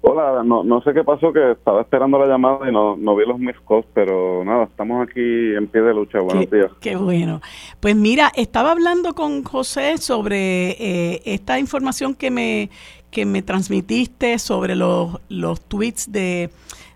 Hola, 0.06 0.44
no, 0.44 0.66
no 0.66 0.82
sé 0.82 0.94
qué 0.94 1.02
pasó, 1.02 1.32
que 1.32 1.52
estaba 1.52 1.80
esperando 1.80 2.20
la 2.20 2.28
llamada 2.28 2.68
y 2.68 2.74
no, 2.74 2.98
no 2.98 3.16
vi 3.16 3.26
los 3.26 3.40
mis 3.40 3.56
pero 3.94 4.44
nada, 4.44 4.66
estamos 4.66 5.02
aquí 5.02 5.22
en 5.22 5.66
pie 5.68 5.82
de 5.82 5.94
lucha. 5.94 6.20
Buenos 6.20 6.52
días. 6.52 6.70
Qué 6.82 6.98
bueno. 6.98 7.40
Pues 7.80 7.96
mira, 7.96 8.30
estaba 8.36 8.72
hablando 8.72 9.16
con 9.16 9.46
José 9.46 9.98
sobre 9.98 10.72
eh, 10.72 11.22
esta 11.24 11.58
información 11.58 12.16
que 12.16 12.32
me, 12.32 12.70
que 13.12 13.26
me 13.26 13.44
transmitiste 13.44 14.40
sobre 14.40 14.76
los, 14.76 15.22
los 15.30 15.62
tweets 15.62 16.12
de 16.12 16.50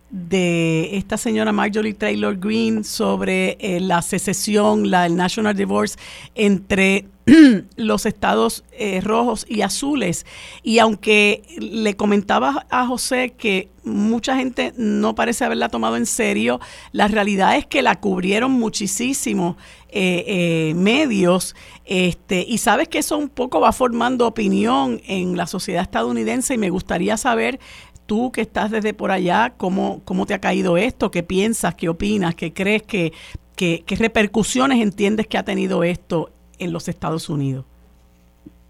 de 0.09 0.97
esta 0.97 1.17
señora 1.17 1.51
Marjorie 1.51 1.93
Taylor 1.93 2.37
Greene 2.37 2.83
sobre 2.83 3.57
eh, 3.59 3.79
la 3.79 4.01
secesión, 4.01 4.89
la, 4.89 5.05
el 5.05 5.15
National 5.15 5.55
Divorce 5.55 5.97
entre 6.35 7.07
los 7.75 8.05
estados 8.05 8.63
eh, 8.71 9.01
rojos 9.01 9.45
y 9.49 9.61
azules. 9.61 10.25
Y 10.63 10.79
aunque 10.79 11.43
le 11.59 11.95
comentaba 11.97 12.65
a 12.69 12.87
José 12.87 13.33
que 13.37 13.69
mucha 13.83 14.37
gente 14.37 14.73
no 14.77 15.13
parece 15.15 15.43
haberla 15.43 15.69
tomado 15.69 15.97
en 15.97 16.05
serio, 16.05 16.59
la 16.93 17.07
realidad 17.07 17.57
es 17.57 17.65
que 17.65 17.81
la 17.81 17.99
cubrieron 17.99 18.51
muchísimo 18.51 19.57
eh, 19.89 20.73
medios. 20.75 21.55
Este, 21.85 22.45
y 22.47 22.57
sabes 22.57 22.87
que 22.87 22.99
eso 22.99 23.17
un 23.17 23.29
poco 23.29 23.59
va 23.59 23.71
formando 23.71 24.27
opinión 24.27 25.01
en 25.07 25.37
la 25.37 25.47
sociedad 25.47 25.81
estadounidense 25.81 26.53
y 26.53 26.57
me 26.57 26.69
gustaría 26.69 27.17
saber 27.17 27.59
tú 28.07 28.31
que 28.31 28.41
estás 28.41 28.71
desde 28.71 28.95
por 28.95 29.11
allá, 29.11 29.53
¿cómo, 29.57 30.01
cómo 30.05 30.25
te 30.25 30.33
ha 30.33 30.39
caído 30.39 30.77
esto? 30.77 31.11
¿Qué 31.11 31.21
piensas? 31.21 31.75
¿Qué 31.75 31.89
opinas? 31.89 32.33
¿Qué 32.33 32.53
crees 32.53 32.81
que, 32.81 33.13
qué 33.55 33.83
repercusiones 33.99 34.81
entiendes 34.81 35.27
que 35.27 35.37
ha 35.37 35.43
tenido 35.43 35.83
esto 35.83 36.31
en 36.57 36.73
los 36.73 36.87
Estados 36.87 37.29
Unidos? 37.29 37.65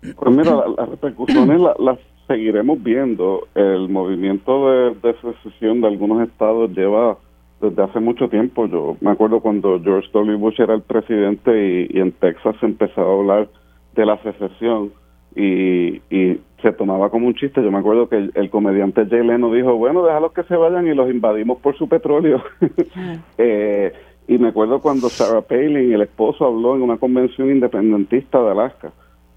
Pues 0.02 0.36
mira, 0.36 0.64
las 0.78 0.90
repercusiones 0.90 1.62
las 1.80 2.00
seguiremos 2.28 2.82
viendo. 2.84 3.48
El 3.56 3.90
movimiento 3.90 4.70
de, 4.70 5.16
secesión 5.22 5.82
de 5.82 5.88
algunos 5.88 6.28
estados 6.28 6.72
lleva 6.72 7.18
desde 7.62 7.84
hace 7.84 8.00
mucho 8.00 8.30
tiempo. 8.30 8.68
Yo 8.68 8.98
me 9.02 9.12
acuerdo 9.12 9.40
cuando 9.40 9.80
George 9.82 10.10
W. 10.14 10.38
Bush 10.38 10.60
era 10.60 10.76
el 10.76 10.82
presidente 10.82 11.88
y, 11.92 12.00
en 12.00 12.12
Texas 12.12 12.56
se 12.60 12.66
empezaba 12.66 13.10
a 13.10 13.18
hablar 13.18 13.50
de 13.96 14.06
la 14.06 14.22
secesión 14.22 14.92
y, 15.36 16.02
y 16.10 16.40
se 16.62 16.72
tomaba 16.72 17.10
como 17.10 17.28
un 17.28 17.36
chiste. 17.36 17.64
Yo 17.64 17.72
me 17.72 17.80
acuerdo 17.80 18.10
que 18.10 18.30
el, 18.34 18.50
comediante 18.50 19.06
Jay 19.06 19.26
Leno 19.26 19.52
dijo, 19.52 19.76
bueno, 19.76 20.04
déjalos 20.04 20.34
que 20.34 20.44
se 20.44 20.56
vayan 20.56 20.88
y 20.88 20.94
los 20.94 21.10
invadimos 21.10 21.60
por 21.60 21.78
su 21.78 21.88
petróleo. 21.88 22.42
eh, 23.38 23.94
y 24.28 24.38
me 24.38 24.50
acuerdo 24.50 24.82
cuando 24.82 25.10
Sarah 25.10 25.42
Palin, 25.42 25.94
el 25.94 26.02
esposo, 26.02 26.46
habló 26.46 26.76
en 26.76 26.82
una 26.82 26.98
convención 26.98 27.50
independentista 27.50 28.42
de 28.42 28.52
Alaska. 28.52 28.92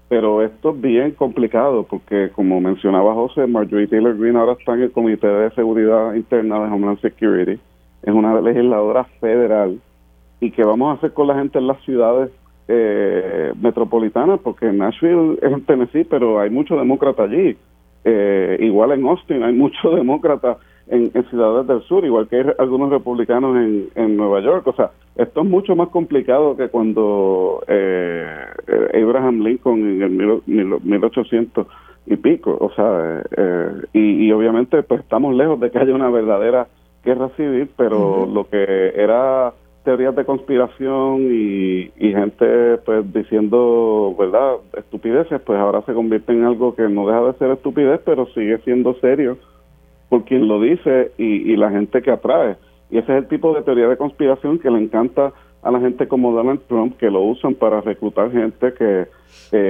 Pero 0.09 0.41
esto 0.41 0.71
es 0.71 0.81
bien 0.81 1.11
complicado 1.11 1.83
porque, 1.89 2.31
como 2.35 2.59
mencionaba 2.59 3.13
José, 3.13 3.47
Marjorie 3.47 3.87
Taylor 3.87 4.17
Greene 4.17 4.37
ahora 4.37 4.53
está 4.59 4.73
en 4.73 4.81
el 4.81 4.91
Comité 4.91 5.27
de 5.27 5.51
Seguridad 5.51 6.13
Interna 6.15 6.59
de 6.59 6.73
Homeland 6.73 6.99
Security. 6.99 7.57
Es 8.03 8.13
una 8.13 8.41
legisladora 8.41 9.05
federal. 9.21 9.79
¿Y 10.41 10.51
qué 10.51 10.65
vamos 10.65 10.89
a 10.89 10.97
hacer 10.97 11.13
con 11.13 11.27
la 11.27 11.35
gente 11.35 11.59
en 11.59 11.67
las 11.67 11.81
ciudades 11.83 12.29
eh, 12.73 13.53
metropolitanas? 13.61 14.39
Porque 14.39 14.71
Nashville 14.71 15.37
es 15.41 15.51
en 15.51 15.65
Tennessee, 15.65 16.05
pero 16.05 16.39
hay 16.39 16.49
muchos 16.49 16.77
demócratas 16.77 17.29
allí. 17.29 17.57
Eh, 18.05 18.57
igual 18.61 18.93
en 18.93 19.05
Austin 19.05 19.43
hay 19.43 19.53
muchos 19.65 19.93
demócratas 19.95 20.57
en, 20.87 21.11
ciudades 21.29 21.67
del 21.67 21.81
sur, 21.83 22.03
igual 22.05 22.27
que 22.27 22.37
hay 22.37 22.45
algunos 22.57 22.89
republicanos 22.89 23.55
en, 23.57 23.89
en 23.95 24.15
Nueva 24.15 24.39
York. 24.41 24.67
O 24.67 24.73
sea, 24.73 24.91
esto 25.15 25.41
es 25.41 25.47
mucho 25.47 25.75
más 25.75 25.89
complicado 25.89 26.55
que 26.55 26.69
cuando 26.69 27.63
eh, 27.67 28.25
Abraham 28.93 29.41
Lincoln 29.41 30.01
en 30.01 30.01
el 30.01 30.41
1800 30.83 31.67
y 32.07 32.15
pico. 32.15 32.57
O 32.59 32.71
sea, 32.73 33.21
eh, 33.37 33.71
y, 33.93 34.27
y, 34.27 34.31
obviamente 34.31 34.81
pues 34.83 35.01
estamos 35.01 35.35
lejos 35.35 35.59
de 35.59 35.71
que 35.71 35.79
haya 35.79 35.93
una 35.93 36.09
verdadera 36.09 36.67
guerra 37.03 37.29
civil, 37.35 37.69
pero 37.75 38.25
lo 38.25 38.47
que 38.47 38.93
era 38.95 39.53
teorías 39.83 40.15
de 40.15 40.25
conspiración 40.25 41.27
y, 41.31 41.91
y 41.97 42.13
gente 42.13 42.77
pues 42.85 43.11
diciendo 43.13 44.15
verdad 44.17 44.57
estupideces 44.77 45.41
pues 45.41 45.59
ahora 45.59 45.81
se 45.83 45.93
convierte 45.93 46.33
en 46.33 46.45
algo 46.45 46.75
que 46.75 46.87
no 46.87 47.07
deja 47.07 47.23
de 47.23 47.33
ser 47.33 47.51
estupidez 47.51 48.01
pero 48.05 48.27
sigue 48.27 48.59
siendo 48.59 48.93
serio 48.95 49.37
por 50.11 50.25
quien 50.25 50.47
lo 50.47 50.59
dice 50.59 51.13
y, 51.17 51.55
la 51.55 51.69
gente 51.69 52.01
que 52.01 52.11
atrae. 52.11 52.57
Y 52.89 52.97
ese 52.97 53.13
es 53.13 53.23
el 53.23 53.29
tipo 53.29 53.53
de 53.55 53.61
teoría 53.61 53.87
de 53.87 53.95
conspiración 53.95 54.59
que 54.59 54.69
le 54.69 54.77
encanta 54.77 55.31
a 55.63 55.71
la 55.71 55.79
gente 55.79 56.05
como 56.05 56.33
Donald 56.33 56.59
Trump, 56.67 56.97
que 56.97 57.09
lo 57.09 57.21
usan 57.21 57.55
para 57.55 57.79
reclutar 57.79 58.29
gente 58.29 58.73
que 58.73 59.07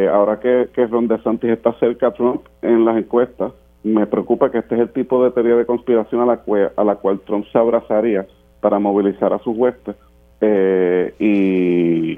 ahora 0.07 0.39
que, 0.39 0.69
que 0.73 0.87
Ron 0.87 1.07
DeSantis 1.07 1.51
está 1.51 1.73
cerca 1.73 2.07
a 2.07 2.13
Trump 2.13 2.41
en 2.63 2.85
las 2.85 2.97
encuestas, 2.97 3.53
me 3.83 4.07
preocupa 4.07 4.49
que 4.49 4.57
este 4.57 4.73
es 4.73 4.81
el 4.81 4.89
tipo 4.89 5.23
de 5.23 5.29
teoría 5.29 5.55
de 5.55 5.65
conspiración 5.67 6.21
a 6.21 6.25
la, 6.25 6.37
cual, 6.37 6.71
a 6.75 6.83
la 6.83 6.95
cual 6.95 7.19
Trump 7.19 7.45
se 7.51 7.59
abrazaría 7.59 8.25
para 8.61 8.79
movilizar 8.79 9.33
a 9.33 9.39
sus 9.39 9.57
huestes. 9.57 9.95
Eh, 10.39 11.13
y, 11.19 12.15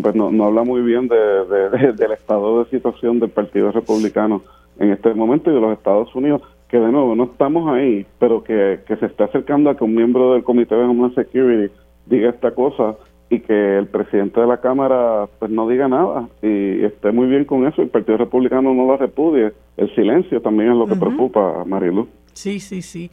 pues 0.00 0.14
no, 0.14 0.30
no, 0.30 0.44
habla 0.44 0.62
muy 0.62 0.82
bien 0.82 1.08
de, 1.08 1.16
del 1.96 2.12
estado 2.12 2.62
de 2.62 2.70
situación 2.70 3.18
del 3.18 3.30
Partido 3.30 3.72
Republicano 3.72 4.42
en 4.78 4.92
este 4.92 5.12
momento 5.14 5.50
y 5.50 5.54
de 5.54 5.60
los 5.60 5.72
Estados 5.72 6.14
Unidos 6.14 6.42
que 6.68 6.78
de 6.78 6.92
nuevo 6.92 7.14
no 7.14 7.24
estamos 7.24 7.68
ahí, 7.72 8.06
pero 8.18 8.44
que, 8.44 8.80
se 8.86 9.06
está 9.06 9.24
acercando 9.24 9.70
a 9.70 9.76
que 9.76 9.84
un 9.84 9.94
miembro 9.94 10.34
del 10.34 10.44
Comité 10.44 10.74
de 10.74 10.84
Homeland 10.84 11.14
Security 11.14 11.72
diga 12.06 12.30
esta 12.30 12.54
cosa 12.54 12.96
y 13.30 13.40
que 13.40 13.78
el 13.78 13.86
presidente 13.86 14.40
de 14.40 14.46
la 14.46 14.58
Cámara 14.58 15.28
pues 15.38 15.50
no 15.50 15.68
diga 15.68 15.88
nada 15.88 16.28
y 16.42 16.84
esté 16.84 17.10
muy 17.10 17.26
bien 17.26 17.44
con 17.44 17.66
eso, 17.66 17.82
el 17.82 17.88
Partido 17.88 18.18
Republicano 18.18 18.74
no 18.74 18.86
lo 18.86 18.96
repudie. 18.96 19.52
El 19.76 19.94
silencio 19.94 20.40
también 20.40 20.72
es 20.72 20.76
lo 20.76 20.86
que 20.86 20.96
preocupa 20.96 21.60
a 21.60 21.64
Marilu. 21.64 22.08
Sí, 22.32 22.60
sí, 22.60 22.82
sí. 22.82 23.10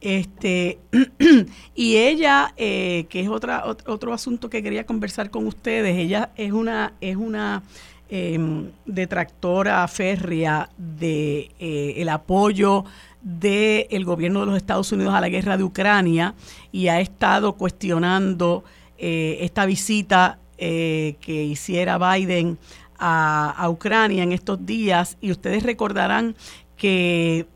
Este 0.00 0.78
y 1.74 1.96
ella, 1.96 2.54
eh, 2.56 3.06
que 3.08 3.20
es 3.20 3.28
otra 3.28 3.64
otro 3.66 4.12
asunto 4.12 4.48
que 4.48 4.62
quería 4.62 4.86
conversar 4.86 5.30
con 5.30 5.46
ustedes, 5.46 5.96
ella 5.96 6.30
es 6.36 6.52
una 6.52 6.92
es 7.00 7.16
una 7.16 7.62
Em, 8.10 8.70
detractora 8.86 9.86
férrea 9.86 10.70
de 10.78 11.50
eh, 11.58 11.92
el 11.98 12.08
apoyo 12.08 12.86
del 13.20 14.06
gobierno 14.06 14.40
de 14.40 14.46
los 14.46 14.56
Estados 14.56 14.90
Unidos 14.92 15.12
a 15.12 15.20
la 15.20 15.28
guerra 15.28 15.58
de 15.58 15.64
Ucrania 15.64 16.34
y 16.72 16.88
ha 16.88 17.00
estado 17.00 17.52
cuestionando 17.56 18.64
eh, 18.96 19.38
esta 19.42 19.66
visita 19.66 20.38
que 20.56 21.18
hiciera 21.28 21.98
Biden 21.98 22.58
a 22.98 23.68
Ucrania 23.70 24.24
en 24.24 24.32
estos 24.32 24.66
días. 24.66 25.16
Y 25.20 25.30
ustedes 25.30 25.62
recordarán 25.62 26.34
que 26.76 27.46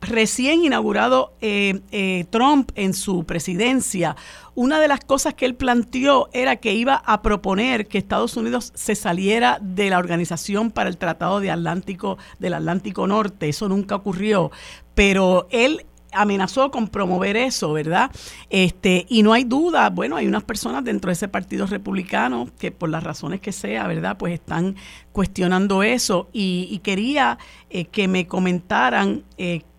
recién 0.00 0.64
inaugurado 0.64 1.32
eh, 1.40 1.80
eh, 1.90 2.26
Trump 2.30 2.70
en 2.74 2.94
su 2.94 3.24
presidencia, 3.24 4.16
una 4.54 4.80
de 4.80 4.88
las 4.88 5.00
cosas 5.00 5.34
que 5.34 5.46
él 5.46 5.54
planteó 5.54 6.28
era 6.32 6.56
que 6.56 6.72
iba 6.72 6.96
a 7.06 7.22
proponer 7.22 7.86
que 7.86 7.98
Estados 7.98 8.36
Unidos 8.36 8.72
se 8.74 8.94
saliera 8.94 9.58
de 9.60 9.90
la 9.90 9.98
Organización 9.98 10.70
para 10.70 10.88
el 10.88 10.96
Tratado 10.96 11.40
de 11.40 11.50
Atlántico 11.50 12.18
del 12.38 12.54
Atlántico 12.54 13.06
Norte. 13.06 13.48
Eso 13.48 13.68
nunca 13.68 13.94
ocurrió, 13.94 14.50
pero 14.94 15.46
él 15.50 15.86
amenazó 16.12 16.70
con 16.70 16.88
promover 16.88 17.36
eso, 17.36 17.72
¿verdad? 17.72 18.10
Este, 18.50 19.06
y 19.08 19.22
no 19.22 19.32
hay 19.32 19.44
duda, 19.44 19.90
bueno, 19.90 20.16
hay 20.16 20.26
unas 20.26 20.42
personas 20.42 20.84
dentro 20.84 21.08
de 21.08 21.12
ese 21.12 21.28
partido 21.28 21.66
republicano 21.66 22.48
que 22.58 22.70
por 22.70 22.88
las 22.88 23.04
razones 23.04 23.40
que 23.40 23.52
sea, 23.52 23.86
¿verdad? 23.86 24.16
Pues 24.18 24.34
están 24.34 24.76
cuestionando 25.12 25.82
eso 25.82 26.28
y, 26.32 26.80
quería 26.82 27.38
eh, 27.70 27.84
que 27.86 28.08
me 28.08 28.26
comentaran 28.26 29.24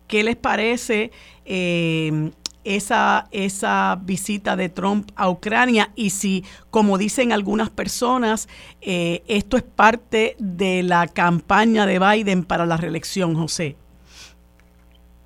¿Qué 0.10 0.24
les 0.24 0.36
parece 0.36 1.12
eh, 1.45 2.32
esa, 2.64 3.28
esa 3.32 3.95
visita 4.01 4.55
de 4.55 4.68
Trump 4.68 5.12
a 5.16 5.30
Ucrania 5.30 5.89
y 5.95 6.10
si, 6.10 6.43
como 6.72 6.97
dicen 6.97 7.32
algunas 7.32 7.70
personas, 7.70 8.49
eh, 8.82 9.22
esto 9.28 9.55
es 9.55 9.62
parte 9.62 10.36
de 10.39 10.82
la 10.82 11.05
campaña 11.05 11.86
de 11.86 11.99
Biden 11.99 12.43
para 12.43 12.66
la 12.66 12.76
reelección, 12.76 13.36
José? 13.36 13.76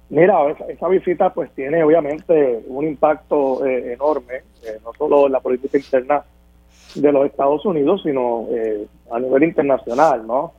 Mira, 0.10 0.36
esa, 0.68 0.90
visita 0.90 1.34
pues 1.34 1.50
tiene 1.56 1.82
obviamente 1.82 2.62
un 2.68 2.86
impacto 2.86 3.66
eh, 3.66 3.94
enorme, 3.94 4.42
no 4.84 4.92
solo 4.98 5.28
en 5.28 5.32
la 5.32 5.40
política 5.40 5.78
interna 5.78 6.26
de 6.94 7.10
los 7.10 7.26
Estados 7.26 7.66
Unidos, 7.66 8.02
sino 8.04 8.48
a 9.10 9.18
nivel 9.18 9.44
internacional, 9.44 10.28
¿no? 10.28 10.52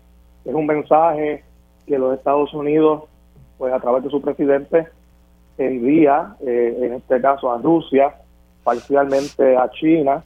Es 0.47 0.55
un 0.55 0.65
mensaje 0.65 1.45
que 1.87 1.99
los 1.99 2.17
Estados 2.17 2.55
Unidos 2.55 3.05
pues 3.59 3.73
a 3.73 3.81
través 3.81 4.05
de 4.05 4.11
su 4.11 4.21
presidente 4.21 4.87
envía, 5.59 6.37
eh, 6.41 6.79
en 6.83 6.95
este 6.95 7.21
caso 7.21 7.53
a 7.53 7.59
Rusia, 7.59 8.15
parcialmente 8.63 9.57
a 9.57 9.71
China, 9.71 10.25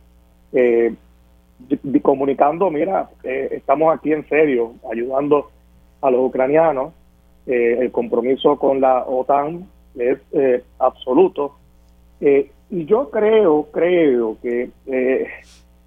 eh, 0.52 0.94
comunicando, 2.02 2.70
mira, 2.70 3.10
eh, 3.24 3.48
estamos 3.52 3.94
aquí 3.94 4.12
en 4.12 4.26
serio, 4.28 4.74
ayudando 4.90 5.50
a 6.00 6.10
los 6.10 6.20
ucranianos, 6.28 6.92
el 7.46 7.90
compromiso 7.92 8.58
con 8.58 8.78
la 8.82 9.04
OTAN 9.06 9.66
es 9.96 10.18
absoluto. 10.78 11.56
y 12.20 12.84
yo 12.84 13.08
creo, 13.08 13.68
creo 13.72 14.36
que 14.42 14.70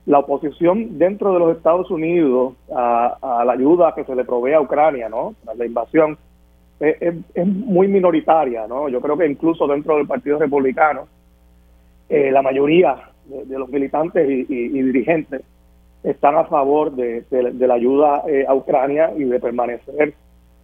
la 0.07 0.19
oposición 0.19 0.97
dentro 0.97 1.33
de 1.33 1.39
los 1.39 1.55
Estados 1.55 1.91
Unidos 1.91 2.55
a, 2.75 3.15
a, 3.21 3.45
la 3.45 3.53
ayuda 3.53 3.93
que 3.93 4.03
se 4.05 4.15
le 4.15 4.25
provee 4.25 4.53
a 4.53 4.61
Ucrania, 4.61 5.07
¿no? 5.07 5.35
A 5.45 5.53
la 5.53 5.67
invasión, 5.67 6.17
es, 6.81 7.47
muy 7.47 7.87
minoritaria, 7.87 8.67
¿no? 8.67 8.89
Yo 8.89 9.01
creo 9.01 9.17
que 9.17 9.27
incluso 9.27 9.67
dentro 9.67 9.97
del 9.97 10.07
Partido 10.07 10.39
Republicano, 10.39 11.07
eh, 12.09 12.31
la 12.31 12.41
mayoría 12.41 12.95
de, 13.25 13.57
los 13.57 13.69
militantes 13.69 14.27
y, 14.27 14.81
dirigentes 14.81 15.41
están 16.03 16.35
a 16.35 16.45
favor 16.45 16.91
de, 16.91 17.23
la 17.31 17.73
ayuda 17.75 18.23
eh, 18.27 18.45
a 18.47 18.55
Ucrania 18.55 19.11
y 19.15 19.23
de 19.23 19.39
permanecer 19.39 20.15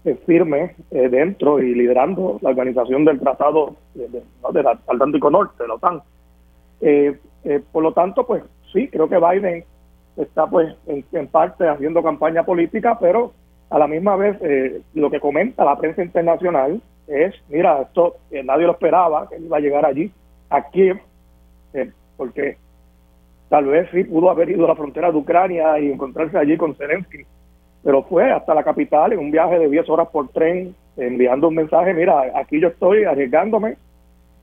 eh, 0.03 0.15
firmes 0.25 0.71
dentro 0.89 1.59
y 1.59 1.75
liderando 1.75 2.39
la 2.41 2.49
organización 2.49 3.05
del 3.05 3.19
Tratado 3.19 3.75
del 3.93 4.67
Atlántico 4.67 5.29
Norte, 5.29 5.63
de 5.63 5.67
la 5.67 5.75
OTAN. 5.75 6.01
por 7.71 7.83
lo 7.83 7.93
tanto, 7.93 8.25
pues 8.25 8.43
sí, 8.73 8.87
creo 8.87 9.07
que 9.07 9.19
Biden 9.19 9.63
está 10.15 10.47
pues 10.47 10.75
en 10.87 11.27
parte 11.27 11.67
haciendo 11.67 12.01
campaña 12.01 12.43
política, 12.43 12.97
pero 12.99 13.33
a 13.69 13.79
la 13.79 13.87
misma 13.87 14.15
vez 14.15 14.37
eh, 14.41 14.81
lo 14.93 15.09
que 15.09 15.19
comenta 15.19 15.65
la 15.65 15.77
prensa 15.77 16.01
internacional 16.03 16.81
es, 17.07 17.35
mira, 17.49 17.81
esto 17.81 18.15
eh, 18.31 18.43
nadie 18.43 18.65
lo 18.65 18.73
esperaba, 18.73 19.27
que 19.29 19.37
iba 19.37 19.57
a 19.57 19.61
llegar 19.61 19.85
allí, 19.85 20.11
aquí, 20.49 20.91
eh, 21.73 21.91
porque 22.15 22.57
tal 23.49 23.65
vez 23.65 23.89
sí 23.91 24.03
pudo 24.03 24.29
haber 24.29 24.49
ido 24.49 24.65
a 24.65 24.69
la 24.69 24.75
frontera 24.75 25.11
de 25.11 25.17
Ucrania 25.17 25.79
y 25.79 25.91
encontrarse 25.91 26.37
allí 26.37 26.57
con 26.57 26.75
Zelensky, 26.75 27.25
pero 27.83 28.03
fue 28.03 28.31
hasta 28.31 28.53
la 28.53 28.63
capital 28.63 29.13
en 29.13 29.19
un 29.19 29.31
viaje 29.31 29.59
de 29.59 29.69
10 29.69 29.89
horas 29.89 30.07
por 30.09 30.29
tren, 30.29 30.75
enviando 30.97 31.47
un 31.47 31.55
mensaje, 31.55 31.93
mira, 31.93 32.31
aquí 32.35 32.59
yo 32.59 32.69
estoy 32.69 33.03
arriesgándome, 33.03 33.77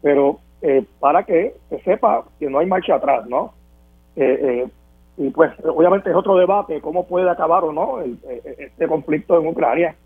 pero 0.03 0.39
para 0.99 1.25
que 1.25 1.55
se 1.69 1.79
sepa 1.81 2.25
que 2.39 2.49
no 2.49 2.59
hay 2.59 2.67
marcha 2.67 2.95
atrás, 2.95 3.27
¿no? 3.27 3.53
Eh, 5.17 5.27
y 5.27 5.31
pues 5.31 5.53
obviamente 5.65 6.11
es 6.11 6.17
otro 6.17 6.37
debate 6.37 6.81
cómo 6.81 7.07
puede 7.07 7.29
acabar 7.29 7.65
o 7.65 7.73
no 7.73 8.01
el, 8.01 8.19
este 8.59 8.87
conflicto 8.87 9.41
en 9.41 9.47
Ucrania 9.47 9.97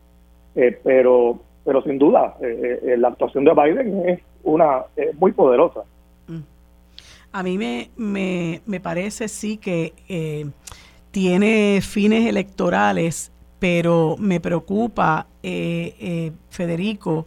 Eh, 0.55 0.77
pero, 0.83 1.39
pero 1.65 1.83
sin 1.83 1.99
duda, 1.99 2.37
eh, 2.41 2.97
la 2.99 3.09
actuación 3.09 3.45
de 3.45 3.53
Biden 3.55 4.09
es 4.09 4.21
una 4.43 4.85
muy 5.19 5.31
poderosa. 5.31 5.83
Mm. 6.27 6.41
A 7.31 7.43
mí 7.43 7.59
me, 7.59 7.91
me, 7.97 8.61
me 8.67 8.81
parece 8.81 9.29
sí 9.29 9.59
que 9.59 9.93
tiene 11.13 11.81
fines 11.81 12.27
electorales, 12.27 13.31
pero 13.61 14.17
me 14.19 14.41
preocupa, 14.41 15.27
Federico, 16.49 17.27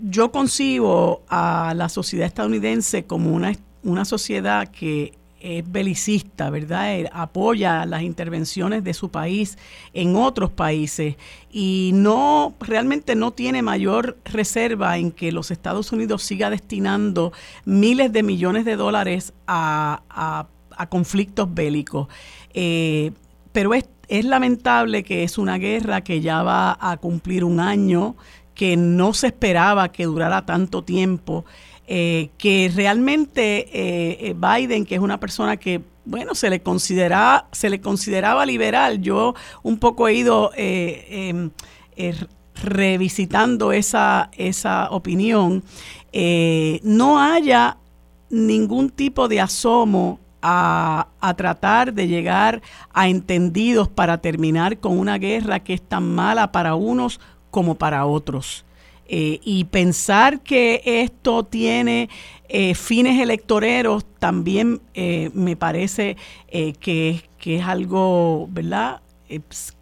yo 0.00 0.32
concibo 0.32 1.20
a 1.28 1.74
la 1.76 1.88
sociedad 1.88 2.26
estadounidense 2.26 3.04
como 3.04 3.32
una, 3.32 3.52
una 3.84 4.04
sociedad 4.04 4.66
que 4.68 5.12
es 5.40 5.70
belicista, 5.70 6.50
¿verdad? 6.50 7.06
apoya 7.12 7.86
las 7.86 8.02
intervenciones 8.02 8.84
de 8.84 8.94
su 8.94 9.10
país 9.10 9.58
en 9.92 10.16
otros 10.16 10.50
países 10.50 11.16
y 11.50 11.90
no 11.94 12.54
realmente 12.60 13.14
no 13.14 13.32
tiene 13.32 13.62
mayor 13.62 14.18
reserva 14.24 14.98
en 14.98 15.10
que 15.10 15.32
los 15.32 15.50
Estados 15.50 15.92
Unidos 15.92 16.22
siga 16.22 16.50
destinando 16.50 17.32
miles 17.64 18.12
de 18.12 18.22
millones 18.22 18.64
de 18.64 18.76
dólares 18.76 19.32
a, 19.46 20.46
conflictos 20.88 21.52
bélicos. 21.52 22.08
Eh, 22.54 23.12
pero 23.52 23.74
es, 23.74 23.84
es 24.08 24.24
lamentable 24.24 25.02
que 25.02 25.24
es 25.24 25.38
una 25.38 25.58
guerra 25.58 26.02
que 26.02 26.20
ya 26.20 26.42
va 26.42 26.76
a 26.80 26.96
cumplir 26.96 27.44
un 27.44 27.60
año, 27.60 28.16
que 28.54 28.76
no 28.76 29.14
se 29.14 29.28
esperaba 29.28 29.90
que 29.90 30.04
durara 30.04 30.44
tanto 30.44 30.82
tiempo 30.82 31.44
eh, 31.92 32.30
que 32.38 32.70
realmente 32.72 33.66
eh, 33.72 34.16
eh, 34.20 34.36
Biden, 34.36 34.86
que 34.86 34.94
es 34.94 35.00
una 35.00 35.18
persona 35.18 35.56
que 35.56 35.82
bueno, 36.04 36.36
se 36.36 36.48
le 36.48 36.62
considera, 36.62 37.48
se 37.50 37.68
le 37.68 37.80
consideraba 37.80 38.46
liberal. 38.46 39.02
Yo 39.02 39.34
un 39.64 39.76
poco 39.76 40.06
he 40.06 40.14
ido 40.14 40.52
em, 40.54 41.50
revisitando 42.62 43.72
esa, 43.72 44.30
esa 44.36 44.88
opinión. 44.92 45.64
no 46.84 47.20
haya 47.20 47.76
ningún 48.30 48.90
tipo 48.90 49.26
de 49.26 49.40
asomo 49.40 50.20
a, 50.42 51.08
a, 51.20 51.34
tratar 51.34 51.92
de 51.92 52.06
llegar 52.06 52.62
a 52.94 53.08
entendidos 53.08 53.88
para 53.88 54.18
terminar 54.18 54.78
con 54.78 54.96
una 54.96 55.18
guerra 55.18 55.58
que 55.58 55.74
es 55.74 55.82
tan 55.82 56.14
mala 56.14 56.52
para 56.52 56.76
unos 56.76 57.18
como 57.50 57.74
para 57.74 58.06
otros. 58.06 58.64
Eh, 59.12 59.40
y 59.42 59.64
pensar 59.64 60.40
que 60.40 60.82
esto 60.84 61.42
tiene 61.42 62.08
eh, 62.48 62.76
fines 62.76 63.20
electoreros 63.20 64.06
también 64.20 64.82
eh, 64.94 65.30
me 65.34 65.56
parece 65.56 66.16
que, 66.48 67.20
que, 67.36 67.56
es 67.56 67.64
algo, 67.64 68.46
¿verdad? 68.52 69.02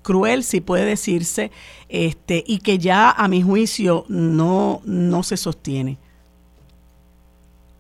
cruel, 0.01 0.45
si 0.45 0.63
puede 0.63 0.87
decirse, 0.87 1.51
este, 1.91 2.43
y 2.47 2.61
que 2.61 2.79
ya 2.79 3.11
a 3.11 3.29
mi 3.29 3.43
juicio 3.43 4.07
no, 4.09 4.81
no 4.87 5.23
se 5.23 5.37
sostiene. 5.37 5.99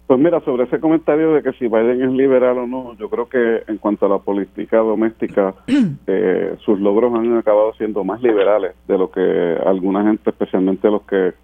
Pues 0.08 0.18
mira, 0.18 0.40
sobre 0.40 0.64
ese 0.64 0.80
comentario 0.80 1.34
de 1.34 1.42
que 1.42 1.52
si 1.58 1.68
Biden 1.68 2.02
es 2.02 2.10
liberal 2.10 2.56
o 2.56 2.66
no, 2.66 2.96
yo 2.96 3.10
creo 3.10 3.28
que 3.28 3.62
en 3.70 3.76
cuanto 3.76 4.06
a 4.06 4.08
la 4.08 4.18
política 4.18 4.78
doméstica, 4.78 5.54
eh, 6.06 6.56
sus 6.64 6.80
logros 6.80 7.12
han 7.12 7.36
acabado 7.36 7.74
siendo 7.74 8.02
más 8.04 8.22
liberales 8.22 8.74
de 8.88 8.96
lo 8.96 9.10
que 9.10 9.20
alguna 9.66 10.04
gente, 10.04 10.30
especialmente 10.30 10.90
los 10.90 11.02
que 11.02 11.34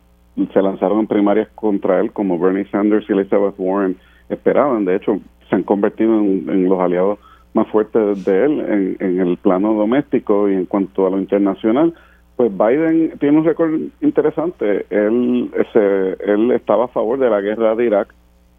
se 0.51 0.63
lanzaron 0.63 1.01
en 1.01 1.07
primarias 1.07 1.49
contra 1.55 2.01
él, 2.01 2.11
como 2.11 2.39
Bernie 2.39 2.65
Sanders 2.71 3.05
y 3.07 3.13
Elizabeth 3.13 3.55
Warren, 3.59 3.99
esperaban. 4.31 4.87
De 4.87 4.97
hecho, 4.97 5.21
se 5.51 5.57
han 5.57 5.63
convertido 5.63 6.19
en, 6.19 6.67
los 6.67 6.81
aliados 6.81 7.19
más 7.53 7.69
fuertes 7.69 8.25
de 8.25 8.47
él 8.47 8.61
en, 8.61 8.97
en 8.99 9.21
el 9.21 9.37
plano 9.37 9.75
doméstico 9.75 10.49
y 10.49 10.55
en 10.55 10.65
cuanto 10.65 11.07
a 11.07 11.11
lo 11.11 11.19
internacional 11.19 11.93
pues 12.37 12.51
Biden 12.51 13.17
tiene 13.21 13.39
un 13.39 13.45
récord 13.45 13.79
interesante. 14.01 14.87
Él, 14.91 15.53
ese, 15.55 16.17
él 16.25 16.51
estaba 16.51 16.87
a 16.87 16.89
favor 16.89 17.19
de 17.19 17.31
la 17.31 17.41
guerra 17.41 17.77
de 17.77 17.85
Irak 17.85 18.09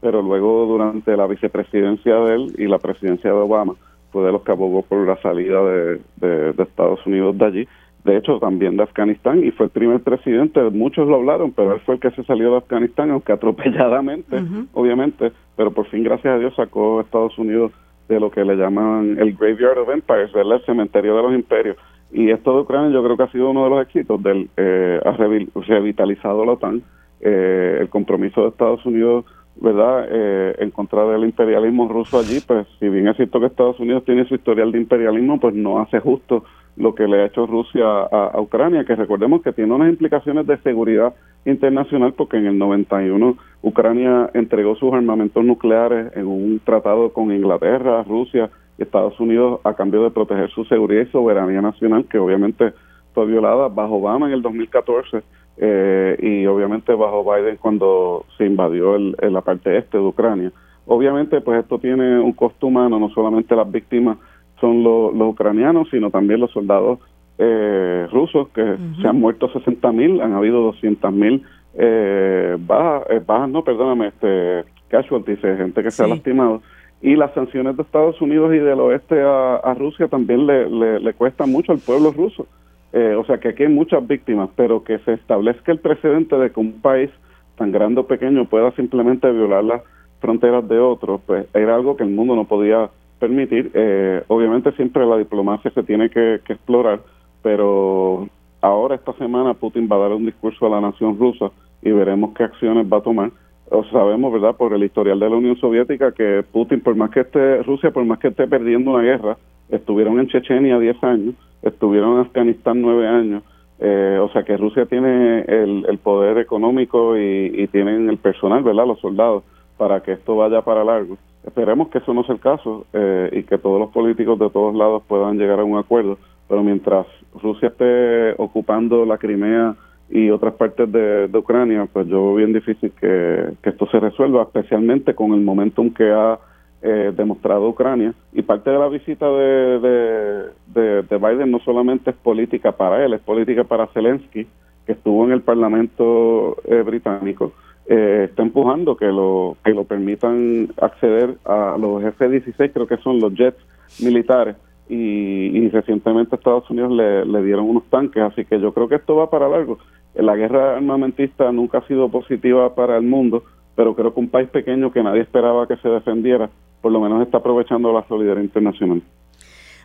pero 0.06 0.22
luego 0.22 0.68
durante 0.68 1.18
la 1.18 1.26
vicepresidencia 1.26 2.16
de 2.18 2.36
él 2.36 2.56
y 2.60 2.68
la 2.68 2.78
presidencia 2.78 3.32
de 3.32 3.36
Obama 3.36 3.74
fue 4.12 4.24
de 4.24 4.32
los 4.32 4.43
que 4.43 4.51
abogó 4.51 4.84
por 4.84 4.99
la 4.99 5.20
salida 5.20 5.64
de, 5.66 6.53
Estados 6.60 7.03
Unidos 7.08 7.36
de 7.39 7.45
allí. 7.45 7.68
De 8.03 8.16
hecho, 8.16 8.38
también 8.38 8.78
de 8.78 8.84
Afganistán, 8.84 9.43
y 9.43 9.49
fue 9.49 9.66
el 9.66 9.72
primer 9.72 10.01
presidente, 10.01 10.62
muchos 10.70 11.08
lo 11.08 11.16
hablaron, 11.16 11.53
pero 11.53 11.74
él 11.74 11.80
fue 11.84 11.95
el 11.95 12.01
que 12.01 12.12
se 12.12 12.24
salió 12.24 12.51
de 12.51 12.58
Afganistán, 12.58 13.10
aunque 13.10 13.34
atropelladamente, 13.34 14.43
obviamente, 14.74 15.32
pero 15.56 15.72
por 15.72 15.88
fin, 15.88 16.03
gracias 16.03 16.36
a 16.36 16.38
Dios, 16.38 16.53
sacó 16.56 16.99
a 16.99 17.01
Estados 17.01 17.36
Unidos 17.39 17.72
de 18.08 18.20
lo 18.20 18.30
que 18.30 18.45
le 18.45 18.56
llaman 18.58 19.18
el 19.20 19.34
Graveyard 19.34 19.80
of 19.80 19.89
Empires, 19.89 20.30
el 20.36 20.66
cementerio 20.68 21.16
de 21.16 21.24
los 21.24 21.34
imperios. 21.34 21.78
Y 22.12 22.30
esto 22.30 22.53
de 22.53 22.62
Ucrania 22.62 22.91
yo 22.91 23.03
creo 23.03 23.18
que 23.18 23.24
ha 23.24 23.32
sido 23.32 23.49
uno 23.49 23.64
de 23.64 23.70
los 23.72 23.82
éxitos 23.82 24.22
del 24.22 24.51
eh, 24.56 25.01
ha 25.03 25.14
revitalizado 25.14 26.45
la 26.45 26.51
OTAN, 26.51 26.84
eh, 27.22 27.80
el 27.82 27.89
compromiso 27.89 28.43
de 28.43 28.49
Estados 28.49 28.86
Unidos 28.86 29.26
¿verdad? 29.58 30.08
Eh, 30.10 30.56
en 30.60 30.72
contra 30.72 31.06
del 31.06 31.24
imperialismo 31.24 31.88
ruso 31.88 32.20
allí, 32.20 32.39
pues 32.45 32.68
si 32.80 32.89
bien 32.89 33.08
es 33.08 33.16
cierto 33.16 33.39
que 33.39 33.47
Estados 33.47 33.80
Unidos 33.80 34.03
tiene 34.06 34.26
su 34.26 34.36
historial 34.36 34.72
de 34.72 34.80
imperialismo, 34.80 35.39
pues 35.39 35.56
no 35.56 35.80
hace 35.80 35.99
justo 35.99 36.43
lo 36.78 36.93
que 36.93 37.08
le 37.08 37.22
ha 37.22 37.26
hecho 37.28 37.45
Rusia 37.45 37.86
a, 37.86 38.39
Ucrania, 38.39 38.84
que 38.84 38.95
recordemos 38.95 39.41
que 39.41 39.53
tiene 39.53 39.74
unas 39.74 39.89
implicaciones 39.89 40.45
de 40.45 40.58
seguridad 40.58 41.14
internacional 41.45 42.14
porque 42.14 42.38
en 42.38 42.47
el 42.47 42.58
91 42.58 43.38
Ucrania 43.62 44.30
entregó 44.34 44.76
sus 44.76 44.93
armamentos 44.93 45.43
nucleares 45.43 46.12
en 46.16 46.28
un 46.28 46.60
tratado 46.64 47.14
con 47.14 47.32
Inglaterra, 47.32 48.03
Rusia 48.03 48.49
y 48.78 48.84
Estados 48.84 49.18
Unidos 49.20 49.62
a 49.64 49.74
cambio 49.74 50.03
de 50.03 50.12
proteger 50.12 50.49
su 50.49 50.66
seguridad 50.66 51.03
y 51.03 51.12
soberanía 51.12 51.62
nacional, 51.62 52.06
que 52.10 52.18
obviamente 52.18 52.74
fue 53.14 53.26
violada 53.26 53.70
bajo 53.70 53.95
Obama 53.95 54.28
en 54.28 54.34
el 54.34 54.41
2014 54.41 55.24
eh, 55.58 56.18
y 56.20 56.45
obviamente 56.45 56.93
bajo 56.93 57.24
Biden 57.24 57.58
cuando 57.58 58.26
se 58.38 58.45
invadió 58.45 58.95
el, 58.95 59.16
la 59.22 59.41
parte 59.41 59.78
este 59.78 59.97
de 59.97 60.03
Ucrania. 60.03 60.51
Obviamente, 60.88 61.41
pues 61.41 61.62
esto 61.62 61.80
tiene 61.80 62.20
un 62.20 62.34
costo 62.34 62.68
humano, 62.68 62.99
no 62.99 63.10
solamente 63.10 63.56
las 63.56 63.72
víctimas 63.72 64.18
son 64.60 64.84
los, 64.84 65.14
ucranianos, 65.14 65.89
sino 65.89 66.10
también 66.12 66.39
los 66.39 66.51
soldados 66.51 66.99
eh, 67.38 68.08
rusos, 68.12 68.49
que 68.49 68.78
se 69.01 69.08
han 69.08 69.20
muerto 69.20 69.49
60 69.49 69.91
mil, 69.91 70.22
han 70.22 70.34
habido 70.34 70.62
200 70.62 71.12
mil 71.12 71.43
eh, 71.74 72.56
bajas, 72.60 73.08
eh, 73.10 73.22
bajas, 73.26 73.49
no, 73.49 73.64
perdóname, 73.64 74.08
este, 74.08 74.64
casualties, 74.88 75.39
gente 75.39 75.84
que 75.84 75.91
se 75.91 76.03
ha 76.03 76.08
lastimado. 76.08 76.62
Y 77.01 77.16
las 77.16 77.34
sanciones 77.34 77.76
de 77.76 77.84
Estados 77.84 78.22
Unidos 78.22 78.53
y 78.53 78.60
del 78.60 78.80
oeste 78.80 79.22
a, 79.22 79.76
Rusia 79.78 80.08
también 80.08 80.47
le, 80.47 80.70
le, 80.70 80.99
le 80.99 81.14
cuestan 81.14 81.51
mucho 81.51 81.72
al 81.72 81.80
pueblo 81.80 82.12
ruso. 82.12 82.47
Eh, 82.96 83.14
o 83.14 83.26
sea 83.26 83.39
que 83.39 83.50
aquí 83.50 83.64
hay 83.64 83.70
muchas 83.70 84.08
víctimas, 84.08 84.50
pero 84.56 84.86
que 84.86 85.00
se 85.00 85.14
establezca 85.14 85.74
el 85.74 85.80
precedente 85.80 86.38
de 86.38 86.50
que 86.50 86.60
un 86.62 86.80
país 86.80 87.10
tan 87.58 87.74
grande 87.74 88.00
o 88.00 88.08
pequeño 88.08 88.46
pueda 88.46 88.72
simplemente 88.72 89.30
violar 89.30 89.66
las 89.66 89.82
fronteras 90.22 90.66
de 90.70 90.80
otros, 90.80 91.20
pues 91.26 91.46
era 91.54 91.76
algo 91.76 91.98
que 91.98 92.04
el 92.04 92.10
mundo 92.12 92.38
no 92.38 92.46
podía 92.46 92.89
permitir. 93.20 93.70
Eh, 93.74 94.24
obviamente 94.30 94.72
siempre 94.78 95.06
la 95.06 95.18
diplomacia 95.18 95.72
se 95.72 95.84
tiene 95.84 96.10
que, 96.10 96.36
explorar, 96.36 97.02
pero 97.41 98.30
ahora 98.62 98.96
esta 98.96 99.12
semana 99.18 99.54
Putin 99.56 99.89
va 99.91 99.98
a 99.98 100.08
dar 100.08 100.14
un 100.14 100.26
discurso 100.26 100.66
a 100.66 100.70
la 100.70 100.80
nación 100.80 101.20
rusa 101.20 101.52
y 101.82 101.91
veremos 101.91 102.34
qué 102.34 102.43
acciones 102.43 102.88
va 102.88 103.00
a 103.00 103.04
tomar. 103.04 103.30
O 103.72 103.84
sabemos, 103.86 104.32
¿verdad?, 104.32 104.56
por 104.56 104.74
el 104.74 104.84
historial 104.86 105.20
de 105.20 105.30
la 105.30 105.36
Unión 105.36 105.58
Soviética 105.58 106.14
que 106.14 106.46
Putin, 106.50 106.80
por 106.80 106.96
más 106.96 107.10
que 107.10 107.22
esté, 107.22 107.62
Rusia, 107.64 107.91
por 107.91 108.06
más 108.06 108.20
que 108.20 108.30
esté 108.30 108.48
perdiendo 108.48 108.91
una 108.91 109.04
guerra, 109.04 109.38
estuvieron 109.68 110.18
en 110.18 110.28
Chechenia 110.28 110.80
10 110.80 111.04
años 111.04 111.36
estuvieron 111.66 112.13
en 112.13 112.20
Afganistán 112.20 112.82
nueve 112.82 113.07
años. 113.07 113.43
Eh, 113.80 114.18
o 114.22 114.30
sea 114.30 114.43
que 114.43 114.55
Rusia 114.55 114.86
tiene 114.86 115.41
el, 115.41 115.99
poder 116.01 116.38
económico 116.38 117.18
y, 117.18 117.68
tienen 117.72 118.09
el 118.09 118.18
personal, 118.18 118.63
¿verdad? 118.63 118.88
Los 118.88 118.99
soldados, 118.99 119.43
para 119.78 120.01
que 120.01 120.13
esto 120.13 120.38
vaya 120.38 120.61
para 120.61 120.84
largo. 120.84 121.18
Esperemos 121.45 121.89
que 121.89 121.97
eso 121.97 122.13
no 122.13 122.24
sea 122.24 122.36
el 122.36 122.41
caso 122.41 122.86
eh, 122.93 123.30
y 123.34 123.43
que 123.43 123.57
todos 123.57 123.80
los 123.80 123.91
políticos 123.91 124.39
de 124.39 124.49
todos 124.49 124.74
lados 124.76 125.03
puedan 125.07 125.38
llegar 125.38 125.59
a 125.59 125.63
un 125.66 125.78
acuerdo. 125.78 126.18
Pero 126.47 126.63
mientras 126.63 127.05
Rusia 127.41 127.68
esté 127.68 128.34
ocupando 128.38 129.05
la 129.05 129.18
Crimea 129.18 129.76
y 130.09 130.30
otras 130.30 130.53
partes 130.53 130.89
de, 130.91 131.30
Ucrania, 131.34 131.88
pues 131.91 132.07
yo 132.07 132.24
veo 132.24 132.36
bien 132.36 132.53
difícil 132.53 132.91
que, 132.99 133.53
que 133.61 133.70
esto 133.72 133.88
se 133.88 133.99
resuelva, 133.99 134.43
especialmente 134.43 135.13
con 135.16 135.34
el 135.34 135.41
momentum 135.41 135.91
que 135.93 136.09
ha 136.11 136.39
eh, 136.88 137.11
demostrado 137.15 137.67
Ucrania. 137.67 138.13
Y 138.31 138.43
parte 138.43 138.69
de 138.69 138.77
la 138.77 138.88
visita 138.88 139.27
de, 139.27 140.51
de, 140.67 141.17
Biden 141.17 141.49
no 141.49 141.59
solamente 141.59 142.11
es 142.11 142.15
política 142.15 142.73
para 142.73 143.03
él, 143.03 143.13
es 143.13 143.21
política 143.21 143.63
para 143.63 143.88
Zelensky, 143.88 144.45
que 144.86 144.91
estuvo 144.91 145.25
en 145.25 145.31
el 145.31 145.41
Parlamento 145.41 146.57
eh, 146.65 146.83
británico. 146.83 147.53
Eh, 147.88 148.27
está 148.29 148.43
empujando 148.43 148.95
que 148.97 149.07
lo 149.07 149.57
que 149.63 149.71
lo 149.71 149.86
permitan 149.86 150.69
acceder 150.79 151.38
a 151.45 151.75
los 151.79 152.03
F-16, 152.03 152.71
creo 152.71 152.86
que 152.86 152.97
son 152.97 153.19
los 153.19 153.33
jets 153.33 153.57
militares, 153.99 154.55
y, 154.88 155.67
recientemente 155.69 156.36
Estados 156.36 156.69
Unidos 156.69 156.91
le, 156.91 157.43
dieron 157.43 157.67
unos 157.67 157.86
tanques, 157.86 158.21
así 158.21 158.45
que 158.45 158.59
yo 158.59 158.73
creo 158.73 158.88
que 158.88 158.95
esto 158.95 159.15
va 159.15 159.31
para 159.31 159.49
largo. 159.49 159.79
La 160.13 160.36
guerra 160.36 160.77
armamentista 160.77 161.51
nunca 161.51 161.79
ha 161.79 161.88
sido 161.88 162.09
positiva 162.09 162.75
para 162.75 162.95
el 162.97 163.03
mundo, 163.03 163.43
pero 163.76 163.95
creo 163.95 164.13
que 164.13 164.19
un 164.19 164.30
país 164.30 164.49
pequeño 164.49 164.91
que 164.91 165.03
nadie 165.03 165.21
esperaba 165.21 165.67
que 165.67 165.78
se 165.78 165.89
defendiera 165.89 166.49
por 166.82 166.91
lo 166.91 167.01
menos 167.01 167.23
está 167.23 167.39
aprovechando 167.39 167.91
la 167.91 168.07
solidaridad 168.07 168.43
internacional. 168.43 169.01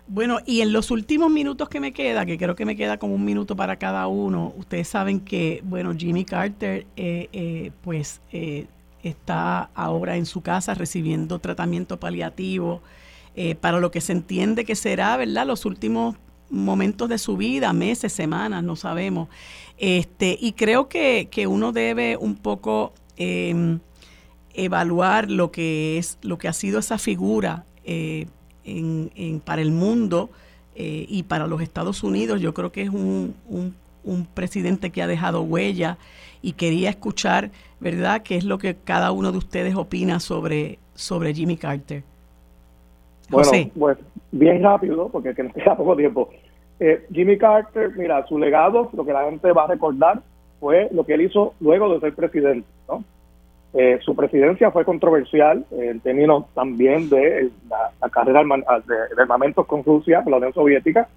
Bueno, 0.07 0.39
y 0.45 0.61
en 0.61 0.73
los 0.73 0.91
últimos 0.91 1.31
minutos 1.31 1.69
que 1.69 1.79
me 1.81 1.93
queda, 1.93 2.27
que 2.27 2.37
creo 2.37 2.57
que 2.57 2.67
me 2.67 2.77
queda 2.77 2.99
como 2.99 3.15
un 3.15 3.25
minuto 3.25 3.55
para 3.55 3.77
cada 3.77 4.07
uno, 4.09 4.53
ustedes 4.57 4.89
saben 4.89 5.21
que, 5.21 5.63
bueno, 5.65 5.95
Jimmy 5.97 6.25
Carter, 6.25 6.87
eh, 6.97 7.29
eh, 7.33 7.71
pues, 7.83 8.21
eh, 8.33 8.67
está 9.03 9.71
ahora 9.75 10.17
en 10.17 10.27
su 10.27 10.43
casa 10.43 10.75
recibiendo 10.75 11.39
tratamiento 11.39 11.99
paliativo 11.99 12.83
para 13.61 13.81
lo 13.81 13.91
que 13.91 14.03
se 14.03 14.13
entiende 14.13 14.67
que 14.67 14.75
será, 14.75 15.17
¿verdad?, 15.17 15.47
los 15.47 15.65
últimos 15.65 16.17
momentos 16.51 17.09
de 17.09 17.17
su 17.17 17.39
vida, 17.39 17.73
meses, 17.73 18.13
semanas, 18.13 18.63
no 18.63 18.77
sabemos. 18.77 19.29
Este, 19.79 20.37
y 20.39 20.53
creo 20.53 20.89
que, 20.89 21.29
que 21.31 21.47
uno 21.47 21.73
debe 21.73 22.19
un 22.19 22.35
poco 22.35 22.93
em, 23.21 23.79
evaluar 24.55 25.31
lo 25.31 25.53
que 25.53 25.99
es, 25.99 26.19
lo 26.23 26.39
que 26.39 26.49
ha 26.49 26.53
sido 26.53 26.81
esa 26.81 26.99
figura 26.99 27.65
en, 27.85 29.41
para 29.45 29.63
el 29.63 29.71
mundo 29.71 30.31
eh, 30.75 31.07
y 31.09 31.25
para 31.25 31.47
los 31.47 31.61
Estados 31.61 32.03
Unidos. 32.03 32.41
Yo 32.41 32.55
creo 32.55 32.73
que 32.73 32.83
es 32.83 32.91
un, 32.91 33.35
un, 33.49 34.27
presidente 34.35 34.91
que 34.91 35.03
ha 35.03 35.07
dejado 35.07 35.43
huella 35.43 35.99
y 36.43 36.53
quería 36.53 36.91
escuchar, 36.91 37.51
¿verdad?, 37.81 38.23
qué 38.23 38.37
es 38.37 38.45
lo 38.45 38.59
que 38.59 38.75
cada 38.77 39.13
uno 39.13 39.31
de 39.33 39.39
ustedes 39.39 39.77
opina 39.77 40.21
sobre, 40.21 40.79
sobre 40.95 41.35
Jimmy 41.35 41.57
Carter. 41.57 42.03
Bueno, 43.29 43.51
pues 43.79 43.99
bien 44.33 44.63
rápido, 44.63 45.09
porque 45.09 45.35
nos 45.43 45.53
queda 45.53 45.77
poco 45.77 45.97
tiempo. 45.97 46.31
Eh, 46.81 47.07
Jimmy 47.13 47.37
Carter, 47.37 47.93
mira, 47.97 48.27
su 48.27 48.39
legado, 48.39 48.91
lo 48.93 49.05
que 49.05 49.13
la 49.13 49.25
gente 49.25 49.53
va 49.53 49.65
a 49.65 49.69
recordar, 49.69 50.23
fue 50.61 50.89
lo 50.93 51.05
que 51.05 51.15
él 51.15 51.23
hizo 51.23 51.55
luego 51.59 51.93
de 51.93 52.01
ser 52.01 52.15
presidente, 52.15 52.69
¿no? 52.89 53.03
Eh, 53.73 53.99
su 54.03 54.17
presidencia 54.17 54.73
fue 54.73 54.85
controversial 54.85 55.65
en 55.71 56.01
términos 56.01 56.45
también 56.55 57.09
de 57.09 57.51
la, 57.69 58.09
carrera 58.09 58.43
de, 58.43 59.23
armamentos 59.23 59.65
con 59.67 59.85
Rusia, 59.85 60.23
con 60.23 60.33
la 60.33 60.39
Unión 60.39 60.53
Soviética, 60.53 61.09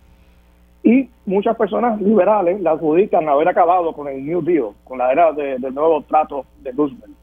y 0.83 1.09
muchas 1.25 1.57
personas 1.57 1.99
liberales 1.99 2.61
la 2.61 2.71
adjudican 2.71 3.27
haber 3.27 3.47
acabado 3.47 3.93
con 3.93 4.07
el 4.07 4.23
New 4.23 4.41
Deal, 4.43 4.67
con 4.83 4.99
la 4.99 5.11
era 5.11 5.31
del 5.31 5.73
nuevo 5.73 6.01
trato 6.03 6.45
de 6.61 6.71
Roosevelt. 6.71 7.15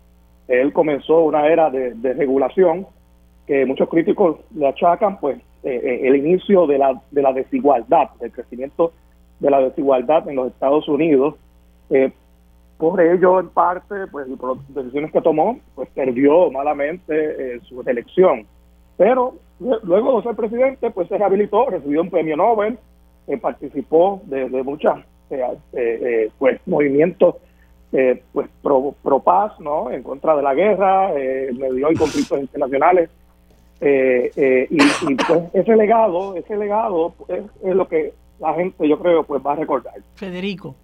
Él 0.49 0.73
comenzó 0.73 1.21
una 1.21 1.47
era 1.47 1.71
de, 1.71 1.95
regulación 2.15 2.87
que 3.47 3.65
muchos 3.67 3.89
críticos 3.89 4.39
le 4.57 4.67
achacan, 4.67 5.21
pues, 5.21 5.39
eh, 5.63 5.81
eh, 5.85 6.01
el 6.09 6.17
inicio 6.17 6.67
de 6.67 6.79
la, 6.79 7.01
de 7.11 7.23
la 7.23 7.33
desigualdad, 7.33 8.09
del 8.19 8.33
crecimiento 8.33 8.93
de 9.39 9.51
la 9.51 9.61
desigualdad 9.61 10.29
en 10.29 10.37
los 10.37 10.49
Estados 10.49 10.89
Unidos, 10.89 11.37
eh, 11.91 12.13
por 12.81 12.99
ello, 12.99 13.41
en 13.41 13.51
parte, 13.51 14.07
pues 14.11 14.27
por 14.39 14.57
las 14.57 14.75
decisiones 14.75 15.13
que 15.13 15.21
tomó, 15.21 15.61
pues 15.75 15.89
perdió 15.91 16.51
malamente 16.51 17.15
eh, 17.57 17.61
su 17.69 17.83
reelección. 17.83 18.47
Pero 18.97 19.35
luego 19.59 20.17
de 20.17 20.23
ser 20.23 20.35
presidente, 20.35 20.91
pues 20.91 21.07
se 21.09 21.19
rehabilitó, 21.19 21.69
recibió 21.69 22.01
un 22.01 22.09
premio 22.09 22.39
Nobel, 22.39 22.79
eh, 23.27 23.37
participó 23.37 24.23
de, 24.25 24.49
de 24.49 24.63
muchos 24.63 24.99
eh, 25.31 26.31
pues 26.39 26.59
movimientos 26.67 27.37
pues 28.33 28.49
pro, 28.63 28.95
paz, 29.23 29.59
¿no? 29.59 29.91
En 29.91 30.03
contra 30.03 30.37
de 30.37 30.43
la 30.43 30.55
guerra, 30.55 31.09
medió 31.09 31.89
en 31.91 31.97
conflictos 31.97 32.41
internacionales. 32.41 33.11
y, 33.81 35.15
pues 35.27 35.43
ese 35.53 35.77
legado, 35.77 36.37
ese 36.37 36.57
legado 36.57 37.13
es, 37.29 37.43
es 37.63 37.75
lo 37.75 37.89
que 37.89 38.15
la 38.39 38.55
gente, 38.55 38.89
yo 38.89 38.99
creo, 38.99 39.25
pues 39.25 39.43
va 39.45 39.53
a 39.53 39.57
recordar. 39.57 39.95
Federico. 40.15 40.77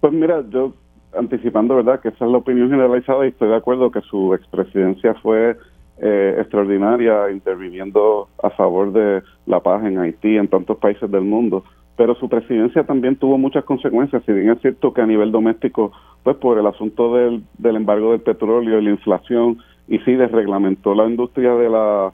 Pues 0.00 0.12
mira, 0.12 0.44
yo 0.48 0.72
anticipando, 1.16 1.76
¿verdad?, 1.76 2.00
que 2.00 2.08
esa 2.08 2.24
es 2.24 2.30
la 2.30 2.38
opinión 2.38 2.70
generalizada 2.70 3.24
y 3.24 3.30
estoy 3.30 3.48
de 3.48 3.56
acuerdo 3.56 3.90
que 3.90 4.00
su 4.02 4.34
expresidencia 4.34 5.14
fue 5.14 5.56
eh, 6.00 6.36
extraordinaria, 6.38 7.30
interviniendo 7.30 8.28
a 8.42 8.50
favor 8.50 8.92
de 8.92 9.22
la 9.46 9.60
paz 9.60 9.84
en 9.84 9.98
Haití, 9.98 10.36
en 10.36 10.48
tantos 10.48 10.76
países 10.78 11.10
del 11.10 11.22
mundo. 11.22 11.64
Pero 11.96 12.14
su 12.14 12.28
presidencia 12.28 12.84
también 12.84 13.16
tuvo 13.16 13.38
muchas 13.38 13.64
consecuencias, 13.64 14.22
si 14.24 14.32
bien 14.32 14.50
es 14.50 14.60
cierto 14.60 14.92
que 14.92 15.00
a 15.00 15.06
nivel 15.06 15.32
doméstico, 15.32 15.90
pues 16.22 16.36
por 16.36 16.58
el 16.58 16.66
asunto 16.66 17.16
del, 17.16 17.42
del 17.58 17.76
embargo 17.76 18.12
del 18.12 18.20
petróleo 18.20 18.78
y 18.78 18.84
la 18.84 18.90
inflación, 18.90 19.58
y 19.88 19.98
sí 20.00 20.12
desreglamentó 20.12 20.94
la 20.94 21.08
industria 21.08 21.54
de 21.54 21.68
la, 21.68 22.12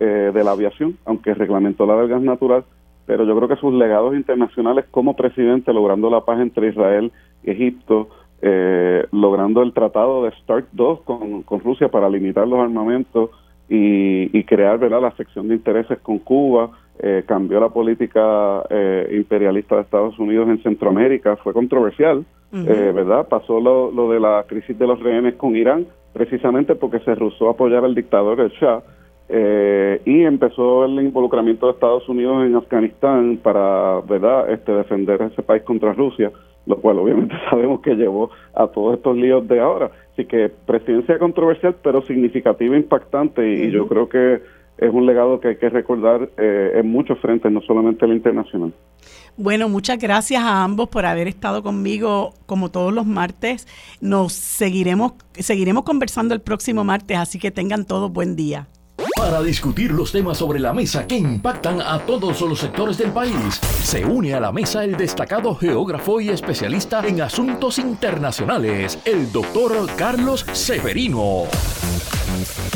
eh, 0.00 0.30
de 0.32 0.44
la 0.44 0.52
aviación, 0.52 0.96
aunque 1.04 1.34
reglamentó 1.34 1.84
la 1.84 1.96
del 1.96 2.08
gas 2.08 2.22
natural, 2.22 2.64
pero 3.08 3.24
yo 3.24 3.34
creo 3.34 3.48
que 3.48 3.56
sus 3.56 3.72
legados 3.72 4.14
internacionales 4.14 4.84
como 4.90 5.16
presidente, 5.16 5.72
logrando 5.72 6.10
la 6.10 6.26
paz 6.26 6.40
entre 6.40 6.68
Israel 6.68 7.10
y 7.42 7.52
Egipto, 7.52 8.10
eh, 8.42 9.06
logrando 9.12 9.62
el 9.62 9.72
tratado 9.72 10.24
de 10.24 10.32
START 10.32 10.66
2 10.72 11.00
con, 11.00 11.42
con 11.42 11.60
Rusia 11.60 11.88
para 11.88 12.10
limitar 12.10 12.46
los 12.46 12.60
armamentos 12.60 13.30
y, 13.66 14.44
crear 14.44 14.78
¿verdad? 14.78 15.00
la 15.00 15.16
sección 15.16 15.48
de 15.48 15.54
intereses 15.54 15.98
con 16.00 16.18
Cuba, 16.18 16.70
eh, 16.98 17.24
cambió 17.26 17.58
la 17.60 17.70
política 17.70 18.62
eh, 18.68 19.08
imperialista 19.16 19.76
de 19.76 19.82
Estados 19.82 20.18
Unidos 20.18 20.46
en 20.50 20.62
Centroamérica, 20.62 21.36
fue 21.36 21.54
controversial, 21.54 22.26
¿verdad? 22.52 23.26
Pasó 23.26 23.58
lo, 23.58 23.90
lo 23.90 24.10
de 24.10 24.20
la 24.20 24.44
crisis 24.46 24.78
de 24.78 24.86
los 24.86 25.00
rehenes 25.00 25.34
con 25.36 25.56
Irán, 25.56 25.86
precisamente 26.12 26.74
porque 26.74 26.98
se 27.00 27.14
rehusó 27.14 27.48
a 27.48 27.52
apoyar 27.52 27.86
al 27.86 27.94
dictador 27.94 28.38
el 28.40 28.50
Shah. 28.50 28.82
Y 29.30 30.22
empezó 30.24 30.86
el 30.86 31.00
involucramiento 31.00 31.66
de 31.66 31.72
Estados 31.72 32.08
Unidos 32.08 32.46
en 32.46 32.56
Afganistán 32.56 33.38
para 33.42 34.00
verdad 34.00 34.50
este 34.50 34.72
defender 34.72 35.20
ese 35.20 35.42
país 35.42 35.62
contra 35.64 35.92
Rusia 35.92 36.32
lo 36.68 36.76
cual 36.80 36.98
obviamente 36.98 37.34
sabemos 37.50 37.80
que 37.80 37.94
llevó 37.94 38.30
a 38.54 38.68
todos 38.68 38.96
estos 38.96 39.16
líos 39.16 39.48
de 39.48 39.58
ahora. 39.58 39.90
Así 40.12 40.26
que 40.26 40.48
presidencia 40.48 41.18
controversial, 41.18 41.74
pero 41.82 42.02
significativa, 42.02 42.76
impactante, 42.76 43.50
y 43.50 43.70
yo 43.70 43.88
creo 43.88 44.08
que 44.08 44.42
es 44.76 44.92
un 44.92 45.06
legado 45.06 45.40
que 45.40 45.48
hay 45.48 45.56
que 45.56 45.70
recordar 45.70 46.28
eh, 46.36 46.72
en 46.76 46.88
muchos 46.90 47.18
frentes, 47.20 47.50
no 47.50 47.60
solamente 47.62 48.04
el 48.04 48.12
internacional. 48.12 48.72
Bueno, 49.36 49.68
muchas 49.68 49.98
gracias 49.98 50.42
a 50.42 50.62
ambos 50.62 50.88
por 50.88 51.06
haber 51.06 51.26
estado 51.26 51.62
conmigo 51.62 52.34
como 52.46 52.70
todos 52.70 52.92
los 52.92 53.06
martes. 53.06 53.66
Nos 54.00 54.32
seguiremos, 54.34 55.12
seguiremos 55.32 55.84
conversando 55.84 56.34
el 56.34 56.40
próximo 56.40 56.84
martes, 56.84 57.16
así 57.16 57.38
que 57.38 57.50
tengan 57.50 57.86
todos 57.86 58.12
buen 58.12 58.36
día 58.36 58.66
para 59.16 59.42
discutir 59.42 59.90
los 59.90 60.12
temas 60.12 60.38
sobre 60.38 60.58
la 60.58 60.72
mesa 60.72 61.06
que 61.06 61.16
impactan 61.16 61.80
a 61.80 61.98
todos 62.06 62.40
los 62.40 62.58
sectores 62.58 62.98
del 62.98 63.10
país. 63.10 63.60
Se 63.82 64.04
une 64.04 64.34
a 64.34 64.40
la 64.40 64.52
mesa 64.52 64.84
el 64.84 64.96
destacado 64.96 65.54
geógrafo 65.54 66.20
y 66.20 66.30
especialista 66.30 67.06
en 67.06 67.20
asuntos 67.20 67.78
internacionales, 67.78 68.98
el 69.04 69.30
doctor 69.32 69.88
Carlos 69.96 70.46
Severino. 70.52 71.44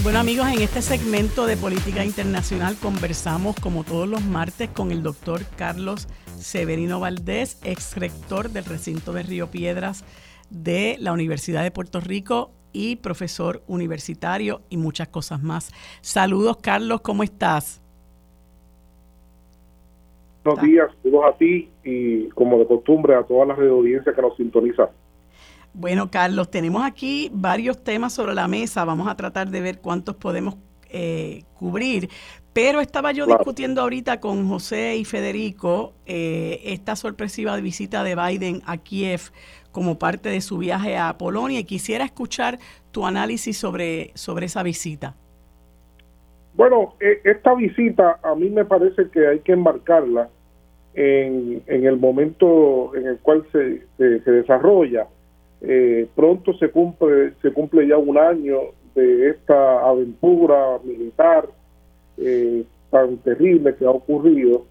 Bueno 0.02 0.18
amigos, 0.18 0.48
en 0.48 0.60
este 0.60 0.82
segmento 0.82 1.46
de 1.46 1.56
política 1.56 2.04
internacional 2.04 2.76
conversamos 2.76 3.54
como 3.56 3.84
todos 3.84 4.08
los 4.08 4.24
martes 4.24 4.68
con 4.68 4.90
el 4.90 5.02
doctor 5.02 5.44
Carlos 5.56 6.08
Severino 6.40 6.98
Valdés, 6.98 7.58
ex 7.62 7.96
rector 7.96 8.50
del 8.50 8.64
recinto 8.64 9.12
de 9.12 9.22
Río 9.22 9.50
Piedras 9.50 10.04
de 10.50 10.96
la 10.98 11.12
Universidad 11.12 11.62
de 11.62 11.70
Puerto 11.70 12.00
Rico 12.00 12.50
y 12.72 12.96
profesor 12.96 13.62
universitario 13.66 14.62
y 14.68 14.76
muchas 14.76 15.08
cosas 15.08 15.42
más. 15.42 15.72
Saludos, 16.00 16.58
Carlos, 16.58 17.00
¿cómo 17.00 17.22
estás? 17.22 17.80
Buenos 20.44 20.64
días, 20.64 20.90
saludos 21.02 21.24
a 21.32 21.38
ti 21.38 21.70
y 21.84 22.28
como 22.30 22.58
de 22.58 22.66
costumbre 22.66 23.14
a 23.14 23.22
todas 23.22 23.46
las 23.46 23.58
audiencias 23.58 24.14
que 24.14 24.22
nos 24.22 24.36
sintonizan. 24.36 24.88
Bueno, 25.74 26.10
Carlos, 26.10 26.50
tenemos 26.50 26.82
aquí 26.84 27.30
varios 27.32 27.82
temas 27.82 28.12
sobre 28.12 28.34
la 28.34 28.46
mesa. 28.48 28.84
Vamos 28.84 29.08
a 29.08 29.16
tratar 29.16 29.48
de 29.48 29.60
ver 29.60 29.80
cuántos 29.80 30.16
podemos 30.16 30.56
eh, 30.90 31.44
cubrir. 31.54 32.10
Pero 32.52 32.80
estaba 32.80 33.12
yo 33.12 33.26
discutiendo 33.26 33.80
ahorita 33.80 34.20
con 34.20 34.46
José 34.46 34.96
y 34.96 35.04
Federico 35.06 35.94
eh, 36.04 36.60
esta 36.64 36.96
sorpresiva 36.96 37.56
visita 37.56 38.04
de 38.04 38.14
Biden 38.14 38.60
a 38.66 38.76
Kiev 38.76 39.32
como 39.70 39.98
parte 39.98 40.28
de 40.28 40.42
su 40.42 40.58
viaje 40.58 40.98
a 40.98 41.16
Polonia 41.16 41.60
y 41.60 41.64
quisiera 41.64 42.04
escuchar 42.04 42.58
tu 42.90 43.06
análisis 43.06 43.56
sobre, 43.56 44.10
sobre 44.14 44.46
esa 44.46 44.62
visita. 44.62 45.14
Bueno, 46.54 46.94
e, 47.00 47.22
esta 47.24 47.54
visita 47.54 48.20
a 48.22 48.34
mí 48.34 48.50
me 48.50 48.66
parece 48.66 49.08
que 49.08 49.26
hay 49.26 49.38
que 49.40 49.52
embarcarla 49.52 50.28
en, 50.92 51.62
en 51.66 51.86
el 51.86 51.96
momento 51.96 52.94
en 52.94 53.06
el 53.06 53.18
cual 53.20 53.46
se, 53.50 53.86
se, 53.96 54.30
desarrolla. 54.30 55.06
Eh, 55.62 56.06
pronto 56.14 56.52
se 56.58 56.70
cumple, 56.70 57.32
se 57.40 57.50
cumple 57.50 57.86
ya 57.86 57.96
un 57.96 58.18
año 58.18 58.58
de 58.94 59.30
esta 59.30 59.88
aventura 59.88 60.78
militar 60.84 61.48
eh, 62.18 62.64
tan 62.90 63.16
terrible 63.18 63.74
que 63.76 63.84
ha 63.84 63.90
ocurrido 63.90 64.66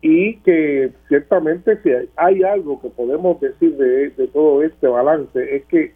y 0.00 0.36
que 0.38 0.92
ciertamente 1.08 1.80
si 1.82 1.90
hay 2.16 2.42
algo 2.42 2.80
que 2.80 2.88
podemos 2.90 3.40
decir 3.40 3.76
de, 3.76 4.10
todo 4.28 4.62
este 4.62 4.86
balance 4.86 5.56
es 5.56 5.64
que 5.66 5.94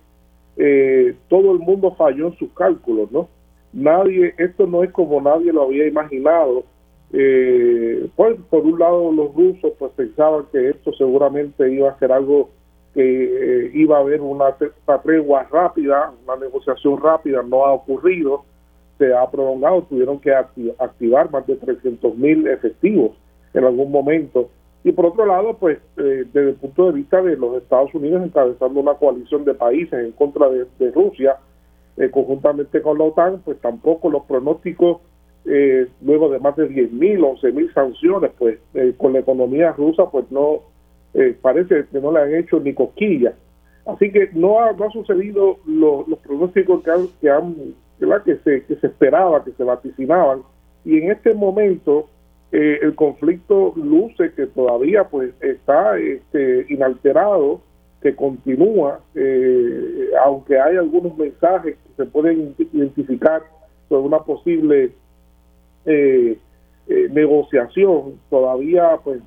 eh, 0.56 1.14
todo 1.28 1.52
el 1.52 1.58
mundo 1.60 1.94
falló 1.96 2.28
en 2.28 2.36
sus 2.36 2.52
cálculos, 2.52 3.10
¿no? 3.12 3.28
Nadie, 3.72 4.34
esto 4.38 4.66
no 4.66 4.82
es 4.82 4.90
como 4.90 5.20
nadie 5.20 5.52
lo 5.52 5.62
había 5.62 5.86
imaginado. 5.86 6.64
Eh, 7.12 8.08
pues, 8.16 8.36
por 8.50 8.64
un 8.64 8.78
lado 8.78 9.12
los 9.12 9.34
rusos 9.34 9.72
pues 9.78 9.92
pensaban 9.96 10.46
que 10.52 10.70
esto 10.70 10.92
seguramente 10.92 11.70
iba 11.72 11.90
a 11.90 11.98
ser 11.98 12.12
algo 12.12 12.50
que 12.94 13.02
eh, 13.02 13.70
iba 13.74 13.96
a 13.96 14.00
haber 14.00 14.20
una, 14.20 14.56
una 14.86 15.02
tregua 15.02 15.46
rápida, 15.50 16.12
una 16.24 16.36
negociación 16.36 17.00
rápida, 17.00 17.42
no 17.42 17.64
ha 17.64 17.72
ocurrido 17.72 18.44
se 19.00 19.14
ha 19.14 19.28
prolongado, 19.30 19.82
tuvieron 19.84 20.20
que 20.20 20.30
activar 20.34 21.30
más 21.30 21.46
de 21.46 21.56
300 21.56 22.18
mil 22.18 22.46
efectivos 22.46 23.12
en 23.54 23.64
algún 23.64 23.90
momento. 23.90 24.50
Y 24.84 24.92
por 24.92 25.06
otro 25.06 25.24
lado, 25.24 25.56
pues 25.58 25.78
eh, 25.96 26.24
desde 26.32 26.50
el 26.50 26.54
punto 26.56 26.86
de 26.86 26.92
vista 26.92 27.22
de 27.22 27.36
los 27.36 27.62
Estados 27.62 27.94
Unidos 27.94 28.22
encabezando 28.22 28.78
una 28.78 28.94
coalición 28.94 29.46
de 29.46 29.54
países 29.54 29.94
en 29.94 30.12
contra 30.12 30.50
de, 30.50 30.90
Rusia, 30.90 31.36
eh, 31.96 32.10
conjuntamente 32.10 32.82
con 32.82 32.98
la 32.98 33.04
OTAN, 33.04 33.40
pues 33.42 33.58
tampoco 33.62 34.10
los 34.10 34.24
pronósticos, 34.24 34.98
eh, 35.46 35.86
luego 36.02 36.28
de 36.28 36.38
más 36.38 36.54
de 36.56 36.68
10 36.68 36.92
mil, 36.92 37.24
11 37.24 37.52
mil 37.52 37.72
sanciones, 37.72 38.32
pues 38.38 38.58
con 38.98 39.14
la 39.14 39.20
economía 39.20 39.72
rusa, 39.72 40.10
pues 40.10 40.30
no 40.30 40.60
parece 41.40 41.86
que 41.90 42.00
no 42.00 42.12
le 42.12 42.20
han 42.20 42.34
hecho 42.34 42.60
ni 42.60 42.74
cosquillas. 42.74 43.34
Así 43.86 44.12
que 44.12 44.28
no 44.34 44.60
ha, 44.60 44.72
no 44.72 44.84
ha 44.84 44.90
sucedido 44.90 45.56
los 45.66 46.04
pronósticos 46.22 46.82
que 46.82 46.90
han, 46.90 47.08
que 47.20 47.30
han 47.30 47.54
que 48.24 48.36
se, 48.38 48.64
que 48.64 48.76
se 48.76 48.86
esperaba, 48.86 49.44
que 49.44 49.52
se 49.52 49.64
vaticinaban. 49.64 50.42
Y 50.84 50.98
en 50.98 51.10
este 51.10 51.34
momento 51.34 52.08
eh, 52.52 52.80
el 52.82 52.96
conflicto 52.96 53.72
luce 53.76 54.32
que 54.32 54.46
todavía 54.46 55.04
pues 55.04 55.32
está 55.40 55.96
este, 55.98 56.66
inalterado, 56.68 57.60
que 58.02 58.16
continúa, 58.16 59.00
eh, 59.14 60.10
aunque 60.24 60.58
hay 60.58 60.76
algunos 60.76 61.16
mensajes 61.16 61.76
que 61.76 62.02
se 62.02 62.06
pueden 62.06 62.56
identificar 62.72 63.42
sobre 63.88 64.06
una 64.06 64.20
posible 64.20 64.92
eh, 65.84 66.38
negociación, 67.12 68.18
todavía 68.30 68.98
pues 69.04 69.20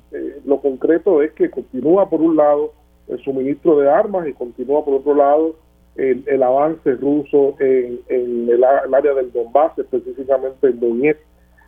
lo 0.44 0.60
concreto 0.60 1.22
es 1.22 1.32
que 1.32 1.48
continúa 1.50 2.10
por 2.10 2.20
un 2.20 2.36
lado 2.36 2.72
el 3.08 3.18
suministro 3.22 3.78
de 3.78 3.88
armas 3.88 4.28
y 4.28 4.34
continúa 4.34 4.84
por 4.84 4.94
otro 4.94 5.14
lado 5.14 5.54
el, 5.96 6.42
avance 6.42 6.92
ruso 6.96 7.54
en, 7.60 8.00
el, 8.08 8.64
área 8.64 9.14
del 9.14 9.32
Donbass, 9.32 9.78
específicamente 9.78 10.68
en 10.68 10.80
Donetsk. 10.80 11.20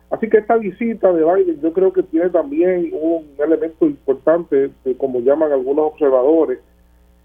Así 0.09 0.29
que 0.29 0.37
esta 0.37 0.57
visita 0.57 1.11
de 1.11 1.23
Biden 1.23 1.61
yo 1.61 1.73
creo 1.73 1.91
que 1.91 2.03
tiene 2.03 2.29
también 2.29 2.91
un 2.93 3.25
elemento 3.39 3.85
importante, 3.85 4.69
de, 4.83 4.97
como 4.97 5.19
llaman 5.19 5.51
algunos 5.51 5.91
observadores, 5.91 6.59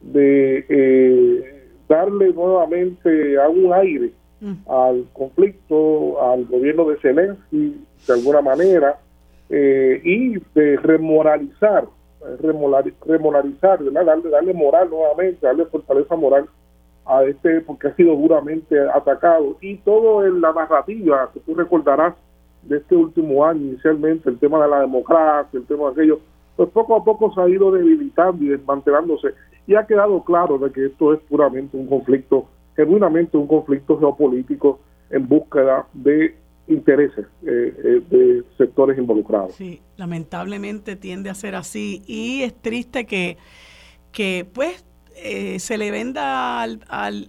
de 0.01 0.65
eh, 0.69 1.69
darle 1.89 2.33
nuevamente 2.33 3.39
algún 3.39 3.73
aire 3.73 4.13
mm. 4.41 4.69
al 4.69 5.07
conflicto, 5.13 6.21
al 6.23 6.45
gobierno 6.47 6.89
de 6.89 6.97
Zelensky, 6.97 7.85
de 8.07 8.13
alguna 8.13 8.41
manera, 8.41 8.99
eh, 9.49 10.01
y 10.03 10.39
de 10.55 10.77
remoralizar, 10.79 11.87
remoralizar, 12.41 13.79
darle, 13.93 14.31
darle 14.31 14.55
moral 14.55 14.91
nuevamente, 14.91 15.47
darle 15.47 15.67
fortaleza 15.67 16.17
moral 16.17 16.49
a 17.05 17.25
este 17.25 17.61
porque 17.63 17.89
ha 17.89 17.97
sido 17.97 18.15
duramente 18.17 18.79
atacado. 18.91 19.57
Y 19.61 19.77
todo 19.79 20.25
en 20.27 20.41
la 20.41 20.53
narrativa 20.53 21.31
que 21.33 21.41
tú 21.41 21.55
recordarás 21.55 22.15
de 22.63 22.79
este 22.79 22.95
último 22.95 23.45
año 23.45 23.61
inicialmente 23.61 24.31
el 24.31 24.39
tema 24.39 24.63
de 24.63 24.71
la 24.71 24.81
democracia 24.83 25.59
el 25.59 25.67
tema 25.67 25.87
de 25.87 25.91
aquello 25.91 26.21
pues 26.55 26.69
poco 26.71 26.95
a 26.95 27.03
poco 27.03 27.33
se 27.35 27.41
ha 27.41 27.49
ido 27.49 27.73
debilitando 27.73 28.45
y 28.45 28.49
desmantelándose. 28.49 29.29
Y 29.67 29.75
ha 29.75 29.87
quedado 29.87 30.23
claro 30.23 30.59
de 30.59 30.71
que 30.71 30.87
esto 30.87 31.15
es 31.15 31.21
puramente 31.21 31.77
un 31.77 31.87
conflicto 31.87 32.47
genuinamente 32.77 33.37
un 33.37 33.47
conflicto 33.47 33.99
geopolítico 33.99 34.81
en 35.11 35.29
búsqueda 35.29 35.87
de 35.93 36.37
intereses 36.69 37.27
eh, 37.47 37.75
eh, 37.85 38.03
de 38.09 38.45
sectores 38.57 38.97
involucrados. 38.99 39.55
Sí, 39.55 39.83
lamentablemente 39.97 40.97
tiende 40.97 41.29
a 41.29 41.35
ser 41.35 41.55
así. 41.55 42.03
Y 42.07 42.43
es 42.43 42.55
triste 42.55 43.05
que, 43.05 43.37
que 44.11 44.47
pues 44.53 44.85
eh, 45.17 45.59
se 45.59 45.79
le 45.79 45.91
venda 45.91 46.63
al, 46.63 46.81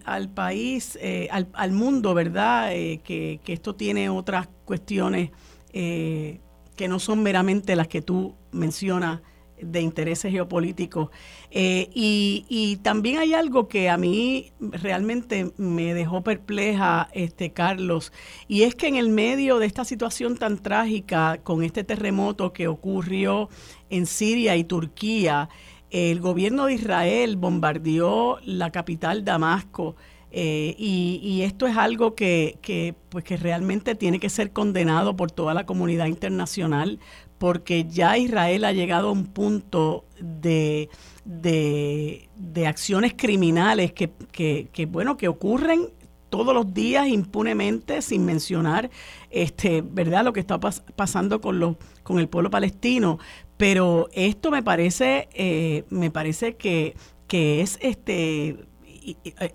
al, 0.06 0.30
país, 0.30 0.98
eh, 1.02 1.28
al, 1.32 1.48
al, 1.54 1.72
mundo, 1.72 2.14
¿verdad? 2.14 2.74
Eh, 2.74 3.02
que, 3.04 3.40
esto 3.48 3.76
tiene 3.76 4.10
otras 4.10 4.48
cuestiones 4.66 5.32
que 5.72 6.88
no 6.88 7.00
son 7.00 7.24
meramente 7.24 7.76
las 7.76 7.88
que 7.88 8.04
tú 8.04 8.36
mencionas 8.52 9.22
de 9.60 9.82
intereses 9.82 10.32
geopolíticos. 10.32 11.10
y, 11.52 12.46
y, 12.48 12.78
también 12.78 13.18
hay 13.18 13.34
algo 13.34 13.68
que 13.68 13.90
a 13.90 13.98
mí 13.98 14.52
realmente 14.60 15.52
me 15.58 15.94
dejó 15.96 16.24
perpleja, 16.24 17.10
este 17.14 17.54
Carlos, 17.54 18.14
y 18.48 18.64
es 18.64 18.76
que 18.76 18.88
en 18.88 18.96
el 18.98 19.10
medio 19.10 19.58
de 19.58 19.66
esta 19.66 19.84
situación 19.84 20.38
tan 20.38 20.58
trágica, 20.60 21.40
con 21.42 21.64
este 21.64 21.84
terremoto 21.84 22.54
que 22.54 22.68
ocurrió 22.68 23.50
en 23.90 24.06
Siria 24.06 24.56
y 24.56 24.64
Turquía, 24.64 25.50
el 25.94 26.20
gobierno 26.20 26.66
de 26.66 26.74
Israel 26.74 27.38
bombardeó 27.38 28.40
la 28.44 28.72
capital 28.72 29.24
Damasco 29.24 29.96
eh, 30.36 30.74
y, 30.80 31.44
esto 31.44 31.68
es 31.68 31.78
algo 31.78 32.16
que, 32.16 32.58
que, 32.64 32.96
pues 33.10 33.24
que 33.24 33.38
realmente 33.38 33.94
tiene 33.94 34.20
que 34.20 34.32
ser 34.32 34.52
condenado 34.52 35.16
por 35.16 35.32
toda 35.32 35.54
la 35.54 35.68
comunidad 35.68 36.08
internacional 36.08 37.00
porque 37.38 37.86
ya 37.86 38.18
Israel 38.18 38.66
ha 38.66 38.72
llegado 38.72 39.10
a 39.10 39.12
un 39.12 39.28
punto 39.28 40.06
de, 40.20 40.90
de, 41.26 42.66
acciones 42.66 43.14
criminales 43.16 43.94
que, 43.94 44.10
que, 44.32 44.86
bueno, 44.88 45.18
que 45.18 45.28
ocurren 45.28 45.90
todos 46.30 46.56
los 46.56 46.74
días 46.74 47.08
impunemente 47.10 48.02
sin 48.02 48.26
mencionar 48.26 48.90
este 49.30 49.84
verdad 49.84 50.24
lo 50.24 50.34
que 50.34 50.40
está 50.40 50.60
pasando 50.60 51.42
con 51.42 51.60
los 51.60 51.76
con 52.02 52.18
el 52.18 52.28
pueblo 52.28 52.50
palestino 52.50 53.20
pero 53.64 54.10
esto 54.12 54.52
me 54.52 54.62
parece, 54.62 55.30
eh, 55.34 55.86
me 55.90 56.12
parece 56.12 56.58
que, 56.58 56.96
que 57.30 57.62
es 57.62 57.80
este 57.82 58.58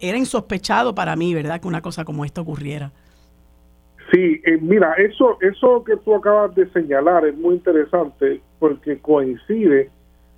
era 0.01 0.17
insospechado 0.17 0.95
para 0.95 1.15
mí, 1.15 1.35
¿verdad? 1.35 1.61
Que 1.61 1.69
una 1.69 1.83
cosa 1.83 2.07
como 2.07 2.25
esta 2.25 2.41
ocurriera. 2.41 2.91
Sí, 4.11 4.41
eh, 4.47 4.57
mira, 4.63 4.95
eso, 4.95 5.37
eso 5.43 5.85
que 5.85 5.99
tú 5.99 6.15
acabas 6.15 6.55
de 6.55 6.71
señalar 6.71 7.27
es 7.27 7.37
muy 7.37 7.57
interesante 7.57 8.41
porque 8.59 8.97
coincide 8.97 9.91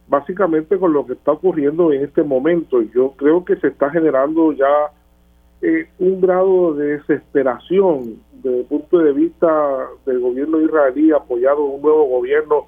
básicamente 0.09 0.77
con 0.77 0.93
lo 0.93 1.07
que 1.07 1.13
está 1.13 1.31
ocurriendo 1.31 1.93
en 1.93 2.03
este 2.03 2.25
momento. 2.25 2.83
Yo 2.93 3.13
creo 3.13 3.45
que 3.45 3.55
se 3.55 3.69
está 3.69 3.89
generando 3.91 4.53
ya 4.53 4.91
eh, 5.63 5.89
un 6.01 6.21
grado 6.21 6.75
de 6.75 6.97
desesperación 6.99 8.17
desde 8.33 8.63
el 8.63 8.67
punto 8.67 8.99
de 8.99 9.13
vista 9.13 9.87
del 10.07 10.19
gobierno 10.19 10.61
israelí 10.61 11.13
apoyado 11.13 11.65
en 11.65 11.75
un 11.75 11.83
nuevo 11.83 12.05
gobierno 12.07 12.67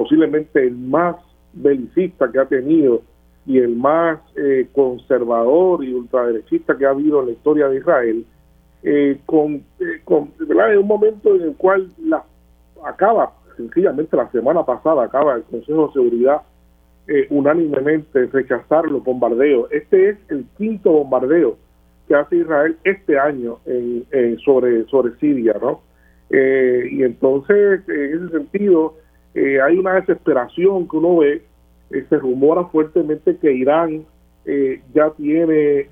posiblemente 0.00 0.66
el 0.66 0.78
más 0.78 1.16
belicista 1.52 2.32
que 2.32 2.38
ha 2.38 2.46
tenido 2.46 3.02
y 3.44 3.58
el 3.58 3.76
más 3.76 4.18
eh, 4.34 4.66
conservador 4.72 5.84
y 5.84 5.92
ultraderechista 5.92 6.78
que 6.78 6.86
ha 6.86 6.90
habido 6.90 7.20
en 7.20 7.26
la 7.26 7.32
historia 7.32 7.68
de 7.68 7.76
Israel, 7.76 8.24
eh, 8.82 9.18
con, 9.26 9.56
eh, 9.78 10.00
con 10.04 10.32
en 10.40 10.78
un 10.78 10.86
momento 10.86 11.34
en 11.34 11.42
el 11.42 11.54
cual 11.54 11.92
la, 12.02 12.24
acaba, 12.82 13.34
sencillamente 13.58 14.16
la 14.16 14.30
semana 14.30 14.64
pasada, 14.64 15.04
acaba 15.04 15.34
el 15.34 15.42
Consejo 15.42 15.88
de 15.88 15.92
Seguridad 15.92 16.42
unánimemente 17.28 18.26
rechazar 18.26 18.86
los 18.86 19.04
bombardeos. 19.04 19.70
Este 19.70 20.10
es 20.10 20.18
el 20.28 20.46
quinto 20.56 20.92
bombardeo 20.92 21.58
que 22.08 22.14
hace 22.14 22.36
Israel 22.36 22.78
este 22.84 23.18
año 23.18 23.58
en, 23.66 24.38
sobre, 24.44 24.84
sobre 24.86 25.14
Siria, 25.16 25.56
¿no? 25.60 25.82
y 26.30 27.02
entonces, 27.02 27.80
en 27.88 28.14
ese 28.14 28.28
sentido, 28.30 28.94
eh, 29.34 29.60
hay 29.60 29.78
una 29.78 29.94
desesperación 29.94 30.88
que 30.88 30.96
uno 30.96 31.18
ve, 31.18 31.42
eh, 31.90 32.04
se 32.08 32.18
rumora 32.18 32.64
fuertemente 32.64 33.36
que 33.36 33.52
Irán 33.52 34.04
eh, 34.44 34.80
ya 34.94 35.10
tiene 35.10 35.86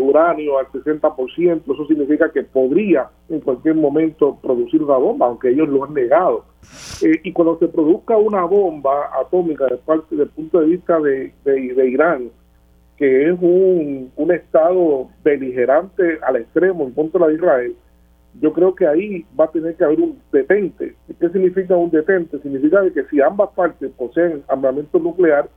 uranio 0.00 0.58
al 0.58 0.66
60%, 0.68 1.62
eso 1.64 1.86
significa 1.86 2.30
que 2.30 2.42
podría 2.42 3.10
en 3.28 3.40
cualquier 3.40 3.74
momento 3.74 4.38
producir 4.40 4.82
una 4.82 4.96
bomba, 4.96 5.26
aunque 5.26 5.50
ellos 5.50 5.68
lo 5.68 5.84
han 5.84 5.94
negado. 5.94 6.44
y 7.02 7.32
cuando 7.32 7.58
se 7.58 7.68
produzca 7.68 8.16
una 8.16 8.44
bomba 8.44 9.10
atómica 9.20 9.66
de 9.66 9.76
parte, 9.78 10.06
desde 10.10 10.24
el 10.24 10.30
punto 10.30 10.60
de 10.60 10.66
vista 10.66 11.00
de, 11.00 11.32
de, 11.44 11.88
Irán, 11.88 12.30
que 12.96 13.28
es 13.28 13.38
un, 13.40 14.10
un 14.16 14.32
estado 14.32 15.08
beligerante 15.22 16.18
al 16.22 16.36
extremo 16.36 16.84
en 16.84 16.92
contra 16.92 17.26
de 17.26 17.34
Israel, 17.34 17.76
yo 18.40 18.52
creo 18.52 18.74
que 18.74 18.86
ahí 18.86 19.26
va 19.38 19.46
a 19.46 19.50
tener 19.50 19.74
que 19.76 19.84
haber 19.84 20.00
un 20.00 20.20
detente. 20.32 20.94
¿Qué 21.18 21.28
significa 21.30 21.76
un 21.76 21.90
detente? 21.90 22.38
Significa 22.40 22.82
que 22.90 23.04
si 23.04 23.20
ambas 23.20 23.50
partes 23.50 23.90
poseen 23.96 24.42
armamento 24.48 24.98
nuclear, 24.98 25.48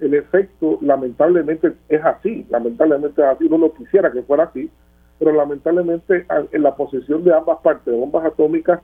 el 0.00 0.14
efecto 0.14 0.78
lamentablemente 0.80 1.72
es 1.88 2.04
así, 2.04 2.46
lamentablemente 2.50 3.20
es 3.20 3.26
así, 3.28 3.46
uno 3.46 3.58
no 3.58 3.72
quisiera 3.72 4.10
que 4.10 4.22
fuera 4.22 4.44
así, 4.44 4.70
pero 5.18 5.32
lamentablemente 5.32 6.26
en 6.50 6.62
la 6.62 6.74
posesión 6.74 7.22
de 7.22 7.34
ambas 7.34 7.58
partes 7.62 7.86
de 7.86 7.98
bombas 7.98 8.24
atómicas, 8.24 8.80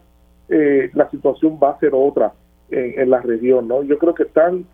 eh, 0.48 0.90
la 0.94 1.10
situación 1.10 1.58
va 1.62 1.70
a 1.70 1.78
ser 1.80 1.90
otra 1.94 2.32
en, 2.70 3.10
la 3.10 3.20
región, 3.20 3.66
¿no? 3.66 3.82
Yo 3.82 3.98
creo 3.98 4.14
que 4.14 4.24
están 4.24 4.66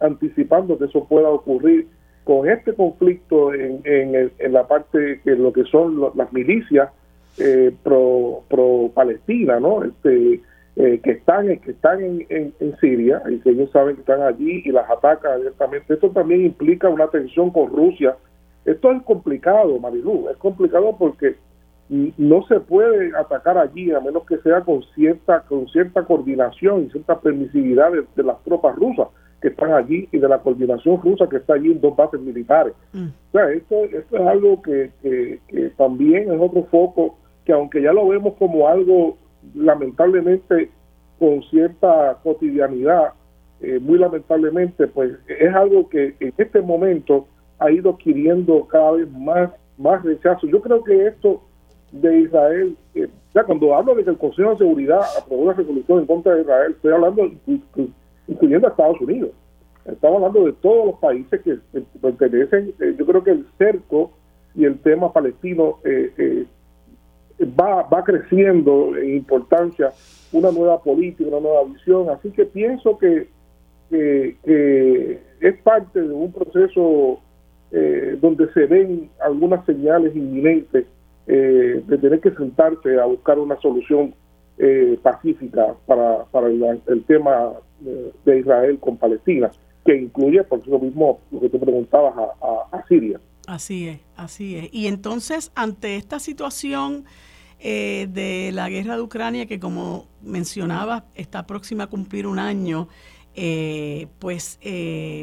anticipando 0.00 0.76
que 0.76 0.86
eso 0.86 1.04
pueda 1.04 1.28
ocurrir 1.28 1.86
con 2.24 2.48
este 2.48 2.74
conflicto 2.74 3.54
en, 3.54 3.80
en, 3.84 4.52
la 4.52 4.66
parte 4.66 5.20
que 5.24 5.30
lo 5.36 5.52
que 5.52 5.64
son 5.64 6.00
las 6.14 6.32
milicias 6.32 6.90
eh, 7.38 7.74
pro, 7.82 8.42
pro 8.48 8.90
Palestina, 8.94 9.60
¿no? 9.60 9.84
Este, 9.84 10.40
eh, 10.76 11.00
que 11.02 11.10
están 11.10 11.48
que 11.58 11.72
están 11.72 12.00
en, 12.00 12.54
en, 12.58 12.76
Siria 12.80 13.22
y 13.28 13.40
que 13.40 13.50
ellos 13.50 13.70
saben 13.72 13.94
que 13.94 14.00
están 14.00 14.22
allí 14.22 14.62
y 14.64 14.72
las 14.72 14.88
atacan 14.90 15.32
abiertamente. 15.32 15.92
Esto 15.92 16.10
también 16.10 16.46
implica 16.46 16.88
una 16.88 17.08
tensión 17.08 17.50
con 17.50 17.70
Rusia. 17.70 18.16
Esto 18.64 18.90
es 18.92 19.02
complicado, 19.02 19.78
Marilu, 19.78 20.30
es 20.30 20.36
complicado 20.38 20.96
porque 20.98 21.36
no 21.88 22.46
se 22.46 22.58
puede 22.60 23.14
atacar 23.14 23.58
allí 23.58 23.92
a 23.92 24.00
menos 24.00 24.24
que 24.24 24.38
sea 24.38 24.62
con 24.62 24.82
cierta 24.94 25.40
con 25.42 25.68
cierta 25.68 26.04
coordinación 26.04 26.84
y 26.84 26.90
cierta 26.90 27.20
permisividad 27.20 27.90
de, 27.92 28.22
las 28.22 28.42
tropas 28.44 28.74
rusas 28.76 29.08
que 29.42 29.48
están 29.48 29.74
allí 29.74 30.08
y 30.10 30.18
de 30.18 30.28
la 30.28 30.38
coordinación 30.38 31.02
rusa 31.02 31.28
que 31.28 31.36
está 31.36 31.54
allí 31.54 31.72
en 31.72 31.80
dos 31.82 31.94
bases 31.94 32.20
militares. 32.20 32.72
Mm. 32.92 33.08
O 33.08 33.32
sea, 33.32 33.50
esto, 33.50 33.84
esto 33.84 34.16
es 34.16 34.26
algo 34.26 34.62
que, 34.62 34.90
que, 35.02 35.70
también 35.76 36.32
es 36.32 36.40
otro 36.40 36.62
foco 36.70 37.18
que 37.44 37.52
aunque 37.52 37.82
ya 37.82 37.92
lo 37.92 38.08
vemos 38.08 38.34
como 38.38 38.68
algo 38.68 39.16
lamentablemente 39.54 40.70
con 41.18 41.42
cierta 41.44 42.18
cotidianidad, 42.22 43.12
eh, 43.60 43.78
muy 43.78 43.98
lamentablemente, 43.98 44.88
pues 44.88 45.12
es 45.28 45.54
algo 45.54 45.88
que 45.88 46.14
en 46.18 46.34
este 46.36 46.60
momento 46.60 47.26
ha 47.58 47.70
ido 47.70 47.90
adquiriendo 47.90 48.66
cada 48.66 48.92
vez 48.92 49.10
más, 49.12 49.50
más 49.78 50.02
rechazo. 50.02 50.46
Yo 50.48 50.60
creo 50.60 50.82
que 50.82 51.06
esto 51.06 51.42
de 51.92 52.20
Israel, 52.20 52.76
eh, 52.94 53.08
ya 53.34 53.44
cuando 53.44 53.74
hablo 53.74 53.94
de 53.94 54.04
que 54.04 54.10
el 54.10 54.18
Consejo 54.18 54.50
de 54.50 54.58
Seguridad 54.58 55.00
aprobó 55.20 55.42
una 55.42 55.52
resolución 55.52 56.00
en 56.00 56.06
contra 56.06 56.34
de 56.34 56.42
Israel, 56.42 56.72
estoy 56.72 56.92
hablando 56.92 57.30
incluyendo 58.26 58.66
a 58.66 58.70
Estados 58.70 59.00
Unidos. 59.00 59.30
Estamos 59.84 60.16
hablando 60.16 60.46
de 60.46 60.52
todos 60.54 60.86
los 60.86 60.98
países 60.98 61.40
que 61.42 61.58
pertenecen, 62.00 62.72
eh, 62.80 62.94
yo 62.98 63.06
creo 63.06 63.22
que 63.22 63.32
el 63.32 63.46
cerco 63.58 64.10
y 64.54 64.64
el 64.64 64.78
tema 64.80 65.12
palestino 65.12 65.78
eh, 65.84 66.46
va, 67.44 67.82
va 67.82 68.04
creciendo 68.04 68.96
en 68.96 69.16
importancia, 69.16 69.92
una 70.32 70.50
nueva 70.50 70.82
política, 70.82 71.28
una 71.28 71.40
nueva 71.40 71.64
visión, 71.64 72.08
así 72.10 72.30
que 72.30 72.46
pienso 72.46 72.98
que, 72.98 73.28
que 73.90 75.20
es 75.40 75.62
parte 75.62 76.00
de 76.00 76.14
un 76.14 76.32
proceso 76.32 77.20
donde 78.20 78.50
se 78.52 78.66
ven 78.66 79.10
algunas 79.20 79.64
señales 79.66 80.14
inminentes 80.16 80.86
eh, 81.28 81.82
de 81.86 81.98
tener 81.98 82.20
que 82.20 82.32
sentarse 82.32 82.98
a 82.98 83.04
buscar 83.04 83.38
una 83.38 83.56
solución 83.60 84.12
eh, 84.58 84.98
pacífica 85.00 85.74
para, 85.86 86.24
para 86.24 86.48
el, 86.48 87.04
tema 87.06 87.52
de, 87.78 88.38
Israel 88.40 88.78
con 88.80 88.96
Palestina, 88.96 89.50
que 89.84 89.96
incluye, 89.96 90.42
por 90.42 90.58
eso 90.58 90.80
mismo, 90.80 91.20
lo 91.30 91.40
que 91.40 91.48
tú 91.48 91.60
preguntabas, 91.60 92.14
a, 92.72 92.84
Siria. 92.88 93.20
Así 93.46 93.88
es, 93.88 94.00
así 94.16 94.56
es. 94.56 94.68
Y 94.72 94.88
entonces, 94.88 95.52
ante 95.54 95.94
esta 95.94 96.18
situación 96.18 97.04
eh, 97.62 98.08
de 98.10 98.50
la 98.52 98.68
guerra 98.68 98.96
de 98.96 99.02
Ucrania, 99.02 99.46
que 99.46 99.60
como 99.60 100.08
mencionaba, 100.20 101.06
está 101.14 101.46
próxima 101.46 101.84
a 101.84 101.86
cumplir 101.86 102.26
un 102.26 102.38
año, 102.38 102.88
pues 104.18 104.58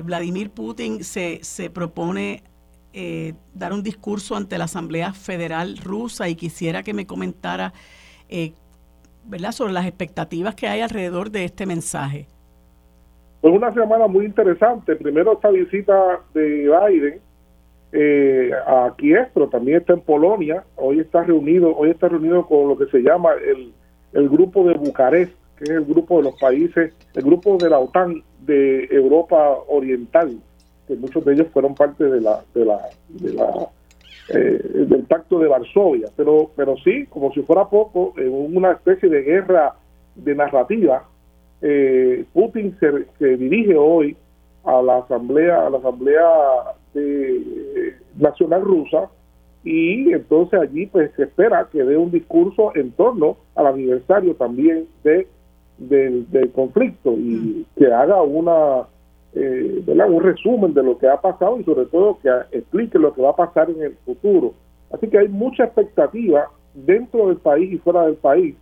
Vladimir 0.04 0.50
Putin 0.50 1.04
se, 1.04 1.40
se 1.44 1.70
propone 1.70 2.44
eh, 2.92 3.34
dar 3.54 3.72
un 3.72 3.84
discurso 3.84 4.36
ante 4.36 4.58
la 4.58 4.64
Asamblea 4.64 5.14
Federal 5.14 5.78
Rusa 5.78 6.28
y 6.28 6.36
quisiera 6.36 6.82
que 6.82 6.96
me 6.96 7.06
comentara 7.06 7.72
eh, 8.30 8.54
¿verdad? 9.26 9.52
sobre 9.52 9.74
las 9.74 9.86
expectativas 9.86 10.56
que 10.56 10.68
hay 10.68 10.82
alrededor 10.82 11.30
de 11.30 11.46
este 11.46 11.68
mensaje. 11.68 12.26
Fue 13.42 13.52
una 13.52 13.72
semana 13.76 14.08
muy 14.08 14.26
interesante. 14.26 14.96
Primero 14.96 15.34
esta 15.34 15.52
visita 15.52 16.22
de 16.34 16.68
Biden 16.68 17.22
eh, 17.92 18.52
a 18.68 18.94
Kiev, 18.98 19.30
pero 19.34 19.48
también 19.48 19.78
está 19.78 19.94
en 19.94 20.02
Polonia. 20.02 20.64
Hoy 20.76 21.00
está 21.00 21.24
reunido, 21.24 21.76
hoy 21.76 21.92
está 21.92 22.08
reunido 22.10 22.46
con 22.46 22.68
lo 22.68 22.78
que 22.78 22.86
se 22.88 23.00
llama 23.00 23.32
el, 23.34 23.74
el 24.14 24.30
grupo 24.30 24.64
de 24.68 24.76
Bucarest, 24.76 25.34
que 25.58 25.64
es 25.64 25.70
el 25.72 25.86
grupo 25.86 26.18
de 26.18 26.24
los 26.24 26.40
países, 26.40 26.94
el 27.14 27.24
grupo 27.24 27.58
de 27.58 27.70
la 27.70 27.80
OTAN 27.80 28.24
de 28.46 28.86
Europa 28.92 29.58
Oriental 29.68 30.40
que 30.90 30.96
muchos 30.96 31.24
de 31.24 31.34
ellos 31.34 31.48
fueron 31.54 31.76
parte 31.76 32.04
de 32.04 32.20
la, 32.20 32.42
de 32.54 32.66
la, 32.66 32.90
de 33.10 33.34
la 33.34 33.70
eh, 34.30 34.60
del 34.88 35.04
pacto 35.04 35.40
de 35.40 35.48
Varsovia, 35.48 36.08
pero, 36.18 36.50
pero 36.56 36.76
sí, 36.78 37.06
como 37.10 37.32
si 37.32 37.42
fuera 37.44 37.66
poco, 37.66 38.14
en 38.18 38.56
una 38.56 38.72
especie 38.72 39.08
de 39.08 39.22
guerra 39.22 39.76
de 40.16 40.36
narrativa, 40.36 41.04
eh, 41.62 42.26
Putin 42.34 42.76
se, 42.80 43.38
dirige 43.38 43.76
hoy 43.78 44.18
a 44.64 44.82
la 44.82 44.98
asamblea, 44.98 45.68
a 45.68 45.70
la 45.70 45.78
asamblea 45.78 46.28
de, 46.94 47.96
nacional 48.18 48.62
rusa 48.62 49.10
y 49.64 50.14
entonces 50.14 50.60
allí 50.60 50.86
pues 50.86 51.12
se 51.16 51.24
espera 51.24 51.68
que 51.72 51.84
dé 51.84 51.98
un 51.98 52.12
discurso 52.12 52.72
en 52.76 52.92
torno 52.92 53.38
al 53.56 53.68
aniversario 53.68 54.36
también 54.36 54.88
de 55.04 55.28
del 55.80 56.52
conflicto 56.54 57.14
y 57.14 57.66
que 57.78 57.92
haga 57.92 58.22
una 58.22 58.88
eh, 59.34 59.84
un 59.88 60.24
resumen 60.24 60.74
de 60.74 60.84
lo 60.84 60.98
que 60.98 61.08
ha 61.08 61.22
pasado 61.22 61.60
y 61.60 61.64
sobre 61.64 61.86
todo 61.86 62.20
que 62.22 62.30
explique 62.52 63.00
lo 63.00 63.14
que 63.14 63.22
va 63.22 63.30
a 63.30 63.36
pasar 63.36 63.70
en 63.70 63.82
el 63.82 63.96
futuro. 64.06 64.54
Así 64.92 65.08
que 65.08 65.20
hay 65.20 65.28
mucha 65.28 65.66
expectativa 65.66 66.50
dentro 66.74 67.28
del 67.28 67.38
país 67.38 67.72
y 67.72 67.78
fuera 67.78 68.06
del 68.06 68.16
país 68.16 68.56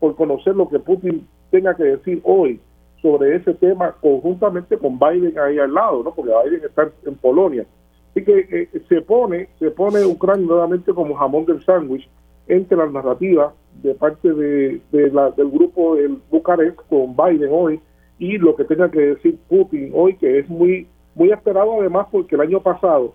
por 0.00 0.14
conocer 0.16 0.54
lo 0.54 0.68
que 0.68 0.78
Putin 0.78 1.26
tenga 1.50 1.74
que 1.74 1.84
decir 1.84 2.20
hoy 2.24 2.60
sobre 3.02 3.36
ese 3.36 3.52
tema 3.54 3.92
conjuntamente 4.00 4.78
con 4.78 4.98
Biden 4.98 5.38
ahí 5.38 5.58
al 5.58 5.74
lado, 5.74 6.02
¿no? 6.02 6.14
porque 6.14 6.32
Biden 6.44 6.64
está 6.64 6.90
en 7.04 7.16
Polonia. 7.16 7.66
Así 8.10 8.24
que 8.24 8.46
eh, 8.50 8.82
se 8.88 9.02
pone 9.02 9.48
se 9.58 9.70
pone 9.70 10.04
Ucrania 10.04 10.46
nuevamente 10.46 10.94
como 10.94 11.14
jamón 11.14 11.44
del 11.46 11.62
sándwich 11.64 12.08
entre 12.46 12.76
las 12.76 12.92
narrativas 12.92 13.52
de 13.82 13.94
parte 13.94 14.32
de, 14.32 14.80
la, 15.12 15.30
del 15.30 15.50
grupo 15.50 15.96
del 15.96 16.18
Bucarest 16.30 16.78
con 16.88 17.16
Biden 17.16 17.50
hoy 17.50 17.80
y 18.18 18.38
lo 18.38 18.54
que 18.54 18.64
tenga 18.64 18.90
que 18.90 19.00
decir 19.00 19.38
Putin 19.48 19.90
hoy, 19.94 20.16
que 20.16 20.38
es 20.38 20.48
muy, 20.48 20.86
muy 21.14 21.32
esperado 21.32 21.80
además 21.80 22.06
porque 22.10 22.34
el 22.34 22.42
año 22.42 22.60
pasado 22.60 23.14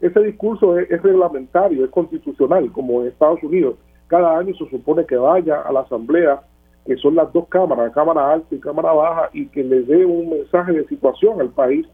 ese 0.00 0.20
discurso 0.20 0.78
es, 0.78 1.02
reglamentario, 1.02 1.84
es 1.84 1.90
constitucional, 1.90 2.70
como 2.72 3.00
en 3.00 3.08
Estados 3.08 3.42
Unidos. 3.42 3.76
Cada 4.08 4.38
año 4.38 4.54
se 4.54 4.68
supone 4.68 5.06
que 5.06 5.16
vaya 5.16 5.62
a 5.62 5.72
la 5.72 5.80
Asamblea, 5.80 6.42
que 6.86 6.96
son 6.96 7.14
las 7.14 7.32
dos 7.32 7.48
cámaras, 7.48 7.92
Cámara 7.92 8.32
Alta 8.32 8.54
y 8.54 8.60
Cámara 8.60 8.92
Baja, 8.92 9.30
y 9.32 9.46
que 9.48 9.62
le 9.62 9.82
dé 9.82 10.04
un 10.04 10.30
mensaje 10.30 10.72
de 10.72 10.86
situación 10.86 11.40
al 11.40 11.50
país. 11.50 11.86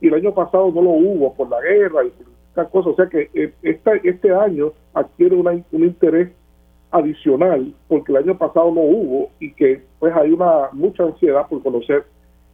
Y 0.00 0.08
el 0.08 0.14
año 0.14 0.34
pasado 0.34 0.70
no 0.72 0.82
lo 0.82 0.90
hubo 0.90 1.34
por 1.34 1.48
la 1.48 1.60
guerra 1.60 2.04
y 2.04 2.10
por 2.10 2.26
estas 2.48 2.68
cosas. 2.68 2.92
O 2.92 2.96
sea 2.96 3.06
que 3.06 3.30
eh, 3.34 3.52
este, 3.62 4.00
este 4.04 4.34
año 4.34 4.72
adquiere 4.94 5.36
una, 5.36 5.50
un 5.50 5.84
interés 5.84 6.30
adicional 6.90 7.74
porque 7.86 8.12
el 8.12 8.18
año 8.18 8.38
pasado 8.38 8.72
no 8.72 8.80
hubo 8.80 9.30
y 9.40 9.52
que 9.52 9.82
pues 9.98 10.14
hay 10.16 10.32
una 10.32 10.68
mucha 10.72 11.04
ansiedad 11.04 11.46
por 11.48 11.62
conocer 11.62 12.04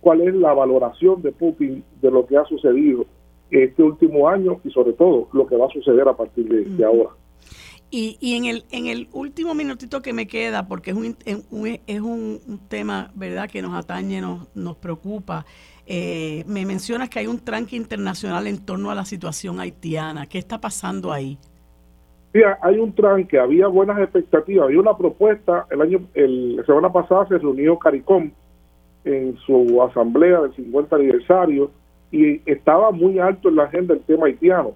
cuál 0.01 0.21
es 0.23 0.35
la 0.35 0.53
valoración 0.53 1.23
de 1.23 1.33
Putin 1.33 1.85
de 2.03 2.11
lo 2.11 2.27
que 2.27 2.37
ha 2.37 2.45
sucedido 2.45 3.07
este 3.51 3.83
último 3.83 4.29
año 4.29 4.61
y 4.65 4.71
sobre 4.71 4.93
todo 4.93 5.29
lo 5.33 5.47
que 5.47 5.57
va 5.57 5.67
a 5.67 5.71
suceder 5.71 6.09
a 6.09 6.17
partir 6.17 6.49
de, 6.49 6.85
ahora. 6.85 7.11
Y, 7.97 8.19
y, 8.21 8.35
en 8.35 8.47
el 8.47 8.65
en 8.73 8.87
el 8.89 9.07
último 9.13 9.55
minutito 9.55 10.03
que 10.03 10.13
me 10.13 10.27
queda, 10.27 10.67
porque 10.67 10.91
es 10.91 10.97
un, 10.97 11.17
es 11.87 12.01
un, 12.01 12.41
tema 12.69 13.13
verdad 13.15 13.49
que 13.49 13.63
nos 13.63 13.73
atañe, 13.73 14.21
nos, 14.21 14.49
nos 14.57 14.77
preocupa, 14.79 15.47
eh, 15.87 16.43
me 16.49 16.67
mencionas 16.67 17.09
que 17.09 17.21
hay 17.21 17.29
un 17.29 17.39
tranque 17.39 17.77
internacional 17.77 18.49
en 18.49 18.59
torno 18.67 18.91
a 18.91 18.97
la 18.97 19.05
situación 19.05 19.61
haitiana. 19.61 20.27
¿Qué 20.27 20.39
está 20.39 20.61
pasando 20.61 21.13
ahí? 21.13 21.39
hay 22.63 22.79
un 22.81 22.93
tranque, 22.93 23.39
había 23.39 23.69
buenas 23.69 24.01
expectativas, 24.01 24.65
había 24.65 24.81
una 24.81 24.99
propuesta, 24.99 25.69
el 25.71 25.81
año, 25.81 26.01
la 26.17 26.65
semana 26.65 26.93
pasada 26.93 27.29
se 27.29 27.39
reunió 27.39 27.79
CARICOM 27.79 28.33
en 29.05 29.37
su 29.47 29.81
asamblea 29.81 30.41
del 30.41 30.57
50 30.57 30.97
aniversario 30.97 31.71
y 32.11 32.41
estaba 32.51 32.91
muy 32.91 33.21
alto 33.21 33.51
en 33.51 33.55
la 33.55 33.65
agenda 33.67 33.95
el 33.95 34.01
tema 34.01 34.27
haitiano. 34.27 34.73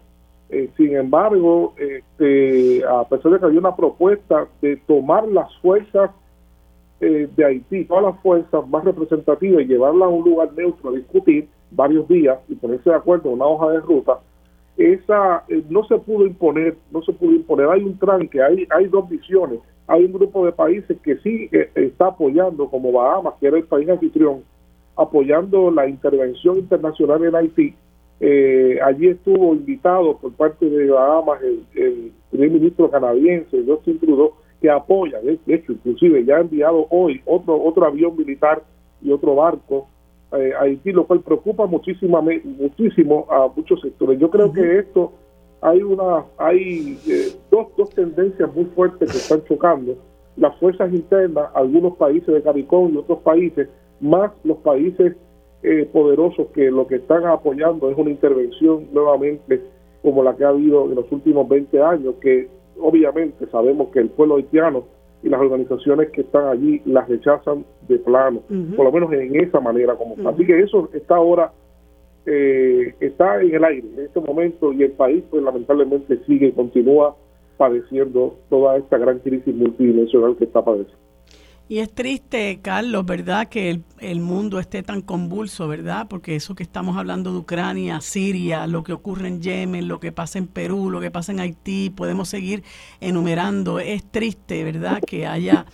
Eh, 0.50 0.70
sin 0.76 0.96
embargo, 0.96 1.74
este, 1.76 2.82
a 2.84 3.04
pesar 3.04 3.32
de 3.32 3.38
que 3.38 3.44
había 3.44 3.60
una 3.60 3.76
propuesta 3.76 4.46
de 4.62 4.76
tomar 4.76 5.28
las 5.28 5.54
fuerzas 5.58 6.10
eh, 7.00 7.28
de 7.36 7.44
Haití, 7.44 7.84
todas 7.84 8.04
las 8.04 8.20
fuerzas 8.22 8.66
más 8.68 8.84
representativas 8.84 9.62
y 9.62 9.66
llevarlas 9.66 10.06
a 10.06 10.08
un 10.08 10.24
lugar 10.24 10.52
neutro 10.54 10.90
a 10.90 10.94
discutir 10.94 11.48
varios 11.70 12.08
días 12.08 12.38
y 12.48 12.54
ponerse 12.54 12.90
de 12.90 12.96
acuerdo 12.96 13.28
en 13.28 13.34
una 13.34 13.46
hoja 13.46 13.70
de 13.72 13.80
ruta, 13.80 14.18
esa 14.78 15.44
eh, 15.48 15.62
no 15.68 15.84
se 15.84 15.98
pudo 15.98 16.24
imponer, 16.24 16.76
no 16.92 17.02
se 17.02 17.12
pudo 17.12 17.32
imponer, 17.32 17.68
hay 17.68 17.82
un 17.82 17.98
tranque, 17.98 18.40
hay, 18.40 18.66
hay 18.70 18.86
dos 18.86 19.08
visiones, 19.08 19.58
hay 19.88 20.04
un 20.04 20.12
grupo 20.12 20.46
de 20.46 20.52
países 20.52 20.96
que 21.02 21.16
sí 21.18 21.48
eh, 21.50 21.70
está 21.74 22.06
apoyando, 22.06 22.68
como 22.70 22.92
Bahamas, 22.92 23.34
que 23.40 23.48
era 23.48 23.58
el 23.58 23.64
país 23.64 23.88
anfitrión, 23.88 24.44
apoyando 24.96 25.70
la 25.72 25.88
intervención 25.88 26.58
internacional 26.58 27.24
en 27.24 27.34
Haití. 27.34 27.74
Eh, 28.20 28.78
allí 28.84 29.08
estuvo 29.08 29.54
invitado 29.54 30.16
por 30.18 30.32
parte 30.32 30.68
de 30.68 30.90
Bahamas 30.90 31.40
el, 31.42 32.12
primer 32.30 32.50
ministro 32.50 32.90
canadiense, 32.90 33.64
Justin 33.66 33.98
Trudeau, 34.00 34.32
que 34.60 34.68
apoya, 34.68 35.20
de 35.20 35.38
hecho, 35.46 35.72
inclusive 35.72 36.24
ya 36.24 36.36
ha 36.36 36.40
enviado 36.40 36.86
hoy 36.90 37.22
otro, 37.24 37.62
otro 37.62 37.86
avión 37.86 38.16
militar 38.16 38.62
y 39.00 39.12
otro 39.12 39.36
barco 39.36 39.86
eh, 40.32 40.52
Haití, 40.60 40.92
lo 40.92 41.06
cual 41.06 41.20
preocupa 41.20 41.66
muchísimo, 41.66 42.20
muchísimo 42.20 43.26
a 43.30 43.48
muchos 43.54 43.80
sectores. 43.80 44.18
Yo 44.18 44.30
creo 44.30 44.52
que 44.52 44.78
esto 44.80 45.12
hay 45.60 45.82
una 45.82 46.24
hay 46.36 46.98
eh, 47.08 47.32
dos, 47.50 47.68
dos 47.76 47.90
tendencias 47.90 48.52
muy 48.54 48.66
fuertes 48.66 49.10
que 49.10 49.16
están 49.16 49.42
chocando. 49.44 49.96
Las 50.36 50.56
fuerzas 50.58 50.92
internas, 50.92 51.48
algunos 51.54 51.96
países 51.96 52.32
de 52.32 52.42
CARICOM 52.42 52.94
y 52.94 52.96
otros 52.98 53.20
países, 53.20 53.68
más 54.00 54.30
los 54.44 54.58
países 54.58 55.16
eh, 55.62 55.88
poderosos 55.92 56.48
que 56.54 56.70
lo 56.70 56.86
que 56.86 56.96
están 56.96 57.26
apoyando 57.26 57.90
es 57.90 57.98
una 57.98 58.10
intervención 58.10 58.86
nuevamente 58.92 59.60
como 60.02 60.22
la 60.22 60.36
que 60.36 60.44
ha 60.44 60.50
habido 60.50 60.84
en 60.84 60.94
los 60.94 61.10
últimos 61.10 61.48
20 61.48 61.82
años, 61.82 62.14
que 62.20 62.48
obviamente 62.80 63.46
sabemos 63.48 63.88
que 63.88 63.98
el 63.98 64.10
pueblo 64.10 64.36
haitiano 64.36 64.84
y 65.22 65.28
las 65.28 65.40
organizaciones 65.40 66.10
que 66.10 66.20
están 66.20 66.46
allí 66.46 66.80
las 66.84 67.08
rechazan 67.08 67.64
de 67.88 67.98
plano, 67.98 68.40
por 68.76 68.84
lo 68.84 68.92
menos 68.92 69.12
en 69.12 69.34
esa 69.34 69.58
manera 69.60 69.96
como 69.96 70.14
Así 70.28 70.46
que 70.46 70.60
eso 70.60 70.88
está 70.92 71.16
ahora, 71.16 71.52
eh, 72.24 72.94
está 73.00 73.42
en 73.42 73.54
el 73.54 73.64
aire 73.64 73.88
en 73.96 74.04
este 74.04 74.20
momento 74.20 74.72
y 74.72 74.84
el 74.84 74.92
país 74.92 75.24
pues 75.28 75.42
lamentablemente 75.42 76.18
sigue, 76.24 76.52
continúa 76.52 77.16
padeciendo 77.56 78.36
toda 78.48 78.76
esta 78.76 78.96
gran 78.96 79.18
crisis 79.18 79.52
multidimensional 79.52 80.36
que 80.36 80.44
está 80.44 80.64
padeciendo. 80.64 81.07
Y 81.70 81.80
es 81.80 81.94
triste, 81.94 82.60
Carlos, 82.62 83.04
¿verdad? 83.04 83.48
Que 83.48 83.82
el, 83.98 84.20
mundo 84.20 84.58
esté 84.58 84.82
tan 84.82 85.02
convulso, 85.02 85.68
¿verdad? 85.68 86.06
Porque 86.08 86.34
eso 86.34 86.54
que 86.54 86.62
estamos 86.62 86.96
hablando 86.96 87.30
de 87.30 87.38
Ucrania, 87.38 88.00
Siria, 88.00 88.66
lo 88.66 88.82
que 88.82 88.94
ocurre 88.94 89.28
en 89.28 89.42
Yemen, 89.42 89.86
lo 89.86 90.00
que 90.00 90.10
pasa 90.10 90.38
en 90.38 90.46
Perú, 90.46 90.90
lo 90.90 90.98
que 90.98 91.10
pasa 91.10 91.32
en 91.32 91.40
Haití, 91.40 91.90
podemos 91.90 92.30
seguir 92.30 92.64
enumerando. 93.00 93.80
Es 93.80 94.10
triste, 94.10 94.64
¿verdad? 94.64 95.02
Que 95.06 95.26
haya 95.26 95.66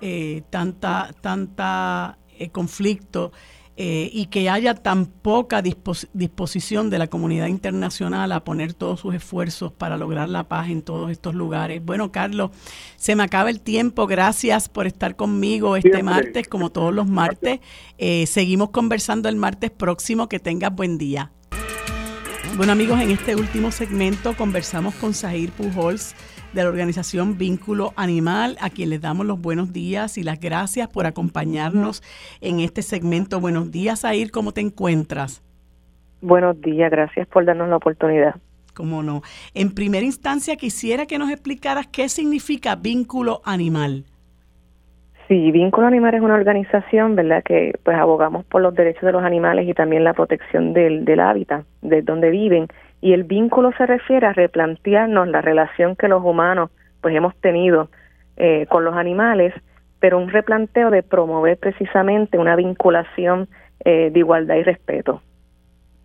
eh, 0.00 0.42
tanta, 0.48 1.10
tanta 1.20 2.16
eh, 2.38 2.48
conflicto 2.48 3.32
eh, 3.76 4.10
y 4.12 4.26
que 4.26 4.50
haya 4.50 4.74
tan 4.74 5.06
poca 5.06 5.62
disposición 5.62 6.90
de 6.90 6.98
la 6.98 7.06
comunidad 7.06 7.46
internacional 7.46 8.30
a 8.32 8.44
poner 8.44 8.74
todos 8.74 9.00
sus 9.00 9.14
esfuerzos 9.14 9.72
para 9.72 9.96
lograr 9.96 10.28
la 10.28 10.46
paz 10.46 10.68
en 10.68 10.82
todos 10.82 11.10
estos 11.10 11.34
lugares. 11.34 11.82
Bueno, 11.82 12.12
Carlos, 12.12 12.50
se 12.96 13.16
me 13.16 13.22
acaba 13.22 13.48
el 13.48 13.60
tiempo. 13.60 14.06
Gracias 14.06 14.68
por 14.68 14.86
estar 14.86 15.16
conmigo 15.16 15.76
este 15.76 16.02
martes, 16.02 16.48
como 16.48 16.70
todos 16.70 16.92
los 16.92 17.08
martes. 17.08 17.60
Eh, 17.96 18.26
seguimos 18.26 18.70
conversando 18.70 19.30
el 19.30 19.36
martes 19.36 19.70
próximo. 19.70 20.28
Que 20.28 20.38
tengas 20.38 20.74
buen 20.74 20.98
día. 20.98 21.32
Bueno 22.56 22.72
amigos, 22.72 23.00
en 23.00 23.10
este 23.10 23.34
último 23.34 23.70
segmento 23.70 24.36
conversamos 24.36 24.94
con 24.96 25.14
Zahir 25.14 25.50
Pujols 25.52 26.14
de 26.52 26.62
la 26.62 26.68
organización 26.68 27.38
Vínculo 27.38 27.92
Animal, 27.96 28.56
a 28.60 28.70
quien 28.70 28.90
les 28.90 29.00
damos 29.00 29.26
los 29.26 29.40
buenos 29.40 29.72
días 29.72 30.18
y 30.18 30.22
las 30.22 30.38
gracias 30.38 30.88
por 30.88 31.06
acompañarnos 31.06 32.02
en 32.40 32.60
este 32.60 32.82
segmento. 32.82 33.40
Buenos 33.40 33.70
días, 33.70 34.04
Air, 34.04 34.30
¿cómo 34.30 34.52
te 34.52 34.60
encuentras? 34.60 35.42
Buenos 36.20 36.60
días, 36.60 36.90
gracias 36.90 37.26
por 37.28 37.44
darnos 37.44 37.68
la 37.68 37.76
oportunidad. 37.76 38.36
¿Cómo 38.74 39.02
no? 39.02 39.22
En 39.54 39.74
primera 39.74 40.04
instancia, 40.04 40.56
quisiera 40.56 41.06
que 41.06 41.18
nos 41.18 41.30
explicaras 41.30 41.86
qué 41.86 42.08
significa 42.08 42.76
Vínculo 42.76 43.42
Animal. 43.44 44.04
Sí, 45.28 45.50
Vínculo 45.50 45.86
Animal 45.86 46.14
es 46.14 46.20
una 46.20 46.34
organización, 46.34 47.16
¿verdad?, 47.16 47.42
que 47.42 47.72
pues 47.82 47.96
abogamos 47.96 48.44
por 48.44 48.60
los 48.60 48.74
derechos 48.74 49.02
de 49.02 49.12
los 49.12 49.22
animales 49.22 49.68
y 49.68 49.74
también 49.74 50.04
la 50.04 50.14
protección 50.14 50.74
del, 50.74 51.04
del 51.04 51.20
hábitat, 51.20 51.64
de 51.80 52.02
donde 52.02 52.30
viven 52.30 52.68
y 53.02 53.12
el 53.12 53.24
vínculo 53.24 53.72
se 53.76 53.84
refiere 53.84 54.26
a 54.26 54.32
replantearnos 54.32 55.28
la 55.28 55.42
relación 55.42 55.96
que 55.96 56.08
los 56.08 56.22
humanos 56.24 56.70
pues 57.02 57.14
hemos 57.14 57.34
tenido 57.36 57.90
eh, 58.36 58.66
con 58.70 58.84
los 58.84 58.94
animales, 58.94 59.52
pero 59.98 60.18
un 60.18 60.30
replanteo 60.30 60.90
de 60.90 61.02
promover 61.02 61.58
precisamente 61.58 62.38
una 62.38 62.56
vinculación 62.56 63.48
eh, 63.84 64.10
de 64.12 64.18
igualdad 64.18 64.54
y 64.54 64.62
respeto. 64.62 65.20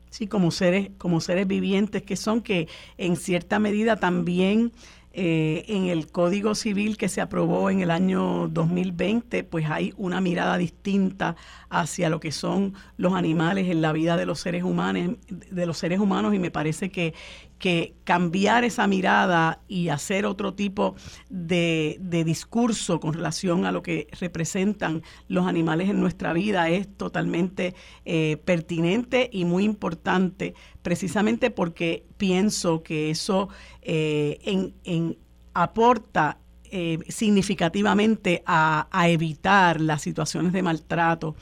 Sí, 0.10 0.28
como 0.28 0.50
seres, 0.50 0.90
como 0.98 1.22
seres 1.22 1.48
vivientes 1.48 2.02
que 2.02 2.16
son, 2.16 2.42
que 2.42 2.68
en 2.98 3.16
cierta 3.16 3.60
medida 3.60 3.98
también 3.98 4.72
eh, 5.20 5.66
en 5.68 5.88
el 5.88 6.12
Código 6.12 6.54
Civil 6.54 6.96
que 6.96 7.10
se 7.10 7.22
aprobó 7.22 7.72
en 7.72 7.80
el 7.80 7.90
año 7.90 8.48
2020, 8.50 9.44
pues 9.44 9.66
hay 9.68 9.92
una 9.98 10.22
mirada 10.22 10.60
distinta 10.60 11.36
hacia 11.72 12.12
lo 12.12 12.20
que 12.20 12.32
son 12.32 12.76
los 12.98 13.14
animales 13.14 13.68
en 13.68 13.82
la 13.82 13.94
vida 13.94 14.16
de 14.16 14.28
los 14.28 14.40
seres 14.40 14.62
humanos, 14.62 15.16
de 15.28 15.66
los 15.66 15.80
seres 15.80 16.00
humanos 16.00 16.36
y 16.36 16.40
me 16.40 16.52
parece 16.52 16.92
que, 16.92 17.16
que 17.58 17.96
cambiar 18.04 18.64
esa 18.64 18.88
mirada 18.88 19.62
y 19.68 19.90
hacer 19.90 20.26
otro 20.26 20.54
tipo 20.54 20.96
de, 21.30 22.00
discurso 22.26 23.00
con 23.00 23.14
relación 23.14 23.66
a 23.66 23.72
lo 23.72 23.82
que 23.82 24.08
representan 24.20 25.04
los 25.28 25.48
animales 25.48 25.90
en 25.90 26.00
nuestra 26.00 26.34
vida 26.34 26.70
es 26.70 26.88
totalmente 26.98 27.74
eh, 28.06 28.38
pertinente 28.46 29.30
y 29.32 29.46
muy 29.46 29.64
importante, 29.64 30.54
precisamente 30.82 31.52
porque 31.52 32.06
pienso 32.18 32.84
que 32.84 33.10
eso 33.10 33.50
eh, 33.82 35.14
aporta 35.54 36.40
eh, 36.70 37.00
significativamente 37.08 38.44
a, 38.46 38.88
evitar 39.08 39.80
las 39.80 40.02
situaciones 40.02 40.54
de 40.54 40.62
maltrato. 40.62 41.36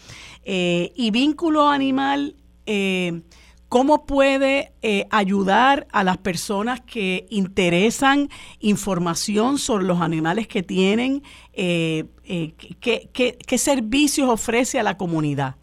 y 0.46 1.12
vínculo 1.12 1.68
animal 1.70 2.36
¿Cómo 3.76 4.06
puede 4.06 4.72
eh, 4.82 5.06
ayudar 5.12 5.86
a 5.92 6.06
las 6.06 6.18
personas 6.18 6.80
que 6.80 7.26
interesan 7.30 8.30
información 8.62 9.58
sobre 9.58 9.84
los 9.84 10.00
animales 10.00 10.48
que 10.48 10.64
tienen? 10.64 11.24
Eh, 11.52 12.06
eh, 12.24 12.54
¿qué, 12.80 13.58
servicios 13.58 14.30
ofrece 14.30 14.80
a 14.80 14.84
la 14.84 14.96
comunidad? 14.96 15.56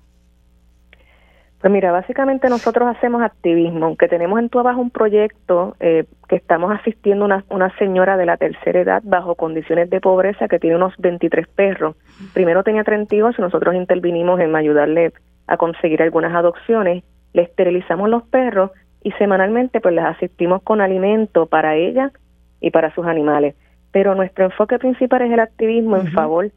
Pues 1.63 1.73
mira, 1.73 1.91
básicamente 1.91 2.51
nosotros 2.51 2.95
hacemos 2.95 3.23
activismo, 3.23 3.87
aunque 3.87 4.09
tenemos 4.09 4.39
en 4.41 4.51
tu 4.51 4.59
abajo 4.59 4.83
un 4.83 4.91
proyecto 4.91 5.75
que 5.79 6.37
estamos 6.37 6.71
asistiendo 6.71 7.25
a 7.25 7.29
una, 7.29 7.45
una 7.49 7.75
señora 7.79 8.19
de 8.19 8.27
la 8.27 8.37
tercera 8.37 8.79
edad 8.79 9.03
bajo 9.07 9.37
condiciones 9.37 9.89
de 9.89 10.03
pobreza 10.03 10.49
que 10.49 10.59
tiene 10.59 10.77
unos 10.77 10.93
23 10.99 11.49
perros. 11.49 11.97
Primero 12.35 12.63
tenía 12.63 12.85
32 12.85 13.37
y 13.39 13.41
nosotros 13.41 13.75
intervinimos 13.75 14.39
en 14.39 14.55
ayudarle 14.55 15.15
a 15.47 15.57
conseguir 15.57 16.03
algunas 16.03 16.35
adopciones 16.35 17.05
le 17.33 17.43
esterilizamos 17.43 18.09
los 18.09 18.23
perros 18.25 18.71
y 19.03 19.13
semanalmente 19.13 19.81
pues 19.81 19.95
les 19.95 20.05
asistimos 20.05 20.63
con 20.63 20.81
alimento 20.81 21.47
para 21.47 21.77
ella 21.77 22.13
y 22.61 22.71
para 22.71 22.95
sus 22.95 23.07
animales. 23.07 23.55
Pero 23.91 24.15
nuestro 24.15 24.45
enfoque 24.45 24.79
principal 24.79 25.23
es 25.23 25.33
el 25.33 25.41
activismo 25.41 25.97
en 25.97 26.13
favor 26.13 26.51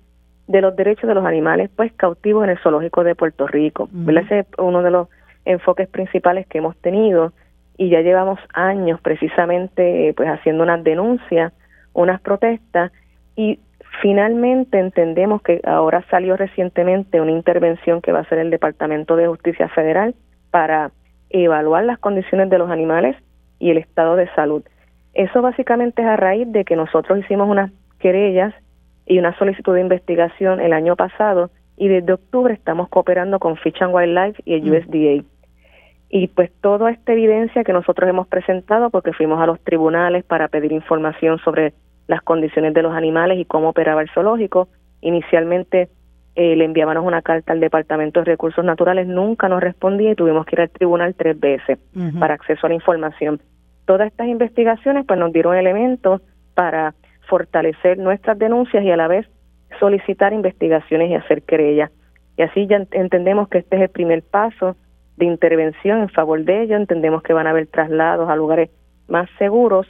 de 0.47 0.61
los 0.61 0.75
derechos 0.75 1.07
de 1.07 1.15
los 1.15 1.25
animales 1.25 1.69
pues 1.75 1.91
cautivos 1.93 2.43
en 2.43 2.51
el 2.51 2.59
zoológico 2.59 3.03
de 3.03 3.15
Puerto 3.15 3.47
Rico. 3.47 3.89
Ese 4.07 4.39
es 4.39 4.45
uno 4.57 4.83
de 4.83 4.91
los 4.91 5.07
enfoques 5.43 5.87
principales 5.87 6.47
que 6.47 6.59
hemos 6.59 6.77
tenido 6.77 7.33
y 7.77 7.89
ya 7.89 8.01
llevamos 8.01 8.39
años 8.53 9.01
precisamente 9.01 10.13
pues 10.15 10.29
haciendo 10.29 10.63
unas 10.63 10.83
denuncias, 10.83 11.51
unas 11.93 12.21
protestas 12.21 12.91
y 13.35 13.59
finalmente 14.01 14.79
entendemos 14.79 15.41
que 15.41 15.61
ahora 15.65 16.05
salió 16.09 16.37
recientemente 16.37 17.21
una 17.21 17.31
intervención 17.31 18.01
que 18.01 18.11
va 18.11 18.19
a 18.19 18.21
hacer 18.21 18.37
el 18.37 18.49
Departamento 18.49 19.15
de 19.15 19.27
Justicia 19.27 19.67
Federal 19.69 20.15
para 20.55 20.91
evaluar 21.31 21.83
las 21.83 21.99
condiciones 21.99 22.49
de 22.49 22.57
los 22.57 22.71
animales 22.71 23.17
y 23.59 23.71
el 23.71 23.77
estado 23.77 24.15
de 24.15 24.33
salud. 24.35 24.63
Eso 25.13 25.41
básicamente 25.41 26.01
es 26.01 26.07
a 26.07 26.15
raíz 26.15 26.49
de 26.49 26.63
que 26.63 26.77
nosotros 26.77 27.19
hicimos 27.19 27.49
unas 27.49 27.73
querellas 27.99 28.53
y 29.05 29.19
una 29.19 29.37
solicitud 29.37 29.73
de 29.73 29.81
investigación 29.81 30.61
el 30.61 30.71
año 30.71 30.95
pasado 30.95 31.49
y 31.75 31.89
desde 31.89 32.13
octubre 32.13 32.53
estamos 32.53 32.87
cooperando 32.87 33.37
con 33.37 33.57
Fish 33.57 33.83
and 33.83 33.93
Wildlife 33.93 34.41
y 34.45 34.53
el 34.53 34.61
mm. 34.61 34.75
USDA. 34.77 35.25
Y 36.07 36.27
pues 36.27 36.53
toda 36.61 36.89
esta 36.89 37.11
evidencia 37.11 37.65
que 37.65 37.73
nosotros 37.73 38.09
hemos 38.09 38.25
presentado, 38.29 38.89
porque 38.91 39.11
fuimos 39.11 39.41
a 39.41 39.45
los 39.45 39.59
tribunales 39.59 40.23
para 40.23 40.47
pedir 40.47 40.71
información 40.71 41.37
sobre 41.39 41.73
las 42.07 42.21
condiciones 42.21 42.73
de 42.73 42.81
los 42.81 42.95
animales 42.95 43.39
y 43.39 43.43
cómo 43.43 43.67
operaba 43.67 44.01
el 44.01 44.09
zoológico, 44.11 44.69
inicialmente 45.01 45.89
eh, 46.35 46.55
le 46.55 46.65
enviábamos 46.65 47.05
una 47.05 47.21
carta 47.21 47.53
al 47.53 47.61
Departamento 47.61 48.19
de 48.19 48.25
Recursos 48.25 48.63
Naturales, 48.63 49.07
nunca 49.07 49.47
nos 49.47 49.61
respondía 49.61 50.11
y 50.11 50.15
tuvimos 50.15 50.45
que 50.45 50.55
ir 50.55 50.61
al 50.61 50.69
tribunal 50.69 51.15
tres 51.15 51.39
veces 51.39 51.79
para 52.19 52.33
acceso 52.33 52.65
a 52.65 52.69
la 52.69 52.75
información. 52.75 53.39
Todas 53.85 54.07
estas 54.07 54.27
investigaciones 54.27 55.05
pues 55.05 55.17
nos 55.17 55.31
dieron 55.31 55.55
elementos 55.55 56.21
para 56.53 56.93
fortalecer 57.29 57.97
nuestras 57.97 58.37
denuncias 58.37 58.83
y 58.83 58.91
a 58.91 58.97
la 58.97 59.07
vez 59.07 59.25
solicitar 59.79 60.33
investigaciones 60.33 61.09
y 61.09 61.15
hacer 61.15 61.43
querellas. 61.43 61.91
Y 62.37 62.41
así 62.41 62.67
ya 62.67 62.85
entendemos 62.91 63.47
que 63.47 63.59
este 63.59 63.77
es 63.77 63.83
el 63.83 63.89
primer 63.89 64.21
paso 64.21 64.75
de 65.15 65.25
intervención 65.25 66.01
en 66.01 66.09
favor 66.09 66.43
de 66.43 66.63
ellos, 66.63 66.79
entendemos 66.79 67.23
que 67.23 67.31
van 67.31 67.47
a 67.47 67.51
haber 67.51 67.67
traslados 67.67 68.29
a 68.29 68.35
lugares 68.35 68.69
más 69.07 69.29
seguros 69.37 69.87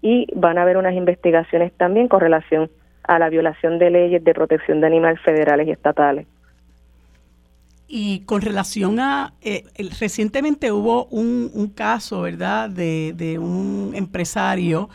y 0.00 0.28
van 0.34 0.58
a 0.58 0.62
haber 0.62 0.76
unas 0.76 0.94
investigaciones 0.94 1.72
también 1.72 2.06
con 2.06 2.20
relación 2.20 2.70
a 3.10 3.18
la 3.18 3.28
violación 3.28 3.80
de 3.80 3.90
leyes 3.90 4.22
de 4.22 4.32
protección 4.32 4.80
de 4.80 4.86
animales 4.86 5.20
federales 5.22 5.66
y 5.66 5.72
estatales. 5.72 6.28
Y 7.88 8.20
con 8.20 8.40
relación 8.40 9.00
a, 9.00 9.32
eh, 9.42 9.64
recientemente 9.98 10.70
hubo 10.70 11.06
un, 11.06 11.72
caso, 11.74 12.20
¿verdad?, 12.20 12.70
de, 12.70 13.36
un 13.40 13.94
empresario 13.96 14.88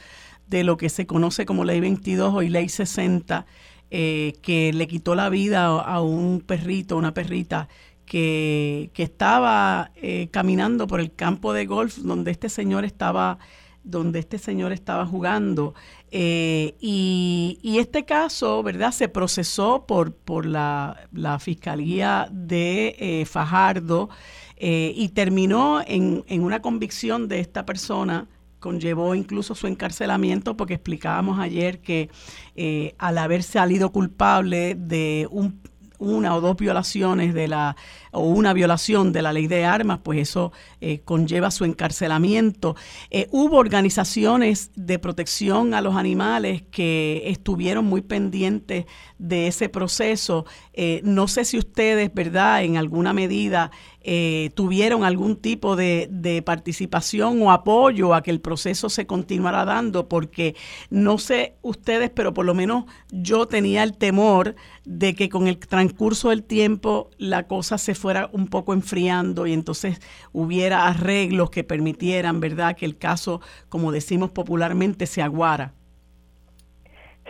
de 0.48 0.64
lo 0.64 0.78
que 0.78 0.88
se 0.88 1.06
conoce 1.06 1.46
como 1.46 1.66
Ley 1.66 1.82
22 1.82 2.34
o 2.34 2.42
Ley 2.42 2.70
60, 2.70 3.46
eh, 3.92 4.36
que 4.42 4.72
le 4.72 4.88
quitó 4.88 5.14
la 5.14 5.28
vida 5.28 5.66
a 5.66 6.02
un 6.02 6.40
perrito, 6.40 6.96
una 6.96 7.14
perrita, 7.14 7.68
que, 8.06 8.92
estaba 8.96 9.92
eh, 9.98 10.30
caminando 10.32 10.88
por 10.88 11.02
el 11.02 11.14
campo 11.14 11.52
de 11.52 11.66
golf 11.66 11.98
donde 11.98 12.32
este 12.32 12.48
señor 12.48 12.86
estaba 12.86 13.40
donde 13.86 14.20
este 14.20 14.38
señor 14.38 14.74
estaba 14.74 15.06
jugando. 15.06 15.74
Eh, 16.12 16.76
y, 16.80 17.78
este 17.80 18.04
caso, 18.04 18.64
¿verdad?, 18.64 18.92
se 18.92 19.08
procesó 19.08 19.86
por, 19.86 20.14
por 20.14 20.46
la, 20.46 21.08
Fiscalía 21.40 22.28
de 22.32 22.96
eh, 23.00 23.26
Fajardo 23.26 24.10
eh, 24.58 24.94
y 24.96 25.10
terminó 25.10 25.82
en, 25.86 26.24
en, 26.28 26.44
una 26.44 26.62
convicción 26.62 27.28
de 27.28 27.40
esta 27.40 27.66
persona 27.66 28.28
conllevó 28.60 29.14
incluso 29.14 29.54
su 29.54 29.68
encarcelamiento 29.68 30.58
porque 30.58 30.74
explicábamos 30.74 31.40
ayer 31.40 31.82
que 31.82 32.10
al 32.98 33.20
haber 33.20 33.44
salido 33.44 33.92
culpable 33.92 34.74
de 34.74 35.28
un 35.30 35.62
una 36.00 36.36
o 36.36 36.42
dos 36.42 36.58
violaciones 36.58 37.34
de 37.34 37.48
la 37.48 37.76
o 38.12 38.22
una 38.22 38.54
violación 38.54 39.12
de 39.12 39.22
la 39.22 39.34
ley 39.34 39.48
de 39.48 39.66
armas, 39.66 40.00
pues 40.02 40.20
eso 40.20 40.52
eh, 40.80 41.02
conlleva 41.04 41.52
su 41.52 41.66
encarcelamiento. 41.66 42.76
Eh, 43.12 43.28
hubo 43.32 43.58
organizaciones 43.58 44.72
de 44.76 45.00
protección 45.00 45.74
a 45.74 45.82
los 45.82 45.96
animales 45.96 46.64
que 46.72 47.24
estuvieron 47.26 47.86
muy 47.86 48.02
pendientes 48.02 48.86
de 49.18 49.48
ese 49.48 49.70
proceso. 49.70 50.46
Eh, 50.74 51.02
no 51.04 51.28
sé 51.28 51.46
si 51.46 51.58
ustedes, 51.58 52.14
¿verdad?, 52.14 52.64
en 52.64 52.78
alguna 52.78 53.14
medida 53.14 53.72
tuvieron 54.54 55.04
algún 55.04 55.36
tipo 55.36 55.76
de, 55.76 56.08
de, 56.12 56.42
participación 56.42 57.42
o 57.42 57.52
apoyo 57.52 58.14
a 58.14 58.22
que 58.22 58.32
el 58.32 58.40
proceso 58.40 58.90
se 58.90 59.08
continuara 59.08 59.66
dando, 59.66 60.08
porque 60.08 60.56
no 60.90 61.18
sé 61.18 61.56
ustedes, 61.62 62.12
pero 62.12 62.34
por 62.34 62.46
lo 62.46 62.54
menos 62.54 62.86
yo 63.12 63.48
tenía 63.48 63.84
el 63.84 63.98
temor 63.98 64.56
de 64.86 65.16
que 65.16 65.30
con 65.30 65.48
el 65.48 65.58
transcurso 65.58 66.30
del 66.30 66.44
tiempo 66.44 67.10
la 67.18 67.48
cosa 67.48 67.78
se 67.78 67.96
fuera 67.96 68.30
un 68.32 68.48
poco 68.48 68.74
enfriando 68.74 69.48
y 69.48 69.54
entonces 69.54 70.00
hubiera 70.32 70.88
arreglos 70.88 71.50
que 71.50 71.64
permitieran, 71.64 72.40
¿verdad?, 72.40 72.76
que 72.76 72.86
el 72.86 72.98
caso, 72.98 73.42
como 73.70 73.92
decimos 73.92 74.32
popularmente, 74.32 75.08
se 75.08 75.22
aguara. 75.22 75.74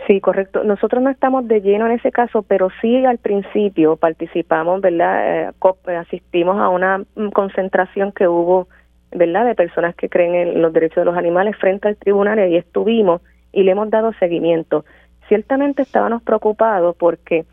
Sí, 0.06 0.20
correcto. 0.20 0.62
Nosotros 0.62 1.02
no 1.02 1.10
estamos 1.10 1.48
de 1.48 1.60
lleno 1.60 1.86
en 1.86 1.92
ese 1.92 2.12
caso, 2.12 2.42
pero 2.42 2.68
sí 2.80 3.04
al 3.04 3.18
principio 3.18 3.96
participamos, 3.96 4.80
¿verdad? 4.80 5.48
Eh, 5.48 5.96
asistimos 5.98 6.58
a 6.58 6.68
una 6.68 6.98
mm, 6.98 7.30
concentración 7.30 8.12
que 8.12 8.28
hubo, 8.28 8.68
¿verdad? 9.10 9.46
De 9.46 9.54
personas 9.54 9.96
que 9.96 10.08
creen 10.08 10.34
en 10.34 10.62
los 10.62 10.72
derechos 10.72 10.96
de 10.96 11.06
los 11.06 11.16
animales 11.16 11.56
frente 11.56 11.88
al 11.88 11.96
tribunal 11.96 12.38
y 12.38 12.42
ahí 12.42 12.56
estuvimos 12.56 13.22
y 13.52 13.62
le 13.62 13.72
hemos 13.72 13.90
dado 13.90 14.12
seguimiento. 14.14 14.84
Ciertamente 15.28 15.82
estábamos 15.82 16.22
preocupados 16.22 16.94
porque 16.96 17.44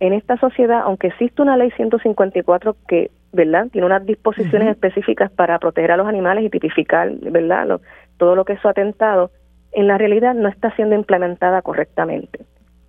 en 0.00 0.12
esta 0.14 0.36
sociedad, 0.38 0.82
aunque 0.84 1.08
existe 1.08 1.42
una 1.42 1.56
ley 1.56 1.70
154 1.72 2.76
que, 2.88 3.10
¿verdad?, 3.32 3.68
tiene 3.70 3.86
unas 3.86 4.06
disposiciones 4.06 4.68
específicas 4.68 5.30
para 5.30 5.58
proteger 5.58 5.92
a 5.92 5.96
los 5.96 6.06
animales 6.06 6.44
y 6.44 6.50
tipificar, 6.50 7.10
¿verdad?, 7.20 7.80
todo 8.16 8.34
lo 8.34 8.44
que 8.44 8.54
es 8.54 8.60
su 8.60 8.68
atentado, 8.68 9.30
en 9.72 9.88
la 9.88 9.98
realidad 9.98 10.34
no 10.34 10.48
está 10.48 10.74
siendo 10.76 10.94
implementada 10.94 11.62
correctamente. 11.62 12.40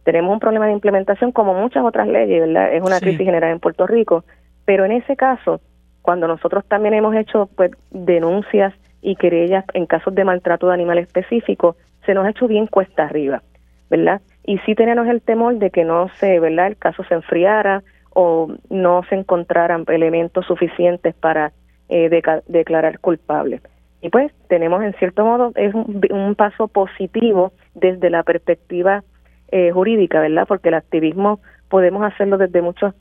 Tenemos 0.04 0.34
un 0.34 0.40
problema 0.40 0.68
de 0.68 0.74
implementación 0.74 1.32
como 1.32 1.54
muchas 1.54 1.84
otras 1.84 2.08
leyes, 2.08 2.42
¿verdad? 2.42 2.74
Es 2.74 2.84
una 2.84 3.00
crisis 3.00 3.26
general 3.26 3.52
en 3.52 3.60
Puerto 3.60 3.88
Rico, 3.88 4.26
pero 4.66 4.86
en 4.86 4.92
ese 4.92 5.16
caso, 5.16 5.62
cuando 6.02 6.28
nosotros 6.28 6.66
también 6.68 6.94
hemos 6.94 7.16
hecho 7.16 7.50
pues 7.56 7.72
denuncias 7.92 8.74
y 9.02 9.16
querellas 9.16 9.66
en 9.74 9.86
casos 9.86 10.14
de 10.14 10.26
maltrato 10.26 10.68
de 10.68 10.74
animales 10.74 11.08
específicos, 11.08 11.78
se 12.06 12.14
nos 12.14 12.26
ha 12.26 12.32
hecho 12.32 12.48
bien 12.48 12.68
cuesta 12.68 13.06
arriba, 13.06 13.42
¿verdad? 13.90 14.22
Y 14.46 14.58
sí 14.60 14.76
tenemos 14.76 15.08
el 15.08 15.22
temor 15.22 15.56
de 15.56 15.70
que 15.70 15.86
no 15.86 16.10
se, 16.20 16.40
¿verdad? 16.40 16.68
El 16.68 16.78
caso 16.78 17.04
se 17.06 17.14
enfriara 17.14 17.82
o 18.10 18.54
no 18.70 19.04
se 19.10 19.16
encontraran 19.16 19.86
elementos 19.88 20.46
suficientes 20.46 21.16
para 21.16 21.54
eh, 21.88 22.10
declarar 22.48 23.00
culpable. 23.00 23.62
Y 24.04 24.10
pues 24.10 24.34
tenemos 24.50 24.84
en 24.84 24.94
cierto 24.96 25.24
modo 25.24 25.54
es 25.56 25.74
un, 25.74 26.36
paso 26.36 26.68
positivo 26.68 27.54
desde 27.74 28.10
la 28.10 28.24
perspectiva 28.24 29.02
eh, 29.50 29.72
jurídica, 29.72 30.20
¿verdad? 30.20 30.46
Porque 30.46 30.68
el 30.68 30.76
activismo 30.76 31.40
podemos 31.70 32.04
hacerlo 32.04 32.38
desde 32.38 32.62
muchas 32.62 32.94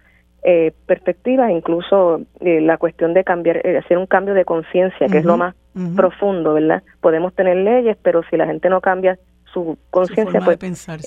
eh, 0.45 0.73
perspectivas, 0.87 1.51
incluso 1.51 2.21
eh, 2.39 2.61
la 2.61 2.79
cuestión 2.79 3.15
de 3.15 3.25
cambiar, 3.25 3.67
hacer 3.77 3.99
un 3.99 4.07
cambio 4.07 4.33
de 4.35 4.45
conciencia, 4.45 5.09
que 5.09 5.19
es 5.19 5.25
lo 5.25 5.37
más 5.37 5.57
profundo, 5.97 6.55
¿verdad? 6.55 6.85
Podemos 7.01 7.35
tener 7.35 7.57
leyes, 7.57 7.97
pero 8.01 8.23
si 8.31 8.37
la 8.37 8.47
gente 8.47 8.69
no 8.69 8.81
cambia 8.81 9.19
su 9.53 9.77
conciencia, 9.91 10.41
pues 10.41 10.57
pensar, 10.59 11.01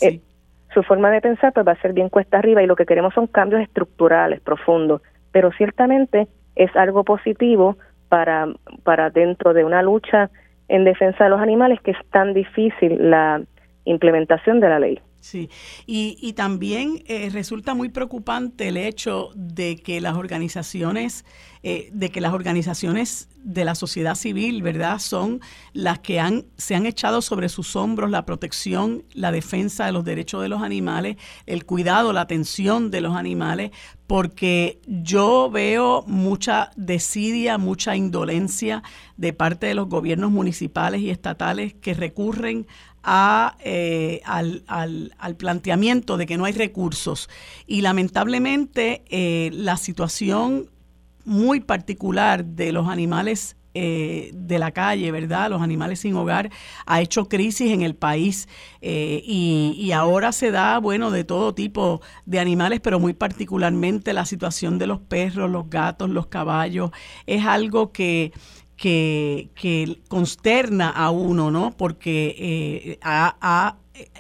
su 0.74 0.84
forma 0.84 1.10
de 1.10 1.22
pensar 1.22 1.54
pues 1.54 1.66
va 1.66 1.72
a 1.72 1.82
ser 1.82 1.94
bien 1.94 2.10
cuesta 2.10 2.38
arriba 2.38 2.62
y 2.62 2.68
lo 2.68 2.76
que 2.76 2.86
queremos 2.86 3.14
son 3.14 3.28
cambios 3.28 3.62
estructurales 3.62 4.42
profundos, 4.42 5.02
pero 5.32 5.54
ciertamente 5.54 6.28
es 6.58 6.76
algo 6.76 7.06
positivo 7.06 7.78
para, 8.16 8.48
para 8.84 9.10
dentro 9.10 9.54
de 9.54 9.66
una 9.66 9.82
lucha 9.82 10.30
en 10.70 10.86
defensa 10.86 11.26
de 11.26 11.30
los 11.32 11.42
animales 11.42 11.82
que 11.82 11.92
es 11.92 11.98
tan 12.12 12.34
difícil 12.34 13.10
la 13.12 13.42
implementación 13.84 14.62
de 14.62 14.70
la 14.70 14.80
ley. 14.80 15.02
Sí, 15.26 15.50
y, 15.88 16.20
y 16.22 16.34
también 16.34 17.04
eh, 17.08 17.32
resulta 17.32 17.74
muy 17.74 17.90
preocupante 17.90 18.68
el 18.68 18.78
hecho 18.78 19.32
de 19.34 19.76
que 19.76 20.00
las 20.00 20.14
organizaciones, 20.18 21.26
eh, 21.64 21.90
de 21.92 22.12
que 22.12 22.22
las 22.22 22.32
organizaciones 22.32 23.28
de 23.44 23.66
la 23.66 23.74
sociedad 23.74 24.14
civil, 24.14 24.62
¿verdad?, 24.62 25.00
son 25.00 25.42
las 25.74 25.98
que 25.98 26.20
han, 26.20 26.46
se 26.58 26.76
han 26.76 26.86
echado 26.86 27.24
sobre 27.24 27.50
sus 27.50 27.76
hombros 27.76 28.12
la 28.12 28.24
protección, 28.24 29.04
la 29.14 29.32
defensa 29.32 29.88
de 29.88 29.94
los 29.94 30.06
derechos 30.06 30.44
de 30.44 30.50
los 30.50 30.62
animales, 30.62 31.18
el 31.48 31.66
cuidado, 31.66 32.14
la 32.14 32.22
atención 32.22 32.92
de 32.92 33.02
los 33.02 33.16
animales, 33.16 33.72
porque 34.06 34.80
yo 34.86 35.50
veo 35.50 36.04
mucha 36.06 36.70
desidia, 36.76 37.58
mucha 37.58 37.96
indolencia 37.96 38.84
de 39.18 39.34
parte 39.34 39.66
de 39.66 39.74
los 39.74 39.90
gobiernos 39.90 40.30
municipales 40.30 41.02
y 41.02 41.10
estatales 41.10 41.74
que 41.74 41.96
recurren 41.96 42.68
a, 43.06 43.56
eh, 43.64 44.22
al, 44.26 44.64
al, 44.68 45.14
al, 45.20 45.36
planteamiento 45.36 46.18
de 46.18 46.26
que 46.26 46.38
no 46.38 46.46
hay 46.46 46.54
recursos. 46.54 47.30
Y 47.68 47.82
lamentablemente 47.82 49.04
eh, 49.10 49.52
la 49.54 49.78
situación 49.78 50.72
muy 51.24 51.60
particular 51.60 52.44
de 52.44 52.72
los 52.72 52.88
animales 52.88 53.56
eh, 53.76 54.32
de 54.34 54.58
la 54.58 54.72
calle, 54.72 55.12
¿verdad? 55.12 55.50
Los 55.50 55.62
animales 55.62 56.00
sin 56.00 56.16
hogar 56.16 56.50
ha 56.86 57.02
hecho 57.02 57.28
crisis 57.28 57.72
en 57.72 57.82
el 57.82 57.94
país 57.94 58.48
y, 58.82 59.76
y, 59.78 59.92
ahora 59.92 60.32
se 60.32 60.52
da, 60.52 60.80
bueno, 60.80 61.12
de 61.12 61.24
todo 61.24 61.54
tipo 61.54 62.02
de 62.26 62.40
animales, 62.40 62.80
pero 62.80 63.00
muy 63.00 63.14
particularmente 63.14 64.14
la 64.14 64.26
situación 64.26 64.78
de 64.78 64.88
los 64.88 65.00
perros, 65.00 65.52
los 65.52 65.70
gatos, 65.70 66.10
los 66.10 66.28
caballos, 66.28 66.92
es 67.26 67.46
algo 67.46 67.92
que 67.92 68.32
que, 68.78 69.50
que 69.56 69.98
consterna 70.08 70.90
a 70.90 71.12
uno, 71.12 71.52
¿no? 71.52 71.72
Porque 71.78 72.36
eh, 72.38 73.00
ha, 73.02 73.78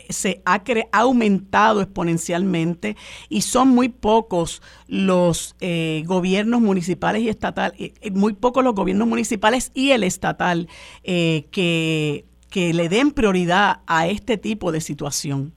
se 0.09 0.41
ha, 0.45 0.61
aumentado 0.93 1.81
exponencialmente 1.81 2.95
y 3.29 3.41
son 3.41 3.69
muy 3.69 3.89
pocos 3.89 4.61
los 4.87 5.55
eh, 5.59 6.03
gobiernos 6.05 6.61
municipales 6.61 7.21
y 7.21 7.29
estatales, 7.29 7.79
eh, 7.79 8.11
muy 8.11 8.33
pocos 8.33 8.63
los 8.63 8.73
gobiernos 8.73 9.07
municipales 9.07 9.71
y 9.73 9.91
el 9.91 10.03
estatal 10.03 10.67
que, 11.03 12.25
que 12.49 12.73
le 12.73 12.89
den 12.89 13.11
prioridad 13.11 13.79
a 13.87 14.07
este 14.07 14.37
tipo 14.37 14.71
de 14.71 14.79
situación. 14.79 15.51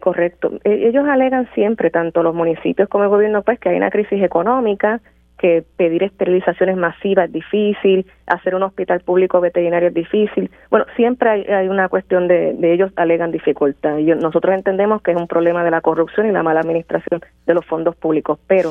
correcto. 0.00 0.52
E, 0.64 0.88
ellos 0.88 1.06
alegan 1.08 1.48
siempre, 1.54 1.90
tanto 1.90 2.22
los 2.22 2.34
municipios 2.34 2.88
como 2.88 3.04
el 3.04 3.10
gobierno, 3.10 3.42
pues 3.42 3.58
que 3.58 3.70
hay 3.70 3.76
una 3.76 3.90
crisis 3.90 4.22
económica, 4.22 5.00
que 5.44 5.62
pedir 5.76 6.02
esterilizaciones 6.02 6.74
masivas 6.74 7.26
es 7.26 7.32
difícil, 7.32 8.06
hacer 8.26 8.54
un 8.54 8.62
hospital 8.62 9.00
público 9.00 9.42
veterinario 9.42 9.88
es 9.88 9.94
difícil. 9.94 10.50
Bueno, 10.70 10.86
siempre 10.96 11.28
hay, 11.54 11.68
una 11.68 11.90
cuestión 11.90 12.28
de, 12.28 12.54
de, 12.54 12.72
ellos 12.72 12.90
alegan 12.96 13.30
dificultad. 13.30 13.98
Y 13.98 14.06
nosotros 14.06 14.54
entendemos 14.54 15.02
que 15.02 15.10
es 15.10 15.18
un 15.18 15.28
problema 15.28 15.62
de 15.62 15.70
la 15.70 15.82
corrupción 15.82 16.26
y 16.26 16.32
la 16.32 16.42
mala 16.42 16.60
administración 16.60 17.20
de 17.44 17.52
los 17.52 17.66
fondos 17.66 17.94
públicos. 17.94 18.38
Pero 18.46 18.70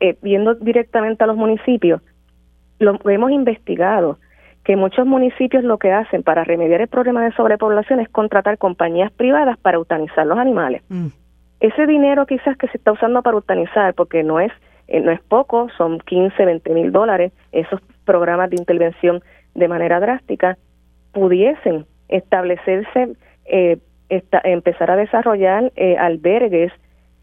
eh, 0.00 0.16
viendo 0.20 0.56
directamente 0.56 1.22
a 1.22 1.28
los 1.28 1.36
municipios, 1.36 2.02
lo 2.80 2.98
hemos 3.08 3.30
investigado 3.30 4.18
que 4.64 4.74
muchos 4.74 5.06
municipios 5.06 5.62
lo 5.62 5.78
que 5.78 5.92
hacen 5.92 6.24
para 6.24 6.42
remediar 6.42 6.80
el 6.80 6.88
problema 6.88 7.22
de 7.22 7.30
sobrepoblación 7.34 8.00
es 8.00 8.08
contratar 8.08 8.58
compañías 8.58 9.12
privadas 9.12 9.56
para 9.58 9.76
eutanizar 9.76 10.26
los 10.26 10.38
animales. 10.38 10.82
Mm. 10.88 11.06
Ese 11.60 11.86
dinero 11.86 12.26
quizás 12.26 12.56
que 12.56 12.66
se 12.66 12.78
está 12.78 12.90
usando 12.90 13.22
para 13.22 13.36
eutanizar, 13.36 13.94
porque 13.94 14.24
no 14.24 14.40
es 14.40 14.50
eh, 14.88 15.00
no 15.00 15.12
es 15.12 15.20
poco, 15.20 15.68
son 15.76 15.98
15, 16.00 16.44
20 16.44 16.74
mil 16.74 16.92
dólares, 16.92 17.32
esos 17.52 17.80
programas 18.04 18.50
de 18.50 18.56
intervención 18.56 19.22
de 19.54 19.68
manera 19.68 20.00
drástica, 20.00 20.56
pudiesen 21.12 21.86
establecerse, 22.08 23.14
eh, 23.46 23.78
empezar 24.08 24.90
a 24.90 24.96
desarrollar 24.96 25.72
eh, 25.76 25.96
albergues 25.98 26.72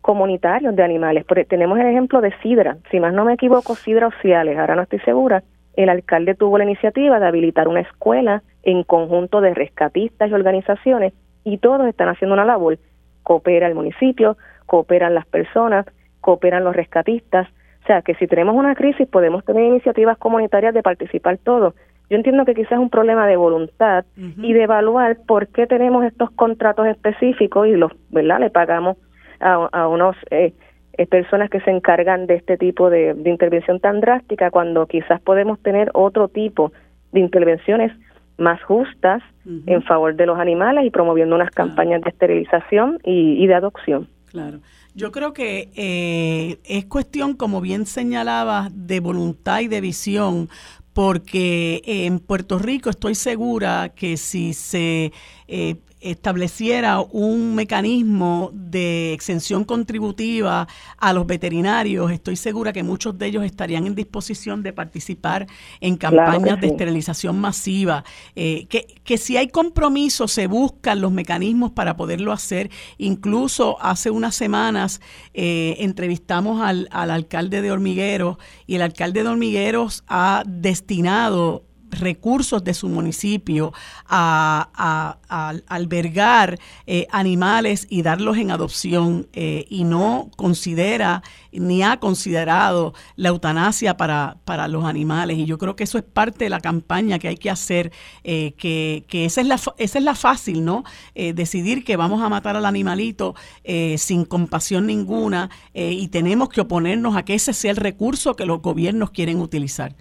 comunitarios 0.01 0.75
de 0.75 0.83
animales. 0.83 1.25
Porque 1.25 1.45
tenemos 1.45 1.79
el 1.79 1.87
ejemplo 1.87 2.21
de 2.21 2.31
Sidra, 2.41 2.77
si 2.91 2.99
más 2.99 3.13
no 3.13 3.25
me 3.25 3.33
equivoco, 3.33 3.75
Sidra 3.75 4.07
Ociales, 4.07 4.57
ahora 4.57 4.75
no 4.75 4.83
estoy 4.83 4.99
segura, 4.99 5.43
el 5.75 5.89
alcalde 5.89 6.35
tuvo 6.35 6.57
la 6.57 6.63
iniciativa 6.63 7.19
de 7.19 7.27
habilitar 7.27 7.67
una 7.67 7.81
escuela 7.81 8.43
en 8.63 8.83
conjunto 8.83 9.41
de 9.41 9.53
rescatistas 9.53 10.29
y 10.29 10.33
organizaciones 10.33 11.13
y 11.43 11.57
todos 11.57 11.87
están 11.87 12.09
haciendo 12.09 12.33
una 12.33 12.45
labor. 12.45 12.77
Coopera 13.23 13.67
el 13.67 13.75
municipio, 13.75 14.37
cooperan 14.65 15.13
las 15.13 15.25
personas, 15.25 15.85
cooperan 16.21 16.63
los 16.63 16.75
rescatistas. 16.75 17.47
O 17.85 17.87
sea, 17.87 18.01
que 18.01 18.15
si 18.15 18.25
tenemos 18.25 18.55
una 18.55 18.73
crisis 18.73 19.07
podemos 19.07 19.45
tener 19.45 19.63
iniciativas 19.63 20.17
comunitarias 20.17 20.73
de 20.73 20.81
participar 20.81 21.37
todos. 21.37 21.75
Yo 22.09 22.17
entiendo 22.17 22.43
que 22.43 22.55
quizás 22.55 22.73
es 22.73 22.79
un 22.79 22.89
problema 22.89 23.27
de 23.27 23.35
voluntad 23.35 24.05
y 24.15 24.53
de 24.53 24.63
evaluar 24.63 25.17
por 25.27 25.47
qué 25.47 25.67
tenemos 25.67 26.03
estos 26.03 26.31
contratos 26.31 26.87
específicos 26.87 27.67
y 27.67 27.75
los, 27.75 27.91
¿verdad? 28.09 28.39
Le 28.39 28.49
pagamos 28.49 28.97
a, 29.39 29.53
a 29.71 29.87
unos 29.87 30.15
eh, 30.31 30.53
eh, 30.97 31.05
personas 31.05 31.49
que 31.51 31.61
se 31.61 31.69
encargan 31.71 32.25
de 32.25 32.35
este 32.35 32.57
tipo 32.57 32.89
de, 32.89 33.13
de 33.13 33.29
intervención 33.29 33.79
tan 33.79 34.01
drástica 34.01 34.49
cuando 34.49 34.87
quizás 34.87 35.21
podemos 35.21 35.59
tener 35.61 35.91
otro 35.93 36.27
tipo 36.27 36.71
de 37.11 37.19
intervenciones 37.19 37.91
más 38.37 38.61
justas 38.63 39.21
en 39.45 39.83
favor 39.83 40.15
de 40.15 40.25
los 40.25 40.39
animales 40.39 40.85
y 40.85 40.89
promoviendo 40.89 41.35
unas 41.35 41.51
campañas 41.51 42.01
de 42.01 42.09
esterilización 42.09 42.99
y, 43.03 43.45
de 43.45 43.53
adopción. 43.53 44.07
Claro. 44.31 44.57
Yo 44.95 45.11
creo 45.11 45.33
que 45.33 45.71
eh, 45.75 46.59
es 46.63 46.85
cuestión, 46.85 47.33
como 47.33 47.59
bien 47.59 47.85
señalaba, 47.85 48.69
de 48.73 49.01
voluntad 49.01 49.59
y 49.59 49.67
de 49.67 49.81
visión, 49.81 50.49
porque 50.93 51.81
en 51.85 52.19
Puerto 52.19 52.59
Rico 52.59 52.89
estoy 52.89 53.13
segura 53.13 53.89
que 53.93 54.15
si 54.15 54.53
se 54.53 55.11
eh, 55.49 55.75
estableciera 56.05 56.99
un 56.99 57.55
mecanismo 57.55 58.51
de 58.53 59.13
exención 59.13 59.63
contributiva 59.63 60.67
a 60.97 61.13
los 61.13 61.25
veterinarios, 61.25 62.11
estoy 62.11 62.35
segura 62.35 62.73
que 62.73 62.83
muchos 62.83 63.17
de 63.17 63.27
ellos 63.27 63.43
estarían 63.43 63.87
en 63.87 63.95
disposición 63.95 64.63
de 64.63 64.73
participar 64.73 65.47
en 65.81 65.97
campañas 65.97 66.61
de 66.61 66.67
esterilización 66.67 67.39
masiva. 67.39 68.03
Eh, 68.35 68.67
que, 68.67 68.85
que 69.03 69.17
si 69.17 69.37
hay 69.37 69.47
compromiso, 69.47 70.27
se 70.27 70.47
buscan 70.47 71.01
los 71.01 71.11
mecanismos 71.11 71.71
para 71.71 71.97
poderlo 71.97 72.31
hacer. 72.31 72.69
Incluso 72.97 73.77
hace 73.81 74.09
unas 74.09 74.35
semanas 74.35 75.01
eh, 75.33 75.75
entrevistamos 75.79 76.61
al, 76.61 76.87
al 76.91 77.11
alcalde 77.11 77.61
de 77.61 77.71
Hormigueros 77.71 78.37
y 78.67 78.75
el 78.75 78.81
alcalde 78.81 79.23
de 79.23 79.29
Hormigueros 79.29 80.03
ha 80.07 80.43
destinado 80.45 81.64
recursos 81.91 82.63
de 82.63 82.73
su 82.73 82.89
municipio 82.89 83.73
a, 84.07 85.17
albergar 85.67 86.59
eh, 86.87 87.07
animales 87.11 87.87
y 87.89 88.01
darlos 88.01 88.37
en 88.37 88.51
adopción 88.51 89.27
eh, 89.33 89.65
y 89.69 89.83
no 89.83 90.29
considera 90.37 91.23
ni 91.51 91.83
ha 91.83 91.97
considerado 91.97 92.93
la 93.15 93.29
eutanasia 93.29 93.97
para, 93.97 94.37
para 94.45 94.67
los 94.67 94.85
animales. 94.85 95.37
Y 95.37 95.45
yo 95.45 95.57
creo 95.57 95.75
que 95.75 95.85
eso 95.85 95.97
es 95.97 96.03
parte 96.03 96.45
de 96.45 96.49
la 96.49 96.59
campaña 96.59 97.19
que 97.19 97.29
hay 97.29 97.37
que 97.37 97.49
hacer, 97.49 97.91
eh, 98.23 98.53
que, 98.57 99.05
que, 99.07 99.25
esa, 99.25 99.41
es 99.41 99.47
la, 99.47 99.55
esa 99.55 99.97
es 99.97 100.03
la 100.03 100.15
fácil, 100.15 100.63
¿no? 100.65 100.83
decidir 101.15 101.83
que 101.83 101.95
vamos 101.95 102.21
a 102.21 102.29
matar 102.29 102.55
al 102.55 102.65
animalito 102.65 103.35
sin 103.97 104.25
compasión 104.25 104.85
ninguna 104.85 105.49
y 105.73 106.07
tenemos 106.09 106.49
que 106.49 106.61
oponernos 106.61 107.15
a 107.15 107.23
que 107.23 107.35
ese 107.35 107.53
sea 107.53 107.71
el 107.71 107.77
recurso 107.77 108.35
que 108.35 108.45
los 108.45 108.61
gobiernos 108.61 109.11
quieren 109.11 109.41
utilizar. 109.41 109.95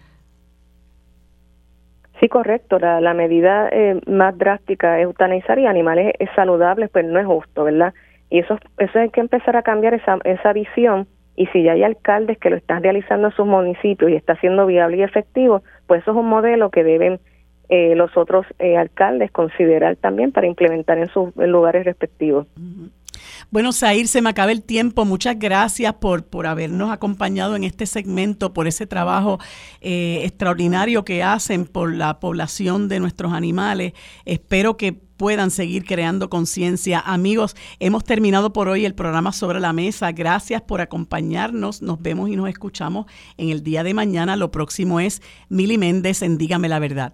Sí, 2.21 2.29
correcto. 2.29 2.79
La, 2.79 3.15
medida 3.15 3.69
eh, 3.71 4.01
más 4.07 4.37
drástica 4.39 4.99
es 4.99 5.05
eutanizar 5.05 5.59
y 5.59 5.67
animales 5.67 6.15
saludables, 6.35 6.91
pues 6.91 7.05
no 7.05 7.19
es 7.19 7.27
justo, 7.27 7.65
¿verdad? 7.65 7.93
Y 8.31 8.39
eso, 8.39 8.59
eso 8.79 8.99
hay 8.99 9.11
que 9.11 9.21
empezar 9.21 9.57
a 9.57 9.63
cambiar 9.63 9.95
esa, 9.95 10.19
esa 10.25 10.53
visión. 10.53 11.07
Y 11.37 11.47
si 11.47 11.65
ya 11.65 11.73
hay 11.73 11.83
alcaldes 11.83 12.39
que 12.39 12.51
lo 12.51 12.57
están 12.57 12.83
realizando 12.83 13.29
en 13.29 13.35
sus 13.35 13.47
municipios 13.47 14.11
y 14.11 14.15
está 14.15 14.37
siendo 14.37 14.67
viable 14.67 14.99
y 14.99 15.03
efectivo, 15.03 15.63
pues 15.87 16.03
eso 16.03 16.13
es 16.13 16.17
un 16.17 16.29
modelo 16.29 16.71
que 16.71 16.85
deben 16.85 17.19
eh, 17.69 17.95
los 17.97 18.17
otros 18.17 18.47
eh, 18.59 18.77
alcaldes 18.77 19.33
considerar 19.33 19.97
también 19.97 20.33
para 20.33 20.47
implementar 20.47 20.99
en 20.99 21.09
sus 21.09 21.35
lugares 21.37 21.85
respectivos. 21.85 22.47
Bueno, 23.55 23.71
Sair, 23.73 24.09
se 24.09 24.21
me 24.21 24.31
acaba 24.31 24.51
el 24.51 24.65
tiempo. 24.65 25.05
Muchas 25.05 25.39
gracias 25.39 25.95
por, 25.95 26.27
por 26.27 26.49
habernos 26.49 26.91
acompañado 26.91 27.55
en 27.55 27.63
este 27.63 27.87
segmento, 27.87 28.53
por 28.53 28.67
ese 28.67 28.89
trabajo 28.89 29.39
eh, 29.81 30.23
extraordinario 30.25 31.05
que 31.05 31.23
hacen 31.23 31.65
por 31.65 31.95
la 31.95 32.19
población 32.19 32.89
de 32.89 32.99
nuestros 32.99 33.33
animales. 33.33 33.93
Espero 34.25 34.77
que 34.77 34.93
puedan 34.93 35.53
seguir 35.53 35.85
creando 35.85 36.29
conciencia. 36.29 36.99
Amigos, 36.99 37.55
hemos 37.79 38.03
terminado 38.03 38.53
por 38.53 38.67
hoy 38.67 38.85
el 38.85 38.97
programa 38.97 39.31
sobre 39.31 39.61
la 39.61 39.73
mesa. 39.73 40.11
Gracias 40.11 40.61
por 40.61 40.81
acompañarnos. 40.81 41.81
Nos 41.81 42.03
vemos 42.03 42.31
y 42.31 42.35
nos 42.35 42.49
escuchamos 42.49 43.07
en 43.37 43.51
el 43.51 43.63
día 43.63 43.85
de 43.85 43.95
mañana. 43.95 44.35
Lo 44.35 44.51
próximo 44.51 44.99
es 44.99 45.23
Mili 45.49 45.79
Méndez 45.79 46.23
en 46.23 46.39
Dígame 46.39 46.69
la 46.69 46.81
Verdad. 46.81 47.13